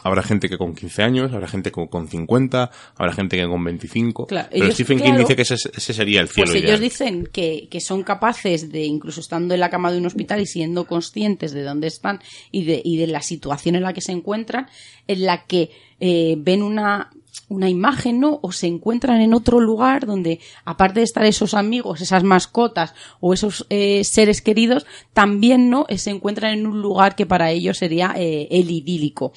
Habrá 0.04 0.24
gente 0.24 0.48
que 0.48 0.58
con 0.58 0.74
15 0.74 1.02
años, 1.02 1.32
habrá 1.32 1.46
gente 1.46 1.70
con, 1.70 1.86
con 1.86 2.08
50, 2.08 2.70
habrá 2.96 3.12
gente 3.12 3.36
que 3.36 3.46
con 3.46 3.62
25. 3.62 4.26
pero 4.26 4.72
Stephen 4.72 4.98
King 4.98 5.12
dice 5.18 5.36
que 5.36 5.42
ese, 5.42 5.56
sería 5.56 6.20
el 6.20 6.28
cielo. 6.28 6.50
Pues 6.50 6.64
ellos 6.64 6.80
dicen 6.80 7.28
que, 7.32 7.68
que, 7.70 7.80
son 7.80 8.02
capaces 8.02 8.72
de, 8.72 8.82
incluso 8.82 9.20
estando 9.20 9.54
en 9.54 9.60
la 9.60 9.70
cama 9.70 9.92
de 9.92 9.98
un 9.98 10.06
hospital 10.06 10.40
y 10.40 10.46
siendo 10.46 10.86
conscientes 10.86 11.52
de 11.52 11.62
dónde 11.62 11.86
están 11.86 12.18
y 12.50 12.64
de, 12.64 12.82
y 12.84 12.96
de 12.96 13.06
la 13.06 13.22
situación 13.22 13.76
en 13.76 13.82
la 13.82 13.92
que 13.92 14.00
se 14.00 14.10
encuentran, 14.10 14.66
en 15.06 15.24
la 15.24 15.46
que 15.46 15.70
eh, 16.00 16.34
ven 16.36 16.64
una 16.64 17.10
una 17.52 17.68
imagen, 17.68 18.20
¿no? 18.20 18.40
O 18.42 18.52
se 18.52 18.66
encuentran 18.66 19.20
en 19.20 19.34
otro 19.34 19.60
lugar 19.60 20.06
donde, 20.06 20.40
aparte 20.64 21.00
de 21.00 21.04
estar 21.04 21.24
esos 21.24 21.54
amigos, 21.54 22.00
esas 22.00 22.24
mascotas 22.24 22.94
o 23.20 23.34
esos 23.34 23.66
eh, 23.70 24.02
seres 24.04 24.42
queridos, 24.42 24.86
también, 25.12 25.70
¿no? 25.70 25.86
Se 25.96 26.10
encuentran 26.10 26.54
en 26.54 26.66
un 26.66 26.80
lugar 26.80 27.14
que 27.14 27.26
para 27.26 27.50
ellos 27.50 27.78
sería 27.78 28.14
eh, 28.16 28.48
el 28.50 28.70
idílico. 28.70 29.32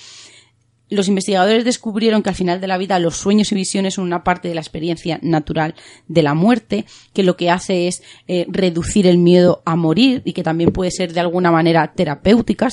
Los 0.89 1.07
investigadores 1.07 1.65
descubrieron 1.65 2.21
que 2.21 2.29
al 2.29 2.35
final 2.35 2.61
de 2.61 2.67
la 2.67 2.77
vida 2.77 2.99
los 2.99 3.15
sueños 3.17 3.51
y 3.51 3.55
visiones 3.55 3.95
son 3.95 4.05
una 4.05 4.23
parte 4.23 4.47
de 4.47 4.53
la 4.53 4.61
experiencia 4.61 5.17
natural 5.23 5.73
de 6.07 6.21
la 6.21 6.35
muerte, 6.35 6.85
que 7.11 7.23
lo 7.23 7.35
que 7.35 7.49
hace 7.49 7.87
es 7.87 8.03
eh, 8.27 8.45
reducir 8.49 9.07
el 9.07 9.17
miedo 9.17 9.63
a 9.65 9.75
morir 9.75 10.21
y 10.25 10.33
que 10.33 10.43
también 10.43 10.71
puede 10.71 10.91
ser 10.91 11.11
de 11.11 11.21
alguna 11.21 11.49
manera 11.49 11.91
terapéutica, 11.95 12.69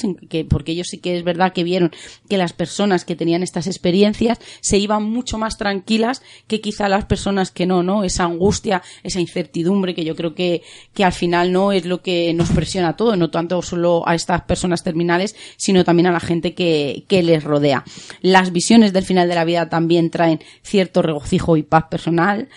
porque 0.50 0.72
ellos 0.72 0.88
sí 0.90 0.98
que 0.98 1.16
es 1.16 1.24
verdad 1.24 1.54
que 1.54 1.64
vieron 1.64 1.90
que 2.28 2.36
las 2.36 2.52
personas 2.52 3.06
que 3.06 3.16
tenían 3.16 3.42
estas 3.42 3.66
experiencias 3.66 4.38
se 4.60 4.76
iban 4.76 5.04
mucho 5.04 5.38
más 5.38 5.56
tranquilas 5.56 6.22
que 6.46 6.60
quizá 6.60 6.90
las 6.90 7.06
personas 7.06 7.50
que 7.50 7.64
no, 7.64 7.82
¿no? 7.82 8.04
Esa 8.04 8.24
angustia, 8.24 8.82
esa 9.02 9.20
incertidumbre 9.20 9.94
que 9.94 10.04
yo 10.04 10.14
creo 10.16 10.34
que, 10.34 10.62
que 10.92 11.04
al 11.04 11.12
final 11.12 11.50
no 11.50 11.72
es 11.72 11.86
lo 11.86 12.02
que 12.02 12.34
nos 12.34 12.50
presiona 12.50 12.90
a 12.90 12.96
todo, 12.96 13.16
no 13.16 13.30
tanto 13.30 13.62
solo 13.62 14.06
a 14.06 14.14
estas 14.14 14.42
personas 14.42 14.82
terminales, 14.82 15.34
sino 15.56 15.82
también 15.82 16.08
a 16.08 16.12
la 16.12 16.20
gente 16.20 16.52
que, 16.52 17.04
que 17.08 17.22
les 17.22 17.42
rodea. 17.42 17.84
Las 18.20 18.52
visiones 18.52 18.92
del 18.92 19.04
final 19.04 19.28
de 19.28 19.34
la 19.34 19.44
vida 19.44 19.68
también 19.68 20.10
traen 20.10 20.40
cierto 20.62 21.02
regocijo 21.02 21.56
y 21.56 21.62
paz 21.62 21.84
personal 21.90 22.48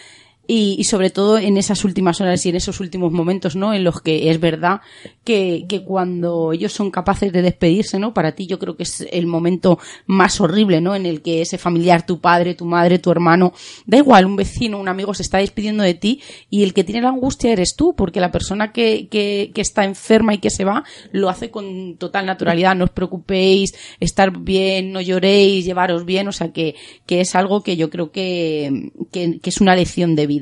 y, 0.48 0.84
sobre 0.84 1.10
todo 1.10 1.38
en 1.38 1.58
esas 1.58 1.84
últimas 1.86 2.22
horas 2.22 2.46
y 2.46 2.50
en 2.50 2.56
esos 2.56 2.80
últimos 2.80 3.12
momentos, 3.12 3.56
¿no? 3.56 3.74
En 3.74 3.84
los 3.84 4.02
que 4.02 4.30
es 4.30 4.39
verdad 4.39 4.82
que, 5.24 5.66
que, 5.68 5.84
cuando 5.84 6.54
ellos 6.54 6.74
son 6.74 6.91
capaces 6.91 7.32
de 7.32 7.41
despedirse, 7.41 8.00
¿no? 8.00 8.14
Para 8.14 8.34
ti 8.34 8.46
yo 8.46 8.60
creo 8.60 8.76
que 8.76 8.84
es 8.84 9.08
el 9.12 9.28
momento 9.28 9.80
más 10.06 10.39
horrible, 10.39 10.82
¿no? 10.82 10.96
En 10.96 11.06
el 11.06 11.22
que 11.22 11.41
ese 11.41 11.58
familiar, 11.58 12.06
tu 12.06 12.20
padre, 12.20 12.54
tu 12.54 12.66
madre, 12.66 13.00
tu 13.00 13.12
hermano, 13.12 13.54
da 13.86 13.98
igual, 13.98 14.26
un 14.26 14.36
vecino, 14.36 14.80
un 14.80 14.88
amigo 14.88 15.14
se 15.14 15.24
está 15.24 15.39
despidiendo 15.39 15.84
de 15.84 15.96
ti 15.96 16.22
y 16.50 16.64
el 16.64 16.74
que 16.74 16.84
tiene 16.84 17.02
la 17.02 17.10
angustia 17.10 17.52
eres 17.52 17.76
tú, 17.76 17.96
porque 17.96 18.20
la 18.20 18.32
persona 18.32 18.72
que, 18.72 19.08
que, 19.10 19.52
que 19.54 19.62
está 19.62 19.84
enferma 19.84 20.34
y 20.34 20.38
que 20.38 20.50
se 20.50 20.66
va 20.66 20.84
lo 21.12 21.30
hace 21.30 21.50
con 21.50 21.98
total 21.98 22.26
naturalidad. 22.26 22.76
No 22.76 22.86
os 22.86 22.91
preocupéis, 22.91 23.74
estar 24.00 24.38
bien, 24.38 24.91
no 24.91 25.02
lloréis, 25.02 25.66
llevaros 25.66 26.06
bien, 26.06 26.28
o 26.28 26.32
sea 26.32 26.52
que, 26.52 26.76
que 27.06 27.22
es 27.22 27.36
algo 27.36 27.64
que 27.64 27.78
yo 27.78 27.89
creo 27.89 28.12
que, 28.12 28.91
que, 29.12 29.39
que 29.39 29.50
es 29.50 29.62
una 29.62 29.76
lección 29.76 30.16
de 30.16 30.28
vida 30.28 30.35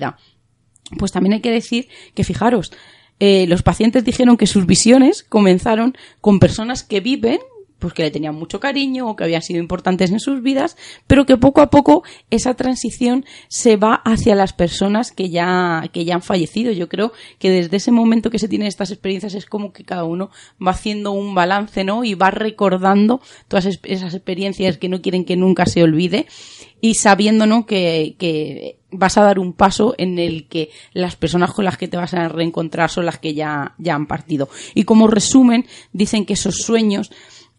pues 0.98 1.12
también 1.12 1.34
hay 1.34 1.41
que 1.41 1.52
decir 1.52 1.88
que, 2.14 2.24
fijaros, 2.24 2.72
eh, 3.20 3.46
los 3.48 3.64
pacientes 3.64 4.04
dijeron 4.04 4.38
que 4.38 4.48
sus 4.48 4.66
visiones 4.66 5.24
comenzaron 5.24 5.96
con 6.22 6.39
personas 6.39 6.84
que 6.84 7.00
viven 7.00 7.39
pues 7.84 7.94
que 7.94 8.04
le 8.04 8.12
tenían 8.12 8.36
mucho 8.36 8.62
cariño 8.62 9.10
o 9.10 9.18
que 9.18 9.26
habían 9.26 9.41
sido 9.41 9.60
importantes 9.60 10.10
en 10.10 10.22
sus 10.22 10.41
vidas, 10.41 10.78
pero 11.06 11.26
que 11.26 11.36
poco 11.36 11.60
a 11.60 11.70
poco 11.70 12.04
esa 12.30 12.54
transición 12.54 13.26
se 13.50 13.76
va 13.76 13.96
hacia 14.06 14.36
las 14.36 14.54
personas 14.54 15.12
que 15.12 15.30
ya, 15.30 15.89
que 15.91 16.06
ya 16.06 16.16
han 16.16 16.22
fallecido. 16.22 16.72
Yo 16.72 16.88
creo 16.88 17.12
que 17.39 17.50
desde 17.50 17.76
ese 17.76 17.91
momento 17.91 18.30
que 18.30 18.39
se 18.39 18.48
tienen 18.48 18.70
estas 18.70 18.91
experiencias 18.91 19.34
es 19.34 19.46
como 19.46 19.74
que 19.74 19.84
cada 19.84 20.06
uno 20.06 20.30
va 20.66 20.72
haciendo 20.72 21.12
un 21.12 21.36
balance, 21.36 21.84
¿no? 21.84 22.06
Y 22.06 22.16
va 22.16 22.32
recordando 22.32 23.20
todas 23.50 23.66
esas 23.66 24.14
experiencias 24.14 24.78
que 24.78 24.88
no 24.88 25.02
quieren 25.02 25.26
que 25.26 25.36
nunca 25.36 25.66
se 25.66 25.84
olvide 25.84 26.26
y 26.80 26.94
sabiendo, 26.96 27.48
¿no? 27.48 27.66
Que 27.66 28.16
vas 28.94 29.18
a 29.18 29.24
dar 29.24 29.39
un 29.39 29.54
paso 29.54 29.96
en 29.98 30.20
el 30.20 30.48
que 30.48 30.70
las 30.94 31.16
personas 31.16 31.52
con 31.52 31.66
las 31.66 31.78
que 31.78 31.88
te 31.88 31.98
vas 31.98 32.14
a 32.14 32.28
reencontrar 32.30 32.89
son 32.89 33.06
las 33.06 33.20
que 33.20 33.34
ya, 33.34 33.76
ya 33.78 33.96
han 33.96 34.08
partido. 34.08 34.50
Y 34.74 34.84
como 34.84 35.08
resumen, 35.08 35.66
dicen 35.91 36.26
que 36.26 36.34
esos 36.34 36.56
sueños 36.58 37.12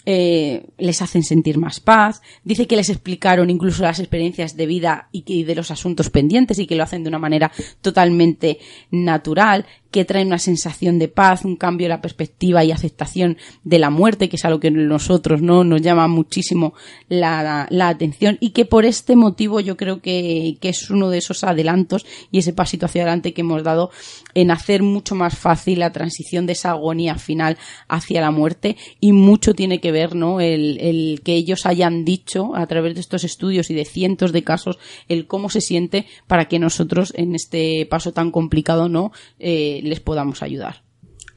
eh, 0.06 0.66
les 0.76 1.00
hacen 1.00 1.22
sentir 1.22 1.56
más 1.56 1.80
paz. 1.80 2.20
Dice 2.42 2.66
que 2.66 2.76
les 2.76 2.90
explicaron 2.90 3.48
incluso 3.48 3.82
las 3.82 4.00
experiencias 4.00 4.54
de 4.54 4.66
vida 4.66 5.08
y, 5.12 5.44
de 5.44 5.54
los 5.54 5.70
asuntos 5.70 6.10
pendientes 6.10 6.58
y 6.58 6.66
que 6.66 6.76
lo 6.76 6.82
hacen 6.82 7.04
de 7.04 7.08
una 7.08 7.18
manera 7.18 7.50
totalmente 7.80 8.58
natural 8.90 9.64
que 9.94 10.04
trae 10.04 10.26
una 10.26 10.40
sensación 10.40 10.98
de 10.98 11.06
paz, 11.06 11.44
un 11.44 11.54
cambio 11.54 11.84
de 11.84 11.90
la 11.90 12.00
perspectiva 12.00 12.64
y 12.64 12.72
aceptación 12.72 13.38
de 13.62 13.78
la 13.78 13.90
muerte, 13.90 14.28
que 14.28 14.34
es 14.34 14.44
algo 14.44 14.58
que 14.58 14.72
nosotros 14.72 15.40
no 15.40 15.62
nos 15.62 15.82
llama 15.82 16.08
muchísimo 16.08 16.74
la, 17.08 17.68
atención 17.70 18.36
y 18.40 18.50
que 18.50 18.64
por 18.64 18.86
este 18.86 19.14
motivo 19.14 19.60
yo 19.60 19.76
creo 19.76 20.00
que, 20.00 20.58
que, 20.60 20.70
es 20.70 20.90
uno 20.90 21.10
de 21.10 21.18
esos 21.18 21.44
adelantos 21.44 22.04
y 22.32 22.38
ese 22.38 22.52
pasito 22.52 22.86
hacia 22.86 23.02
adelante 23.02 23.32
que 23.32 23.42
hemos 23.42 23.62
dado 23.62 23.92
en 24.34 24.50
hacer 24.50 24.82
mucho 24.82 25.14
más 25.14 25.38
fácil 25.38 25.78
la 25.78 25.92
transición 25.92 26.46
de 26.46 26.54
esa 26.54 26.70
agonía 26.70 27.14
final 27.14 27.56
hacia 27.86 28.20
la 28.20 28.32
muerte 28.32 28.76
y 28.98 29.12
mucho 29.12 29.54
tiene 29.54 29.80
que 29.80 29.92
ver, 29.92 30.16
¿no? 30.16 30.40
El, 30.40 30.76
el 30.80 31.20
que 31.22 31.34
ellos 31.34 31.66
hayan 31.66 32.04
dicho 32.04 32.56
a 32.56 32.66
través 32.66 32.94
de 32.94 33.00
estos 33.00 33.22
estudios 33.22 33.70
y 33.70 33.74
de 33.74 33.84
cientos 33.84 34.32
de 34.32 34.42
casos 34.42 34.80
el 35.08 35.28
cómo 35.28 35.50
se 35.50 35.60
siente 35.60 36.06
para 36.26 36.48
que 36.48 36.58
nosotros 36.58 37.12
en 37.16 37.36
este 37.36 37.86
paso 37.86 38.12
tan 38.12 38.32
complicado, 38.32 38.88
¿no? 38.88 39.12
Eh, 39.38 39.82
les 39.84 40.00
podamos 40.00 40.42
ayudar. 40.42 40.82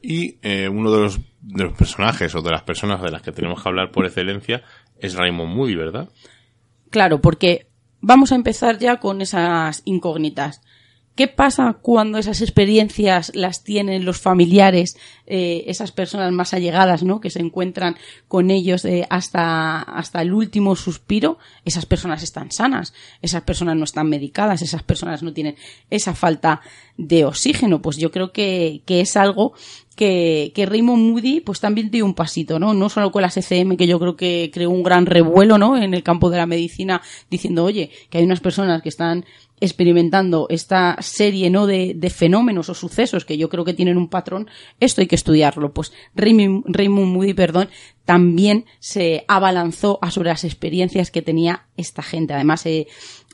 Y 0.02 0.38
eh, 0.42 0.68
uno 0.68 0.90
de 0.92 1.00
los, 1.00 1.20
de 1.40 1.64
los 1.64 1.72
personajes 1.74 2.34
o 2.34 2.42
de 2.42 2.50
las 2.50 2.62
personas 2.62 3.02
de 3.02 3.10
las 3.10 3.22
que 3.22 3.32
tenemos 3.32 3.62
que 3.62 3.68
hablar 3.68 3.90
por 3.90 4.06
excelencia 4.06 4.62
es 4.98 5.14
Raymond 5.14 5.54
Moody, 5.54 5.74
¿verdad? 5.74 6.08
Claro, 6.90 7.20
porque 7.20 7.68
vamos 8.00 8.32
a 8.32 8.36
empezar 8.36 8.78
ya 8.78 8.98
con 8.98 9.20
esas 9.20 9.82
incógnitas. 9.84 10.62
¿Qué 11.18 11.26
pasa 11.26 11.78
cuando 11.82 12.18
esas 12.18 12.42
experiencias 12.42 13.32
las 13.34 13.64
tienen 13.64 14.04
los 14.04 14.20
familiares, 14.20 14.96
eh, 15.26 15.64
esas 15.66 15.90
personas 15.90 16.30
más 16.30 16.54
allegadas, 16.54 17.02
¿no? 17.02 17.20
Que 17.20 17.28
se 17.28 17.40
encuentran 17.40 17.96
con 18.28 18.52
ellos 18.52 18.84
eh, 18.84 19.04
hasta, 19.10 19.82
hasta 19.82 20.22
el 20.22 20.32
último 20.32 20.76
suspiro. 20.76 21.38
Esas 21.64 21.86
personas 21.86 22.22
están 22.22 22.52
sanas, 22.52 22.94
esas 23.20 23.42
personas 23.42 23.74
no 23.76 23.82
están 23.82 24.08
medicadas, 24.08 24.62
esas 24.62 24.84
personas 24.84 25.24
no 25.24 25.32
tienen 25.32 25.56
esa 25.90 26.14
falta 26.14 26.60
de 26.96 27.24
oxígeno. 27.24 27.82
Pues 27.82 27.96
yo 27.96 28.12
creo 28.12 28.30
que, 28.30 28.82
que 28.86 29.00
es 29.00 29.16
algo 29.16 29.54
que, 29.96 30.52
que 30.54 30.66
Raymond 30.66 31.10
Moody 31.10 31.40
pues 31.40 31.58
también 31.58 31.90
dio 31.90 32.04
un 32.04 32.14
pasito, 32.14 32.60
¿no? 32.60 32.74
No 32.74 32.88
solo 32.88 33.10
con 33.10 33.22
las 33.22 33.36
ECM, 33.36 33.76
que 33.76 33.88
yo 33.88 33.98
creo 33.98 34.14
que 34.16 34.52
creó 34.54 34.70
un 34.70 34.84
gran 34.84 35.04
revuelo, 35.04 35.58
¿no? 35.58 35.76
En 35.76 35.94
el 35.94 36.04
campo 36.04 36.30
de 36.30 36.36
la 36.36 36.46
medicina, 36.46 37.02
diciendo, 37.28 37.64
oye, 37.64 37.90
que 38.08 38.18
hay 38.18 38.24
unas 38.24 38.38
personas 38.38 38.82
que 38.82 38.88
están 38.88 39.24
experimentando 39.60 40.46
esta 40.50 40.96
serie 41.00 41.50
no 41.50 41.66
de, 41.66 41.94
de, 41.96 42.10
fenómenos 42.10 42.68
o 42.68 42.74
sucesos 42.74 43.24
que 43.24 43.38
yo 43.38 43.48
creo 43.48 43.64
que 43.64 43.74
tienen 43.74 43.96
un 43.96 44.08
patrón, 44.08 44.48
esto 44.80 45.00
hay 45.00 45.06
que 45.06 45.14
estudiarlo. 45.14 45.72
Pues 45.72 45.92
Raymond, 46.14 46.64
Raymond 46.66 47.12
Moody, 47.12 47.34
perdón, 47.34 47.68
también 48.08 48.64
se 48.78 49.26
abalanzó 49.28 49.98
a 50.00 50.10
sobre 50.10 50.30
las 50.30 50.44
experiencias 50.44 51.10
que 51.10 51.20
tenía 51.20 51.66
esta 51.76 52.02
gente. 52.02 52.32
Además, 52.32 52.64
eh, 52.64 52.86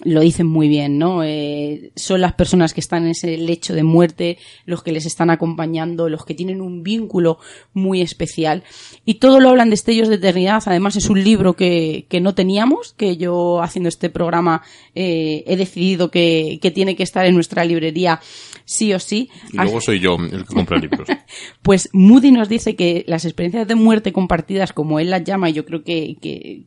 lo 0.02 0.20
dicen 0.20 0.48
muy 0.48 0.66
bien, 0.66 0.98
¿no? 0.98 1.22
Eh, 1.22 1.92
son 1.94 2.20
las 2.20 2.32
personas 2.32 2.74
que 2.74 2.80
están 2.80 3.04
en 3.04 3.10
ese 3.10 3.38
lecho 3.38 3.72
de 3.72 3.84
muerte, 3.84 4.36
los 4.66 4.82
que 4.82 4.90
les 4.90 5.06
están 5.06 5.30
acompañando, 5.30 6.08
los 6.08 6.24
que 6.24 6.34
tienen 6.34 6.60
un 6.60 6.82
vínculo 6.82 7.38
muy 7.72 8.00
especial. 8.00 8.64
Y 9.04 9.14
todo 9.14 9.38
lo 9.38 9.50
hablan 9.50 9.68
de 9.68 9.76
estellos 9.76 10.08
de 10.08 10.16
eternidad. 10.16 10.64
Además, 10.66 10.96
es 10.96 11.08
un 11.08 11.22
libro 11.22 11.54
que, 11.54 12.06
que 12.08 12.20
no 12.20 12.34
teníamos, 12.34 12.94
que 12.94 13.16
yo 13.16 13.62
haciendo 13.62 13.88
este 13.88 14.10
programa 14.10 14.62
eh, 14.96 15.44
he 15.46 15.56
decidido 15.56 16.10
que, 16.14 16.60
que 16.62 16.70
tiene 16.70 16.94
que 16.94 17.02
estar 17.02 17.26
en 17.26 17.34
nuestra 17.34 17.64
librería 17.64 18.20
sí 18.64 18.94
o 18.94 19.00
sí. 19.00 19.28
Y 19.52 19.56
luego 19.56 19.80
soy 19.80 19.98
yo 19.98 20.14
el 20.14 20.46
que 20.46 20.54
compra 20.54 20.78
libros. 20.78 21.08
pues 21.62 21.90
Moody 21.92 22.30
nos 22.30 22.48
dice 22.48 22.76
que 22.76 23.04
las 23.08 23.24
experiencias 23.24 23.66
de 23.66 23.74
muerte 23.74 24.12
compartidas, 24.12 24.72
como 24.72 25.00
él 25.00 25.10
las 25.10 25.24
llama, 25.24 25.50
y 25.50 25.54
yo 25.54 25.64
creo 25.66 25.82
que, 25.82 26.16
que, 26.20 26.62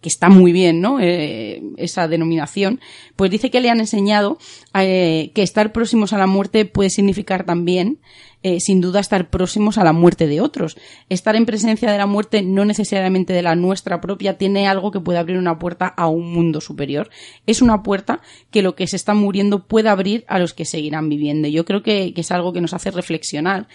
que 0.00 0.08
está 0.08 0.28
muy 0.28 0.52
bien, 0.52 0.80
¿no? 0.80 0.98
Eh, 1.00 1.62
esa 1.76 2.08
denominación, 2.08 2.80
pues 3.16 3.30
dice 3.30 3.50
que 3.50 3.60
le 3.60 3.70
han 3.70 3.80
enseñado 3.80 4.38
eh, 4.74 5.30
que 5.34 5.42
estar 5.42 5.72
próximos 5.72 6.12
a 6.12 6.18
la 6.18 6.26
muerte 6.26 6.64
puede 6.64 6.90
significar 6.90 7.44
también, 7.44 7.98
eh, 8.48 8.60
sin 8.60 8.80
duda, 8.80 9.00
estar 9.00 9.28
próximos 9.28 9.76
a 9.76 9.82
la 9.82 9.92
muerte 9.92 10.28
de 10.28 10.40
otros. 10.40 10.76
Estar 11.08 11.34
en 11.34 11.46
presencia 11.46 11.90
de 11.90 11.98
la 11.98 12.06
muerte, 12.06 12.42
no 12.42 12.64
necesariamente 12.64 13.32
de 13.32 13.42
la 13.42 13.56
nuestra 13.56 14.00
propia, 14.00 14.38
tiene 14.38 14.68
algo 14.68 14.92
que 14.92 15.00
puede 15.00 15.18
abrir 15.18 15.36
una 15.36 15.58
puerta 15.58 15.88
a 15.88 16.06
un 16.06 16.32
mundo 16.32 16.60
superior. 16.60 17.10
Es 17.46 17.60
una 17.60 17.82
puerta 17.82 18.20
que 18.52 18.62
lo 18.62 18.76
que 18.76 18.86
se 18.86 18.94
está 18.94 19.14
muriendo 19.14 19.66
puede 19.66 19.88
abrir 19.88 20.24
a 20.28 20.38
los 20.38 20.54
que 20.54 20.64
seguirán 20.64 21.08
viviendo. 21.08 21.48
Yo 21.48 21.64
creo 21.64 21.82
que, 21.82 22.14
que 22.14 22.20
es 22.20 22.30
algo 22.30 22.52
que 22.52 22.60
nos 22.60 22.72
hace 22.72 22.92
reflexionar 22.92 23.66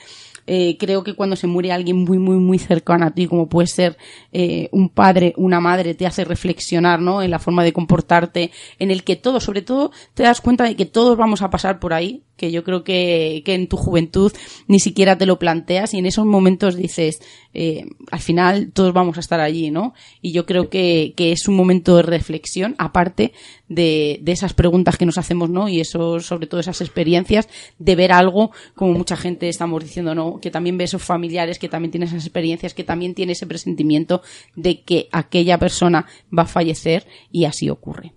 eh, 0.48 0.78
creo 0.78 1.04
que 1.04 1.14
cuando 1.14 1.36
se 1.36 1.48
muere 1.48 1.72
alguien 1.72 1.98
muy, 1.98 2.18
muy, 2.18 2.38
muy 2.38 2.60
cercano 2.60 3.06
a 3.06 3.12
ti, 3.12 3.28
como 3.28 3.48
puede 3.48 3.68
ser 3.68 3.98
eh, 4.32 4.70
un 4.72 4.90
padre, 4.90 5.34
una 5.38 5.60
madre, 5.60 5.94
te 5.94 6.06
hace 6.06 6.26
reflexionar, 6.26 7.00
¿no? 7.00 7.22
En 7.22 7.32
la 7.32 7.40
forma 7.40 7.64
de 7.64 7.74
comportarte, 7.74 8.52
en 8.80 8.92
el 8.92 9.04
que 9.04 9.16
todo, 9.16 9.40
sobre 9.40 9.62
todo, 9.62 9.92
te 10.14 10.24
das 10.24 10.42
cuenta 10.42 10.64
de 10.64 10.76
que 10.76 10.86
todos 10.86 11.18
vamos 11.18 11.42
a 11.42 11.50
pasar 11.50 11.80
por 11.80 11.94
ahí, 11.94 12.24
que 12.42 12.52
yo 12.52 12.64
creo 12.64 12.84
que, 12.84 13.44
que 13.46 13.54
en 13.54 13.68
tu 13.68 13.78
juventud 13.78 14.32
ni 14.68 14.80
siquiera 14.80 15.16
te 15.16 15.28
lo 15.28 15.38
planteas 15.38 15.94
y 15.94 16.00
en 16.00 16.08
esos 16.08 16.26
momentos 16.26 16.76
dices, 16.76 17.22
eh, 17.54 17.86
al 18.10 18.20
final 18.20 18.72
todos 18.74 18.94
vamos 18.94 19.18
a 19.18 19.20
estar 19.20 19.40
allí, 19.40 19.70
¿no? 19.70 19.94
Y 20.24 20.32
yo 20.32 20.48
creo 20.48 20.68
que, 20.68 21.14
que 21.16 21.32
es 21.34 21.48
un 21.48 21.56
momento 21.56 21.98
de 21.98 22.02
reflexión, 22.02 22.74
aparte 22.80 23.34
de, 23.70 24.18
de, 24.24 24.32
esas 24.32 24.56
preguntas 24.56 24.98
que 24.98 25.06
nos 25.06 25.20
hacemos, 25.20 25.52
¿no? 25.52 25.70
Y 25.70 25.82
eso, 25.82 26.20
sobre 26.20 26.48
todo 26.48 26.60
esas 26.60 26.82
experiencias, 26.82 27.48
de 27.78 27.96
ver 27.96 28.12
algo, 28.12 28.50
como 28.74 28.94
mucha 28.94 29.18
gente 29.18 29.48
estamos 29.48 29.84
diciendo, 29.84 30.16
¿no? 30.16 30.40
Que 30.42 30.50
también 30.50 30.80
ve 30.80 30.86
esos 30.86 31.04
familiares, 31.04 31.60
que 31.60 31.70
también 31.70 31.92
tiene 31.92 32.08
esas 32.08 32.26
experiencias, 32.26 32.74
que 32.74 32.84
también 32.84 33.14
tiene 33.14 33.34
ese 33.34 33.46
presentimiento 33.46 34.24
de 34.56 34.82
que 34.82 35.10
aquella 35.12 35.60
persona 35.60 36.08
va 36.36 36.44
a 36.44 36.48
fallecer 36.48 37.06
y 37.32 37.46
así 37.46 37.70
ocurre. 37.70 38.14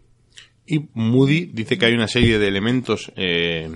Y 0.66 0.87
Moody 0.95 1.47
dice 1.47 1.77
que 1.77 1.87
hay 1.87 1.95
una 1.95 2.09
serie 2.09 2.39
de 2.39 2.49
elementos 2.49 3.12
eh, 3.16 3.70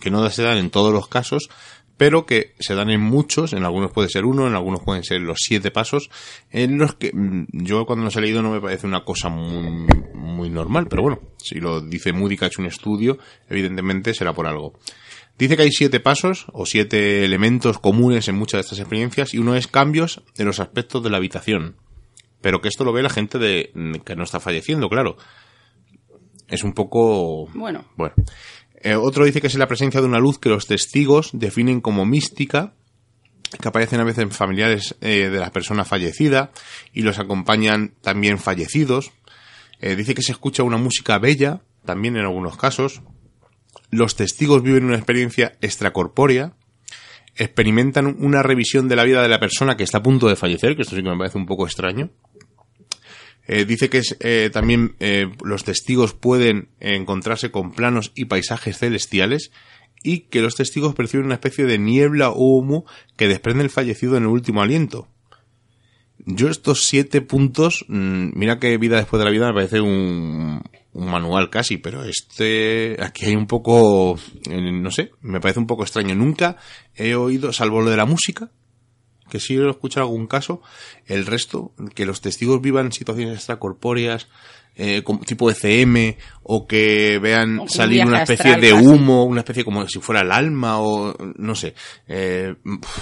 que 0.00 0.10
no 0.10 0.28
se 0.30 0.42
dan 0.42 0.58
en 0.58 0.70
todos 0.70 0.92
los 0.92 1.08
casos, 1.08 1.48
pero 1.96 2.24
que 2.24 2.54
se 2.58 2.74
dan 2.74 2.88
en 2.90 3.02
muchos, 3.02 3.52
en 3.52 3.62
algunos 3.62 3.92
puede 3.92 4.08
ser 4.08 4.24
uno, 4.24 4.46
en 4.46 4.54
algunos 4.54 4.80
pueden 4.80 5.04
ser 5.04 5.20
los 5.20 5.38
siete 5.40 5.70
pasos, 5.70 6.08
en 6.50 6.78
los 6.78 6.94
que 6.94 7.12
mm, 7.12 7.48
yo 7.52 7.84
cuando 7.84 8.06
los 8.06 8.16
he 8.16 8.22
leído 8.22 8.42
no 8.42 8.50
me 8.50 8.60
parece 8.60 8.86
una 8.86 9.04
cosa 9.04 9.28
muy, 9.28 9.86
muy 10.14 10.48
normal, 10.48 10.86
pero 10.88 11.02
bueno, 11.02 11.20
si 11.36 11.56
lo 11.56 11.82
dice 11.82 12.14
Moody 12.14 12.38
que 12.38 12.46
ha 12.46 12.48
hecho 12.48 12.62
un 12.62 12.68
estudio, 12.68 13.18
evidentemente 13.50 14.14
será 14.14 14.32
por 14.32 14.46
algo. 14.46 14.78
Dice 15.40 15.56
que 15.56 15.62
hay 15.62 15.72
siete 15.72 16.00
pasos 16.00 16.46
o 16.52 16.66
siete 16.66 17.24
elementos 17.24 17.78
comunes 17.78 18.28
en 18.28 18.36
muchas 18.36 18.58
de 18.58 18.60
estas 18.60 18.78
experiencias 18.78 19.32
y 19.32 19.38
uno 19.38 19.54
es 19.54 19.68
cambios 19.68 20.22
en 20.36 20.46
los 20.46 20.60
aspectos 20.60 21.02
de 21.02 21.10
la 21.10 21.16
habitación. 21.16 21.76
Pero 22.40 22.60
que 22.60 22.68
esto 22.68 22.84
lo 22.84 22.92
ve 22.92 23.02
la 23.02 23.10
gente 23.10 23.38
de, 23.38 23.72
que 24.04 24.16
no 24.16 24.24
está 24.24 24.40
falleciendo, 24.40 24.88
claro. 24.88 25.16
Es 26.48 26.64
un 26.64 26.72
poco... 26.72 27.46
Bueno. 27.54 27.84
Bueno. 27.96 28.14
Eh, 28.80 28.94
otro 28.94 29.24
dice 29.24 29.40
que 29.40 29.46
es 29.46 29.54
la 29.56 29.68
presencia 29.68 30.00
de 30.00 30.06
una 30.06 30.18
luz 30.18 30.38
que 30.38 30.48
los 30.48 30.66
testigos 30.66 31.30
definen 31.32 31.80
como 31.80 32.06
mística, 32.06 32.72
que 33.60 33.68
aparecen 33.68 34.00
a 34.00 34.04
veces 34.04 34.22
en 34.22 34.30
familiares 34.30 34.96
eh, 35.00 35.28
de 35.28 35.38
la 35.38 35.50
persona 35.50 35.84
fallecida 35.84 36.50
y 36.92 37.02
los 37.02 37.18
acompañan 37.18 37.94
también 38.00 38.38
fallecidos. 38.38 39.12
Eh, 39.80 39.96
dice 39.96 40.14
que 40.14 40.22
se 40.22 40.32
escucha 40.32 40.62
una 40.62 40.78
música 40.78 41.18
bella, 41.18 41.60
también 41.84 42.16
en 42.16 42.22
algunos 42.22 42.56
casos. 42.56 43.02
Los 43.90 44.16
testigos 44.16 44.62
viven 44.62 44.84
una 44.84 44.96
experiencia 44.96 45.56
extracorpórea, 45.60 46.54
experimentan 47.36 48.16
una 48.20 48.42
revisión 48.42 48.88
de 48.88 48.96
la 48.96 49.04
vida 49.04 49.22
de 49.22 49.28
la 49.28 49.40
persona 49.40 49.76
que 49.76 49.84
está 49.84 49.98
a 49.98 50.02
punto 50.02 50.28
de 50.28 50.36
fallecer, 50.36 50.76
que 50.76 50.82
esto 50.82 50.96
sí 50.96 51.02
que 51.02 51.10
me 51.10 51.18
parece 51.18 51.38
un 51.38 51.46
poco 51.46 51.66
extraño. 51.66 52.10
Eh, 53.52 53.64
dice 53.64 53.90
que 53.90 54.00
eh, 54.20 54.48
también 54.52 54.94
eh, 55.00 55.28
los 55.42 55.64
testigos 55.64 56.14
pueden 56.14 56.68
encontrarse 56.78 57.50
con 57.50 57.72
planos 57.72 58.12
y 58.14 58.26
paisajes 58.26 58.78
celestiales 58.78 59.50
y 60.04 60.20
que 60.20 60.40
los 60.40 60.54
testigos 60.54 60.94
perciben 60.94 61.26
una 61.26 61.34
especie 61.34 61.64
de 61.64 61.76
niebla 61.76 62.30
o 62.30 62.58
humo 62.58 62.84
que 63.16 63.26
desprende 63.26 63.64
el 63.64 63.70
fallecido 63.70 64.16
en 64.16 64.22
el 64.22 64.28
último 64.28 64.62
aliento. 64.62 65.08
Yo 66.18 66.48
estos 66.48 66.84
siete 66.84 67.22
puntos, 67.22 67.84
mm, 67.88 68.38
mira 68.38 68.60
que 68.60 68.78
vida 68.78 68.98
después 68.98 69.18
de 69.18 69.24
la 69.24 69.32
vida 69.32 69.48
me 69.48 69.54
parece 69.54 69.80
un, 69.80 70.62
un 70.92 71.10
manual 71.10 71.50
casi, 71.50 71.76
pero 71.76 72.04
este 72.04 72.98
aquí 73.00 73.24
hay 73.24 73.34
un 73.34 73.48
poco, 73.48 74.16
no 74.48 74.90
sé, 74.92 75.10
me 75.22 75.40
parece 75.40 75.58
un 75.58 75.66
poco 75.66 75.82
extraño. 75.82 76.14
Nunca 76.14 76.56
he 76.94 77.16
oído, 77.16 77.52
salvo 77.52 77.80
lo 77.80 77.90
de 77.90 77.96
la 77.96 78.06
música, 78.06 78.52
que 79.30 79.40
sí 79.40 79.56
he 79.56 79.70
escuchado 79.70 80.06
algún 80.06 80.26
caso, 80.26 80.60
el 81.06 81.24
resto, 81.24 81.72
que 81.94 82.04
los 82.04 82.20
testigos 82.20 82.60
vivan 82.60 82.92
situaciones 82.92 83.36
extracorpóreas, 83.36 84.28
eh, 84.76 85.02
tipo 85.26 85.50
ECM, 85.50 86.16
o 86.42 86.66
que 86.66 87.18
vean 87.18 87.68
salir 87.68 88.04
una 88.04 88.22
especie 88.22 88.56
de 88.56 88.72
humo, 88.72 89.24
una 89.24 89.40
especie 89.40 89.64
como 89.64 89.88
si 89.88 90.00
fuera 90.00 90.20
el 90.20 90.32
alma, 90.32 90.80
o 90.80 91.14
no 91.36 91.54
sé, 91.54 91.74
eh, 92.06 92.54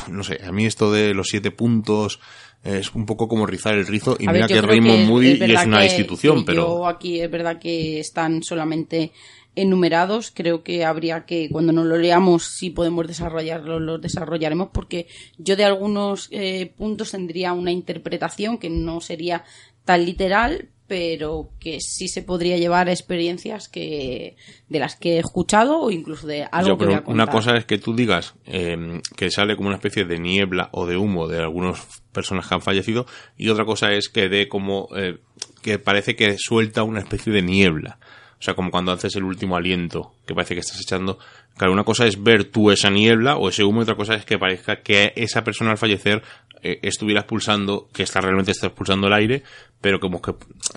no 0.08 0.22
sé, 0.22 0.40
a 0.44 0.52
mí 0.52 0.66
esto 0.66 0.92
de 0.92 1.14
los 1.14 1.26
siete 1.28 1.50
puntos, 1.50 2.20
es 2.64 2.94
un 2.94 3.06
poco 3.06 3.28
como 3.28 3.46
rizar 3.46 3.74
el 3.74 3.86
rizo 3.86 4.16
y 4.18 4.26
mira 4.26 4.46
que 4.46 4.60
Raymond 4.60 5.06
Moody 5.06 5.38
es, 5.40 5.64
una 5.64 5.84
institución, 5.84 6.44
pero 6.44 6.86
aquí 6.86 7.20
es 7.20 7.30
verdad 7.30 7.58
que 7.58 8.00
están 8.00 8.42
solamente 8.42 9.12
enumerados, 9.60 10.30
creo 10.34 10.62
que 10.62 10.84
habría 10.84 11.24
que, 11.24 11.48
cuando 11.50 11.72
nos 11.72 11.86
lo 11.86 11.96
leamos, 11.96 12.44
si 12.44 12.70
podemos 12.70 13.06
desarrollarlo, 13.06 13.80
lo 13.80 13.98
desarrollaremos, 13.98 14.68
porque 14.72 15.06
yo 15.36 15.56
de 15.56 15.64
algunos 15.64 16.28
eh, 16.30 16.72
puntos 16.76 17.10
tendría 17.10 17.52
una 17.52 17.72
interpretación 17.72 18.58
que 18.58 18.70
no 18.70 19.00
sería 19.00 19.44
tan 19.84 20.04
literal, 20.04 20.68
pero 20.86 21.50
que 21.60 21.80
sí 21.80 22.08
se 22.08 22.22
podría 22.22 22.56
llevar 22.56 22.88
a 22.88 22.92
experiencias 22.92 23.68
que 23.68 24.36
de 24.68 24.78
las 24.78 24.96
que 24.96 25.16
he 25.16 25.18
escuchado 25.18 25.80
o 25.80 25.90
incluso 25.90 26.26
de 26.26 26.48
algo 26.50 26.78
que 26.78 26.86
voy 26.86 26.94
a 26.94 27.02
Una 27.06 27.26
cosa 27.26 27.56
es 27.56 27.66
que 27.66 27.76
tú 27.76 27.94
digas 27.94 28.34
em, 28.46 29.02
que 29.16 29.30
sale 29.30 29.54
como 29.54 29.68
una 29.68 29.76
especie 29.76 30.06
de 30.06 30.18
niebla 30.18 30.70
o 30.72 30.86
de 30.86 30.96
humo 30.96 31.28
de 31.28 31.38
algunas 31.40 32.02
personas 32.10 32.48
que 32.48 32.54
han 32.54 32.62
fallecido 32.62 33.06
y 33.36 33.50
otra 33.50 33.66
cosa 33.66 33.92
es 33.92 34.08
que 34.08 34.30
de 34.30 34.48
como 34.48 34.88
eh, 34.96 35.18
que 35.62 35.78
parece 35.78 36.16
que 36.16 36.36
suelta 36.38 36.82
una 36.82 37.00
especie 37.00 37.32
de 37.32 37.42
niebla. 37.42 37.98
O 38.38 38.42
sea, 38.42 38.54
como 38.54 38.70
cuando 38.70 38.92
haces 38.92 39.16
el 39.16 39.24
último 39.24 39.56
aliento, 39.56 40.12
que 40.26 40.34
parece 40.34 40.54
que 40.54 40.60
estás 40.60 40.80
echando. 40.80 41.18
Claro, 41.58 41.72
una 41.72 41.84
cosa 41.84 42.06
es 42.06 42.22
ver 42.22 42.44
tú 42.44 42.70
esa 42.70 42.88
niebla 42.88 43.36
o 43.36 43.48
ese 43.48 43.64
humo, 43.64 43.80
y 43.80 43.82
otra 43.82 43.96
cosa 43.96 44.14
es 44.14 44.24
que 44.24 44.38
parezca 44.38 44.80
que 44.80 45.12
esa 45.16 45.44
persona 45.44 45.72
al 45.72 45.78
fallecer 45.78 46.22
eh, 46.62 46.78
estuviera 46.82 47.20
expulsando, 47.20 47.88
que 47.92 48.02
está 48.02 48.20
realmente 48.20 48.52
está 48.52 48.68
expulsando 48.68 49.06
el 49.06 49.12
aire, 49.12 49.42
pero 49.80 50.00
como 50.00 50.20
que, 50.20 50.34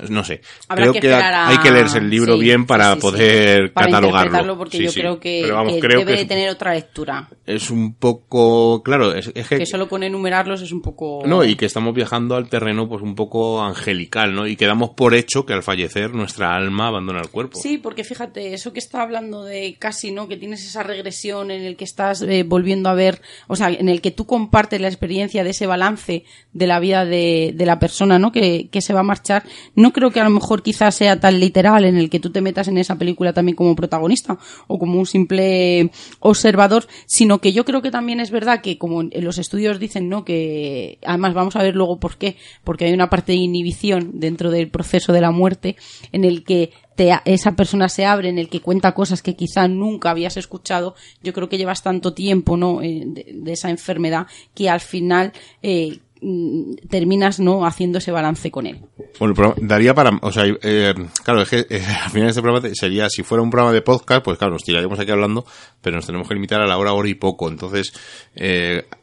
no 0.10 0.24
sé. 0.24 0.42
creo 0.68 0.94
que, 0.94 1.12
hay 1.12 1.58
que 1.58 1.72
leerse 1.72 1.98
el 1.98 2.10
libro 2.10 2.38
bien 2.38 2.68
para 2.68 2.96
poder 2.98 3.74
para 3.74 3.88
catalogarlo. 3.88 4.58
porque 4.58 4.78
yo 4.78 4.92
creo 4.94 5.20
que, 5.20 5.52
debe 5.82 6.18
de 6.18 6.26
tener 6.26 6.50
otra 6.50 6.76
lectura. 6.76 7.28
Es 7.46 7.72
un 7.72 7.96
poco, 7.96 8.84
claro, 8.84 9.14
es, 9.16 9.30
que, 9.30 9.58
que, 9.58 9.66
solo 9.66 9.90
con 9.90 10.04
enumerarlos 10.04 10.62
es 10.62 10.72
un 10.72 10.82
poco... 10.82 11.24
No, 11.26 11.44
y 11.44 11.56
que 11.56 11.66
estamos 11.66 11.96
viajando 11.96 12.36
al 12.36 12.48
terreno 12.48 12.88
pues 12.88 13.02
un 13.02 13.16
poco 13.16 13.62
angelical, 13.64 14.36
¿no? 14.36 14.46
Y 14.46 14.56
quedamos 14.56 14.92
por 14.92 15.16
hecho 15.16 15.46
que 15.46 15.54
al 15.54 15.64
fallecer 15.64 16.14
nuestra 16.14 16.56
alma 16.56 16.88
abandona 16.88 17.22
el 17.22 17.30
cuerpo. 17.30 17.60
Sí, 17.60 17.80
porque 17.80 18.04
fíjate, 18.04 18.54
eso 18.54 18.72
que 18.72 18.80
está 18.80 19.02
hablando. 19.02 19.44
De 19.44 19.76
casi, 19.80 20.12
¿no? 20.12 20.28
Que 20.28 20.38
tienes 20.38 20.66
esa 20.72 20.84
regresión 20.84 21.52
en 21.52 21.62
el 21.62 21.76
que 21.76 21.84
estás 21.84 22.22
eh, 22.22 22.44
volviendo 22.44 22.90
a 22.90 22.94
ver, 22.94 23.22
o 23.48 23.56
sea, 23.56 23.70
en 23.70 23.90
el 23.90 24.02
que 24.02 24.12
tú 24.12 24.26
compartes 24.26 24.82
la 24.82 24.88
experiencia 24.88 25.44
de 25.44 25.52
ese 25.52 25.68
balance 25.68 26.24
de 26.54 26.68
la 26.68 26.80
vida 26.80 27.06
de, 27.06 27.54
de 27.56 27.66
la 27.66 27.80
persona, 27.80 28.20
¿no? 28.20 28.32
Que, 28.32 28.70
que, 28.72 28.82
se 28.82 28.94
va 28.94 29.02
a 29.02 29.04
marchar. 29.04 29.44
No 29.76 29.94
creo 29.94 30.12
que 30.12 30.20
a 30.20 30.24
lo 30.24 30.30
mejor 30.30 30.64
quizás 30.64 30.96
sea 30.96 31.20
tan 31.20 31.40
literal 31.40 31.86
en 31.86 31.98
el 31.98 32.10
que 32.10 32.20
tú 32.20 32.32
te 32.32 32.42
metas 32.42 32.68
en 32.68 32.78
esa 32.78 32.98
película 32.98 33.34
también 33.34 33.56
como 33.56 33.76
protagonista 33.76 34.38
o 34.68 34.80
como 34.80 34.98
un 34.98 35.06
simple 35.06 35.92
observador, 36.20 36.88
sino 37.06 37.40
que 37.40 37.54
yo 37.54 37.66
creo 37.66 37.82
que 37.82 37.92
también 37.92 38.20
es 38.20 38.32
verdad 38.32 38.62
que 38.62 38.78
como 38.78 39.02
en 39.02 39.24
los 39.24 39.38
estudios 39.38 39.80
dicen, 39.80 40.10
¿no? 40.10 40.26
Que 40.26 40.98
además 41.06 41.34
vamos 41.34 41.56
a 41.56 41.64
ver 41.64 41.76
luego 41.76 42.00
por 42.00 42.18
qué, 42.18 42.38
porque 42.64 42.86
hay 42.86 42.94
una 42.94 43.10
parte 43.10 43.34
de 43.34 43.40
inhibición 43.40 44.20
dentro 44.20 44.50
del 44.52 44.70
proceso 44.70 45.14
de 45.14 45.22
la 45.22 45.32
muerte 45.32 45.76
en 46.12 46.26
el 46.26 46.44
que 46.44 46.72
esa 46.98 47.56
persona 47.56 47.90
se 47.90 48.06
abre, 48.06 48.30
en 48.30 48.38
el 48.38 48.50
que 48.50 48.62
cuenta 48.62 48.94
cosas 48.94 49.22
que 49.22 49.36
quizá 49.36 49.68
nunca 49.68 50.12
habías 50.12 50.38
escuchado, 50.38 50.96
yo 51.24 51.34
creo 51.34 51.50
que 51.50 51.58
llevas 51.58 51.84
tanto 51.84 52.14
tiempo, 52.14 52.58
¿no? 52.58 52.82
Eh, 52.82 53.04
de, 53.06 53.52
esa 53.52 53.70
enfermedad 53.70 54.28
que 54.54 54.70
al 54.70 54.80
final 54.80 55.34
eh, 55.62 56.00
mm, 56.22 56.74
terminas 56.90 57.40
no 57.40 57.66
haciendo 57.66 57.98
ese 57.98 58.12
balance 58.12 58.52
con 58.52 58.68
él. 58.68 58.82
Bueno, 59.20 59.56
daría 59.58 59.94
para, 59.94 60.12
o 60.22 60.32
sea, 60.32 60.46
eh, 60.46 60.94
claro, 61.24 61.42
es 61.42 61.50
que 61.50 61.66
al 62.04 62.12
final 62.12 62.30
este 62.30 62.42
programa 62.42 62.70
sería, 62.74 63.10
si 63.10 63.24
fuera 63.24 63.42
un 63.42 63.50
programa 63.50 63.74
de 63.74 63.82
podcast, 63.82 64.24
pues 64.24 64.38
claro, 64.38 64.54
nos 64.54 64.64
tiraríamos 64.64 65.00
aquí 65.00 65.12
hablando, 65.12 65.46
pero 65.82 65.96
nos 65.96 66.06
tenemos 66.06 66.28
que 66.28 66.36
limitar 66.36 66.62
a 66.62 66.68
la 66.68 66.78
hora, 66.78 66.94
hora 66.94 67.10
y 67.10 67.16
poco, 67.16 67.50
entonces 67.50 67.94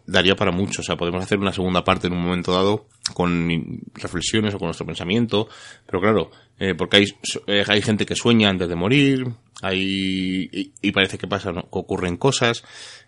daría 0.07 0.36
para 0.36 0.53
mucho, 0.53 0.80
o 0.80 0.84
sea, 0.84 0.97
podemos 0.97 1.22
hacer 1.22 1.39
una 1.39 1.53
segunda 1.53 1.84
parte 1.84 2.07
en 2.07 2.14
un 2.14 2.22
momento 2.22 2.53
dado 2.53 2.86
con 3.14 3.80
reflexiones 3.95 4.55
o 4.55 4.59
con 4.59 4.68
nuestro 4.68 4.86
pensamiento, 4.86 5.49
pero 5.86 6.01
claro, 6.01 6.30
eh, 6.59 6.74
porque 6.74 6.98
hay, 6.98 7.04
eh, 7.46 7.64
hay 7.66 7.82
gente 7.82 8.04
que 8.04 8.16
sueña 8.16 8.48
antes 8.48 8.68
de 8.68 8.74
morir, 8.74 9.26
hay, 9.62 10.72
y, 10.80 10.92
parece 10.92 11.18
que 11.18 11.28
pasan, 11.28 11.54
que 11.54 11.66
ocurren 11.70 12.16
cosas, 12.16 12.64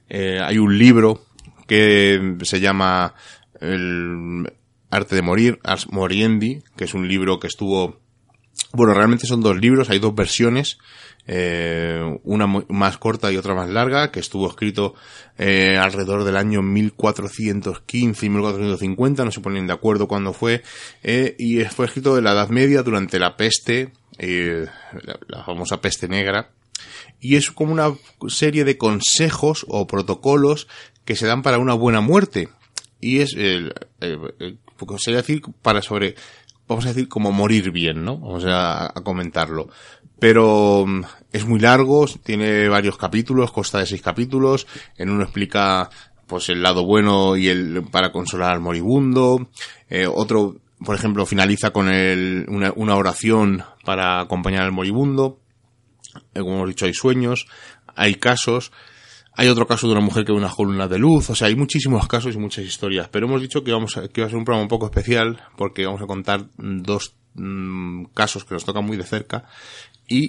eh, 0.09 0.39
hay 0.41 0.59
un 0.59 0.79
libro 0.79 1.25
que 1.67 2.37
se 2.43 2.61
llama 2.61 3.15
El 3.61 4.53
arte 4.91 5.17
de 5.17 5.23
morir, 5.23 5.59
Ars 5.65 5.91
Moriendi, 5.91 6.63
que 6.77 6.85
es 6.85 6.95
un 6.95 7.09
libro 7.09 7.41
que 7.41 7.49
estuvo, 7.49 8.01
bueno, 8.73 8.95
realmente 8.95 9.27
son 9.27 9.41
dos 9.41 9.57
libros, 9.57 9.91
hay 9.91 9.99
dos 9.99 10.15
versiones, 10.15 10.79
eh, 11.27 12.19
una 12.25 12.47
más 12.47 12.99
corta 12.99 13.31
y 13.31 13.37
otra 13.37 13.55
más 13.55 13.69
larga, 13.69 14.11
que 14.11 14.21
estuvo 14.21 14.49
escrito 14.49 14.95
eh, 15.39 15.77
alrededor 15.77 16.25
del 16.25 16.37
año 16.37 16.63
1415 16.63 18.27
y 18.27 18.29
1450, 18.29 19.25
no 19.25 19.31
se 19.31 19.41
ponen 19.41 19.67
de 19.67 19.73
acuerdo 19.73 20.09
cuándo 20.09 20.33
fue, 20.33 20.63
eh, 21.03 21.37
y 21.39 21.63
fue 21.65 21.87
escrito 21.87 22.17
de 22.17 22.23
la 22.23 22.33
Edad 22.33 22.49
Media 22.49 22.83
durante 22.83 23.19
la 23.19 23.37
peste, 23.37 23.93
la, 24.19 25.19
la 25.29 25.45
famosa 25.45 25.81
peste 25.81 26.09
negra, 26.09 26.51
y 27.21 27.37
es 27.37 27.51
como 27.51 27.73
una 27.73 27.95
serie 28.29 28.65
de 28.65 28.79
consejos 28.79 29.67
o 29.69 29.87
protocolos 29.87 30.69
que 31.05 31.17
se 31.17 31.27
dan 31.27 31.43
para 31.43 31.59
una 31.59 31.75
buena 31.75 32.01
muerte. 32.01 32.49
Y 33.01 33.21
es, 33.21 33.35
el, 33.35 33.73
sería 34.99 35.19
decir, 35.19 35.43
para 35.63 35.81
sobre, 35.81 36.15
vamos 36.67 36.85
a 36.85 36.89
decir, 36.89 37.09
como 37.09 37.33
morir 37.33 37.71
bien, 37.71 38.05
¿no? 38.05 38.19
Vamos 38.19 38.45
a 38.47 38.93
comentarlo 39.05 39.71
pero 40.21 40.85
mm, 40.87 41.03
es 41.33 41.47
muy 41.47 41.59
largo, 41.59 42.07
tiene 42.23 42.69
varios 42.69 42.97
capítulos, 42.97 43.51
consta 43.51 43.79
de 43.79 43.87
seis 43.87 44.03
capítulos, 44.03 44.67
en 44.97 45.11
uno 45.11 45.25
explica 45.25 45.91
pues 46.27 46.49
el 46.49 46.63
lado 46.63 46.85
bueno 46.85 47.37
y 47.37 47.49
el 47.49 47.83
para 47.91 48.13
consolar 48.13 48.53
al 48.53 48.61
moribundo, 48.61 49.49
eh, 49.89 50.07
otro, 50.07 50.57
por 50.85 50.95
ejemplo, 50.95 51.27
finaliza 51.27 51.73
con 51.73 51.89
el, 51.89 52.47
una, 52.49 52.95
oración 52.95 53.65
para 53.85 54.21
acompañar 54.21 54.63
al 54.63 54.73
moribundo, 54.73 55.41
eh, 56.35 56.41
como 56.41 56.57
hemos 56.57 56.69
dicho, 56.69 56.87
hay 56.87 56.95
sueños, 56.95 57.47
hay 57.97 58.15
casos, 58.15 58.71
hay 59.33 59.49
otro 59.49 59.67
caso 59.67 59.87
de 59.87 59.95
una 59.95 60.05
mujer 60.05 60.25
que 60.25 60.33
ve 60.33 60.39
una 60.39 60.51
columna 60.51 60.87
de 60.87 60.99
luz, 60.99 61.31
o 61.31 61.35
sea, 61.35 61.49
hay 61.49 61.57
muchísimos 61.57 62.07
casos 62.07 62.35
y 62.35 62.39
muchas 62.39 62.65
historias, 62.65 63.09
pero 63.09 63.27
hemos 63.27 63.41
dicho 63.41 63.65
que 63.65 63.73
vamos 63.73 63.97
a, 63.97 64.07
que 64.07 64.21
va 64.21 64.27
a 64.27 64.31
ser 64.31 64.39
un 64.39 64.45
programa 64.45 64.63
un 64.63 64.69
poco 64.69 64.87
especial 64.87 65.43
porque 65.57 65.87
vamos 65.87 66.03
a 66.03 66.07
contar 66.07 66.47
dos 66.59 67.17
mm, 67.35 68.05
casos 68.15 68.45
que 68.45 68.55
nos 68.55 68.65
tocan 68.65 68.85
muy 68.85 68.97
de 68.97 69.05
cerca 69.05 69.47
y 70.11 70.29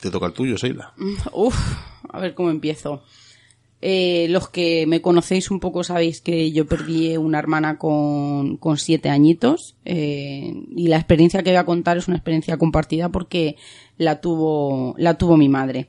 te 0.00 0.10
toca 0.10 0.26
el 0.26 0.32
tuyo, 0.32 0.58
Seila. 0.58 0.92
Uf, 1.32 1.56
a 2.08 2.18
ver 2.18 2.34
cómo 2.34 2.50
empiezo. 2.50 3.02
Eh, 3.80 4.26
los 4.30 4.48
que 4.48 4.86
me 4.88 5.00
conocéis 5.00 5.52
un 5.52 5.60
poco 5.60 5.84
sabéis 5.84 6.20
que 6.20 6.50
yo 6.50 6.66
perdí 6.66 7.16
una 7.16 7.38
hermana 7.38 7.78
con, 7.78 8.56
con 8.56 8.76
siete 8.76 9.08
añitos 9.08 9.76
eh, 9.84 10.52
y 10.74 10.88
la 10.88 10.96
experiencia 10.96 11.44
que 11.44 11.50
voy 11.50 11.58
a 11.58 11.64
contar 11.64 11.96
es 11.96 12.08
una 12.08 12.16
experiencia 12.16 12.56
compartida 12.56 13.10
porque 13.10 13.54
la 13.96 14.20
tuvo, 14.20 14.96
la 14.98 15.16
tuvo 15.16 15.36
mi 15.36 15.48
madre. 15.48 15.86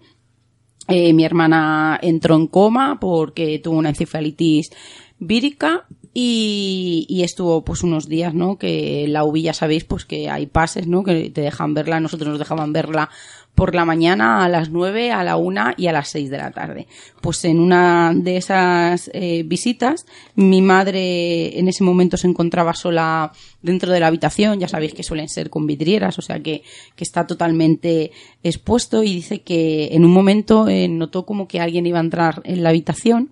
Eh, 0.87 1.13
mi 1.13 1.23
hermana 1.23 1.99
entró 2.01 2.35
en 2.35 2.47
coma 2.47 2.99
porque 2.99 3.57
tuvo 3.57 3.77
una 3.77 3.89
encefalitis 3.89 4.71
vírica 5.17 5.87
y, 6.13 7.21
estuvo 7.23 7.63
pues 7.63 7.83
unos 7.83 8.07
días, 8.07 8.33
¿no? 8.33 8.57
Que 8.57 9.05
la 9.07 9.23
UBI 9.23 9.43
ya 9.43 9.53
sabéis 9.53 9.83
pues 9.83 10.05
que 10.05 10.29
hay 10.29 10.47
pases, 10.47 10.87
¿no? 10.87 11.03
Que 11.03 11.29
te 11.29 11.41
dejan 11.41 11.73
verla, 11.73 11.99
nosotros 11.99 12.29
nos 12.29 12.39
dejaban 12.39 12.73
verla 12.73 13.09
por 13.53 13.75
la 13.75 13.83
mañana 13.83 14.45
a 14.45 14.49
las 14.49 14.69
9, 14.69 15.11
a 15.11 15.23
la 15.23 15.35
1 15.35 15.73
y 15.77 15.87
a 15.87 15.91
las 15.91 16.09
6 16.09 16.29
de 16.29 16.37
la 16.37 16.51
tarde. 16.51 16.87
Pues 17.21 17.43
en 17.43 17.59
una 17.59 18.13
de 18.15 18.37
esas 18.37 19.11
eh, 19.13 19.43
visitas, 19.45 20.05
mi 20.35 20.61
madre 20.61 21.59
en 21.59 21.67
ese 21.67 21.83
momento 21.83 22.15
se 22.15 22.27
encontraba 22.27 22.73
sola 22.73 23.33
dentro 23.61 23.91
de 23.91 23.99
la 23.99 24.07
habitación, 24.07 24.59
ya 24.59 24.69
sabéis 24.69 24.93
que 24.93 25.03
suelen 25.03 25.27
ser 25.27 25.49
con 25.49 25.67
vidrieras, 25.67 26.17
o 26.17 26.21
sea 26.21 26.39
que, 26.39 26.63
que 26.95 27.03
está 27.03 27.27
totalmente 27.27 28.11
expuesto 28.43 29.03
y 29.03 29.13
dice 29.13 29.41
que 29.41 29.89
en 29.91 30.05
un 30.05 30.11
momento 30.11 30.69
eh, 30.69 30.87
notó 30.87 31.25
como 31.25 31.47
que 31.47 31.59
alguien 31.59 31.85
iba 31.85 31.97
a 31.97 32.01
entrar 32.01 32.41
en 32.45 32.63
la 32.63 32.69
habitación 32.69 33.31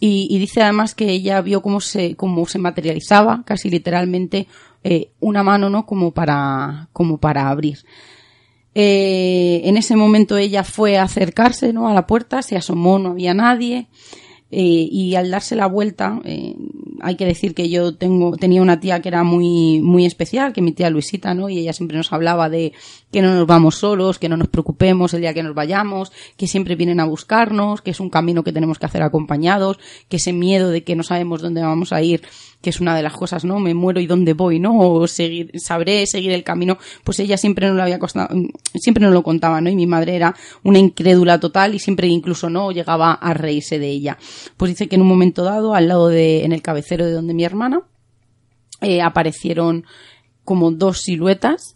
y, 0.00 0.38
dice 0.38 0.62
además 0.62 0.94
que 0.94 1.10
ella 1.10 1.40
vio 1.40 1.62
cómo 1.62 1.80
se, 1.80 2.16
cómo 2.16 2.46
se 2.46 2.58
materializaba, 2.58 3.42
casi 3.44 3.70
literalmente, 3.70 4.46
eh, 4.84 5.10
una 5.20 5.42
mano, 5.42 5.70
¿no? 5.70 5.86
Como 5.86 6.12
para, 6.12 6.88
como 6.92 7.18
para 7.18 7.48
abrir. 7.48 7.78
Eh, 8.74 9.62
en 9.64 9.76
ese 9.76 9.96
momento 9.96 10.36
ella 10.36 10.64
fue 10.64 10.98
a 10.98 11.04
acercarse, 11.04 11.72
¿no? 11.72 11.88
A 11.88 11.94
la 11.94 12.06
puerta, 12.06 12.42
se 12.42 12.56
asomó, 12.56 12.98
no 12.98 13.10
había 13.10 13.34
nadie. 13.34 13.88
Eh, 14.50 14.88
y 14.90 15.16
al 15.16 15.30
darse 15.30 15.56
la 15.56 15.66
vuelta, 15.66 16.20
hay 17.00 17.16
que 17.16 17.26
decir 17.26 17.52
que 17.52 17.68
yo 17.68 17.96
tengo, 17.96 18.36
tenía 18.36 18.62
una 18.62 18.78
tía 18.78 19.02
que 19.02 19.08
era 19.08 19.24
muy, 19.24 19.80
muy 19.80 20.06
especial, 20.06 20.52
que 20.52 20.62
mi 20.62 20.72
tía 20.72 20.88
Luisita, 20.90 21.34
¿no? 21.34 21.48
Y 21.48 21.58
ella 21.58 21.72
siempre 21.72 21.96
nos 21.96 22.12
hablaba 22.12 22.48
de 22.48 22.72
que 23.12 23.22
no 23.22 23.34
nos 23.34 23.46
vamos 23.46 23.76
solos, 23.76 24.18
que 24.18 24.28
no 24.28 24.36
nos 24.36 24.48
preocupemos 24.48 25.14
el 25.14 25.20
día 25.20 25.34
que 25.34 25.42
nos 25.42 25.54
vayamos, 25.54 26.12
que 26.36 26.46
siempre 26.46 26.76
vienen 26.76 27.00
a 27.00 27.04
buscarnos, 27.04 27.80
que 27.80 27.90
es 27.92 28.00
un 28.00 28.10
camino 28.10 28.42
que 28.42 28.52
tenemos 28.52 28.78
que 28.78 28.86
hacer 28.86 29.02
acompañados, 29.02 29.78
que 30.08 30.16
ese 30.16 30.32
miedo 30.32 30.70
de 30.70 30.84
que 30.84 30.96
no 30.96 31.02
sabemos 31.02 31.42
dónde 31.42 31.62
vamos 31.62 31.92
a 31.92 32.02
ir 32.02 32.22
que 32.66 32.70
es 32.70 32.80
una 32.80 32.96
de 32.96 33.02
las 33.04 33.12
cosas, 33.12 33.44
¿no? 33.44 33.60
Me 33.60 33.74
muero 33.74 34.00
y 34.00 34.08
dónde 34.08 34.32
voy, 34.32 34.58
¿no? 34.58 34.76
O 34.76 35.06
seguir, 35.06 35.52
sabré 35.54 36.04
seguir 36.06 36.32
el 36.32 36.42
camino, 36.42 36.78
pues 37.04 37.20
ella 37.20 37.36
siempre 37.36 37.68
no 37.68 37.74
lo 37.74 37.82
había 37.82 38.00
costado, 38.00 38.28
siempre 38.74 39.04
no 39.04 39.12
lo 39.12 39.22
contaba, 39.22 39.60
¿no? 39.60 39.70
Y 39.70 39.76
mi 39.76 39.86
madre 39.86 40.16
era 40.16 40.34
una 40.64 40.80
incrédula 40.80 41.38
total 41.38 41.76
y 41.76 41.78
siempre 41.78 42.08
incluso 42.08 42.50
no 42.50 42.72
llegaba 42.72 43.12
a 43.12 43.34
reírse 43.34 43.78
de 43.78 43.88
ella. 43.88 44.18
Pues 44.56 44.70
dice 44.70 44.88
que 44.88 44.96
en 44.96 45.02
un 45.02 45.08
momento 45.08 45.44
dado, 45.44 45.76
al 45.76 45.86
lado 45.86 46.08
de, 46.08 46.44
en 46.44 46.50
el 46.50 46.60
cabecero 46.60 47.06
de 47.06 47.12
donde 47.12 47.34
mi 47.34 47.44
hermana, 47.44 47.82
eh, 48.80 49.00
aparecieron 49.00 49.84
como 50.44 50.72
dos 50.72 51.02
siluetas. 51.02 51.75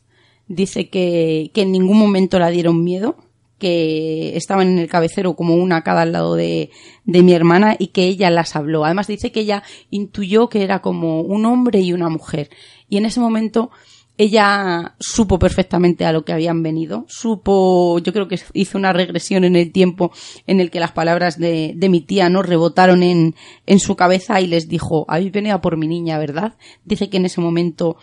Dice 0.51 0.89
que, 0.89 1.53
que 1.55 1.63
en 1.63 1.71
ningún 1.71 1.97
momento 1.97 2.41
la 2.41 2.51
dieron 2.51 2.83
miedo, 2.83 3.15
que 3.61 4.37
estaban 4.37 4.67
en 4.67 4.81
el 4.81 4.89
cabecero 4.89 5.37
como 5.37 5.55
una 5.55 5.85
cada 5.85 6.03
al 6.03 6.11
lado 6.11 6.35
de, 6.35 6.71
de 7.05 7.23
mi 7.23 7.35
hermana 7.35 7.77
y 7.79 7.89
que 7.89 8.09
ella 8.09 8.31
las 8.31 8.57
habló. 8.57 8.85
Además 8.85 9.07
dice 9.07 9.31
que 9.31 9.41
ella 9.41 9.63
intuyó 9.91 10.49
que 10.49 10.65
era 10.65 10.83
como 10.83 11.21
un 11.21 11.47
hombre 11.47 11.79
y 11.83 11.93
una 11.93 12.09
mujer. 12.09 12.51
Y 12.89 12.97
en 12.97 13.05
ese 13.05 13.21
momento 13.21 13.71
ella 14.19 14.97
supo 14.99 15.39
perfectamente 15.39 16.05
a 16.05 16.13
lo 16.13 16.25
que 16.25 16.33
habían 16.33 16.65
venido, 16.65 17.07
supo, 17.09 18.01
yo 18.01 18.13
creo 18.13 18.27
que 18.27 18.41
hizo 18.55 18.77
una 18.77 18.93
regresión 18.93 19.45
en 19.45 19.55
el 19.55 19.71
tiempo 19.71 20.11
en 20.49 20.59
el 20.59 20.73
que 20.73 20.81
las 20.81 20.91
palabras 20.91 21.39
de, 21.39 21.75
de 21.77 21.89
mi 21.89 22.01
tía 22.01 22.29
no 22.29 22.43
rebotaron 22.43 23.05
en, 23.05 23.37
en 23.67 23.79
su 23.79 23.95
cabeza 23.95 24.41
y 24.41 24.49
les 24.49 24.69
dijo, 24.69 25.07
habéis 25.09 25.31
venido 25.31 25.61
por 25.61 25.77
mi 25.77 25.87
niña, 25.87 26.19
¿verdad? 26.19 26.57
Dice 26.85 27.09
que 27.09 27.19
en 27.19 27.27
ese 27.27 27.41
momento 27.41 27.99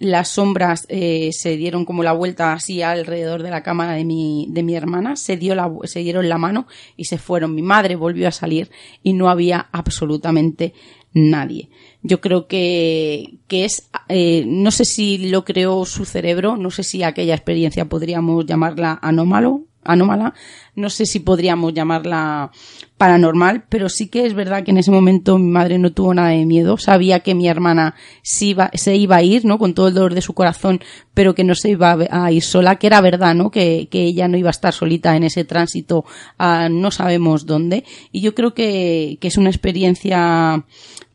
las 0.00 0.30
sombras 0.30 0.86
eh, 0.88 1.28
se 1.32 1.56
dieron 1.58 1.84
como 1.84 2.02
la 2.02 2.12
vuelta 2.12 2.54
así 2.54 2.80
alrededor 2.80 3.42
de 3.42 3.50
la 3.50 3.62
cámara 3.62 3.92
de 3.92 4.04
mi, 4.04 4.46
de 4.48 4.62
mi 4.62 4.74
hermana, 4.74 5.14
se, 5.14 5.36
dio 5.36 5.54
la, 5.54 5.70
se 5.84 6.00
dieron 6.00 6.28
la 6.28 6.38
mano 6.38 6.66
y 6.96 7.04
se 7.04 7.18
fueron. 7.18 7.54
Mi 7.54 7.62
madre 7.62 7.96
volvió 7.96 8.26
a 8.26 8.32
salir 8.32 8.70
y 9.02 9.12
no 9.12 9.28
había 9.28 9.68
absolutamente 9.70 10.72
nadie. 11.12 11.68
Yo 12.02 12.22
creo 12.22 12.46
que, 12.46 13.40
que 13.46 13.66
es, 13.66 13.90
eh, 14.08 14.44
no 14.46 14.70
sé 14.70 14.86
si 14.86 15.28
lo 15.28 15.44
creó 15.44 15.84
su 15.84 16.06
cerebro, 16.06 16.56
no 16.56 16.70
sé 16.70 16.82
si 16.82 17.02
aquella 17.02 17.34
experiencia 17.34 17.88
podríamos 17.88 18.46
llamarla 18.46 18.98
anómalo, 19.02 19.66
anómala. 19.84 20.34
No 20.74 20.90
sé 20.90 21.06
si 21.06 21.20
podríamos 21.20 21.74
llamarla 21.74 22.50
paranormal, 22.96 23.64
pero 23.68 23.88
sí 23.88 24.08
que 24.08 24.26
es 24.26 24.34
verdad 24.34 24.62
que 24.62 24.70
en 24.70 24.78
ese 24.78 24.90
momento 24.90 25.38
mi 25.38 25.50
madre 25.50 25.78
no 25.78 25.92
tuvo 25.92 26.14
nada 26.14 26.30
de 26.30 26.44
miedo. 26.44 26.76
Sabía 26.76 27.20
que 27.20 27.34
mi 27.34 27.48
hermana 27.48 27.94
se 28.22 28.46
iba, 28.46 28.70
se 28.74 28.96
iba 28.96 29.16
a 29.16 29.22
ir, 29.22 29.44
¿no? 29.44 29.58
Con 29.58 29.74
todo 29.74 29.88
el 29.88 29.94
dolor 29.94 30.14
de 30.14 30.20
su 30.20 30.34
corazón, 30.34 30.80
pero 31.14 31.34
que 31.34 31.44
no 31.44 31.54
se 31.54 31.70
iba 31.70 31.96
a 32.10 32.32
ir 32.32 32.42
sola, 32.42 32.76
que 32.76 32.86
era 32.86 33.00
verdad, 33.00 33.34
¿no? 33.34 33.50
Que, 33.50 33.88
que 33.90 34.04
ella 34.04 34.28
no 34.28 34.36
iba 34.36 34.48
a 34.48 34.52
estar 34.52 34.72
solita 34.72 35.16
en 35.16 35.24
ese 35.24 35.44
tránsito 35.44 36.04
a 36.38 36.68
no 36.68 36.90
sabemos 36.90 37.46
dónde. 37.46 37.84
Y 38.12 38.20
yo 38.20 38.34
creo 38.34 38.54
que, 38.54 39.18
que 39.20 39.28
es 39.28 39.36
una 39.36 39.50
experiencia 39.50 40.64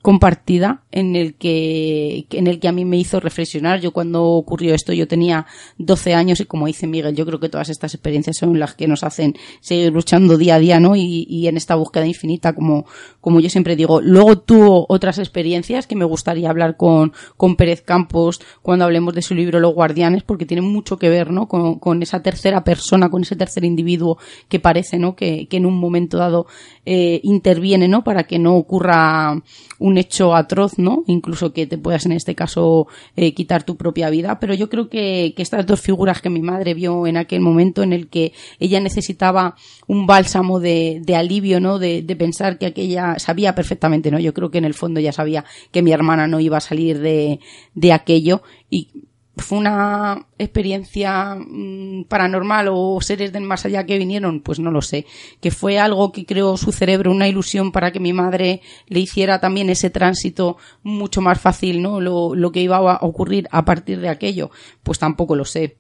compartida 0.06 0.84
en 0.96 1.18
el 1.18 1.36
que 1.36 2.26
en 2.32 2.48
el 2.48 2.60
que 2.60 2.70
a 2.70 2.72
mí 2.72 2.86
me 2.86 2.98
hizo 2.98 3.20
reflexionar. 3.20 3.82
Yo 3.82 3.92
cuando 3.92 4.24
ocurrió 4.24 4.74
esto 4.74 4.94
yo 4.94 5.08
tenía 5.08 5.46
12 5.78 6.14
años 6.14 6.40
y 6.40 6.46
como 6.46 6.68
dice 6.68 6.88
Miguel, 6.88 7.16
yo 7.16 7.26
creo 7.26 7.40
que 7.42 7.50
todas 7.50 7.70
estas 7.70 7.94
experiencias 7.94 8.38
son 8.38 8.58
las 8.58 8.76
que 8.76 8.88
nos 8.88 9.04
hacen 9.04 9.36
seguir 9.60 9.92
luchando 9.92 10.38
día 10.38 10.56
a 10.56 10.60
día, 10.60 10.80
¿no? 10.80 10.96
Y, 10.96 11.28
y 11.30 11.48
en 11.48 11.58
esta 11.58 11.76
búsqueda 11.76 12.08
infinita, 12.08 12.54
como, 12.54 12.86
como 13.20 13.42
yo 13.42 13.50
siempre 13.50 13.76
digo. 13.76 14.00
Luego 14.00 14.40
tuvo 14.40 14.86
otras 14.88 15.20
experiencias 15.20 15.86
que 15.86 15.98
me 15.98 16.06
gustaría 16.06 16.50
hablar 16.50 16.78
con, 16.78 17.12
con 17.36 17.58
Pérez 17.58 17.82
Campos 17.82 18.40
cuando 18.62 18.86
hablemos 18.86 19.14
de 19.14 19.22
su 19.22 19.36
libro 19.36 19.60
Los 19.60 19.74
Guardianes, 19.74 20.24
porque 20.24 20.46
tiene 20.46 20.62
mucho 20.62 20.98
que 20.98 21.10
ver, 21.10 21.30
¿no? 21.30 21.50
Con, 21.50 21.78
con 21.78 22.02
esa 22.04 22.24
tercera 22.24 22.64
persona, 22.64 23.10
con 23.10 23.24
ese 23.24 23.36
tercer 23.36 23.66
individuo 23.66 24.18
que 24.48 24.62
parece, 24.62 24.98
¿no? 24.98 25.14
Que, 25.14 25.48
que 25.50 25.58
en 25.58 25.66
un 25.66 25.78
momento 25.78 26.18
dado 26.18 26.48
eh, 26.86 27.20
interviene, 27.24 27.90
¿no? 27.90 28.06
Para 28.06 28.24
que 28.24 28.40
no 28.40 28.56
ocurra 28.56 29.42
un 29.80 29.98
hecho 29.98 30.34
atroz. 30.34 30.80
Incluso 31.08 31.54
que 31.54 31.68
te 31.68 31.78
puedas 31.78 32.06
en 32.06 32.12
este 32.12 32.36
caso 32.36 32.88
eh, 33.16 33.34
quitar 33.34 33.64
tu 33.64 33.76
propia 33.76 34.10
vida. 34.10 34.40
Pero 34.40 34.54
yo 34.54 34.70
creo 34.70 34.90
que, 34.90 35.34
que, 35.36 35.42
estas 35.42 35.66
dos 35.66 35.82
figuras 35.82 36.22
que 36.22 36.30
mi 36.30 36.42
madre 36.42 36.74
vio 36.74 37.08
en 37.08 37.18
aquel 37.18 37.42
momento 37.42 37.84
en 37.84 37.94
el 37.94 38.08
que 38.08 38.34
ella 38.60 38.80
necesitaba 38.80 39.56
un 39.88 40.06
bálsamo 40.06 40.60
de, 40.60 41.02
de 41.04 41.16
alivio, 41.16 41.60
¿no? 41.60 41.80
De, 41.80 42.02
de, 42.02 42.16
pensar 42.16 42.58
que 42.58 42.68
aquella 42.68 43.20
sabía 43.20 43.56
perfectamente, 43.56 44.12
¿no? 44.12 44.20
Yo 44.20 44.34
creo 44.34 44.52
que 44.52 44.58
en 44.58 44.66
el 44.66 44.74
fondo 44.74 45.00
ya 45.00 45.12
sabía 45.12 45.46
que 45.72 45.82
mi 45.82 45.92
hermana 45.92 46.28
no 46.28 46.40
iba 46.40 46.58
a 46.58 46.62
salir 46.62 47.00
de, 47.00 47.40
de 47.74 47.94
aquello 47.94 48.42
y 48.70 48.90
fue 49.38 49.58
una 49.58 50.28
experiencia 50.38 51.36
mmm, 51.36 52.04
paranormal 52.06 52.70
o 52.72 53.00
seres 53.02 53.34
del 53.34 53.44
más 53.44 53.66
allá 53.66 53.86
que 53.86 53.98
vinieron, 53.98 54.42
pues 54.42 54.60
no 54.60 54.72
lo 54.72 54.82
sé. 54.82 55.06
Que 55.42 55.52
fue 55.52 55.80
algo 55.80 56.12
que 56.12 56.26
creó 56.26 56.58
su 56.58 56.72
cerebro, 56.72 57.12
una 57.12 57.28
ilusión 57.28 57.72
para 57.72 57.92
que 57.92 58.00
mi 58.00 58.14
madre 58.14 58.62
le 58.88 59.00
hiciera 59.00 59.40
también 59.40 59.70
ese 59.70 59.90
tránsito 59.90 60.58
mucho 60.84 61.22
más 61.22 61.40
fácil, 61.40 61.82
¿no? 61.82 62.00
Lo, 62.00 62.36
lo 62.36 62.52
que 62.52 62.62
iba 62.62 62.78
a 62.78 63.00
ocurrir 63.02 63.48
a 63.52 63.66
partir 63.66 64.00
de 64.00 64.10
aquello, 64.10 64.52
pues 64.84 65.00
tampoco 65.00 65.36
lo 65.36 65.46
sé 65.46 65.78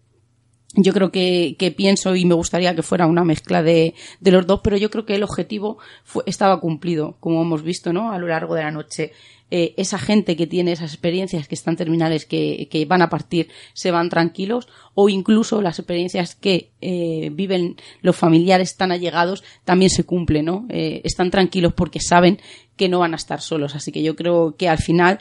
yo 0.77 0.93
creo 0.93 1.11
que, 1.11 1.55
que, 1.57 1.71
pienso 1.71 2.15
y 2.15 2.25
me 2.25 2.35
gustaría 2.35 2.75
que 2.75 2.83
fuera 2.83 3.07
una 3.07 3.23
mezcla 3.23 3.63
de, 3.63 3.93
de 4.19 4.31
los 4.31 4.45
dos, 4.45 4.61
pero 4.63 4.77
yo 4.77 4.89
creo 4.89 5.05
que 5.05 5.15
el 5.15 5.23
objetivo 5.23 5.77
fue, 6.03 6.23
estaba 6.25 6.59
cumplido, 6.59 7.17
como 7.19 7.41
hemos 7.41 7.63
visto, 7.63 7.93
¿no? 7.93 8.11
A 8.11 8.17
lo 8.17 8.27
largo 8.27 8.55
de 8.55 8.63
la 8.63 8.71
noche. 8.71 9.13
Eh, 9.51 9.73
esa 9.77 9.99
gente 9.99 10.35
que 10.35 10.47
tiene 10.47 10.71
esas 10.71 10.93
experiencias 10.93 11.47
que 11.47 11.55
están 11.55 11.75
terminales, 11.75 12.25
que, 12.25 12.67
que 12.69 12.85
van 12.85 13.01
a 13.01 13.09
partir, 13.09 13.49
se 13.73 13.91
van 13.91 14.09
tranquilos, 14.09 14.67
o 14.95 15.07
incluso 15.07 15.61
las 15.61 15.77
experiencias 15.77 16.35
que 16.35 16.71
eh, 16.81 17.29
viven 17.31 17.75
los 18.01 18.15
familiares 18.15 18.75
tan 18.75 18.91
allegados 18.91 19.43
también 19.63 19.91
se 19.91 20.03
cumplen, 20.03 20.45
¿no? 20.45 20.65
Eh, 20.69 21.01
están 21.03 21.29
tranquilos 21.29 21.73
porque 21.73 21.99
saben 21.99 22.39
que 22.75 22.89
no 22.89 22.99
van 22.99 23.13
a 23.13 23.17
estar 23.17 23.39
solos. 23.39 23.75
Así 23.75 23.91
que 23.91 24.01
yo 24.01 24.15
creo 24.15 24.55
que 24.57 24.67
al 24.67 24.79
final 24.79 25.19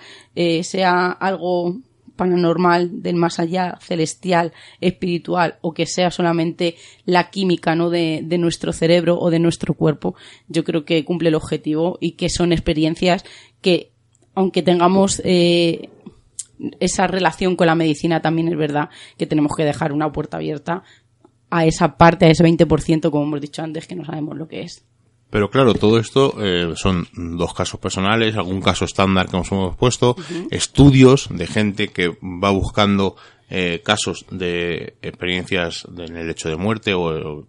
sea 0.63 1.11
algo 1.13 1.77
paranormal 2.17 3.03
del 3.03 3.17
más 3.17 3.39
allá, 3.39 3.79
celestial, 3.81 4.53
espiritual, 4.81 5.59
o 5.61 5.75
que 5.75 5.87
sea 5.87 6.11
solamente 6.11 6.77
la 7.05 7.31
química 7.31 7.75
¿no? 7.75 7.91
de, 7.91 8.21
de, 8.25 8.39
nuestro 8.39 8.73
cerebro 8.73 9.19
o 9.19 9.31
de 9.31 9.39
nuestro 9.39 9.75
cuerpo, 9.75 10.15
yo 10.49 10.65
creo 10.65 10.85
que 10.85 11.05
cumple 11.05 11.29
el 11.29 11.35
objetivo 11.35 11.99
y 12.01 12.13
que 12.13 12.29
son 12.29 12.53
experiencias 12.53 13.25
que, 13.61 13.94
aunque 14.35 14.63
tengamos 14.63 15.21
eh, 15.25 15.89
esa 16.81 17.07
relación 17.07 17.57
con 17.57 17.67
la 17.67 17.75
medicina, 17.75 18.21
también 18.21 18.49
es 18.49 18.57
verdad 18.57 18.91
que 19.17 19.27
tenemos 19.27 19.53
que 19.57 19.65
dejar 19.65 19.93
una 19.93 20.13
puerta 20.13 20.37
abierta 20.37 20.83
a 21.51 21.65
esa 21.67 21.97
parte, 21.97 22.27
a 22.27 22.31
ese 22.31 22.45
20%, 22.45 23.11
como 23.11 23.25
hemos 23.25 23.41
dicho 23.41 23.63
antes, 23.63 23.87
que 23.87 23.95
no 23.95 24.05
sabemos 24.05 24.37
lo 24.37 24.49
que 24.49 24.63
es. 24.63 24.85
Pero 25.31 25.51
claro, 25.51 25.75
todo 25.75 25.99
esto 25.99 26.35
eh, 26.41 26.75
son 26.77 27.09
dos 27.13 27.55
casos 27.55 27.81
personales, 27.81 28.37
algún 28.37 28.61
caso 28.61 28.85
estándar 28.85 29.29
que 29.29 29.37
nos 29.37 29.51
hemos 29.51 29.77
puesto, 29.77 30.11
uh 30.11 30.15
-huh. 30.15 30.49
estudios 30.51 31.29
de 31.31 31.47
gente 31.47 31.89
que 31.89 32.17
va 32.23 32.51
buscando 32.51 33.17
eh, 33.51 33.83
casos 33.85 34.27
de 34.31 34.95
experiencias 35.03 35.87
en 35.97 36.17
el 36.17 36.31
hecho 36.31 36.49
de 36.49 36.57
muerte 36.57 36.95
o, 36.95 37.03
o 37.41 37.47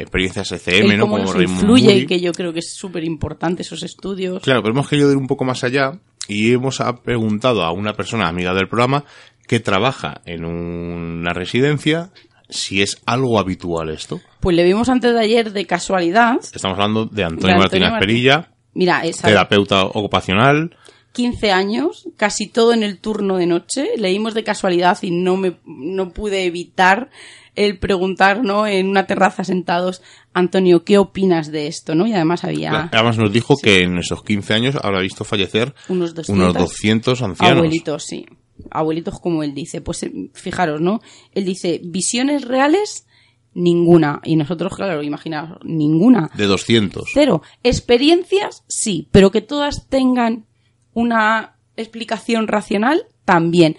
experiencias 0.00 0.52
ECM, 0.52 0.98
¿no? 0.98 1.08
Como 1.08 1.40
influye 1.40 1.94
y 1.94 2.06
que 2.06 2.20
yo 2.20 2.32
creo 2.32 2.52
que 2.52 2.60
es 2.60 2.74
súper 2.74 3.04
importante 3.04 3.62
esos 3.62 3.82
estudios. 3.82 4.42
Claro, 4.42 4.62
pero 4.62 4.74
hemos 4.74 4.88
querido 4.88 5.10
ir 5.10 5.16
un 5.16 5.26
poco 5.26 5.44
más 5.44 5.64
allá 5.64 6.00
y 6.28 6.52
hemos 6.52 6.82
preguntado 7.04 7.62
a 7.62 7.72
una 7.72 7.94
persona 7.94 8.28
amiga 8.28 8.54
del 8.54 8.68
programa 8.68 9.04
que 9.46 9.60
trabaja 9.60 10.20
en 10.26 10.44
una 10.44 11.32
residencia 11.32 12.10
si 12.48 12.82
es 12.82 13.00
algo 13.06 13.38
habitual 13.38 13.90
esto. 13.90 14.20
Pues 14.40 14.56
le 14.56 14.64
vimos 14.64 14.88
antes 14.88 15.12
de 15.12 15.20
ayer 15.20 15.52
de 15.52 15.66
casualidad. 15.66 16.36
Estamos 16.40 16.76
hablando 16.76 17.06
de 17.06 17.24
Antonio, 17.24 17.46
de 17.46 17.52
Antonio 17.52 17.58
Martínez 17.58 17.90
Martín. 17.90 18.06
Perilla, 18.06 18.50
Mira, 18.74 19.04
esa 19.04 19.28
terapeuta 19.28 19.84
ocupacional. 19.84 20.76
15 21.12 21.50
años, 21.50 22.08
casi 22.16 22.48
todo 22.48 22.72
en 22.72 22.84
el 22.84 22.98
turno 22.98 23.36
de 23.38 23.46
noche. 23.46 23.90
Leímos 23.96 24.34
de 24.34 24.44
casualidad 24.44 24.98
y 25.02 25.10
no 25.10 25.36
me 25.36 25.56
no 25.64 26.10
pude 26.10 26.44
evitar 26.44 27.10
el 27.56 27.78
preguntar, 27.78 28.42
¿no? 28.42 28.66
En 28.66 28.88
una 28.88 29.06
terraza 29.06 29.44
sentados, 29.44 30.02
Antonio, 30.32 30.84
¿qué 30.84 30.98
opinas 30.98 31.50
de 31.50 31.66
esto, 31.66 31.94
no? 31.94 32.06
Y 32.06 32.12
además 32.12 32.44
había... 32.44 32.88
Además 32.92 33.18
nos 33.18 33.32
dijo 33.32 33.56
sí. 33.56 33.62
que 33.62 33.78
en 33.80 33.98
esos 33.98 34.22
15 34.22 34.54
años 34.54 34.76
habrá 34.82 35.00
visto 35.00 35.24
fallecer 35.24 35.74
unos 35.88 36.14
200, 36.14 36.28
unos 36.28 36.54
200 36.54 37.22
ancianos. 37.22 37.58
Abuelitos, 37.58 38.04
sí. 38.04 38.26
Abuelitos 38.70 39.20
como 39.20 39.42
él 39.42 39.54
dice. 39.54 39.80
Pues 39.80 40.02
eh, 40.02 40.12
fijaros, 40.34 40.80
¿no? 40.80 41.00
Él 41.32 41.44
dice, 41.44 41.80
visiones 41.82 42.46
reales, 42.46 43.06
ninguna. 43.54 44.20
Y 44.24 44.36
nosotros, 44.36 44.74
claro, 44.74 45.02
imaginaos, 45.02 45.58
ninguna. 45.64 46.30
De 46.34 46.46
200. 46.46 47.08
Cero. 47.12 47.42
Experiencias, 47.62 48.64
sí, 48.68 49.08
pero 49.10 49.30
que 49.30 49.40
todas 49.40 49.88
tengan 49.88 50.46
una 50.92 51.56
explicación 51.76 52.48
racional, 52.48 53.06
también 53.24 53.76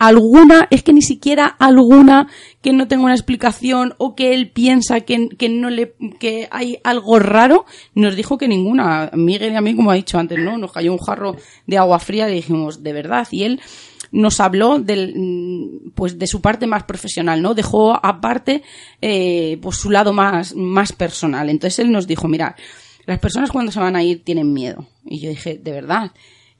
alguna, 0.00 0.66
es 0.70 0.82
que 0.82 0.94
ni 0.94 1.02
siquiera 1.02 1.44
alguna 1.44 2.26
que 2.62 2.72
no 2.72 2.88
tenga 2.88 3.04
una 3.04 3.14
explicación 3.14 3.94
o 3.98 4.14
que 4.14 4.32
él 4.32 4.50
piensa 4.50 5.02
que, 5.02 5.28
que 5.28 5.50
no 5.50 5.68
le, 5.68 5.94
que 6.18 6.48
hay 6.50 6.78
algo 6.84 7.18
raro, 7.18 7.66
nos 7.94 8.16
dijo 8.16 8.38
que 8.38 8.48
ninguna. 8.48 9.10
Miguel 9.12 9.52
y 9.52 9.56
a 9.56 9.60
mí, 9.60 9.76
como 9.76 9.90
ha 9.90 9.94
dicho 9.94 10.18
antes, 10.18 10.38
¿no? 10.38 10.56
Nos 10.56 10.72
cayó 10.72 10.90
un 10.90 10.98
jarro 10.98 11.36
de 11.66 11.76
agua 11.76 11.98
fría 11.98 12.30
y 12.30 12.36
dijimos, 12.36 12.82
de 12.82 12.94
verdad. 12.94 13.28
Y 13.30 13.44
él 13.44 13.60
nos 14.10 14.40
habló 14.40 14.78
del, 14.78 15.92
pues 15.94 16.18
de 16.18 16.26
su 16.26 16.40
parte 16.40 16.66
más 16.66 16.84
profesional, 16.84 17.42
¿no? 17.42 17.52
Dejó 17.52 17.94
aparte, 17.94 18.62
eh, 19.02 19.58
pues 19.60 19.76
su 19.76 19.90
lado 19.90 20.14
más, 20.14 20.54
más 20.56 20.92
personal. 20.92 21.50
Entonces 21.50 21.78
él 21.78 21.92
nos 21.92 22.06
dijo, 22.06 22.26
mira, 22.26 22.56
las 23.04 23.18
personas 23.18 23.50
cuando 23.50 23.70
se 23.70 23.80
van 23.80 23.96
a 23.96 24.02
ir 24.02 24.24
tienen 24.24 24.50
miedo. 24.54 24.86
Y 25.04 25.20
yo 25.20 25.28
dije, 25.28 25.60
de 25.62 25.72
verdad 25.72 26.10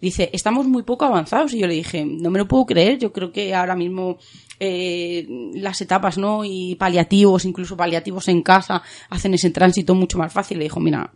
dice, 0.01 0.31
estamos 0.33 0.67
muy 0.67 0.83
poco 0.83 1.05
avanzados. 1.05 1.55
Y 1.55 1.61
yo 1.61 1.67
le 1.67 1.75
dije, 1.75 2.05
no 2.05 2.31
me 2.31 2.39
lo 2.39 2.49
puedo 2.49 2.67
creer, 2.67 2.99
yo 2.99 3.13
creo 3.13 3.33
que 3.33 3.55
ahora 3.55 3.77
mismo 3.77 4.19
eh, 4.63 5.27
las 5.55 5.81
etapas, 5.81 6.19
¿no? 6.19 6.45
Y 6.45 6.75
paliativos, 6.75 7.47
incluso 7.47 7.79
paliativos 7.79 8.29
en 8.29 8.43
casa, 8.43 8.83
hacen 9.09 9.33
ese 9.33 9.51
tránsito 9.51 9.95
mucho 9.95 10.19
más 10.19 10.33
fácil. 10.33 10.59
Le 10.59 10.65
dijo, 10.65 10.81
mira, 10.81 11.13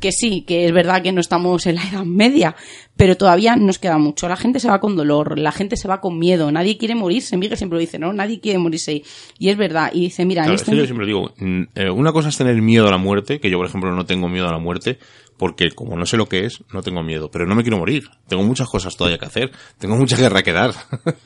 que 0.00 0.12
sí, 0.12 0.42
que 0.42 0.66
es 0.66 0.72
verdad 0.72 1.02
que 1.02 1.10
no 1.10 1.20
estamos 1.20 1.66
en 1.66 1.74
la 1.74 1.82
edad 1.82 2.04
media, 2.04 2.54
pero 2.96 3.16
todavía 3.16 3.56
nos 3.56 3.80
queda 3.80 3.98
mucho. 3.98 4.28
La 4.28 4.36
gente 4.36 4.60
se 4.60 4.68
va 4.68 4.80
con 4.80 4.94
dolor, 4.94 5.38
la 5.38 5.50
gente 5.50 5.76
se 5.76 5.88
va 5.88 6.00
con 6.00 6.18
miedo, 6.20 6.52
nadie 6.52 6.78
quiere 6.78 6.94
morirse. 6.94 7.36
Miguel 7.36 7.58
siempre 7.58 7.78
lo 7.78 7.80
dice, 7.80 7.98
¿no? 7.98 8.12
Nadie 8.12 8.38
quiere 8.38 8.58
morirse. 8.58 9.02
Y 9.38 9.48
es 9.48 9.56
verdad. 9.56 9.90
Y 9.92 10.02
dice, 10.02 10.24
mira, 10.24 10.42
claro, 10.42 10.54
en 10.54 10.60
este... 10.60 10.76
yo 10.76 10.84
siempre 10.84 11.06
digo, 11.06 11.34
eh, 11.74 11.90
una 11.90 12.12
cosa 12.12 12.28
es 12.28 12.36
tener 12.36 12.62
miedo 12.62 12.86
a 12.86 12.92
la 12.92 12.98
muerte, 12.98 13.40
que 13.40 13.50
yo, 13.50 13.58
por 13.58 13.66
ejemplo, 13.66 13.90
no 13.92 14.06
tengo 14.06 14.28
miedo 14.28 14.46
a 14.48 14.52
la 14.52 14.58
muerte, 14.58 14.98
porque 15.38 15.70
como 15.70 15.96
no 15.96 16.04
sé 16.04 16.16
lo 16.16 16.28
que 16.28 16.44
es, 16.44 16.62
no 16.72 16.82
tengo 16.82 17.02
miedo, 17.02 17.30
pero 17.30 17.46
no 17.46 17.54
me 17.54 17.62
quiero 17.62 17.78
morir. 17.78 18.08
Tengo 18.26 18.42
muchas 18.42 18.68
cosas 18.68 18.96
todavía 18.96 19.18
que 19.18 19.26
hacer, 19.26 19.52
tengo 19.78 19.96
mucha 19.96 20.16
guerra 20.16 20.42
que 20.42 20.52
dar. 20.52 20.74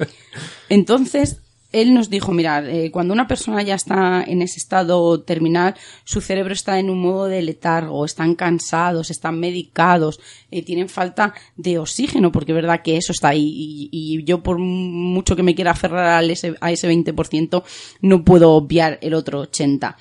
Entonces, 0.69 1.41
él 1.73 1.95
nos 1.95 2.11
dijo, 2.11 2.33
mirad, 2.33 2.69
eh, 2.69 2.91
cuando 2.91 3.15
una 3.15 3.27
persona 3.27 3.63
ya 3.63 3.75
está 3.75 4.23
en 4.23 4.43
ese 4.43 4.59
estado 4.59 5.23
terminal, 5.23 5.75
su 6.05 6.21
cerebro 6.21 6.53
está 6.53 6.79
en 6.79 6.91
un 6.91 7.01
modo 7.01 7.27
de 7.27 7.41
letargo, 7.41 8.05
están 8.05 8.35
cansados, 8.35 9.11
están 9.11 9.41
medicados, 9.41 10.21
eh, 10.51 10.63
tienen 10.63 10.89
falta 10.89 11.33
de 11.57 11.79
oxígeno, 11.79 12.31
porque 12.31 12.53
es 12.53 12.57
verdad 12.57 12.83
que 12.83 12.99
eso 12.99 13.13
está 13.13 13.29
ahí. 13.29 13.43
Y, 13.43 13.89
y 13.91 14.25
yo, 14.25 14.43
por 14.43 14.59
mucho 14.59 15.35
que 15.35 15.43
me 15.43 15.55
quiera 15.55 15.71
aferrar 15.71 16.23
a 16.23 16.23
ese, 16.23 16.55
a 16.61 16.71
ese 16.71 16.91
20%, 16.91 17.63
no 18.03 18.25
puedo 18.25 18.51
obviar 18.53 18.99
el 19.01 19.15
otro 19.15 19.45
80%. 19.51 19.97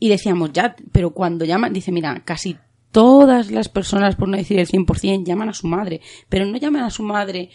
Y 0.00 0.10
decíamos, 0.10 0.50
ya, 0.52 0.76
pero 0.92 1.10
cuando 1.10 1.46
llaman, 1.46 1.72
dice, 1.72 1.90
mira, 1.90 2.20
casi 2.26 2.58
todas 2.94 3.50
las 3.50 3.68
personas, 3.68 4.14
por 4.14 4.28
no 4.28 4.36
decir 4.36 4.60
el 4.60 4.68
100%, 4.68 5.26
llaman 5.26 5.48
a 5.48 5.52
su 5.52 5.66
madre, 5.66 6.00
pero 6.28 6.46
no 6.46 6.56
llaman 6.56 6.84
a 6.84 6.90
su 6.90 7.02
madre 7.02 7.50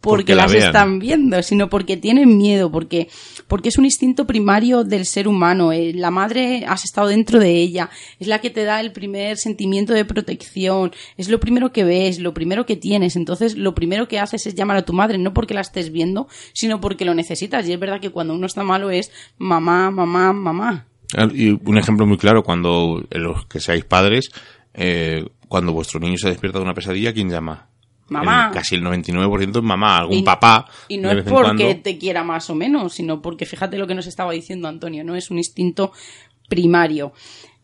porque, 0.00 0.34
las 0.34 0.54
están 0.54 0.98
viendo, 0.98 1.42
sino 1.42 1.68
porque 1.68 1.98
tienen 1.98 2.38
miedo, 2.38 2.72
porque, 2.72 3.08
porque 3.48 3.68
es 3.68 3.76
un 3.76 3.84
instinto 3.84 4.26
primario 4.26 4.82
del 4.84 5.04
ser 5.04 5.28
humano. 5.28 5.72
Eh, 5.72 5.92
la 5.92 6.10
madre 6.10 6.64
has 6.66 6.84
estado 6.84 7.08
dentro 7.08 7.38
de 7.38 7.50
ella, 7.50 7.90
es 8.18 8.28
la 8.28 8.38
que 8.40 8.48
te 8.48 8.64
da 8.64 8.80
el 8.80 8.92
primer 8.92 9.36
sentimiento 9.36 9.92
de 9.92 10.06
protección, 10.06 10.92
es 11.18 11.28
lo 11.28 11.38
primero 11.38 11.70
que 11.70 11.84
ves, 11.84 12.18
lo 12.18 12.32
primero 12.32 12.64
que 12.64 12.76
tienes. 12.76 13.14
Entonces, 13.14 13.58
lo 13.58 13.74
primero 13.74 14.08
que 14.08 14.20
haces 14.20 14.46
es 14.46 14.54
llamar 14.54 14.78
a 14.78 14.86
tu 14.86 14.94
madre, 14.94 15.18
no 15.18 15.34
porque 15.34 15.52
la 15.52 15.60
estés 15.60 15.92
viendo, 15.92 16.28
sino 16.54 16.80
porque 16.80 17.04
lo 17.04 17.12
necesitas. 17.12 17.68
Y 17.68 17.74
es 17.74 17.78
verdad 17.78 18.00
que 18.00 18.10
cuando 18.10 18.32
uno 18.32 18.46
está 18.46 18.64
malo 18.64 18.90
es 18.90 19.12
mamá, 19.36 19.90
mamá, 19.90 20.32
mamá. 20.32 20.86
Ah, 21.16 21.28
y 21.32 21.50
un 21.50 21.78
ejemplo 21.78 22.06
muy 22.06 22.18
claro, 22.18 22.42
cuando 22.42 23.02
los 23.10 23.46
que 23.46 23.60
seáis 23.60 23.84
padres, 23.84 24.30
eh, 24.78 25.26
cuando 25.48 25.72
vuestro 25.72 25.98
niño 25.98 26.16
se 26.16 26.28
despierta 26.28 26.58
de 26.58 26.64
una 26.64 26.74
pesadilla, 26.74 27.12
¿quién 27.12 27.28
llama? 27.28 27.68
Mamá. 28.08 28.50
casi 28.54 28.76
el 28.76 28.82
99% 28.82 29.58
es 29.58 29.62
mamá, 29.62 29.98
algún 29.98 30.24
papá. 30.24 30.66
Y 30.88 30.96
no 30.96 31.10
es 31.10 31.24
porque 31.24 31.74
te 31.74 31.98
quiera 31.98 32.24
más 32.24 32.48
o 32.48 32.54
menos, 32.54 32.94
sino 32.94 33.20
porque 33.20 33.44
fíjate 33.44 33.76
lo 33.76 33.86
que 33.86 33.94
nos 33.94 34.06
estaba 34.06 34.32
diciendo 34.32 34.66
Antonio, 34.66 35.04
¿no? 35.04 35.14
Es 35.14 35.30
un 35.30 35.36
instinto 35.36 35.92
primario. 36.48 37.12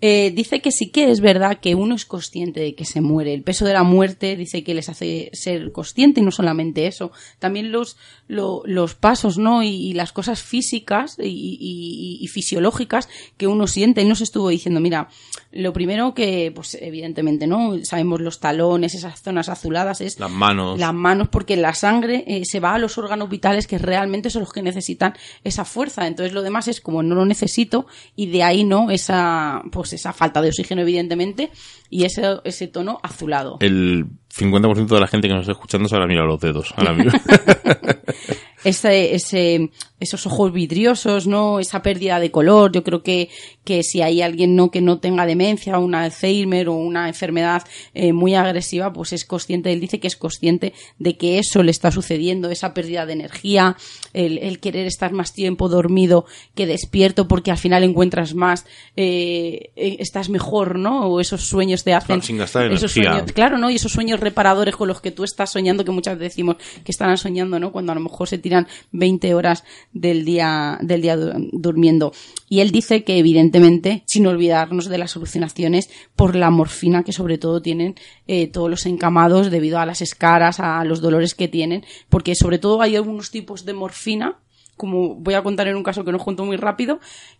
Eh, 0.07 0.33
dice 0.33 0.61
que 0.61 0.71
sí 0.71 0.91
que 0.91 1.11
es 1.11 1.23
verdad 1.23 1.61
que 1.61 1.75
uno 1.75 1.95
es 1.95 2.05
consciente 2.05 2.61
de 2.61 2.75
que 2.75 2.85
se 2.85 3.01
muere. 3.01 3.33
El 3.33 3.43
peso 3.43 3.65
de 3.65 3.73
la 3.73 3.85
muerte 3.85 4.37
dice 4.37 4.63
que 4.63 4.75
les 4.75 4.91
hace 4.91 5.31
ser 5.33 5.73
consciente 5.73 6.21
y 6.21 6.23
no 6.23 6.31
solamente 6.31 6.87
eso. 6.87 7.11
También 7.39 7.73
los, 7.73 7.97
los 8.29 8.95
pasos, 8.97 9.39
¿no? 9.39 9.63
Y, 9.63 9.95
las 9.95 10.13
cosas 10.13 10.43
físicas 10.43 11.17
y, 11.19 12.19
y, 12.21 12.29
fisiológicas 12.29 13.09
que 13.39 13.47
uno 13.47 13.67
siente. 13.67 14.03
Él 14.03 14.11
nos 14.11 14.21
estuvo 14.21 14.51
diciendo, 14.51 14.79
mira, 14.79 15.09
lo 15.53 15.73
primero 15.73 16.13
que, 16.13 16.53
pues 16.55 16.77
evidentemente, 16.79 17.47
¿no? 17.47 17.83
Sabemos 17.85 18.21
los 18.21 18.41
talones, 18.41 18.95
esas 18.95 19.23
zonas 19.23 19.49
azuladas, 19.49 20.03
es... 20.03 20.21
Las 20.21 20.31
manos. 20.31 20.79
Las 20.79 20.93
manos, 20.93 21.29
porque 21.29 21.57
la 21.57 21.73
sangre 21.73 22.25
eh, 22.27 22.43
se 22.45 22.61
va 22.61 22.75
a 22.75 22.79
los 22.79 22.99
órganos 22.99 23.31
vitales 23.31 23.67
que 23.67 23.79
realmente 23.79 24.29
son 24.29 24.41
los 24.41 24.53
que 24.53 24.61
necesitan 24.61 25.15
esa 25.45 25.65
fuerza. 25.65 26.07
Entonces 26.07 26.35
lo 26.35 26.43
demás 26.43 26.69
es 26.69 26.83
como 26.83 27.03
no 27.03 27.15
lo 27.15 27.25
necesito 27.25 27.87
y 28.17 28.27
de 28.27 28.43
ahí, 28.43 28.65
¿no? 28.65 28.91
Esa, 28.91 29.63
pues 29.73 29.94
esa 29.95 30.13
falta 30.13 30.43
de 30.43 30.49
oxígeno, 30.49 30.83
evidentemente, 30.83 31.51
y 31.91 32.05
ese, 32.05 32.41
ese 32.45 32.69
tono 32.69 32.99
azulado. 33.03 33.59
El 33.61 34.07
50% 34.37 34.87
de 34.87 35.01
la 35.01 35.07
gente 35.07 35.29
que 35.29 35.35
nos 35.35 35.43
está 35.43 35.53
escuchando 35.53 35.89
se 35.89 35.95
habrá 35.95 36.07
mirado 36.07 36.27
los 36.27 36.41
dedos. 36.41 36.75
ese, 38.65 39.15
ese, 39.15 39.71
esos 40.01 40.27
ojos 40.27 40.53
vidriosos, 40.53 41.27
¿no? 41.27 41.61
Esa 41.61 41.83
pérdida 41.83 42.19
de 42.19 42.31
color. 42.31 42.73
Yo 42.73 42.83
creo 42.83 43.03
que, 43.03 43.29
que 43.65 43.83
si 43.83 44.03
hay 44.03 44.23
alguien 44.23 44.55
no 44.57 44.71
que 44.71 44.81
no 44.81 44.99
tenga 44.99 45.27
demencia, 45.27 45.79
una 45.79 46.03
Alzheimer 46.03 46.69
o 46.69 46.75
una 46.75 47.09
enfermedad 47.09 47.63
eh, 47.95 48.13
muy 48.13 48.35
agresiva, 48.35 48.93
pues 48.93 49.13
es 49.13 49.25
consciente, 49.25 49.73
él 49.73 49.81
dice 49.81 50.01
que 50.01 50.07
es 50.07 50.17
consciente 50.17 50.75
de 50.99 51.17
que 51.17 51.39
eso 51.39 51.63
le 51.63 51.71
está 51.71 51.91
sucediendo, 51.91 52.51
esa 52.51 52.75
pérdida 52.75 53.07
de 53.07 53.15
energía, 53.15 53.77
el, 54.13 54.39
el 54.39 54.61
querer 54.61 54.87
estar 54.87 55.13
más 55.13 55.33
tiempo 55.33 55.69
dormido 55.69 56.27
que 56.55 56.67
despierto 56.67 57.27
porque 57.27 57.51
al 57.51 57.59
final 57.59 57.83
encuentras 57.85 58.35
más, 58.35 58.67
eh, 58.97 59.71
eh 59.77 59.97
estás 60.01 60.29
mejor, 60.29 60.79
¿no? 60.79 61.07
O 61.07 61.21
esos 61.21 61.43
sueños 61.43 61.85
te 61.85 61.95
hacen... 61.95 62.23
sin 62.23 62.39
gastar 62.39 62.71
esos 62.73 62.93
sueños, 62.93 63.33
claro, 63.33 63.59
¿no? 63.59 63.71
Y 63.71 63.77
esos 63.77 63.93
sueños 63.93 64.21
reparadores 64.21 64.77
con 64.77 64.89
los 64.89 65.01
que 65.01 65.11
tú 65.11 65.25
estás 65.25 65.51
soñando, 65.51 65.85
que 65.85 65.91
muchas 65.91 66.19
veces 66.19 66.35
decimos 66.35 66.57
que 66.85 66.93
están 66.93 67.17
soñando, 67.17 67.59
¿no? 67.59 67.73
Cuando 67.73 67.93
a 67.93 67.95
lo 67.95 68.01
mejor 68.01 68.29
se 68.29 68.39
tiran 68.39 68.67
20 68.93 69.35
horas 69.35 69.65
del 69.93 70.25
día, 70.25 70.79
del 70.83 71.03
día 71.03 71.17
durmiendo. 71.53 72.13
Y 72.49 72.61
él 72.61 72.71
dice 72.71 73.05
que 73.05 73.19
evidentemente, 73.19 73.54
sin 74.07 74.27
olvidarnos 74.27 74.89
de 74.89 74.99
las 74.99 75.17
alucinaciones 75.17 75.91
por 76.17 76.35
la 76.35 76.51
morfina 76.51 77.05
que 77.05 77.13
sobre 77.13 77.39
todo 77.39 77.63
tienen 77.63 77.95
eh, 78.27 78.49
todos 78.49 78.69
los 78.69 78.87
encamados 78.87 79.51
debido 79.51 79.79
a 79.79 79.87
las 79.87 80.03
escaras, 80.03 80.61
a 80.61 80.85
los 80.85 81.01
dolores 81.01 81.35
que 81.35 81.49
tienen, 81.49 81.85
porque 82.09 82.35
sobre 82.35 82.59
todo 82.59 82.83
hay 82.83 82.97
algunos 82.97 83.31
tipos 83.31 83.65
de 83.65 83.75
morfina 83.75 84.39
como 84.77 85.15
voy 85.15 85.35
a 85.35 85.43
contar 85.43 85.69
en 85.69 85.77
un 85.77 85.83
caso 85.83 86.05
que 86.05 86.13
no 86.13 86.19
junto 86.19 86.45
muy 86.45 86.57
rápido, 86.57 86.99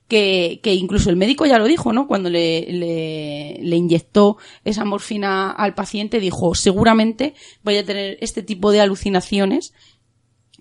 que, 0.09 0.61
que, 0.63 0.75
incluso 0.75 1.11
el 1.11 1.17
médico 1.17 1.47
ya 1.47 1.59
lo 1.59 1.65
dijo, 1.65 1.93
¿no? 1.93 2.07
Cuando 2.07 2.31
le, 2.31 2.65
le, 2.71 3.59
le, 3.61 3.77
inyectó 3.77 4.37
esa 4.65 4.85
morfina 4.85 5.51
al 5.51 5.75
paciente, 5.75 6.21
dijo, 6.21 6.55
seguramente 6.55 7.35
vaya 7.63 7.81
a 7.81 7.85
tener 7.85 8.19
este 8.21 8.43
tipo 8.43 8.71
de 8.71 8.81
alucinaciones 8.81 9.73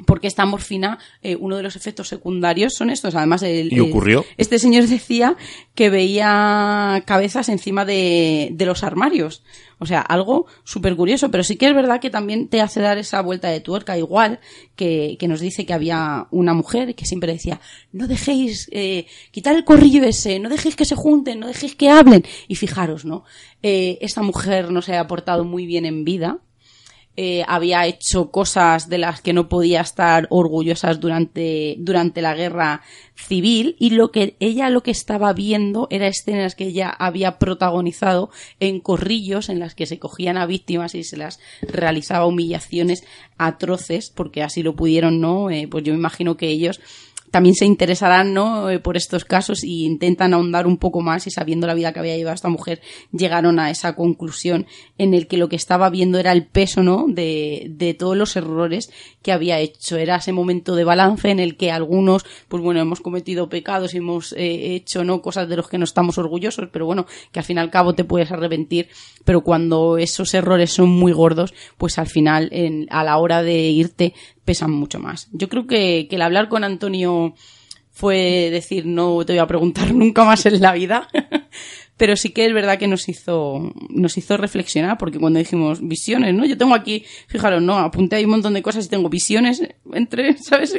porque 0.08 0.28
esta 0.28 0.46
morfina, 0.46 0.98
eh, 1.22 1.36
uno 1.40 1.56
de 1.56 1.64
los 1.64 1.76
efectos 1.76 2.08
secundarios 2.08 2.74
son 2.74 2.90
estos. 2.90 3.14
Además, 3.14 3.44
el, 3.44 3.72
¿Y 3.72 3.80
ocurrió? 3.80 4.26
este 4.38 4.58
señor 4.58 4.88
decía 4.88 5.36
que 5.76 5.92
veía 5.92 7.04
cabezas 7.06 7.48
encima 7.50 7.86
de, 7.86 8.50
de 8.54 8.66
los 8.66 8.84
armarios. 8.84 9.44
O 9.78 9.86
sea, 9.86 10.02
algo 10.02 10.48
súper 10.64 10.96
curioso, 10.96 11.30
pero 11.30 11.44
sí 11.44 11.58
que 11.58 11.68
es 11.68 11.76
verdad 11.76 12.00
que 12.00 12.10
también 12.10 12.48
te 12.48 12.62
hace 12.62 12.80
dar 12.80 12.98
esa 12.98 13.22
vuelta 13.22 13.50
de 13.50 13.60
tuerca, 13.60 13.98
igual 13.98 14.40
que, 14.76 15.18
que 15.20 15.28
nos 15.28 15.42
dice 15.42 15.66
que 15.66 15.74
había 15.74 16.28
una 16.32 16.54
mujer 16.54 16.96
que 16.96 17.06
siempre 17.06 17.34
decía, 17.34 17.60
no 17.92 18.08
dejéis, 18.08 18.70
eh, 18.72 19.06
quitar 19.32 19.56
el 19.56 19.66
corrillo 19.66 20.04
ese, 20.04 20.40
no 20.40 20.50
dejéis 20.50 20.76
que 20.76 20.86
se 20.86 20.96
junten, 20.96 21.40
no 21.40 21.48
dejéis 21.48 21.76
que 21.76 21.90
hablen. 21.90 22.24
Y 22.48 22.56
fijaros, 22.56 23.06
¿no? 23.06 23.26
Eh, 23.62 23.98
esta 24.02 24.24
mujer 24.24 24.72
no 24.72 24.82
se 24.82 24.96
ha 24.96 25.06
portado 25.06 25.44
muy 25.44 25.66
bien 25.66 25.86
en 25.86 26.04
vida, 26.04 26.40
eh, 27.16 27.44
había 27.48 27.86
hecho 27.86 28.32
cosas 28.32 28.90
de 28.90 28.98
las 28.98 29.22
que 29.22 29.34
no 29.34 29.48
podía 29.48 29.82
estar 29.82 30.26
orgullosas 30.32 31.00
durante, 31.00 31.76
durante 31.78 32.22
la 32.22 32.34
guerra 32.34 32.82
civil 33.16 33.76
y 33.80 33.92
lo 33.92 34.12
que 34.12 34.36
ella 34.40 34.70
lo 34.72 34.82
que 34.82 34.90
estaba 34.90 35.32
viendo 35.34 35.88
era 35.92 36.08
escenas 36.08 36.56
que 36.56 36.66
ella 36.66 36.90
había 36.90 37.38
protagonizado 37.38 38.32
en 38.60 38.80
corrillos 38.80 39.50
en 39.50 39.60
las 39.60 39.76
que 39.76 39.86
se 39.86 40.00
cogían 40.00 40.38
a 40.38 40.48
víctimas 40.48 40.96
y 40.96 41.04
se 41.04 41.18
las 41.18 41.40
realizaba 41.62 42.26
humillaciones 42.26 43.04
atroces 43.38 44.10
porque 44.10 44.42
así 44.42 44.64
lo 44.64 44.76
pudieron, 44.76 45.22
¿no? 45.22 45.52
Eh, 45.52 45.68
pues 45.70 45.84
yo 45.84 45.94
me 45.94 46.00
imagino 46.00 46.36
que 46.36 46.48
ellos 46.48 46.82
también 47.34 47.56
se 47.56 47.66
interesarán 47.66 48.32
¿no? 48.32 48.70
Eh, 48.70 48.78
por 48.78 48.96
estos 48.96 49.26
casos 49.26 49.64
y 49.64 49.86
intentan 49.86 50.36
ahondar 50.36 50.68
un 50.68 50.78
poco 50.78 51.02
más 51.02 51.26
y 51.26 51.32
sabiendo 51.32 51.66
la 51.66 51.74
vida 51.74 51.92
que 51.92 51.98
había 51.98 52.16
llevado 52.16 52.36
esta 52.36 52.48
mujer 52.48 52.80
llegaron 53.12 53.60
a 53.60 53.72
esa 53.72 53.96
conclusión 53.96 54.68
en 55.00 55.16
el 55.16 55.26
que 55.26 55.38
lo 55.38 55.50
que 55.50 55.56
estaba 55.56 55.90
viendo 55.90 56.20
era 56.20 56.32
el 56.32 56.46
peso 56.46 56.84
¿no? 56.84 57.08
de, 57.08 57.66
de 57.72 57.96
todos 57.96 58.16
los 58.16 58.36
errores 58.36 58.92
que 59.24 59.32
había 59.32 59.58
hecho. 59.58 59.98
Era 59.98 60.18
ese 60.18 60.32
momento 60.32 60.76
de 60.76 60.84
balance 60.84 61.32
en 61.32 61.40
el 61.40 61.58
que 61.58 61.72
algunos, 61.72 62.24
pues 62.50 62.62
bueno, 62.62 62.82
hemos 62.82 63.02
cometido 63.02 63.50
pecados 63.50 63.96
y 63.96 63.98
hemos 63.98 64.34
eh, 64.34 64.76
hecho 64.76 65.04
no 65.04 65.24
cosas 65.24 65.50
de 65.50 65.56
los 65.56 65.68
que 65.68 65.80
no 65.80 65.86
estamos 65.86 66.20
orgullosos, 66.20 66.70
pero 66.72 66.86
bueno, 66.86 67.08
que 67.32 67.40
al 67.40 67.46
fin 67.46 67.58
y 67.58 67.62
al 67.62 67.72
cabo 67.72 67.96
te 67.96 68.04
puedes 68.04 68.32
arrepentir, 68.32 68.90
pero 69.26 69.42
cuando 69.42 69.98
esos 69.98 70.32
errores 70.36 70.72
son 70.72 70.90
muy 70.90 71.14
gordos, 71.14 71.56
pues 71.80 71.98
al 71.98 72.08
final 72.08 72.50
en, 72.52 72.86
a 72.92 73.04
la 73.04 73.18
hora 73.18 73.42
de 73.42 73.58
irte 73.72 74.14
pesan 74.46 74.72
mucho 74.72 75.00
más. 75.00 75.30
Yo 75.32 75.50
creo 75.50 75.68
que, 75.68 76.08
el 76.10 76.22
hablar 76.22 76.50
con 76.50 76.64
Antonio 76.64 77.34
fue 77.92 78.50
decir 78.50 78.88
no 78.88 79.24
te 79.24 79.34
voy 79.34 79.40
a 79.40 79.46
preguntar 79.46 79.94
nunca 79.94 80.26
más 80.26 80.48
en 80.48 80.60
la 80.62 80.74
vida 80.74 81.08
pero 81.98 82.16
sí 82.16 82.30
que 82.30 82.48
es 82.48 82.52
verdad 82.52 82.80
que 82.80 82.88
nos 82.88 83.08
hizo 83.08 83.72
nos 83.90 84.18
hizo 84.18 84.36
reflexionar 84.36 84.98
porque 84.98 85.20
cuando 85.20 85.38
dijimos 85.38 85.88
visiones 85.88 86.34
no 86.34 86.44
yo 86.44 86.58
tengo 86.58 86.74
aquí 86.74 87.06
fijaros 87.28 87.62
no 87.62 87.78
apunté 87.78 88.16
ahí 88.16 88.26
un 88.26 88.32
montón 88.32 88.56
de 88.56 88.64
cosas 88.64 88.88
y 88.88 88.90
tengo 88.90 89.10
visiones 89.10 89.62
entre 89.94 90.38
sabes 90.40 90.76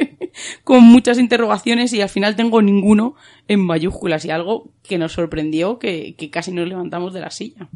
con 0.65 0.83
muchas 0.83 1.17
interrogaciones 1.17 1.93
y 1.93 2.01
al 2.01 2.09
final 2.09 2.35
tengo 2.35 2.61
ninguno 2.61 3.15
en 3.47 3.61
mayúsculas 3.61 4.25
y 4.25 4.31
algo 4.31 4.73
que 4.83 4.97
nos 4.97 5.13
sorprendió 5.13 5.79
que 5.79 6.17
casi 6.29 6.51
nos 6.51 6.67
levantamos 6.67 7.13
de 7.13 7.21
la 7.21 7.31
silla 7.31 7.69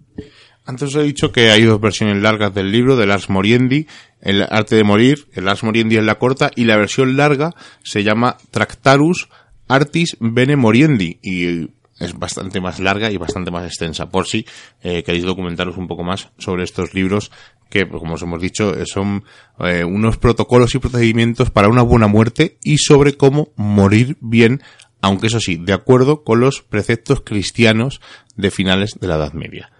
antes 0.65 0.89
os 0.89 0.95
he 0.95 1.03
dicho 1.03 1.31
que 1.31 1.49
hay 1.49 1.63
dos 1.63 1.81
versiones 1.81 2.21
largas 2.21 2.53
del 2.53 2.71
libro, 2.71 2.95
de 2.95 3.05
Lars 3.05 3.29
Moriendi, 3.29 3.87
El 4.21 4.43
arte 4.43 4.75
de 4.75 4.83
morir, 4.83 5.27
el 5.33 5.45
Lars 5.45 5.63
Moriendi 5.63 5.97
es 5.97 6.03
la 6.03 6.19
corta, 6.19 6.51
y 6.55 6.65
la 6.65 6.77
versión 6.77 7.17
larga 7.17 7.51
se 7.83 8.03
llama 8.03 8.37
Tractarus 8.51 9.29
Artis 9.67 10.17
Bene 10.19 10.55
Moriendi, 10.55 11.19
y 11.21 11.69
es 11.99 12.17
bastante 12.17 12.61
más 12.61 12.79
larga 12.79 13.11
y 13.11 13.17
bastante 13.17 13.51
más 13.51 13.65
extensa, 13.65 14.09
por 14.09 14.25
si 14.25 14.45
eh, 14.81 15.03
queréis 15.03 15.25
documentaros 15.25 15.77
un 15.77 15.87
poco 15.87 16.03
más 16.03 16.29
sobre 16.37 16.63
estos 16.63 16.93
libros 16.93 17.31
que, 17.69 17.85
pues, 17.85 17.99
como 17.99 18.15
os 18.15 18.21
hemos 18.21 18.41
dicho, 18.41 18.75
eh, 18.75 18.85
son 18.85 19.23
eh, 19.59 19.83
unos 19.83 20.17
protocolos 20.17 20.73
y 20.75 20.79
procedimientos 20.79 21.51
para 21.51 21.69
una 21.69 21.83
buena 21.83 22.07
muerte 22.07 22.57
y 22.63 22.77
sobre 22.77 23.15
cómo 23.15 23.49
morir 23.55 24.17
bien, 24.21 24.61
aunque 25.01 25.27
eso 25.27 25.39
sí, 25.39 25.57
de 25.57 25.73
acuerdo 25.73 26.23
con 26.23 26.39
los 26.39 26.61
preceptos 26.61 27.21
cristianos 27.21 28.01
de 28.35 28.51
finales 28.51 28.97
de 28.99 29.07
la 29.07 29.15
Edad 29.15 29.33
Media. 29.33 29.71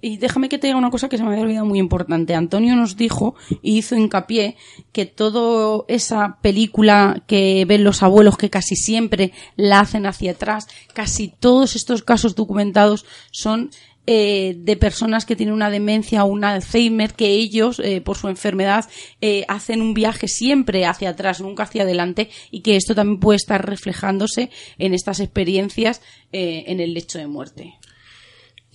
Y 0.00 0.16
déjame 0.18 0.48
que 0.48 0.58
te 0.58 0.66
diga 0.66 0.78
una 0.78 0.90
cosa 0.90 1.08
que 1.08 1.16
se 1.16 1.22
me 1.24 1.30
había 1.30 1.42
olvidado 1.42 1.66
muy 1.66 1.78
importante. 1.78 2.34
Antonio 2.34 2.76
nos 2.76 2.96
dijo 2.96 3.34
y 3.62 3.78
hizo 3.78 3.96
hincapié 3.96 4.56
que 4.92 5.06
toda 5.06 5.84
esa 5.88 6.38
película 6.42 7.22
que 7.26 7.64
ven 7.66 7.84
los 7.84 8.02
abuelos 8.02 8.36
que 8.36 8.50
casi 8.50 8.76
siempre 8.76 9.32
la 9.56 9.80
hacen 9.80 10.06
hacia 10.06 10.32
atrás, 10.32 10.68
casi 10.94 11.28
todos 11.28 11.76
estos 11.76 12.02
casos 12.02 12.34
documentados 12.34 13.04
son 13.30 13.70
eh, 14.08 14.54
de 14.58 14.76
personas 14.76 15.26
que 15.26 15.34
tienen 15.34 15.52
una 15.52 15.68
demencia 15.68 16.22
o 16.22 16.28
un 16.28 16.44
Alzheimer 16.44 17.12
que 17.14 17.26
ellos, 17.26 17.80
eh, 17.80 18.00
por 18.00 18.16
su 18.16 18.28
enfermedad, 18.28 18.88
eh, 19.20 19.44
hacen 19.48 19.82
un 19.82 19.94
viaje 19.94 20.28
siempre 20.28 20.86
hacia 20.86 21.10
atrás, 21.10 21.40
nunca 21.40 21.64
hacia 21.64 21.82
adelante, 21.82 22.30
y 22.52 22.60
que 22.60 22.76
esto 22.76 22.94
también 22.94 23.18
puede 23.18 23.38
estar 23.38 23.66
reflejándose 23.66 24.50
en 24.78 24.94
estas 24.94 25.18
experiencias 25.18 26.02
en 26.30 26.80
el 26.80 26.92
lecho 26.92 27.18
de 27.18 27.26
muerte. 27.26 27.74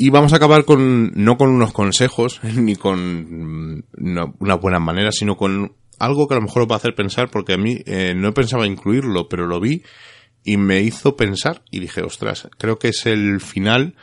Y 0.03 0.09
vamos 0.09 0.33
a 0.33 0.37
acabar 0.37 0.65
con, 0.65 1.11
no 1.13 1.37
con 1.37 1.49
unos 1.49 1.73
consejos, 1.73 2.39
ni 2.55 2.75
con 2.75 3.75
mm, 3.77 3.83
una 4.39 4.55
buena 4.55 4.79
manera, 4.79 5.11
sino 5.11 5.37
con 5.37 5.75
algo 5.99 6.27
que 6.27 6.33
a 6.33 6.37
lo 6.37 6.41
mejor 6.41 6.63
os 6.63 6.71
va 6.71 6.73
a 6.73 6.77
hacer 6.77 6.95
pensar, 6.95 7.29
porque 7.29 7.53
a 7.53 7.57
mí 7.57 7.77
eh, 7.85 8.15
no 8.15 8.33
pensaba 8.33 8.65
incluirlo, 8.65 9.29
pero 9.29 9.45
lo 9.45 9.59
vi 9.59 9.83
y 10.43 10.57
me 10.57 10.81
hizo 10.81 11.15
pensar 11.15 11.61
y 11.69 11.81
dije, 11.81 12.01
ostras, 12.01 12.49
creo 12.57 12.79
que 12.79 12.87
es 12.87 13.05
el 13.05 13.41
final 13.41 13.93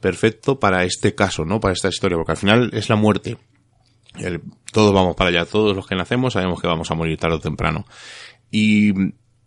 perfecto 0.00 0.60
para 0.60 0.84
este 0.84 1.16
caso, 1.16 1.44
¿no? 1.44 1.58
Para 1.58 1.74
esta 1.74 1.88
historia, 1.88 2.16
porque 2.16 2.32
al 2.32 2.38
final 2.38 2.70
es 2.72 2.88
la 2.88 2.94
muerte. 2.94 3.36
todos 4.72 4.94
vamos 4.94 5.16
para 5.16 5.30
allá, 5.30 5.44
todos 5.44 5.74
los 5.74 5.88
que 5.88 5.96
nacemos 5.96 6.34
sabemos 6.34 6.60
que 6.60 6.68
vamos 6.68 6.88
a 6.92 6.94
morir 6.94 7.18
tarde 7.18 7.34
o 7.34 7.40
temprano. 7.40 7.84
Y 8.52 8.92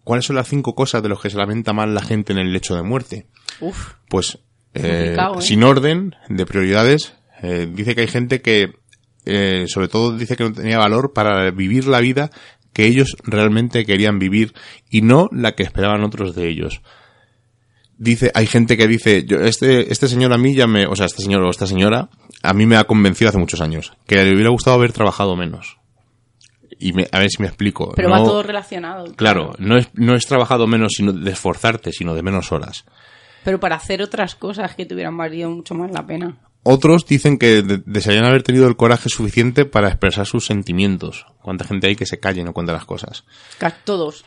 ¿cuáles 0.03 0.25
son 0.25 0.35
las 0.35 0.49
cinco 0.49 0.75
cosas 0.75 1.01
de 1.03 1.07
los 1.07 1.21
que 1.21 1.29
se 1.29 1.37
lamenta 1.37 1.71
más 1.71 1.87
la 1.87 2.01
gente 2.01 2.33
en 2.33 2.39
el 2.39 2.51
lecho 2.51 2.75
de 2.75 2.83
muerte? 2.83 3.27
Uf. 3.61 3.93
Pues 4.09 4.39
eh, 4.73 5.15
¿eh? 5.17 5.41
sin 5.41 5.63
orden 5.63 6.15
de 6.29 6.45
prioridades, 6.45 7.13
eh, 7.41 7.67
dice 7.71 7.95
que 7.95 8.01
hay 8.01 8.07
gente 8.07 8.41
que, 8.41 8.73
eh, 9.25 9.65
sobre 9.67 9.87
todo 9.87 10.15
dice 10.15 10.35
que 10.35 10.43
no 10.43 10.53
tenía 10.53 10.77
valor 10.77 11.13
para 11.13 11.51
vivir 11.51 11.87
la 11.87 11.99
vida 11.99 12.31
que 12.73 12.85
ellos 12.85 13.17
realmente 13.23 13.85
querían 13.85 14.19
vivir 14.19 14.53
y 14.89 15.01
no 15.01 15.27
la 15.31 15.53
que 15.53 15.63
esperaban 15.63 16.03
otros 16.03 16.35
de 16.35 16.47
ellos. 16.47 16.81
Dice, 17.97 18.31
hay 18.33 18.47
gente 18.47 18.77
que 18.77 18.87
dice, 18.87 19.25
yo, 19.25 19.37
este, 19.41 19.91
este 19.91 20.07
señor 20.07 20.33
a 20.33 20.37
mí 20.37 20.55
ya 20.55 20.67
me, 20.67 20.87
o 20.87 20.95
sea, 20.95 21.05
este 21.05 21.21
señor 21.21 21.43
o 21.43 21.49
esta 21.49 21.67
señora, 21.67 22.09
a 22.41 22.53
mí 22.53 22.65
me 22.65 22.77
ha 22.77 22.85
convencido 22.85 23.29
hace 23.29 23.37
muchos 23.37 23.61
años, 23.61 23.93
que 24.07 24.15
le 24.15 24.33
hubiera 24.33 24.49
gustado 24.49 24.77
haber 24.77 24.91
trabajado 24.91 25.35
menos. 25.35 25.77
Y 26.79 26.93
me, 26.93 27.07
a 27.11 27.19
ver 27.19 27.29
si 27.29 27.43
me 27.43 27.47
explico. 27.47 27.93
Pero 27.95 28.09
va 28.09 28.23
todo 28.23 28.41
relacionado. 28.41 29.13
Claro, 29.15 29.53
no 29.59 29.77
es, 29.77 29.89
no 29.93 30.15
es 30.15 30.25
trabajado 30.25 30.65
menos 30.65 30.93
sino 30.95 31.13
de 31.13 31.29
esforzarte, 31.29 31.91
sino 31.91 32.15
de 32.15 32.23
menos 32.23 32.51
horas. 32.51 32.85
Pero 33.43 33.59
para 33.59 33.75
hacer 33.75 34.01
otras 34.01 34.35
cosas 34.35 34.75
que 34.75 34.85
te 34.85 34.93
hubieran 34.93 35.17
valido 35.17 35.49
mucho 35.49 35.73
más 35.73 35.91
la 35.91 36.05
pena. 36.05 36.37
Otros 36.63 37.07
dicen 37.07 37.39
que 37.39 37.63
desearían 37.85 38.25
haber 38.25 38.43
tenido 38.43 38.67
el 38.67 38.75
coraje 38.75 39.09
suficiente 39.09 39.65
para 39.65 39.87
expresar 39.87 40.27
sus 40.27 40.45
sentimientos. 40.45 41.25
¿Cuánta 41.41 41.65
gente 41.65 41.87
hay 41.87 41.95
que 41.95 42.05
se 42.05 42.19
calle 42.19 42.41
y 42.41 42.43
no 42.43 42.53
cuenta 42.53 42.71
las 42.71 42.85
cosas? 42.85 43.23
Todos. 43.83 44.25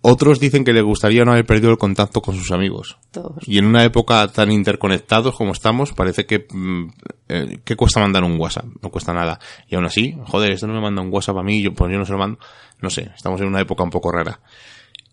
Otros 0.00 0.40
dicen 0.40 0.64
que 0.64 0.72
les 0.72 0.82
gustaría 0.82 1.24
no 1.24 1.32
haber 1.32 1.46
perdido 1.46 1.70
el 1.70 1.78
contacto 1.78 2.20
con 2.20 2.36
sus 2.36 2.52
amigos. 2.52 2.98
Todos. 3.10 3.46
Y 3.46 3.58
en 3.58 3.66
una 3.66 3.84
época 3.84 4.28
tan 4.28 4.50
interconectados 4.50 5.34
como 5.34 5.52
estamos, 5.52 5.92
parece 5.92 6.26
que, 6.26 6.46
mm, 6.50 6.88
eh, 7.28 7.58
¿qué 7.64 7.76
cuesta 7.76 8.00
mandar 8.00 8.22
un 8.24 8.38
WhatsApp? 8.38 8.66
No 8.82 8.90
cuesta 8.90 9.12
nada. 9.14 9.38
Y 9.68 9.74
aún 9.76 9.86
así, 9.86 10.14
joder, 10.26 10.52
esto 10.52 10.66
no 10.66 10.74
me 10.74 10.80
manda 10.80 11.02
un 11.02 11.12
WhatsApp 11.12 11.38
a 11.38 11.42
mí, 11.42 11.62
yo, 11.62 11.72
pues 11.72 11.90
yo 11.90 11.98
no 11.98 12.04
se 12.04 12.12
lo 12.12 12.18
mando. 12.18 12.38
No 12.80 12.90
sé, 12.90 13.12
estamos 13.14 13.40
en 13.40 13.46
una 13.46 13.60
época 13.60 13.82
un 13.82 13.90
poco 13.90 14.12
rara. 14.12 14.40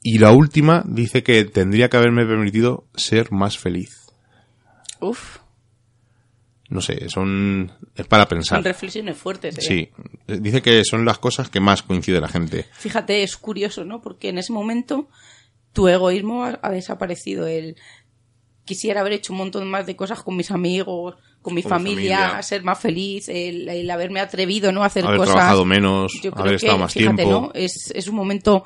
Y 0.03 0.17
la 0.17 0.31
última 0.31 0.83
dice 0.87 1.23
que 1.23 1.43
tendría 1.45 1.89
que 1.89 1.97
haberme 1.97 2.25
permitido 2.25 2.85
ser 2.95 3.31
más 3.31 3.57
feliz. 3.57 4.07
Uf 4.99 5.41
no 6.71 6.79
sé, 6.79 7.09
son 7.09 7.69
es 7.95 8.07
para 8.07 8.29
pensar. 8.29 8.59
Son 8.59 8.63
reflexiones 8.63 9.17
fuertes. 9.17 9.57
¿eh? 9.57 9.61
Sí, 9.61 9.89
dice 10.39 10.61
que 10.61 10.83
son 10.85 11.03
las 11.03 11.19
cosas 11.19 11.49
que 11.49 11.59
más 11.59 11.83
coincide 11.83 12.21
la 12.21 12.29
gente. 12.29 12.65
Fíjate, 12.71 13.23
es 13.23 13.35
curioso, 13.35 13.83
¿no? 13.83 14.01
Porque 14.01 14.29
en 14.29 14.37
ese 14.37 14.53
momento 14.53 15.09
tu 15.73 15.89
egoísmo 15.89 16.45
ha, 16.45 16.69
desaparecido. 16.71 17.45
El 17.45 17.75
quisiera 18.63 19.01
haber 19.01 19.13
hecho 19.13 19.33
un 19.33 19.39
montón 19.39 19.69
más 19.69 19.85
de 19.85 19.97
cosas 19.97 20.23
con 20.23 20.37
mis 20.37 20.49
amigos, 20.49 21.15
con 21.41 21.53
mi 21.53 21.61
familia, 21.61 22.41
ser 22.41 22.63
más 22.63 22.79
feliz, 22.79 23.27
el, 23.27 23.89
haberme 23.91 24.21
atrevido, 24.21 24.71
¿no? 24.71 24.83
A 24.83 24.85
hacer 24.85 25.03
haber 25.03 25.17
cosas. 25.17 25.33
trabajado 25.33 25.65
menos, 25.65 26.13
haber 26.31 26.53
estado 26.53 26.77
más 26.77 26.93
fíjate, 26.93 27.23
tiempo. 27.23 27.31
¿no? 27.31 27.51
Es, 27.53 27.91
es 27.93 28.07
un 28.07 28.15
momento 28.15 28.63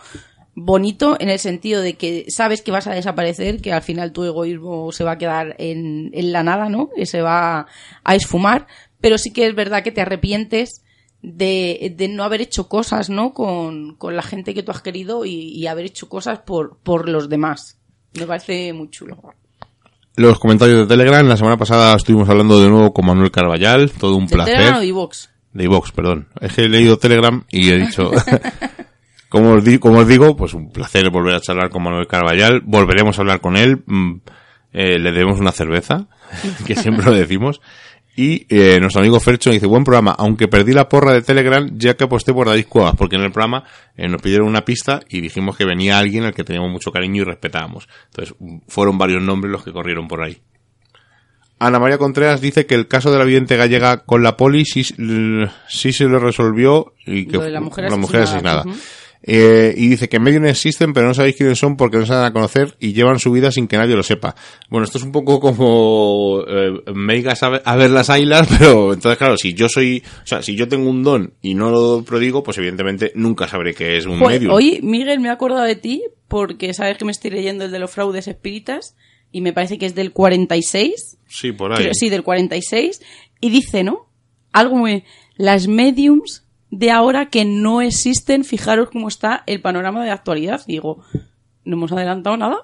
bonito 0.56 1.18
en 1.20 1.30
el 1.30 1.38
sentido 1.38 1.82
de 1.82 1.96
que 1.96 2.26
sabes 2.30 2.62
que 2.62 2.72
vas 2.72 2.88
a 2.88 2.94
desaparecer, 2.94 3.62
que 3.62 3.74
al 3.74 3.82
final 3.82 4.14
tu 4.14 4.24
egoísmo 4.24 4.92
se 4.92 5.04
va 5.04 5.12
a 5.12 5.18
quedar 5.18 5.56
en, 5.60 6.10
en 6.14 6.32
la 6.32 6.44
nada, 6.44 6.70
¿no? 6.70 6.90
Y 6.96 7.06
se 7.06 7.22
va 7.22 7.68
a 8.04 8.16
esfumar, 8.16 8.66
pero 9.02 9.18
sí 9.18 9.32
que 9.32 9.46
es 9.46 9.54
verdad 9.54 9.84
que 9.84 9.92
te 9.92 10.02
arrepientes 10.02 10.82
de, 11.22 11.94
de 11.96 12.08
no 12.08 12.24
haber 12.24 12.42
hecho 12.42 12.70
cosas, 12.70 13.10
¿no? 13.10 13.34
Con, 13.34 13.96
con 13.96 14.16
la 14.16 14.22
gente 14.22 14.54
que 14.54 14.64
tú 14.64 14.72
has 14.72 14.82
querido 14.82 15.26
y, 15.26 15.32
y, 15.32 15.68
haber 15.68 15.86
hecho 15.86 16.08
cosas 16.08 16.40
por, 16.40 16.78
por 16.78 17.10
los 17.10 17.30
demás. 17.30 17.78
Me 18.14 18.26
parece 18.26 18.72
muy 18.72 18.90
chulo. 18.90 19.18
Los 20.16 20.40
comentarios 20.40 20.80
de 20.80 20.88
Telegram, 20.88 21.28
la 21.28 21.36
semana 21.36 21.58
pasada 21.58 21.96
estuvimos 21.96 22.30
hablando 22.30 22.62
de 22.62 22.70
nuevo 22.70 22.94
con 22.94 23.06
Manuel 23.06 23.32
Carballal, 23.32 23.92
todo 23.92 24.16
un 24.16 24.28
¿De 24.28 24.36
placer. 24.36 24.54
Telegram 24.54 24.78
o 24.78 24.80
de 24.80 24.88
iVox? 24.88 25.30
De 25.52 25.64
iVox, 25.66 25.92
perdón. 25.92 26.30
Es 26.40 26.54
que 26.54 26.62
he 26.64 26.70
leído 26.70 26.98
Telegram 26.98 27.44
y 27.50 27.70
he 27.72 27.78
dicho... 27.78 28.12
Como 29.36 29.52
os, 29.52 29.66
como 29.82 30.00
os 30.00 30.08
digo, 30.08 30.38
pues 30.38 30.54
un 30.54 30.72
placer 30.72 31.10
volver 31.10 31.36
a 31.36 31.42
charlar 31.42 31.70
con 31.70 31.84
Manuel 31.84 32.08
Carballal. 32.08 32.62
Volveremos 32.62 33.18
a 33.18 33.22
hablar 33.22 33.42
con 33.42 33.58
él. 33.58 33.84
Mm, 33.86 34.22
eh, 34.72 34.98
le 34.98 35.12
debemos 35.12 35.42
una 35.42 35.52
cerveza, 35.52 36.08
que 36.66 36.74
siempre 36.74 37.04
lo 37.04 37.12
decimos. 37.12 37.60
Y 38.16 38.46
eh, 38.48 38.80
nuestro 38.80 39.02
amigo 39.02 39.20
Fercho 39.20 39.52
dice, 39.52 39.66
buen 39.66 39.84
programa, 39.84 40.16
aunque 40.18 40.48
perdí 40.48 40.72
la 40.72 40.88
porra 40.88 41.12
de 41.12 41.22
Telegram 41.22 41.70
ya 41.78 41.98
que 41.98 42.06
aposté 42.06 42.34
por 42.34 42.48
David 42.48 42.68
Cuevas, 42.70 42.96
porque 42.98 43.18
en 43.18 43.24
el 43.24 43.34
programa 43.34 43.66
eh, 43.98 44.08
nos 44.08 44.22
pidieron 44.22 44.48
una 44.48 44.64
pista 44.64 45.02
y 45.10 45.20
dijimos 45.20 45.58
que 45.58 45.66
venía 45.66 46.00
alguien 46.00 46.24
al 46.24 46.34
que 46.34 46.46
teníamos 46.46 46.72
mucho 46.72 46.94
cariño 46.94 47.24
y 47.24 47.26
respetábamos. 47.26 47.90
Entonces, 48.06 48.36
fueron 48.70 48.98
varios 48.98 49.22
nombres 49.22 49.52
los 49.52 49.66
que 49.66 49.74
corrieron 49.74 50.08
por 50.08 50.24
ahí. 50.24 50.42
Ana 51.60 51.80
María 51.80 51.98
Contreras 51.98 52.40
dice 52.40 52.66
que 52.66 52.76
el 52.76 52.88
caso 52.88 53.12
de 53.12 53.20
la 53.20 53.26
vidente 53.26 53.58
gallega 53.58 54.06
con 54.06 54.24
la 54.24 54.38
poli 54.38 54.64
sí, 54.64 54.86
sí 54.86 55.92
se 55.92 56.06
lo 56.06 56.20
resolvió 56.20 56.94
y 57.06 57.26
que 57.28 57.38
la 57.38 57.60
mujer 57.60 57.90
la 57.90 57.98
mujer 57.98 58.22
asesinada. 58.22 58.64
Eh, 59.28 59.74
y 59.76 59.88
dice 59.88 60.08
que 60.08 60.18
en 60.18 60.24
medio 60.24 60.40
no 60.40 60.48
existen, 60.48 60.94
pero 60.94 61.08
no 61.08 61.16
sabéis 61.16 61.36
quiénes 61.36 61.58
son 61.58 61.78
porque 61.78 61.98
no 61.98 62.06
se 62.06 62.14
dan 62.14 62.26
a 62.26 62.32
conocer 62.32 62.76
y 62.80 62.94
llevan 62.94 63.18
su 63.18 63.32
vida 63.32 63.52
sin 63.52 63.68
que 63.68 63.76
nadie 63.76 63.96
lo 63.96 64.04
sepa. 64.04 64.36
Bueno, 64.70 64.86
esto 64.86 65.00
es 65.00 65.04
un 65.04 65.12
poco 65.12 65.40
como 65.40 66.44
eh, 66.48 66.84
me 66.94 67.16
digas 67.16 67.42
a, 67.42 67.76
ver, 67.76 67.90
las 67.90 68.12
ailas, 68.12 68.48
pero 68.60 68.94
entonces, 68.94 69.18
claro, 69.18 69.36
si 69.36 69.56
yo 69.56 69.68
soy, 69.68 70.04
o 70.24 70.28
sea, 70.28 70.44
si 70.44 70.56
yo 70.56 70.68
tengo 70.68 70.88
un 70.88 71.02
don 71.02 71.34
y 71.42 71.56
no 71.56 71.72
lo 71.72 72.04
prodigo, 72.04 72.44
pues 72.44 72.60
evidentemente 72.60 73.12
nunca 73.16 73.48
sabré 73.48 73.74
que 73.74 73.98
es 73.98 74.06
un 74.06 74.20
medio. 74.20 74.54
Oye, 74.54 74.80
Miguel, 74.84 75.20
me 75.20 75.30
he 75.30 75.32
acordado 75.32 75.64
de 75.64 75.76
ti 75.76 76.04
porque 76.28 76.76
sabes 76.76 77.00
que 77.00 77.06
me 77.06 77.12
estoy 77.12 77.32
leyendo 77.32 77.66
el 77.66 77.72
de 77.72 77.80
los 77.80 77.90
fraudes 77.90 78.28
espíritas 78.28 78.96
y 79.32 79.42
me 79.42 79.54
parece 79.54 79.80
que 79.80 79.88
es 79.88 79.96
del 79.96 80.12
46. 80.12 81.18
Sí, 81.28 81.52
por 81.52 81.74
ahí. 81.74 81.90
sí, 81.94 82.10
del 82.10 82.22
46. 82.22 83.02
Y 83.42 83.50
dice, 83.50 83.84
¿no? 83.84 84.08
Algo 84.52 84.76
muy... 84.76 85.04
Las 85.36 85.68
mediums 85.68 86.45
de 86.76 86.92
ahora 86.92 87.28
que 87.28 87.46
no 87.46 87.82
existen, 87.82 88.44
fijaros 88.44 88.90
cómo 88.90 89.08
está 89.08 89.44
el 89.48 89.62
panorama 89.62 90.04
de 90.04 90.12
actualidad. 90.12 90.62
Digo, 90.68 91.06
no 91.64 91.78
hemos 91.78 91.94
adelantado 91.94 92.36
nada. 92.36 92.58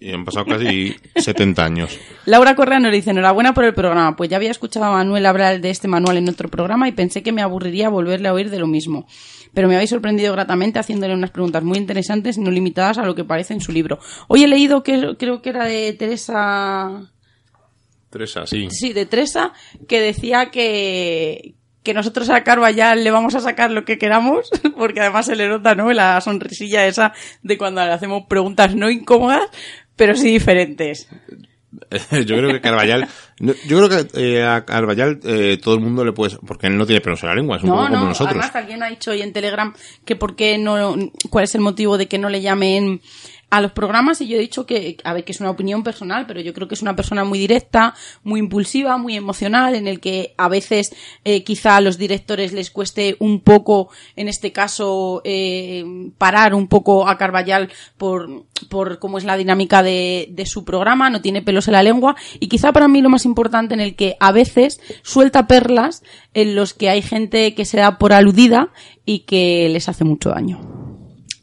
Y 0.00 0.12
han 0.12 0.24
pasado 0.24 0.46
casi 0.46 0.96
70 1.14 1.62
años. 1.62 1.98
Laura 2.24 2.56
Correa 2.56 2.80
nos 2.80 2.90
dice, 2.90 3.10
enhorabuena 3.10 3.52
por 3.52 3.64
el 3.64 3.74
programa. 3.74 4.16
Pues 4.16 4.30
ya 4.30 4.38
había 4.38 4.50
escuchado 4.50 4.86
a 4.86 4.92
Manuel 4.92 5.26
hablar 5.26 5.60
de 5.60 5.68
este 5.68 5.88
manual 5.88 6.16
en 6.16 6.26
otro 6.30 6.48
programa 6.48 6.88
y 6.88 6.92
pensé 6.92 7.22
que 7.22 7.32
me 7.32 7.42
aburriría 7.42 7.90
volverle 7.90 8.28
a 8.28 8.32
oír 8.32 8.48
de 8.48 8.58
lo 8.58 8.66
mismo. 8.66 9.06
Pero 9.52 9.68
me 9.68 9.74
habéis 9.74 9.90
sorprendido 9.90 10.32
gratamente 10.32 10.78
haciéndole 10.78 11.12
unas 11.12 11.30
preguntas 11.30 11.62
muy 11.62 11.76
interesantes 11.76 12.38
y 12.38 12.40
no 12.40 12.50
limitadas 12.50 12.96
a 12.96 13.04
lo 13.04 13.14
que 13.14 13.24
parece 13.24 13.52
en 13.52 13.60
su 13.60 13.72
libro. 13.72 13.98
Hoy 14.26 14.44
he 14.44 14.48
leído 14.48 14.82
que 14.82 15.16
creo 15.18 15.42
que 15.42 15.50
era 15.50 15.66
de 15.66 15.92
Teresa... 15.92 17.10
Teresa, 18.08 18.46
sí. 18.46 18.68
Sí, 18.70 18.94
de 18.94 19.04
Teresa, 19.04 19.52
que 19.86 20.00
decía 20.00 20.50
que, 20.50 21.56
que 21.84 21.94
nosotros 21.94 22.30
a 22.30 22.70
ya 22.70 22.94
le 22.94 23.10
vamos 23.10 23.34
a 23.34 23.40
sacar 23.40 23.70
lo 23.70 23.84
que 23.84 23.98
queramos, 23.98 24.50
porque 24.76 25.00
además 25.00 25.26
se 25.26 25.36
le 25.36 25.48
nota, 25.48 25.74
¿no? 25.74 25.92
La 25.92 26.20
sonrisilla 26.20 26.86
esa 26.86 27.12
de 27.42 27.58
cuando 27.58 27.84
le 27.84 27.92
hacemos 27.92 28.24
preguntas 28.26 28.74
no 28.74 28.90
incómodas, 28.90 29.48
pero 29.94 30.16
sí 30.16 30.32
diferentes. 30.32 31.08
yo 32.26 32.36
creo 32.36 32.52
que 32.52 32.60
Carvallal, 32.60 33.06
yo 33.38 33.86
creo 33.86 33.88
que 33.88 34.06
eh, 34.14 34.42
a 34.42 34.64
Carvallal 34.64 35.20
eh, 35.24 35.58
todo 35.62 35.74
el 35.74 35.80
mundo 35.80 36.04
le 36.04 36.12
puede, 36.12 36.36
porque 36.46 36.68
él 36.68 36.78
no 36.78 36.86
tiene 36.86 37.00
pelos 37.00 37.22
en 37.22 37.28
la 37.28 37.34
lengua, 37.34 37.56
es 37.58 37.62
un 37.62 37.68
no, 37.68 37.76
poco 37.76 37.88
como 37.88 38.00
no, 38.00 38.08
nosotros. 38.08 38.36
Además, 38.36 38.56
alguien 38.56 38.82
ha 38.82 38.88
dicho 38.88 39.10
hoy 39.10 39.22
en 39.22 39.32
Telegram 39.32 39.74
que 40.04 40.16
por 40.16 40.36
qué 40.36 40.56
no, 40.56 40.96
cuál 41.30 41.44
es 41.44 41.54
el 41.54 41.60
motivo 41.60 41.98
de 41.98 42.06
que 42.06 42.18
no 42.18 42.30
le 42.30 42.40
llamen 42.40 43.00
a 43.50 43.60
los 43.60 43.72
programas 43.72 44.20
y 44.20 44.26
yo 44.26 44.36
he 44.36 44.40
dicho 44.40 44.66
que, 44.66 44.96
a 45.04 45.12
ver, 45.12 45.24
que 45.24 45.32
es 45.32 45.40
una 45.40 45.50
opinión 45.50 45.82
personal, 45.82 46.26
pero 46.26 46.40
yo 46.40 46.52
creo 46.52 46.68
que 46.68 46.74
es 46.74 46.82
una 46.82 46.96
persona 46.96 47.24
muy 47.24 47.38
directa, 47.38 47.94
muy 48.22 48.40
impulsiva, 48.40 48.96
muy 48.96 49.16
emocional, 49.16 49.74
en 49.74 49.86
el 49.86 50.00
que 50.00 50.34
a 50.36 50.48
veces 50.48 50.94
eh, 51.24 51.44
quizá 51.44 51.76
a 51.76 51.80
los 51.80 51.98
directores 51.98 52.52
les 52.52 52.70
cueste 52.70 53.16
un 53.20 53.40
poco, 53.40 53.90
en 54.16 54.28
este 54.28 54.52
caso, 54.52 55.22
eh, 55.24 55.84
parar 56.18 56.54
un 56.54 56.68
poco 56.68 57.08
a 57.08 57.16
Carballal 57.16 57.70
por, 57.96 58.44
por 58.68 58.98
cómo 58.98 59.18
es 59.18 59.24
la 59.24 59.36
dinámica 59.36 59.82
de, 59.82 60.28
de 60.30 60.46
su 60.46 60.64
programa, 60.64 61.10
no 61.10 61.20
tiene 61.20 61.42
pelos 61.42 61.68
en 61.68 61.72
la 61.72 61.82
lengua 61.82 62.16
y 62.40 62.48
quizá 62.48 62.72
para 62.72 62.88
mí 62.88 63.02
lo 63.02 63.08
más 63.08 63.24
importante 63.24 63.74
en 63.74 63.80
el 63.80 63.94
que 63.94 64.16
a 64.20 64.32
veces 64.32 64.80
suelta 65.02 65.46
perlas 65.46 66.02
en 66.32 66.54
los 66.54 66.74
que 66.74 66.88
hay 66.88 67.02
gente 67.02 67.54
que 67.54 67.64
se 67.64 67.78
da 67.78 67.98
por 67.98 68.12
aludida 68.12 68.70
y 69.04 69.20
que 69.20 69.68
les 69.70 69.88
hace 69.88 70.04
mucho 70.04 70.30
daño. 70.30 70.83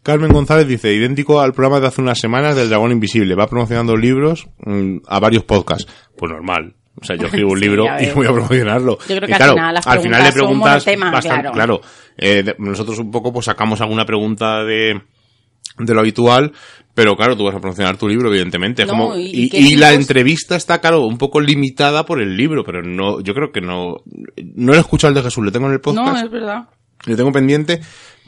Carmen 0.03 0.31
González 0.31 0.67
dice, 0.67 0.93
idéntico 0.93 1.41
al 1.41 1.53
programa 1.53 1.79
de 1.79 1.87
hace 1.87 2.01
unas 2.01 2.19
semanas 2.19 2.55
del 2.55 2.69
Dragón 2.69 2.91
Invisible, 2.91 3.35
va 3.35 3.47
promocionando 3.47 3.95
libros 3.95 4.47
mm, 4.65 4.97
a 5.07 5.19
varios 5.19 5.43
podcasts. 5.43 5.91
Pues 6.17 6.31
normal. 6.31 6.75
O 6.99 7.05
sea, 7.05 7.15
yo 7.15 7.27
escribo 7.27 7.51
un 7.51 7.59
libro 7.61 7.85
y 7.99 8.09
voy 8.11 8.27
a 8.27 8.31
promocionarlo. 8.31 8.97
Yo 9.07 9.15
creo 9.15 9.27
que 9.27 9.33
al, 9.33 9.49
final, 9.49 9.73
las 9.73 9.87
al 9.87 10.01
final 10.01 10.23
le 10.23 10.31
preguntas 10.31 10.85
bastante, 10.85 11.51
claro. 11.51 11.81
Eh, 12.17 12.55
nosotros 12.57 12.99
un 12.99 13.11
poco 13.11 13.31
pues 13.31 13.45
sacamos 13.45 13.79
alguna 13.81 14.05
pregunta 14.05 14.63
de, 14.63 15.01
de 15.77 15.93
lo 15.93 15.99
habitual, 15.99 16.51
pero 16.93 17.15
claro, 17.15 17.37
tú 17.37 17.45
vas 17.45 17.55
a 17.55 17.59
promocionar 17.59 17.97
tu 17.97 18.07
libro, 18.07 18.29
evidentemente. 18.29 18.85
como, 18.85 19.15
y, 19.15 19.75
la 19.75 19.93
entrevista 19.93 20.55
está, 20.55 20.81
claro, 20.81 21.01
un 21.01 21.17
poco 21.17 21.39
limitada 21.39 22.05
por 22.05 22.21
el 22.21 22.35
libro, 22.35 22.63
pero 22.63 22.81
no, 22.81 23.21
yo 23.21 23.33
creo 23.33 23.51
que 23.51 23.61
no, 23.61 23.97
no 24.55 24.73
he 24.73 24.79
escuchado 24.79 25.09
el 25.09 25.15
de 25.15 25.23
Jesús, 25.23 25.45
le 25.45 25.51
tengo 25.51 25.67
en 25.67 25.73
el 25.73 25.81
podcast. 25.81 26.07
No, 26.07 26.25
es 26.25 26.31
verdad. 26.31 26.67
Le 27.05 27.15
tengo 27.15 27.31
pendiente, 27.31 27.81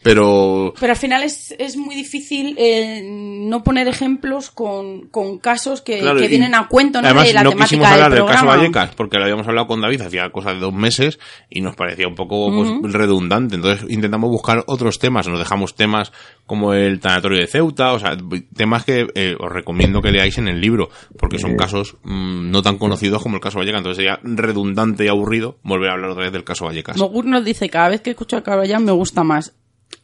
Pero... 0.04 0.74
Pero 0.80 0.92
al 0.92 0.98
final 0.98 1.24
es, 1.24 1.56
es 1.58 1.78
muy 1.78 1.96
difícil 1.96 2.56
eh, 2.58 3.02
no 3.04 3.64
poner 3.64 3.88
ejemplos 3.88 4.52
con, 4.52 5.08
con 5.08 5.38
casos 5.38 5.82
que, 5.82 6.00
que 6.00 6.28
vienen 6.28 6.56
a 6.56 6.68
cuento 6.68 7.02
¿no? 7.02 7.08
Además, 7.08 7.28
de 7.28 7.34
la 7.34 7.44
no 7.44 7.52
quisimos 7.52 7.88
hablar 7.88 8.14
del, 8.14 8.26
caso 8.26 8.46
Vallecas 8.46 8.96
porque 8.96 9.18
lo 9.18 9.24
habíamos 9.24 9.48
hablado 9.48 9.68
con 9.68 9.82
David 9.82 10.02
hacía 10.02 10.30
cosa 10.30 10.54
de 10.54 10.60
dos 10.60 10.74
meses 10.74 11.20
y 11.50 11.62
nos 11.62 11.76
parecía 11.76 12.08
un 12.08 12.16
poco 12.16 12.52
pues, 12.82 12.94
redundante. 12.94 13.56
Entonces 13.56 13.90
intentamos 13.90 14.30
buscar 14.30 14.64
otros 14.68 15.00
temas. 15.00 15.28
Nos 15.28 15.40
dejamos 15.40 15.76
temas 15.76 16.12
como 16.46 16.74
el 16.74 17.00
tanatorio 17.00 17.40
de 17.40 17.48
Ceuta, 17.48 17.94
o 17.94 18.00
sea, 18.00 18.18
temas 18.56 18.84
que 18.84 19.08
eh, 19.16 19.36
os 19.40 19.52
recomiendo 19.52 20.02
que 20.02 20.12
leáis 20.12 20.38
en 20.38 20.48
el 20.48 20.60
libro 20.60 20.90
porque 21.18 21.40
son 21.40 21.56
casos 21.56 21.96
mm, 22.04 22.52
no 22.52 22.62
tan 22.62 22.78
conocidos 22.78 23.24
como 23.24 23.36
el 23.36 23.42
caso 23.42 23.60
Vallecas. 23.60 23.80
Entonces 23.80 24.04
sería 24.04 24.20
redundante 24.24 25.06
y 25.06 25.08
aburrido 25.08 25.58
volver 25.64 25.90
a 25.90 25.94
hablar 25.94 26.12
otra 26.12 26.24
vez 26.24 26.34
del 26.34 26.44
caso 26.44 26.66
Vallecas. 26.66 26.98
Mogur 26.98 27.26
nos 27.26 27.46
dice, 27.46 27.70
cada 27.70 27.90
vez 27.90 28.02
que 28.02 28.12
escucho 28.12 28.38
a 28.38 28.44
Caballán 28.44 28.84
me 28.84 28.92
gusta 28.92 29.24
más 29.24 29.54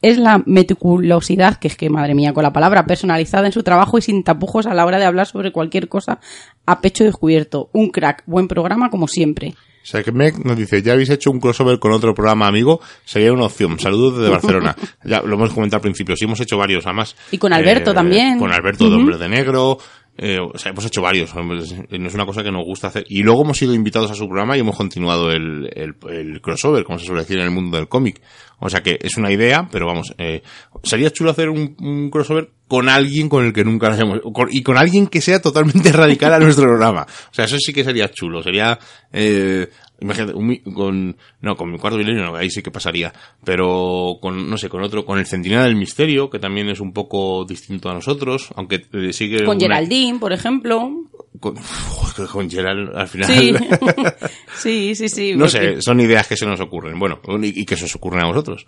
es 0.02 0.18
la 0.18 0.42
meticulosidad, 0.46 1.58
que 1.58 1.68
es 1.68 1.76
que, 1.76 1.90
madre 1.90 2.14
mía, 2.14 2.32
con 2.32 2.42
la 2.42 2.52
palabra 2.52 2.86
personalizada 2.86 3.46
en 3.46 3.52
su 3.52 3.62
trabajo 3.62 3.98
y 3.98 4.02
sin 4.02 4.24
tapujos 4.24 4.66
a 4.66 4.74
la 4.74 4.86
hora 4.86 4.98
de 4.98 5.04
hablar 5.04 5.26
sobre 5.26 5.52
cualquier 5.52 5.88
cosa 5.88 6.20
a 6.66 6.80
pecho 6.80 7.04
descubierto. 7.04 7.70
Un 7.72 7.90
crack, 7.90 8.22
buen 8.26 8.48
programa 8.48 8.90
como 8.90 9.08
siempre. 9.08 9.54
Sekmek 9.82 10.44
nos 10.44 10.56
dice, 10.56 10.82
ya 10.82 10.92
habéis 10.92 11.10
hecho 11.10 11.30
un 11.30 11.40
crossover 11.40 11.78
con 11.78 11.92
otro 11.92 12.14
programa 12.14 12.46
amigo, 12.46 12.80
sería 13.04 13.32
una 13.32 13.46
opción. 13.46 13.78
Saludos 13.78 14.18
desde 14.18 14.30
Barcelona. 14.30 14.76
ya 15.04 15.22
lo 15.22 15.34
hemos 15.34 15.52
comentado 15.52 15.78
al 15.78 15.82
principio, 15.82 16.16
sí 16.16 16.24
hemos 16.26 16.40
hecho 16.40 16.58
varios 16.58 16.86
además. 16.86 17.16
Y 17.30 17.38
con 17.38 17.52
Alberto 17.52 17.92
eh, 17.92 17.94
también. 17.94 18.38
Con 18.38 18.52
Alberto 18.52 18.90
de 18.90 18.96
Hombre 18.96 19.18
de 19.18 19.28
Negro, 19.28 19.78
eh, 20.18 20.38
o 20.38 20.58
sea, 20.58 20.72
hemos 20.72 20.84
hecho 20.84 21.00
varios, 21.00 21.34
no 21.34 21.54
es 21.54 22.14
una 22.14 22.26
cosa 22.26 22.42
que 22.42 22.50
nos 22.50 22.64
gusta 22.64 22.88
hacer. 22.88 23.04
Y 23.08 23.22
luego 23.22 23.42
hemos 23.42 23.56
sido 23.56 23.72
invitados 23.72 24.10
a 24.10 24.14
su 24.14 24.26
programa 24.26 24.56
y 24.56 24.60
hemos 24.60 24.76
continuado 24.76 25.30
el, 25.30 25.70
el, 25.74 26.40
crossover, 26.42 26.84
como 26.84 26.98
se 26.98 27.06
suele 27.06 27.22
decir 27.22 27.38
en 27.38 27.44
el 27.44 27.50
mundo 27.50 27.78
del 27.78 27.88
cómic. 27.88 28.20
O 28.58 28.68
sea 28.68 28.82
que 28.82 28.98
es 29.00 29.16
una 29.16 29.32
idea, 29.32 29.66
pero 29.72 29.86
vamos, 29.86 30.12
eh, 30.18 30.42
sería 30.82 31.10
chulo 31.10 31.30
hacer 31.30 31.48
un, 31.48 32.10
crossover 32.10 32.50
con 32.68 32.90
alguien 32.90 33.30
con 33.30 33.46
el 33.46 33.54
que 33.54 33.64
nunca 33.64 33.88
lo 33.88 33.96
hemos, 33.96 34.20
y 34.50 34.62
con 34.62 34.76
alguien 34.76 35.06
que 35.06 35.22
sea 35.22 35.40
totalmente 35.40 35.90
radical 35.92 36.34
a 36.34 36.38
nuestro 36.38 36.64
programa. 36.64 37.06
O 37.30 37.34
sea, 37.34 37.46
eso 37.46 37.56
sí 37.58 37.72
que 37.72 37.82
sería 37.82 38.10
chulo, 38.10 38.42
sería, 38.42 38.78
eh, 39.12 39.70
Imagínate, 40.00 40.32
con, 40.74 41.16
no, 41.40 41.56
con 41.56 41.70
mi 41.70 41.78
cuarto 41.78 41.98
milenio 41.98 42.24
no, 42.24 42.36
ahí 42.36 42.50
sí 42.50 42.62
que 42.62 42.70
pasaría. 42.70 43.12
Pero 43.44 44.18
con, 44.20 44.48
no 44.48 44.56
sé, 44.56 44.68
con 44.68 44.82
otro, 44.82 45.04
con 45.04 45.18
el 45.18 45.26
Centinela 45.26 45.64
del 45.64 45.76
Misterio, 45.76 46.30
que 46.30 46.38
también 46.38 46.68
es 46.68 46.80
un 46.80 46.92
poco 46.92 47.44
distinto 47.44 47.90
a 47.90 47.94
nosotros, 47.94 48.48
aunque 48.56 48.86
eh, 48.92 49.12
sigue. 49.12 49.44
Con 49.44 49.60
Geraldine, 49.60 50.18
por 50.18 50.32
ejemplo. 50.32 50.90
Con, 51.38 51.54
con 52.32 52.50
Gerald, 52.50 52.96
al 52.96 53.08
final. 53.08 53.28
Sí, 53.28 53.54
sí, 54.56 54.94
sí, 54.94 55.08
sí. 55.08 55.34
No 55.36 55.48
sé, 55.48 55.82
son 55.82 56.00
ideas 56.00 56.26
que 56.26 56.36
se 56.36 56.46
nos 56.46 56.60
ocurren. 56.60 56.98
Bueno, 56.98 57.20
y, 57.42 57.60
y 57.60 57.64
que 57.64 57.76
se 57.76 57.84
os 57.84 57.94
ocurren 57.94 58.24
a 58.24 58.28
vosotros. 58.28 58.66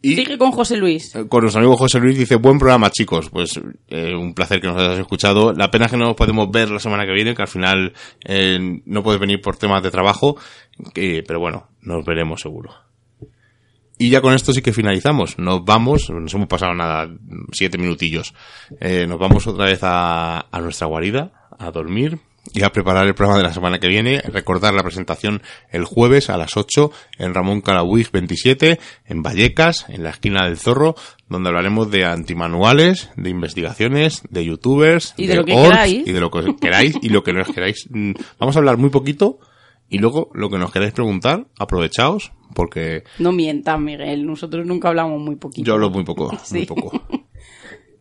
Y 0.00 0.14
Sigue 0.14 0.38
con 0.38 0.52
José 0.52 0.76
Luis. 0.76 1.14
Eh, 1.16 1.26
con 1.28 1.40
nuestro 1.42 1.60
amigo 1.60 1.76
José 1.76 1.98
Luis 1.98 2.16
dice, 2.16 2.36
buen 2.36 2.58
programa 2.58 2.90
chicos. 2.90 3.30
Pues 3.30 3.60
eh, 3.88 4.14
un 4.14 4.32
placer 4.32 4.60
que 4.60 4.68
nos 4.68 4.76
hayas 4.76 4.98
escuchado. 5.00 5.52
La 5.52 5.70
pena 5.70 5.86
es 5.86 5.90
que 5.90 5.96
no 5.98 6.06
nos 6.06 6.16
podemos 6.16 6.50
ver 6.50 6.70
la 6.70 6.78
semana 6.78 7.04
que 7.04 7.12
viene, 7.12 7.34
que 7.34 7.42
al 7.42 7.48
final 7.48 7.92
eh, 8.24 8.80
no 8.84 9.02
puedes 9.02 9.20
venir 9.20 9.40
por 9.40 9.56
temas 9.56 9.82
de 9.82 9.90
trabajo. 9.90 10.36
pero 10.94 11.40
bueno, 11.40 11.68
nos 11.82 12.04
veremos 12.04 12.40
seguro. 12.40 12.72
Y 14.00 14.10
ya 14.10 14.20
con 14.20 14.34
esto 14.34 14.52
sí 14.52 14.62
que 14.62 14.72
finalizamos. 14.72 15.36
Nos 15.38 15.64
vamos, 15.64 16.08
nos 16.10 16.32
hemos 16.32 16.46
pasado 16.46 16.72
nada, 16.74 17.10
siete 17.50 17.78
minutillos. 17.78 18.32
nos 18.80 19.18
vamos 19.18 19.48
otra 19.48 19.64
vez 19.64 19.80
a, 19.82 20.46
a 20.52 20.60
nuestra 20.60 20.86
guarida, 20.86 21.48
a 21.58 21.72
dormir, 21.72 22.20
y 22.54 22.62
a 22.62 22.70
preparar 22.70 23.06
el 23.06 23.14
programa 23.14 23.38
de 23.38 23.44
la 23.44 23.52
semana 23.52 23.78
que 23.78 23.88
viene. 23.88 24.20
Recordar 24.20 24.74
la 24.74 24.82
presentación 24.82 25.42
el 25.70 25.84
jueves 25.84 26.30
a 26.30 26.36
las 26.36 26.56
8 26.56 26.90
en 27.18 27.34
Ramón 27.34 27.60
Calabuig 27.60 28.10
27, 28.10 28.78
en 29.06 29.22
Vallecas, 29.22 29.86
en 29.88 30.04
la 30.04 30.10
esquina 30.10 30.44
del 30.44 30.58
Zorro, 30.58 30.94
donde 31.28 31.48
hablaremos 31.48 31.90
de 31.90 32.04
antimanuales, 32.04 33.10
de 33.16 33.30
investigaciones, 33.30 34.22
de 34.30 34.44
youtubers, 34.44 35.14
y 35.16 35.26
de, 35.26 35.36
lo 35.36 35.44
que 35.44 35.54
queráis. 35.54 36.06
y 36.06 36.12
de 36.12 36.20
lo 36.20 36.30
que 36.30 36.56
queráis 36.60 36.96
y 37.00 37.08
lo 37.08 37.22
que 37.22 37.32
no 37.32 37.44
queráis. 37.44 37.88
Mm, 37.90 38.12
vamos 38.38 38.56
a 38.56 38.58
hablar 38.58 38.76
muy 38.76 38.90
poquito 38.90 39.38
y 39.88 39.98
luego 39.98 40.30
lo 40.34 40.50
que 40.50 40.58
nos 40.58 40.70
queráis 40.70 40.92
preguntar, 40.92 41.46
aprovechaos 41.58 42.32
porque... 42.54 43.04
No 43.18 43.32
mientas, 43.32 43.78
Miguel, 43.80 44.26
nosotros 44.26 44.66
nunca 44.66 44.88
hablamos 44.88 45.20
muy 45.20 45.36
poquito. 45.36 45.66
Yo 45.66 45.74
hablo 45.74 45.90
muy 45.90 46.04
poco, 46.04 46.30
muy 46.50 46.66
poco. 46.66 47.02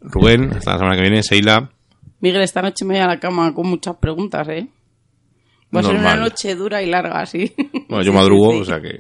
Rubén, 0.01 0.51
hasta 0.53 0.73
la 0.73 0.77
semana 0.79 0.95
que 0.95 1.01
viene, 1.01 1.23
Seila. 1.23 1.71
Miguel, 2.19 2.41
esta 2.41 2.61
noche 2.61 2.85
me 2.85 2.95
voy 2.95 3.03
a 3.03 3.07
la 3.07 3.19
cama 3.19 3.53
con 3.53 3.67
muchas 3.67 3.95
preguntas, 3.97 4.47
¿eh? 4.49 4.67
Va 5.75 5.81
a 5.81 5.83
ser 5.83 5.95
una 5.95 6.15
noche 6.15 6.55
dura 6.55 6.81
y 6.81 6.87
larga, 6.87 7.25
sí. 7.25 7.53
Bueno, 7.89 8.03
yo 8.03 8.13
madrugo, 8.13 8.49
o 8.49 8.65
sea 8.65 8.79
que... 8.81 8.99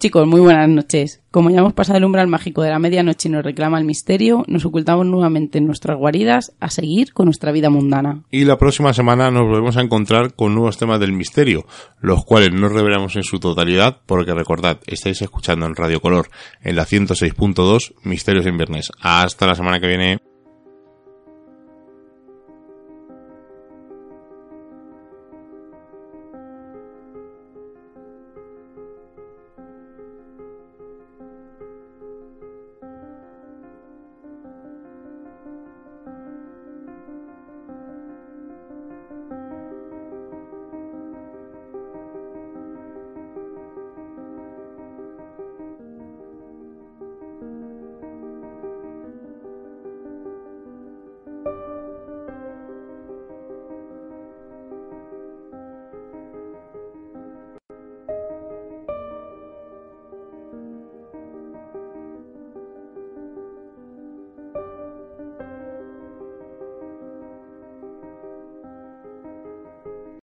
Chicos, 0.00 0.26
muy 0.26 0.40
buenas 0.40 0.68
noches. 0.68 1.22
Como 1.30 1.50
ya 1.50 1.60
hemos 1.60 1.72
pasado 1.72 1.96
el 1.98 2.04
umbral 2.04 2.26
mágico 2.26 2.62
de 2.62 2.68
la 2.68 2.78
medianoche 2.78 3.28
y 3.28 3.32
nos 3.32 3.44
reclama 3.44 3.78
el 3.78 3.86
misterio, 3.86 4.44
nos 4.48 4.66
ocultamos 4.66 5.06
nuevamente 5.06 5.58
en 5.58 5.66
nuestras 5.66 5.96
guaridas 5.96 6.52
a 6.60 6.68
seguir 6.68 7.14
con 7.14 7.26
nuestra 7.26 7.52
vida 7.52 7.70
mundana. 7.70 8.22
Y 8.30 8.44
la 8.44 8.58
próxima 8.58 8.92
semana 8.92 9.30
nos 9.30 9.44
volvemos 9.44 9.76
a 9.76 9.82
encontrar 9.82 10.34
con 10.34 10.54
nuevos 10.54 10.76
temas 10.76 11.00
del 11.00 11.12
misterio, 11.12 11.64
los 12.00 12.24
cuales 12.24 12.52
no 12.52 12.68
revelamos 12.68 13.16
en 13.16 13.22
su 13.22 13.38
totalidad, 13.38 14.00
porque 14.04 14.34
recordad, 14.34 14.80
estáis 14.86 15.22
escuchando 15.22 15.64
en 15.64 15.74
Radio 15.74 16.00
Color 16.00 16.28
en 16.62 16.76
la 16.76 16.84
106.2 16.84 17.94
Misterios 18.02 18.44
en 18.46 18.58
Viernes. 18.58 18.90
Hasta 19.00 19.46
la 19.46 19.54
semana 19.54 19.80
que 19.80 19.86
viene. 19.86 20.33